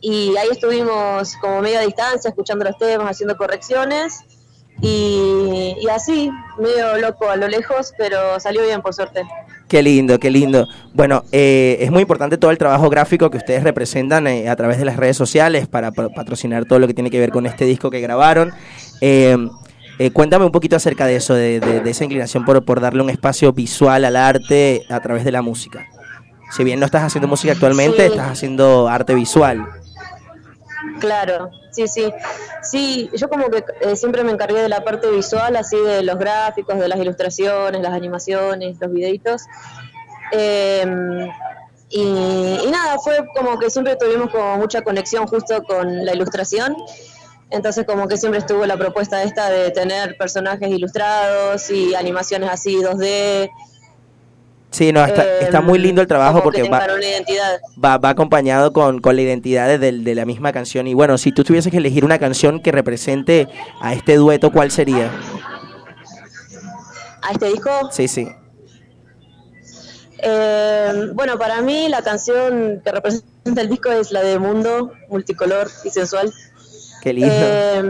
y 0.00 0.36
ahí 0.36 0.48
estuvimos 0.52 1.34
como 1.40 1.62
medio 1.62 1.80
a 1.80 1.82
distancia, 1.82 2.28
escuchando 2.28 2.64
los 2.64 2.78
temas, 2.78 3.10
haciendo 3.10 3.36
correcciones. 3.36 4.20
Y, 4.80 5.76
y 5.80 5.88
así, 5.88 6.30
medio 6.58 6.96
loco 6.98 7.28
a 7.28 7.36
lo 7.36 7.48
lejos, 7.48 7.92
pero 7.98 8.38
salió 8.38 8.62
bien 8.62 8.82
por 8.82 8.94
suerte. 8.94 9.26
Qué 9.74 9.82
lindo, 9.82 10.20
qué 10.20 10.30
lindo. 10.30 10.68
Bueno, 10.92 11.24
eh, 11.32 11.78
es 11.80 11.90
muy 11.90 12.02
importante 12.02 12.38
todo 12.38 12.52
el 12.52 12.58
trabajo 12.58 12.88
gráfico 12.88 13.28
que 13.28 13.38
ustedes 13.38 13.64
representan 13.64 14.28
eh, 14.28 14.48
a 14.48 14.54
través 14.54 14.78
de 14.78 14.84
las 14.84 14.96
redes 14.96 15.16
sociales 15.16 15.66
para 15.66 15.90
pa- 15.90 16.10
patrocinar 16.10 16.64
todo 16.64 16.78
lo 16.78 16.86
que 16.86 16.94
tiene 16.94 17.10
que 17.10 17.18
ver 17.18 17.30
con 17.32 17.44
este 17.44 17.64
disco 17.64 17.90
que 17.90 18.00
grabaron. 18.00 18.52
Eh, 19.00 19.36
eh, 19.98 20.10
cuéntame 20.12 20.44
un 20.44 20.52
poquito 20.52 20.76
acerca 20.76 21.06
de 21.06 21.16
eso, 21.16 21.34
de, 21.34 21.58
de- 21.58 21.80
de 21.80 21.90
esa 21.90 22.04
inclinación 22.04 22.44
por, 22.44 22.64
por 22.64 22.80
darle 22.80 23.02
un 23.02 23.10
espacio 23.10 23.52
visual 23.52 24.04
al 24.04 24.14
arte 24.14 24.82
a 24.88 25.00
través 25.00 25.24
de 25.24 25.32
la 25.32 25.42
música. 25.42 25.84
Si 26.52 26.62
bien 26.62 26.78
no 26.78 26.86
estás 26.86 27.02
haciendo 27.02 27.26
música 27.26 27.54
actualmente, 27.54 27.96
Sí. 28.06 28.12
estás 28.12 28.30
haciendo 28.30 28.86
arte 28.86 29.12
visual. 29.16 29.66
Claro, 31.00 31.50
sí, 31.70 31.86
sí. 31.88 32.12
Sí, 32.62 33.10
yo 33.14 33.28
como 33.28 33.48
que 33.50 33.64
eh, 33.80 33.96
siempre 33.96 34.24
me 34.24 34.32
encargué 34.32 34.62
de 34.62 34.68
la 34.68 34.82
parte 34.84 35.10
visual, 35.10 35.56
así 35.56 35.76
de 35.76 36.02
los 36.02 36.18
gráficos, 36.18 36.78
de 36.78 36.88
las 36.88 36.98
ilustraciones, 36.98 37.80
las 37.80 37.92
animaciones, 37.92 38.76
los 38.80 38.92
videitos. 38.92 39.42
Eh, 40.32 40.84
y, 41.90 42.00
y 42.00 42.70
nada, 42.70 42.98
fue 42.98 43.24
como 43.36 43.58
que 43.58 43.70
siempre 43.70 43.96
tuvimos 43.96 44.30
como 44.30 44.56
mucha 44.56 44.82
conexión 44.82 45.26
justo 45.26 45.62
con 45.64 46.04
la 46.04 46.14
ilustración. 46.14 46.76
Entonces 47.50 47.86
como 47.86 48.08
que 48.08 48.16
siempre 48.16 48.40
estuvo 48.40 48.66
la 48.66 48.76
propuesta 48.76 49.22
esta 49.22 49.48
de 49.48 49.70
tener 49.70 50.16
personajes 50.16 50.68
ilustrados 50.68 51.70
y 51.70 51.94
animaciones 51.94 52.50
así 52.50 52.76
2D. 52.76 53.50
Sí, 54.74 54.92
no, 54.92 55.04
está, 55.04 55.24
eh, 55.24 55.38
está 55.42 55.60
muy 55.60 55.78
lindo 55.78 56.02
el 56.02 56.08
trabajo 56.08 56.42
porque 56.42 56.68
va, 56.68 56.84
va, 57.82 57.98
va 57.98 58.08
acompañado 58.08 58.72
con, 58.72 59.00
con 59.00 59.14
la 59.14 59.22
identidad 59.22 59.78
de, 59.78 59.92
de 59.92 60.14
la 60.16 60.24
misma 60.24 60.52
canción. 60.52 60.88
Y 60.88 60.94
bueno, 60.94 61.16
si 61.16 61.30
tú 61.30 61.44
tuvieses 61.44 61.70
que 61.70 61.76
elegir 61.78 62.04
una 62.04 62.18
canción 62.18 62.60
que 62.60 62.72
represente 62.72 63.46
a 63.80 63.94
este 63.94 64.16
dueto, 64.16 64.50
¿cuál 64.50 64.72
sería? 64.72 65.12
¿A 67.22 67.30
este 67.30 67.50
disco? 67.50 67.70
Sí, 67.92 68.08
sí. 68.08 68.28
Eh, 70.18 71.10
bueno, 71.14 71.38
para 71.38 71.62
mí 71.62 71.88
la 71.88 72.02
canción 72.02 72.82
que 72.84 72.90
representa 72.90 73.60
el 73.60 73.68
disco 73.68 73.92
es 73.92 74.10
la 74.10 74.22
de 74.22 74.40
Mundo, 74.40 74.90
multicolor 75.08 75.70
y 75.84 75.90
sensual. 75.90 76.34
Qué 77.00 77.12
lindo. 77.12 77.32
Eh, 77.32 77.82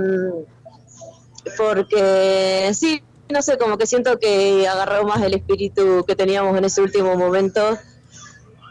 porque 1.56 2.70
sí, 2.74 3.02
no 3.28 3.42
sé, 3.42 3.58
como 3.58 3.78
que 3.78 3.86
siento 3.86 4.18
que 4.18 4.66
agarró 4.68 5.04
más 5.04 5.22
el 5.22 5.34
espíritu 5.34 6.04
que 6.06 6.14
teníamos 6.14 6.56
en 6.56 6.64
ese 6.64 6.80
último 6.80 7.16
momento. 7.16 7.78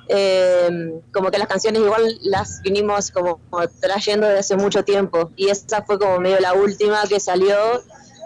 Eh, 0.09 0.99
como 1.13 1.31
que 1.31 1.37
las 1.37 1.47
canciones 1.47 1.81
igual 1.81 2.19
las 2.23 2.61
vinimos 2.61 3.09
como 3.09 3.39
trayendo 3.79 4.27
desde 4.27 4.39
hace 4.39 4.57
mucho 4.57 4.83
tiempo 4.83 5.31
y 5.37 5.47
esa 5.47 5.81
fue 5.83 5.97
como 5.97 6.19
medio 6.19 6.41
la 6.41 6.53
última 6.53 7.03
que 7.07 7.21
salió 7.21 7.55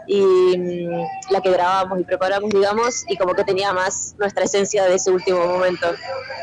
y 0.07 0.19
mm, 0.19 1.05
la 1.29 1.39
que 1.39 1.51
grabamos 1.51 1.99
y 1.99 2.03
preparamos 2.03 2.49
digamos 2.49 3.05
y 3.07 3.15
como 3.15 3.35
que 3.35 3.43
tenía 3.43 3.73
más 3.73 4.15
nuestra 4.17 4.45
esencia 4.45 4.85
de 4.85 4.95
ese 4.95 5.11
último 5.11 5.45
momento. 5.45 5.87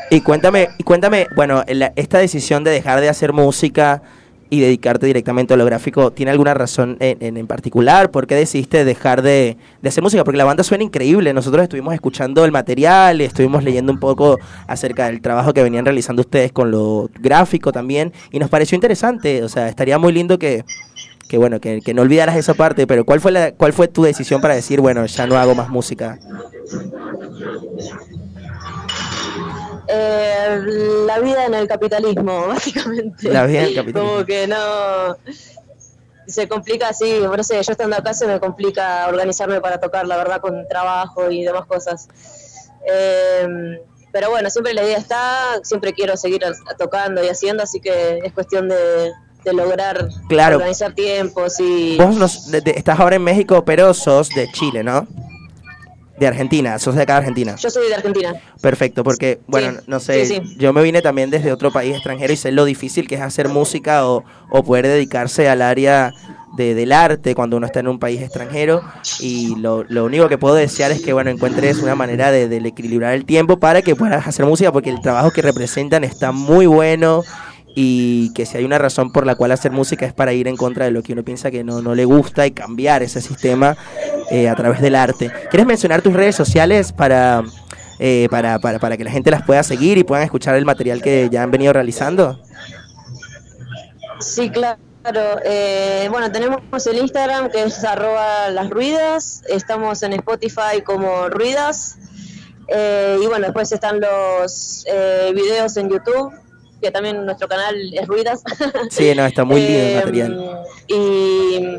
Y 0.09 0.21
cuéntame, 0.21 0.69
y 0.77 0.83
cuéntame, 0.83 1.27
bueno, 1.35 1.63
esta 1.67 2.19
decisión 2.19 2.63
de 2.63 2.71
dejar 2.71 3.01
de 3.01 3.09
hacer 3.09 3.33
música 3.33 4.03
y 4.49 4.59
dedicarte 4.59 5.07
directamente 5.07 5.53
a 5.53 5.57
lo 5.57 5.65
gráfico, 5.65 6.11
¿tiene 6.11 6.31
alguna 6.31 6.53
razón 6.53 6.97
en, 6.99 7.17
en, 7.19 7.37
en 7.37 7.47
particular? 7.47 8.11
¿Por 8.11 8.27
qué 8.27 8.35
decidiste 8.35 8.85
dejar 8.85 9.21
de, 9.21 9.57
de 9.81 9.89
hacer 9.89 10.03
música? 10.03 10.23
Porque 10.23 10.37
la 10.37 10.43
banda 10.45 10.63
suena 10.63 10.83
increíble. 10.83 11.33
Nosotros 11.33 11.63
estuvimos 11.63 11.93
escuchando 11.93 12.45
el 12.45 12.51
material, 12.51 13.21
estuvimos 13.21 13.63
leyendo 13.63 13.91
un 13.91 13.99
poco 13.99 14.37
acerca 14.67 15.07
del 15.07 15.21
trabajo 15.21 15.53
que 15.53 15.63
venían 15.63 15.85
realizando 15.85 16.21
ustedes 16.21 16.51
con 16.51 16.69
lo 16.69 17.09
gráfico 17.19 17.71
también, 17.71 18.13
y 18.31 18.39
nos 18.39 18.49
pareció 18.49 18.75
interesante. 18.75 19.43
O 19.43 19.49
sea, 19.49 19.67
estaría 19.67 19.97
muy 19.97 20.13
lindo 20.13 20.37
que, 20.37 20.63
que 21.27 21.37
bueno, 21.37 21.59
que, 21.59 21.81
que 21.81 21.93
no 21.93 22.03
olvidaras 22.03 22.35
esa 22.35 22.53
parte, 22.53 22.85
pero 22.85 23.03
¿cuál 23.03 23.19
fue, 23.19 23.31
la, 23.31 23.51
¿cuál 23.53 23.73
fue 23.73 23.87
tu 23.87 24.03
decisión 24.03 24.41
para 24.41 24.53
decir, 24.53 24.79
bueno, 24.79 25.05
ya 25.05 25.25
no 25.25 25.37
hago 25.37 25.55
más 25.55 25.69
música? 25.69 26.19
Eh, 29.97 30.59
la 31.07 31.19
vida 31.19 31.45
en 31.45 31.53
el 31.53 31.67
capitalismo, 31.67 32.47
básicamente. 32.47 33.29
La 33.29 33.45
vida 33.45 33.59
en 33.59 33.65
el 33.69 33.75
capitalismo. 33.75 34.11
Como 34.13 34.25
que 34.25 34.47
no. 34.47 35.15
Se 36.27 36.47
complica 36.47 36.89
así, 36.89 37.19
no 37.21 37.43
sé, 37.43 37.61
yo 37.61 37.71
estando 37.71 37.95
acá 37.95 38.13
se 38.15 38.25
me 38.25 38.39
complica 38.39 39.07
organizarme 39.07 39.61
para 39.61 39.79
tocar, 39.79 40.07
la 40.07 40.17
verdad, 40.17 40.41
con 40.41 40.67
trabajo 40.67 41.29
y 41.29 41.43
demás 41.43 41.65
cosas. 41.67 42.07
Eh, 42.91 43.77
pero 44.11 44.31
bueno, 44.31 44.49
siempre 44.49 44.73
la 44.73 44.83
idea 44.83 44.97
está, 44.97 45.59
siempre 45.63 45.93
quiero 45.93 46.17
seguir 46.17 46.41
tocando 46.79 47.23
y 47.23 47.27
haciendo, 47.27 47.61
así 47.61 47.79
que 47.79 48.19
es 48.23 48.33
cuestión 48.33 48.69
de, 48.69 49.11
de 49.43 49.53
lograr 49.53 50.07
Claro. 50.27 50.55
organizar 50.55 50.93
tiempos 50.95 51.59
y. 51.59 51.95
Vos 51.97 52.15
nos- 52.15 52.49
de- 52.49 52.61
de- 52.61 52.71
estás 52.71 52.99
ahora 52.99 53.17
en 53.17 53.23
México, 53.23 53.63
pero 53.63 53.93
sos 53.93 54.29
de 54.29 54.51
Chile, 54.51 54.83
¿no? 54.83 55.07
De 56.17 56.27
Argentina, 56.27 56.79
sos 56.79 56.95
de 56.95 57.01
acá 57.01 57.13
de 57.13 57.19
Argentina. 57.19 57.55
Yo 57.57 57.69
soy 57.69 57.89
de 57.89 57.95
Argentina. 57.95 58.33
Perfecto, 58.61 59.03
porque, 59.03 59.39
bueno, 59.47 59.79
no 59.87 59.99
sé, 59.99 60.25
sí, 60.25 60.35
sí. 60.41 60.55
yo 60.57 60.71
me 60.71 60.81
vine 60.81 61.01
también 61.01 61.29
desde 61.29 61.51
otro 61.51 61.71
país 61.71 61.93
extranjero 61.93 62.31
y 62.31 62.37
sé 62.37 62.51
lo 62.53 62.63
difícil 62.63 63.07
que 63.07 63.15
es 63.15 63.21
hacer 63.21 63.49
música 63.49 64.07
o, 64.07 64.23
o 64.49 64.63
poder 64.63 64.87
dedicarse 64.87 65.49
al 65.49 65.61
área 65.61 66.13
de- 66.55 66.73
del 66.73 66.93
arte 66.93 67.35
cuando 67.35 67.57
uno 67.57 67.65
está 67.65 67.81
en 67.81 67.89
un 67.89 67.99
país 67.99 68.21
extranjero 68.21 68.81
y 69.19 69.55
lo, 69.57 69.83
lo 69.89 70.05
único 70.05 70.29
que 70.29 70.37
puedo 70.37 70.55
desear 70.55 70.91
es 70.93 71.01
que, 71.01 71.11
bueno, 71.11 71.29
encuentres 71.31 71.79
una 71.79 71.95
manera 71.95 72.31
de, 72.31 72.47
de 72.47 72.65
equilibrar 72.65 73.13
el 73.13 73.25
tiempo 73.25 73.57
para 73.59 73.81
que 73.81 73.93
puedas 73.95 74.25
hacer 74.25 74.45
música 74.45 74.71
porque 74.71 74.89
el 74.91 75.01
trabajo 75.01 75.31
que 75.31 75.41
representan 75.41 76.05
está 76.05 76.31
muy 76.31 76.65
bueno 76.65 77.23
y 77.75 78.33
que 78.33 78.45
si 78.45 78.57
hay 78.57 78.63
una 78.63 78.77
razón 78.77 79.11
por 79.11 79.25
la 79.25 79.35
cual 79.35 79.51
hacer 79.51 79.71
música 79.71 80.05
es 80.05 80.13
para 80.13 80.33
ir 80.33 80.47
en 80.47 80.55
contra 80.55 80.85
de 80.85 80.91
lo 80.91 81.03
que 81.03 81.13
uno 81.13 81.23
piensa 81.23 81.51
que 81.51 81.63
no, 81.63 81.81
no 81.81 81.93
le 81.93 82.05
gusta 82.05 82.47
y 82.47 82.51
cambiar 82.51 83.03
ese 83.03 83.21
sistema 83.21 83.75
eh, 84.31 84.47
a 84.47 84.55
través 84.55 84.81
del 84.81 84.95
arte. 84.95 85.29
¿Quieres 85.49 85.67
mencionar 85.67 86.01
tus 86.01 86.13
redes 86.13 86.35
sociales 86.35 86.93
para, 86.93 87.43
eh, 87.99 88.27
para, 88.31 88.59
para, 88.59 88.79
para 88.79 88.95
que 88.95 89.03
la 89.03 89.11
gente 89.11 89.29
las 89.29 89.43
pueda 89.43 89.61
seguir 89.61 89.97
y 89.97 90.03
puedan 90.03 90.23
escuchar 90.23 90.55
el 90.55 90.65
material 90.65 91.01
que 91.01 91.27
ya 91.29 91.43
han 91.43 91.51
venido 91.51 91.73
realizando? 91.73 92.39
Sí, 94.19 94.49
claro. 94.49 94.79
Eh, 95.43 96.07
bueno, 96.09 96.31
tenemos 96.31 96.87
el 96.87 96.97
Instagram 96.97 97.51
que 97.51 97.63
es 97.63 97.83
arroba 97.83 98.49
las 98.49 98.71
ruidas, 98.71 99.43
estamos 99.47 100.01
en 100.01 100.13
Spotify 100.13 100.81
como 100.83 101.29
ruidas 101.29 101.97
eh, 102.67 103.19
y 103.21 103.27
bueno, 103.27 103.45
después 103.45 103.71
están 103.71 103.99
los 103.99 104.83
eh, 104.87 105.31
videos 105.35 105.77
en 105.77 105.89
YouTube, 105.89 106.33
que 106.85 106.91
también 106.91 107.25
nuestro 107.25 107.47
canal 107.47 107.75
es 107.93 108.07
ruidas. 108.07 108.43
Sí, 108.91 109.13
no, 109.15 109.25
está 109.25 109.43
muy 109.43 109.59
lindo 109.59 109.79
el 109.79 109.87
Eh, 109.87 109.95
material. 109.95 110.63
Y 110.87 111.77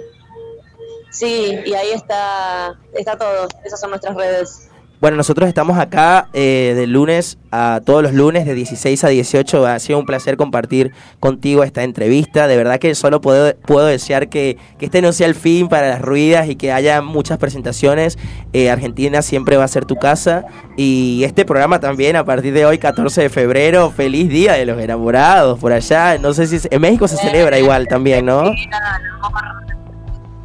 sí, 1.10 1.58
y 1.64 1.74
ahí 1.74 1.90
está, 1.92 2.74
está 2.92 3.16
todo, 3.16 3.46
esas 3.64 3.78
son 3.78 3.90
nuestras 3.90 4.16
redes. 4.16 4.68
Bueno, 4.98 5.18
nosotros 5.18 5.46
estamos 5.46 5.78
acá 5.78 6.28
eh, 6.32 6.72
de 6.74 6.86
lunes 6.86 7.36
a 7.52 7.80
todos 7.84 8.02
los 8.02 8.14
lunes 8.14 8.46
de 8.46 8.54
16 8.54 9.04
a 9.04 9.08
18. 9.08 9.66
Ha 9.66 9.78
sido 9.78 9.98
un 9.98 10.06
placer 10.06 10.38
compartir 10.38 10.92
contigo 11.20 11.64
esta 11.64 11.82
entrevista. 11.82 12.46
De 12.46 12.56
verdad 12.56 12.78
que 12.78 12.94
solo 12.94 13.20
puedo, 13.20 13.54
puedo 13.56 13.86
desear 13.86 14.30
que, 14.30 14.56
que 14.78 14.86
este 14.86 15.02
no 15.02 15.12
sea 15.12 15.26
el 15.26 15.34
fin 15.34 15.68
para 15.68 15.90
las 15.90 16.00
ruidas 16.00 16.48
y 16.48 16.56
que 16.56 16.72
haya 16.72 17.02
muchas 17.02 17.36
presentaciones. 17.36 18.16
Eh, 18.54 18.70
Argentina 18.70 19.20
siempre 19.20 19.58
va 19.58 19.64
a 19.64 19.68
ser 19.68 19.84
tu 19.84 19.96
casa. 19.96 20.44
Y 20.78 21.22
este 21.24 21.44
programa 21.44 21.78
también 21.78 22.16
a 22.16 22.24
partir 22.24 22.54
de 22.54 22.64
hoy, 22.64 22.78
14 22.78 23.20
de 23.20 23.28
febrero. 23.28 23.90
Feliz 23.90 24.30
Día 24.30 24.54
de 24.54 24.64
los 24.64 24.80
Enamorados 24.80 25.58
por 25.58 25.74
allá. 25.74 26.16
No 26.16 26.32
sé 26.32 26.46
si 26.46 26.66
en 26.70 26.80
México 26.80 27.06
se 27.06 27.18
celebra 27.18 27.58
igual 27.58 27.86
también, 27.86 28.24
¿no? 28.24 28.44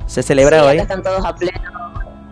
Se 0.07 0.21
celebra 0.23 0.59
Sí, 0.59 0.65
hoy. 0.67 0.77
están 0.79 1.01
todos 1.01 1.23
a 1.25 1.33
pleno, 1.33 1.90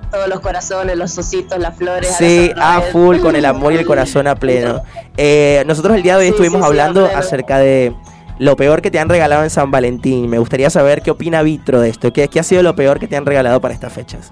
todos 0.10 0.28
los 0.28 0.40
corazones, 0.40 0.98
los 0.98 1.18
ositos, 1.18 1.58
las 1.60 1.76
flores. 1.76 2.16
Sí, 2.18 2.52
a 2.56 2.76
a 2.76 2.80
las 2.80 2.92
full, 2.92 3.20
con 3.20 3.36
el 3.36 3.46
amor 3.46 3.74
y 3.74 3.78
el 3.78 3.86
corazón 3.86 4.28
a 4.28 4.36
pleno. 4.36 4.82
Eh, 5.18 5.64
nosotros 5.68 5.96
el 5.96 6.04
día 6.04 6.18
de 6.18 6.22
hoy 6.22 6.26
Sí, 6.28 6.32
estuvimos 6.32 6.62
sí, 6.62 6.68
hablando 6.68 7.06
acerca 7.06 7.60
de 7.60 7.94
lo 8.40 8.56
peor 8.56 8.82
que 8.82 8.90
te 8.90 9.00
han 9.00 9.10
regalado 9.10 9.44
en 9.44 9.50
San 9.50 9.72
Valentín. 9.72 10.30
Me 10.30 10.40
gustaría 10.40 10.70
saber 10.70 11.02
qué 11.02 11.12
opina 11.12 11.42
Vitro 11.42 11.82
de 11.82 11.90
esto. 11.90 12.12
¿Qué, 12.14 12.28
qué 12.28 12.40
ha 12.40 12.44
sido 12.44 12.64
lo 12.64 12.76
peor 12.76 13.00
que 13.00 13.08
te 13.08 13.18
han 13.18 13.26
regalado 13.26 13.60
para 13.62 13.74
estas 13.74 13.94
fechas? 13.94 14.32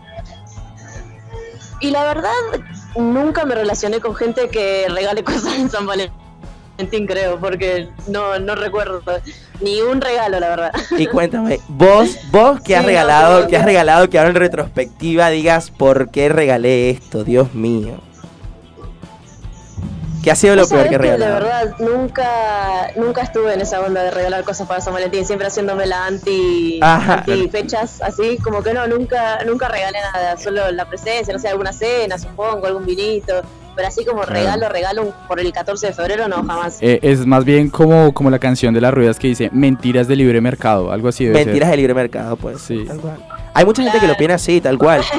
Y 1.79 1.91
la 1.91 2.03
verdad, 2.05 2.31
nunca 2.95 3.45
me 3.45 3.53
relacioné 3.53 3.99
con 3.99 4.15
gente 4.15 4.49
que 4.49 4.87
regale 4.89 5.23
cosas 5.23 5.55
en 5.57 5.69
San 5.69 5.85
Valentín, 5.85 6.17
creo, 7.07 7.39
porque 7.39 7.89
no, 8.07 8.39
no 8.39 8.55
recuerdo 8.55 9.01
ni 9.61 9.81
un 9.81 9.99
regalo, 10.01 10.39
la 10.39 10.49
verdad. 10.49 10.71
Y 10.97 11.07
cuéntame, 11.07 11.59
vos, 11.67 12.17
vos 12.31 12.61
que 12.61 12.75
has 12.75 12.81
Sí, 12.81 12.87
regalado, 12.87 13.41
no, 13.41 13.47
que 13.47 13.57
has 13.57 13.65
regalado, 13.65 14.09
que 14.09 14.17
ahora 14.19 14.29
en 14.29 14.35
retrospectiva 14.35 15.29
digas 15.29 15.71
por 15.71 16.11
qué 16.11 16.29
regalé 16.29 16.89
esto, 16.89 17.23
Dios 17.23 17.53
mío. 17.53 17.99
¿Qué 20.23 20.31
ha 20.31 20.35
sido 20.35 20.57
lo 20.57 20.67
peor 20.67 20.83
que 20.89 20.89
De 20.89 20.97
regalado? 20.97 21.33
verdad, 21.35 21.75
nunca, 21.79 22.91
nunca 22.97 23.21
estuve 23.21 23.53
en 23.53 23.61
esa 23.61 23.79
onda 23.79 24.03
de 24.03 24.11
regalar 24.11 24.43
cosas 24.43 24.67
para 24.67 24.81
San 24.81 24.93
Valentín, 24.93 25.25
siempre 25.25 25.47
haciéndome 25.47 25.85
la 25.85 26.05
anti, 26.05 26.79
Ajá. 26.81 27.13
anti 27.19 27.47
fechas, 27.47 28.01
así 28.01 28.37
como 28.37 28.61
que 28.61 28.73
no, 28.73 28.87
nunca, 28.87 29.39
nunca 29.45 29.69
regalé 29.69 29.99
nada, 30.13 30.35
solo 30.37 30.69
la 30.71 30.83
presencia, 30.85 31.33
no 31.33 31.39
sé, 31.39 31.47
alguna 31.47 31.71
cena, 31.71 32.17
supongo, 32.17 32.67
algún 32.67 32.85
vinito, 32.85 33.41
pero 33.77 33.89
así 33.89 34.03
como 34.03 34.23
regalo, 34.23 34.67
regalo 34.69 35.13
por 35.27 35.39
el 35.39 35.53
14 35.53 35.87
de 35.87 35.93
febrero, 35.93 36.27
no, 36.27 36.37
jamás. 36.37 36.79
Eh, 36.81 36.99
es 37.03 37.27
más 37.27 37.45
bien 37.45 37.69
como, 37.69 38.11
como 38.11 38.31
la 38.31 38.39
canción 38.39 38.73
de 38.73 38.81
las 38.81 38.91
ruedas 38.91 39.19
que 39.19 39.27
dice 39.27 39.51
mentiras 39.53 40.07
de 40.07 40.15
libre 40.15 40.41
mercado, 40.41 40.91
algo 40.91 41.09
así 41.09 41.25
debe 41.25 41.45
Mentiras 41.45 41.67
ser. 41.67 41.71
de 41.71 41.77
libre 41.77 41.93
mercado, 41.93 42.35
pues. 42.37 42.59
Sí. 42.59 42.85
tal 42.87 42.99
cual. 42.99 43.23
Hay 43.53 43.65
mucha 43.65 43.83
gente 43.83 43.99
que 43.99 44.07
lo 44.07 44.17
piensa 44.17 44.35
así, 44.35 44.59
tal 44.59 44.77
cual. 44.77 45.01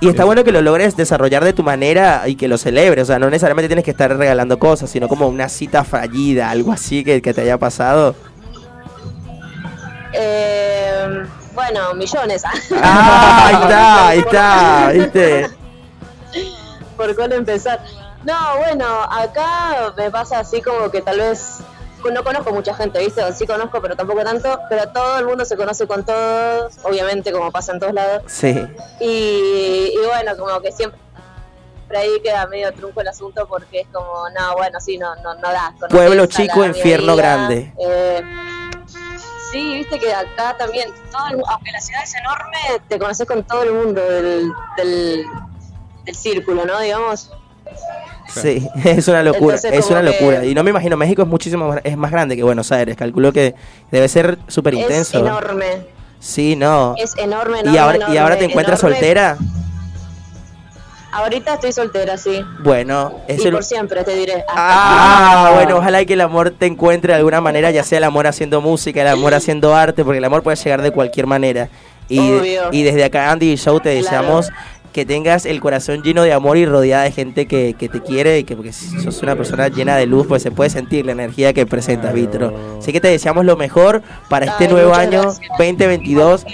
Y 0.00 0.08
está 0.08 0.24
bueno 0.24 0.42
que 0.42 0.50
lo 0.50 0.60
logres 0.62 0.96
desarrollar 0.96 1.44
de 1.44 1.52
tu 1.52 1.62
manera 1.62 2.24
y 2.26 2.34
que 2.34 2.48
lo 2.48 2.58
celebres. 2.58 3.04
O 3.04 3.06
sea, 3.06 3.20
no 3.20 3.30
necesariamente 3.30 3.68
tienes 3.68 3.84
que 3.84 3.92
estar 3.92 4.16
regalando 4.16 4.58
cosas, 4.58 4.90
sino 4.90 5.06
como 5.06 5.28
una 5.28 5.48
cita 5.48 5.84
fallida, 5.84 6.50
algo 6.50 6.72
así 6.72 7.04
que, 7.04 7.22
que 7.22 7.32
te 7.32 7.42
haya 7.42 7.56
pasado. 7.56 8.16
Eh, 10.12 11.22
bueno, 11.54 11.94
millones. 11.94 12.42
Ah, 12.82 13.46
ahí 13.46 13.54
está, 13.54 14.08
ahí 14.08 14.18
está, 14.18 14.90
¿viste? 14.92 15.61
¿Por 17.02 17.16
cuál 17.16 17.32
empezar? 17.32 17.80
No, 18.24 18.58
bueno, 18.58 18.86
acá 19.10 19.92
me 19.96 20.08
pasa 20.10 20.38
así 20.38 20.62
como 20.62 20.88
que 20.90 21.02
tal 21.02 21.18
vez 21.18 21.58
no 22.12 22.22
conozco 22.22 22.52
mucha 22.52 22.74
gente, 22.74 22.98
¿viste? 23.00 23.20
Sí 23.32 23.44
conozco, 23.46 23.80
pero 23.82 23.96
tampoco 23.96 24.22
tanto, 24.22 24.58
pero 24.68 24.88
todo 24.90 25.18
el 25.18 25.26
mundo 25.26 25.44
se 25.44 25.56
conoce 25.56 25.86
con 25.88 26.04
todos, 26.04 26.74
obviamente 26.84 27.32
como 27.32 27.50
pasa 27.50 27.72
en 27.72 27.80
todos 27.80 27.92
lados. 27.94 28.22
Sí. 28.26 28.64
Y, 29.00 29.92
y 29.94 30.06
bueno, 30.06 30.36
como 30.36 30.60
que 30.60 30.70
siempre 30.70 30.98
ahí 31.96 32.20
queda 32.22 32.46
medio 32.46 32.72
trunco 32.72 33.00
el 33.00 33.08
asunto 33.08 33.46
porque 33.48 33.80
es 33.80 33.86
como, 33.92 34.28
no, 34.38 34.54
bueno, 34.56 34.80
sí, 34.80 34.96
no, 34.98 35.14
no, 35.16 35.34
no 35.34 35.52
da. 35.52 35.74
Pueblo 35.90 36.26
chico, 36.26 36.64
infierno 36.64 37.16
grande. 37.16 37.72
eh, 37.78 38.22
sí, 39.50 39.74
viste 39.78 39.98
que 39.98 40.14
acá 40.14 40.56
también, 40.56 40.88
todo 41.10 41.26
el- 41.28 41.42
aunque 41.48 41.70
la 41.72 41.80
ciudad 41.80 42.02
es 42.04 42.14
enorme, 42.14 42.58
te 42.88 42.98
conoces 42.98 43.26
con 43.26 43.42
todo 43.44 43.62
el 43.64 43.72
mundo 43.72 44.00
del, 44.00 44.52
del, 44.76 45.24
del 46.04 46.14
círculo, 46.14 46.64
¿no? 46.64 46.78
Digamos. 46.80 47.30
Sí, 48.28 48.66
es 48.84 49.08
una 49.08 49.22
locura, 49.22 49.56
Entonces, 49.56 49.72
es 49.84 49.90
una 49.90 50.00
que- 50.00 50.06
locura. 50.06 50.44
Y 50.44 50.54
no 50.54 50.62
me 50.62 50.70
imagino, 50.70 50.96
México 50.96 51.22
es 51.22 51.28
muchísimo 51.28 51.68
más- 51.68 51.80
es 51.84 51.96
más 51.96 52.10
grande 52.10 52.36
que 52.36 52.42
Buenos 52.42 52.70
Aires. 52.72 52.96
Calculo 52.96 53.32
que 53.32 53.54
debe 53.90 54.08
ser 54.08 54.38
súper 54.48 54.74
Es 54.74 54.80
intenso. 54.80 55.18
enorme. 55.18 55.66
Sí, 56.20 56.54
no. 56.56 56.94
Es 56.98 57.16
enorme, 57.18 57.58
y 57.58 57.60
enorme, 57.60 57.78
ahora, 57.80 57.98
y 58.14 58.16
ahora 58.16 58.36
te 58.38 58.44
encuentras 58.44 58.80
enorme. 58.80 58.96
soltera. 58.96 59.36
Ahorita 61.14 61.54
estoy 61.54 61.72
soltera, 61.72 62.16
sí. 62.16 62.42
Bueno, 62.64 63.20
es 63.28 63.44
y 63.44 63.48
el- 63.48 63.52
por 63.52 63.64
siempre, 63.64 64.02
te 64.02 64.14
diré. 64.14 64.44
Ah, 64.48 65.50
bueno, 65.54 65.76
ojalá 65.76 66.02
que 66.06 66.14
el 66.14 66.22
amor 66.22 66.52
te 66.58 66.64
encuentre 66.66 67.12
de 67.12 67.18
alguna 67.18 67.42
manera, 67.42 67.70
ya 67.70 67.84
sea 67.84 67.98
el 67.98 68.04
amor 68.04 68.26
haciendo 68.26 68.62
música, 68.62 69.02
el 69.02 69.08
amor 69.08 69.34
haciendo 69.34 69.74
arte, 69.74 70.04
porque 70.04 70.18
el 70.18 70.24
amor 70.24 70.42
puede 70.42 70.56
llegar 70.56 70.80
de 70.80 70.90
cualquier 70.90 71.26
manera. 71.26 71.68
Y, 72.08 72.18
y 72.72 72.82
desde 72.82 73.04
acá, 73.04 73.30
Andy 73.30 73.52
y 73.52 73.56
Show, 73.56 73.78
te 73.80 74.00
Claro. 74.00 74.04
deseamos 74.04 74.48
que 74.92 75.06
tengas 75.06 75.46
el 75.46 75.60
corazón 75.60 76.02
lleno 76.02 76.22
de 76.22 76.32
amor 76.32 76.56
y 76.56 76.66
rodeada 76.66 77.04
de 77.04 77.12
gente 77.12 77.46
que, 77.46 77.74
que 77.78 77.88
te 77.88 78.00
quiere 78.00 78.38
y 78.38 78.44
que 78.44 78.54
porque 78.56 78.72
sos 78.72 79.22
una 79.22 79.36
persona 79.36 79.68
llena 79.68 79.96
de 79.96 80.06
luz, 80.06 80.26
pues 80.26 80.42
se 80.42 80.50
puede 80.50 80.70
sentir 80.70 81.06
la 81.06 81.12
energía 81.12 81.52
que 81.52 81.66
presentas, 81.66 82.12
Vitro. 82.12 82.52
Así 82.78 82.92
que 82.92 83.00
te 83.00 83.08
deseamos 83.08 83.44
lo 83.44 83.56
mejor 83.56 84.02
para 84.28 84.46
este 84.46 84.64
Ay, 84.64 84.72
nuevo 84.72 84.94
año 84.94 85.22
gracias. 85.22 85.48
2022. 85.58 86.46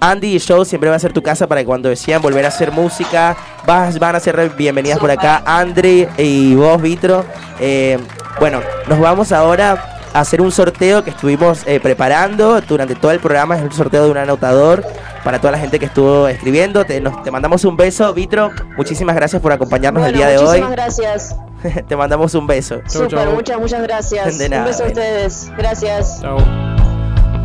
Andy 0.00 0.36
y 0.36 0.38
Show 0.38 0.64
siempre 0.64 0.90
va 0.90 0.96
a 0.96 0.98
ser 0.98 1.12
tu 1.12 1.22
casa 1.22 1.46
para 1.46 1.60
que 1.60 1.66
cuando 1.66 1.88
decidan 1.88 2.22
volver 2.22 2.44
a 2.44 2.48
hacer 2.48 2.70
música, 2.70 3.36
vas, 3.66 3.98
van 3.98 4.14
a 4.14 4.20
ser 4.20 4.52
bienvenidas 4.56 4.98
por 4.98 5.10
acá, 5.10 5.42
Andre 5.44 6.08
y 6.18 6.54
vos, 6.54 6.80
Vitro. 6.80 7.24
Eh, 7.60 7.98
bueno, 8.38 8.60
nos 8.88 9.00
vamos 9.00 9.32
ahora 9.32 9.98
a 10.12 10.20
hacer 10.20 10.40
un 10.40 10.52
sorteo 10.52 11.02
que 11.02 11.10
estuvimos 11.10 11.66
eh, 11.66 11.80
preparando 11.80 12.60
durante 12.60 12.94
todo 12.94 13.10
el 13.10 13.18
programa. 13.18 13.56
Es 13.56 13.62
un 13.62 13.72
sorteo 13.72 14.04
de 14.04 14.10
un 14.10 14.16
anotador 14.16 14.84
para 15.24 15.40
toda 15.40 15.52
la 15.52 15.58
gente 15.58 15.78
que 15.78 15.86
estuvo 15.86 16.28
escribiendo. 16.28 16.84
Te, 16.84 17.00
nos- 17.00 17.22
te 17.22 17.30
mandamos 17.30 17.64
un 17.64 17.76
beso, 17.76 18.12
Vitro. 18.14 18.50
Muchísimas 18.76 19.14
gracias 19.16 19.40
por 19.42 19.52
acompañarnos 19.52 20.06
el 20.06 20.14
día 20.14 20.28
de 20.28 20.38
hoy. 20.38 20.44
muchísimas 20.44 20.70
gracias. 20.72 21.36
te 21.88 21.96
mandamos 21.96 22.34
un 22.34 22.46
beso. 22.46 22.80
Súper, 22.86 23.28
muchas, 23.30 23.58
muchas 23.58 23.82
gracias. 23.82 24.38
De 24.38 24.48
nada, 24.48 24.62
Un 24.62 24.68
beso 24.68 24.84
a 24.84 24.86
ustedes. 24.86 25.50
Gracias. 25.56 26.20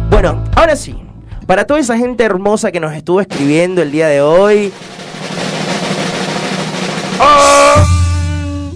Bueno, 0.10 0.44
ahora 0.56 0.76
sí. 0.76 1.00
Para 1.48 1.66
toda 1.66 1.80
esa 1.80 1.98
gente 1.98 2.24
hermosa 2.24 2.72
que 2.72 2.80
nos 2.80 2.94
estuvo 2.94 3.20
escribiendo 3.20 3.82
el 3.82 3.92
día 3.92 4.08
de 4.08 4.22
hoy. 4.22 4.72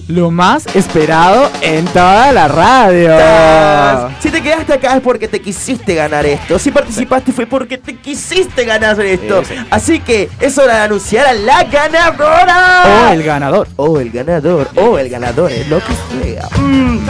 Lo 0.07 0.31
más 0.31 0.65
esperado 0.73 1.51
en 1.61 1.84
toda 1.88 2.31
la 2.31 2.47
radio. 2.47 4.09
Si 4.21 4.31
te 4.31 4.41
quedaste 4.41 4.73
acá 4.73 4.95
es 4.95 5.01
porque 5.01 5.27
te 5.27 5.41
quisiste 5.41 5.95
ganar 5.95 6.25
esto. 6.25 6.57
Si 6.57 6.71
participaste 6.71 7.34
fue 7.34 7.45
porque 7.45 7.77
te 7.77 7.97
quisiste 7.97 8.63
ganar 8.63 8.97
esto. 9.01 9.43
Sí, 9.43 9.55
sí. 9.57 9.65
Así 9.69 9.99
que 9.99 10.29
es 10.39 10.57
hora 10.57 10.75
de 10.75 10.81
anunciar 10.84 11.27
a 11.27 11.34
la 11.34 11.63
ganadora. 11.65 12.84
O 13.09 13.11
el 13.11 13.23
ganador. 13.23 13.67
O 13.75 13.99
el 13.99 14.09
ganador. 14.09 14.69
O 14.75 14.97
el 14.97 15.09
ganador. 15.09 15.51
Es 15.51 15.67
lo 15.67 15.79
que 15.79 15.93
sea. 16.23 16.47
Mm. 16.57 17.05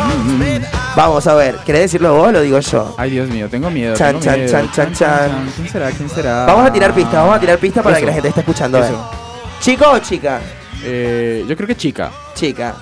Vamos 0.95 1.27
a 1.27 1.35
ver. 1.35 1.55
¿Querés 1.57 1.81
decirlo 1.81 2.15
vos 2.15 2.29
o 2.29 2.31
lo 2.31 2.41
digo 2.41 2.59
yo? 2.59 2.95
Ay, 2.97 3.11
Dios 3.11 3.29
mío, 3.29 3.47
tengo 3.47 3.69
miedo. 3.69 3.95
Chan, 3.95 4.19
tengo 4.19 4.25
chan, 4.25 4.39
miedo. 4.39 4.51
chan, 4.51 4.71
chan, 4.71 4.93
chan. 4.93 5.51
¿Quién 5.55 5.69
será? 5.69 5.91
¿Quién 5.91 6.09
será? 6.09 6.45
Vamos 6.47 6.65
a 6.65 6.73
tirar 6.73 6.95
pistas. 6.95 7.13
Vamos 7.13 7.35
a 7.35 7.39
tirar 7.39 7.59
pistas 7.59 7.83
para 7.83 7.97
Eso. 7.97 8.01
que 8.01 8.07
la 8.07 8.13
gente 8.13 8.29
esté 8.29 8.39
escuchando. 8.41 8.83
Eso. 8.83 9.11
¿Chico 9.59 9.85
o 9.87 9.99
chica? 9.99 10.41
Eh, 10.83 11.45
yo 11.47 11.55
creo 11.55 11.67
que 11.67 11.75
chica. 11.75 12.11
Chica. 12.33 12.73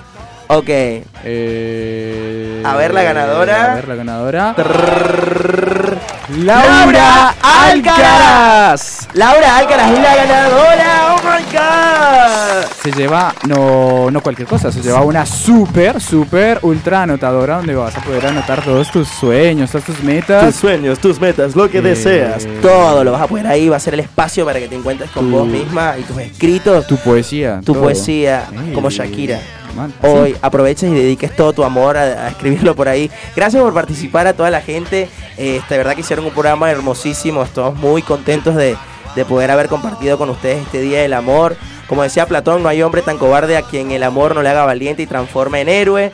Ok. 0.48 0.68
Eh, 1.24 2.62
A 2.64 2.76
ver 2.76 2.94
la 2.94 3.02
ganadora. 3.02 3.72
A 3.72 3.74
ver 3.74 3.88
la 3.88 3.94
ganadora. 3.96 4.54
Laura 6.38 7.34
Alcaraz. 7.42 9.08
Laura 9.14 9.56
Alcaraz 9.58 9.90
es 9.92 9.98
la 10.00 10.16
ganadora. 10.16 11.14
Oh 11.14 11.20
my 11.24 11.42
god. 11.52 12.66
Se 12.82 12.92
lleva, 12.92 13.34
no, 13.48 14.10
no 14.10 14.20
cualquier 14.20 14.46
cosa, 14.46 14.70
se 14.70 14.80
lleva 14.80 15.02
una 15.02 15.26
super, 15.26 16.00
super 16.00 16.60
ultra 16.62 17.02
anotadora 17.02 17.56
donde 17.56 17.74
vas 17.74 17.96
a 17.96 18.00
poder 18.00 18.26
anotar 18.26 18.62
todos 18.62 18.90
tus 18.92 19.08
sueños, 19.08 19.70
todas 19.70 19.84
tus 19.86 20.00
metas. 20.02 20.44
Tus 20.46 20.54
sueños, 20.56 20.98
tus 21.00 21.20
metas, 21.20 21.56
lo 21.56 21.68
que 21.68 21.78
Eh, 21.78 21.82
deseas. 21.82 22.46
Todo 22.62 23.02
lo 23.02 23.12
vas 23.12 23.22
a 23.22 23.26
poner 23.26 23.46
ahí. 23.48 23.68
Va 23.68 23.76
a 23.76 23.80
ser 23.80 23.94
el 23.94 24.00
espacio 24.00 24.44
para 24.44 24.60
que 24.60 24.68
te 24.68 24.76
encuentres 24.76 25.10
con 25.10 25.28
Tu- 25.28 25.36
vos 25.36 25.46
misma 25.48 25.94
y 25.98 26.02
tus 26.02 26.18
escritos. 26.18 26.86
Tu 26.86 26.96
poesía. 26.98 27.60
Tu 27.64 27.72
todo. 27.72 27.82
poesía, 27.82 28.44
Ey, 28.68 28.72
como 28.72 28.90
Shakira. 28.90 29.38
Hoy 30.02 30.32
sí. 30.32 30.38
aproveches 30.42 30.90
y 30.90 30.94
dediques 30.94 31.34
todo 31.34 31.52
tu 31.52 31.64
amor 31.64 31.96
a, 31.96 32.02
a 32.02 32.28
escribirlo 32.28 32.74
por 32.74 32.88
ahí. 32.88 33.10
Gracias 33.34 33.62
por 33.62 33.74
participar 33.74 34.26
a 34.26 34.32
toda 34.32 34.50
la 34.50 34.60
gente. 34.60 35.08
Eh, 35.36 35.60
de 35.68 35.76
verdad 35.76 35.94
que 35.94 36.00
hicieron 36.00 36.24
un 36.24 36.32
programa 36.32 36.70
hermosísimo. 36.70 37.42
Estamos 37.42 37.74
muy 37.76 38.02
contentos 38.02 38.54
de, 38.54 38.76
de 39.14 39.24
poder 39.24 39.50
haber 39.50 39.68
compartido 39.68 40.18
con 40.18 40.30
ustedes 40.30 40.62
este 40.62 40.80
Día 40.80 41.02
del 41.02 41.12
Amor. 41.12 41.56
Como 41.88 42.02
decía 42.02 42.26
Platón, 42.26 42.62
no 42.62 42.68
hay 42.68 42.82
hombre 42.82 43.02
tan 43.02 43.16
cobarde 43.18 43.56
a 43.56 43.62
quien 43.62 43.92
el 43.92 44.02
amor 44.02 44.34
no 44.34 44.42
le 44.42 44.48
haga 44.48 44.64
valiente 44.64 45.02
y 45.02 45.06
transforme 45.06 45.60
en 45.60 45.68
héroe. 45.68 46.12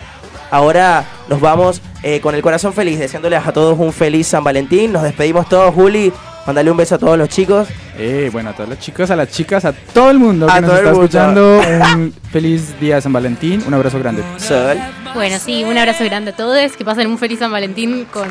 Ahora 0.51 1.07
nos 1.29 1.41
vamos 1.41 1.81
eh, 2.03 2.21
con 2.21 2.35
el 2.35 2.43
corazón 2.43 2.75
feliz, 2.75 2.99
deseándoles 2.99 3.47
a 3.47 3.53
todos 3.53 3.79
un 3.79 3.91
feliz 3.91 4.27
San 4.27 4.45
Valentín. 4.45 4.93
Nos 4.93 5.03
despedimos 5.03 5.49
todos, 5.49 5.75
Juli. 5.75 6.13
Mándale 6.47 6.71
un 6.73 6.77
beso 6.77 6.97
a 6.97 6.99
todos 6.99 7.17
los 7.17 7.29
chicos. 7.29 7.69
Eh, 7.97 8.29
bueno, 8.33 8.51
a 8.51 8.53
todas 8.53 8.69
las 8.69 8.81
chicas, 8.81 9.11
a 9.11 9.17
las 9.17 9.29
chicas, 9.29 9.65
a 9.65 9.73
todo 9.73 10.11
el 10.11 10.19
mundo 10.19 10.47
que 10.47 10.61
nos 10.61 10.71
está 10.73 10.83
mundo. 10.91 11.03
escuchando. 11.05 11.61
Un 11.95 12.13
feliz 12.33 12.79
día 12.81 12.97
de 12.97 13.01
San 13.03 13.13
Valentín. 13.13 13.63
Un 13.67 13.75
abrazo 13.75 13.99
grande. 14.01 14.25
Sol. 14.39 14.77
Bueno, 15.15 15.39
sí, 15.39 15.63
un 15.63 15.79
abrazo 15.79 16.05
grande 16.05 16.31
a 16.33 16.37
todos. 16.37 16.73
Que 16.77 16.85
pasen 16.85 17.07
un 17.07 17.19
feliz 17.19 17.39
San 17.39 17.53
Valentín 17.53 18.07
con 18.13 18.27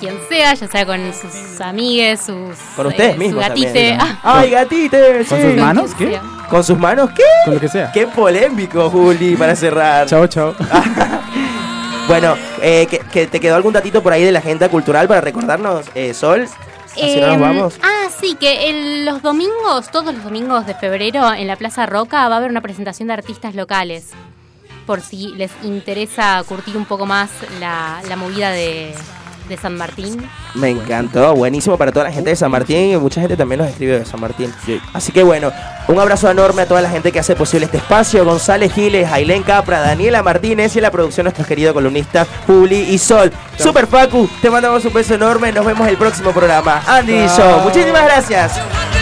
quien 0.00 0.14
sea, 0.28 0.54
ya 0.54 0.66
sea 0.66 0.84
con 0.84 0.98
sus 1.14 1.60
amigues, 1.60 2.20
sus. 2.20 2.56
Con 2.74 2.86
ustedes 2.88 3.14
eh, 3.14 3.18
mismos 3.18 3.44
Su 3.44 3.48
gatite. 3.48 3.96
también. 3.96 3.98
Ah, 4.24 4.40
¡Ay, 4.40 4.50
gatite! 4.50 5.24
¿Con 5.28 5.38
sí. 5.38 5.44
sus 5.44 5.54
manos? 5.56 5.94
¿Qué? 5.96 6.20
¿Con 6.50 6.64
sus 6.64 6.78
manos 6.78 7.10
qué? 7.14 7.22
Con 7.44 7.54
lo 7.54 7.60
que 7.60 7.68
sea. 7.68 7.92
Qué 7.92 8.08
polémico, 8.08 8.90
Juli, 8.90 9.36
para 9.36 9.54
cerrar. 9.54 10.06
Chao, 10.08 10.26
chao. 10.26 10.54
Bueno, 12.08 12.34
eh, 12.60 12.86
que, 12.90 12.98
que 12.98 13.26
te 13.28 13.38
quedó 13.38 13.54
algún 13.54 13.72
datito 13.72 14.02
por 14.02 14.12
ahí 14.12 14.24
de 14.24 14.32
la 14.32 14.40
agenda 14.40 14.68
cultural 14.68 15.06
para 15.06 15.20
recordarnos, 15.20 15.86
eh, 15.94 16.12
Sol. 16.12 16.46
Así 16.92 17.20
no 17.20 17.26
nos 17.28 17.40
vamos. 17.40 17.74
Ah, 17.82 18.08
sí, 18.20 18.36
que 18.38 18.68
el- 18.70 19.04
los 19.04 19.22
domingos, 19.22 19.90
todos 19.90 20.14
los 20.14 20.24
domingos 20.24 20.66
de 20.66 20.74
febrero, 20.74 21.32
en 21.32 21.46
la 21.46 21.56
Plaza 21.56 21.86
Roca 21.86 22.28
va 22.28 22.34
a 22.34 22.38
haber 22.38 22.50
una 22.50 22.60
presentación 22.60 23.08
de 23.08 23.14
artistas 23.14 23.54
locales. 23.54 24.10
Por 24.86 25.00
si 25.00 25.28
les 25.36 25.50
interesa 25.62 26.42
curtir 26.48 26.76
un 26.76 26.84
poco 26.86 27.06
más 27.06 27.30
la, 27.60 28.00
la 28.08 28.16
movida 28.16 28.50
de, 28.50 28.92
de 29.52 29.58
San 29.58 29.76
Martín. 29.76 30.28
Me 30.54 30.70
encantó, 30.70 31.34
buenísimo 31.34 31.76
para 31.76 31.92
toda 31.92 32.06
la 32.06 32.12
gente 32.12 32.30
de 32.30 32.36
San 32.36 32.50
Martín 32.50 32.92
y 32.92 32.96
mucha 32.96 33.20
gente 33.20 33.36
también 33.36 33.60
nos 33.60 33.68
escribe 33.68 33.98
de 33.98 34.04
San 34.04 34.20
Martín. 34.20 34.52
Así 34.92 35.12
que 35.12 35.22
bueno, 35.22 35.52
un 35.88 35.98
abrazo 35.98 36.30
enorme 36.30 36.62
a 36.62 36.66
toda 36.66 36.80
la 36.80 36.90
gente 36.90 37.12
que 37.12 37.18
hace 37.18 37.36
posible 37.36 37.66
este 37.66 37.78
espacio, 37.78 38.24
González 38.24 38.72
Giles, 38.72 39.10
Ailén 39.10 39.42
Capra, 39.42 39.80
Daniela 39.80 40.22
Martínez 40.22 40.74
y 40.74 40.78
en 40.78 40.82
la 40.82 40.90
producción 40.90 41.24
nuestros 41.24 41.46
queridos 41.46 41.74
columnistas 41.74 42.26
Publi 42.46 42.80
y 42.90 42.98
Sol. 42.98 43.32
Super 43.58 43.86
Facu, 43.86 44.28
te 44.40 44.50
mandamos 44.50 44.84
un 44.84 44.92
beso 44.92 45.14
enorme, 45.14 45.52
nos 45.52 45.64
vemos 45.66 45.86
el 45.86 45.96
próximo 45.96 46.32
programa. 46.32 46.82
Andy 46.86 47.12
y 47.12 47.28
Show, 47.28 47.60
muchísimas 47.62 48.04
gracias. 48.04 49.01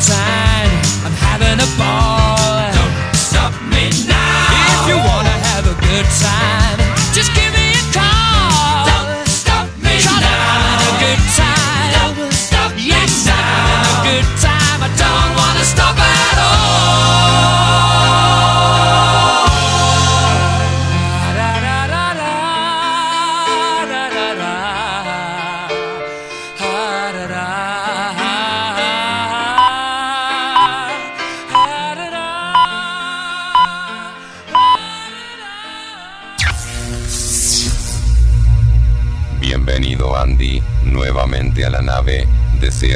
time. 0.00 0.39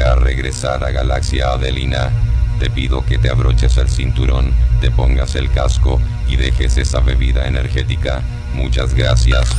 desea 0.05 0.15
regresar 0.15 0.83
a 0.83 0.91
Galaxia 0.91 1.49
Adelina, 1.49 2.11
te 2.59 2.69
pido 2.69 3.03
que 3.03 3.17
te 3.17 3.29
abroches 3.29 3.75
el 3.77 3.89
cinturón, 3.89 4.53
te 4.79 4.91
pongas 4.91 5.35
el 5.35 5.51
casco 5.51 5.99
y 6.27 6.35
dejes 6.35 6.77
esa 6.77 6.99
bebida 6.99 7.47
energética. 7.47 8.21
Muchas 8.53 8.93
gracias. 8.93 9.49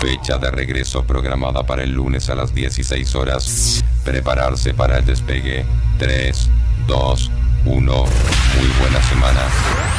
Fecha 0.00 0.36
de 0.36 0.50
regreso 0.50 1.02
programada 1.04 1.64
para 1.64 1.82
el 1.82 1.92
lunes 1.92 2.28
a 2.28 2.34
las 2.34 2.54
16 2.54 3.14
horas. 3.14 3.84
Prepararse 4.04 4.74
para 4.74 4.98
el 4.98 5.06
despegue. 5.06 5.64
3, 5.98 6.50
2, 6.86 7.30
1. 7.64 7.94
Muy 7.94 8.68
buena 8.80 9.02
semana. 9.08 9.40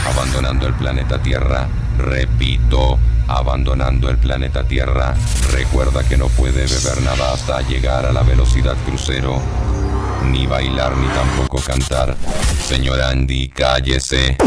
Abandonando 0.07 0.67
el 0.67 0.73
planeta 0.75 1.21
Tierra. 1.21 1.67
Repito, 1.99 2.97
abandonando 3.27 4.09
el 4.09 4.17
planeta 4.17 4.63
Tierra, 4.63 5.13
recuerda 5.51 6.07
que 6.07 6.17
no 6.17 6.27
puede 6.29 6.65
beber 6.65 7.01
nada 7.03 7.33
hasta 7.33 7.61
llegar 7.61 8.05
a 8.05 8.13
la 8.13 8.23
velocidad 8.23 8.77
crucero. 8.85 9.41
Ni 10.31 10.47
bailar 10.47 10.95
ni 10.95 11.07
tampoco 11.07 11.59
cantar. 11.59 12.15
Señor 12.65 13.01
Andy, 13.01 13.49
cállese. 13.49 14.37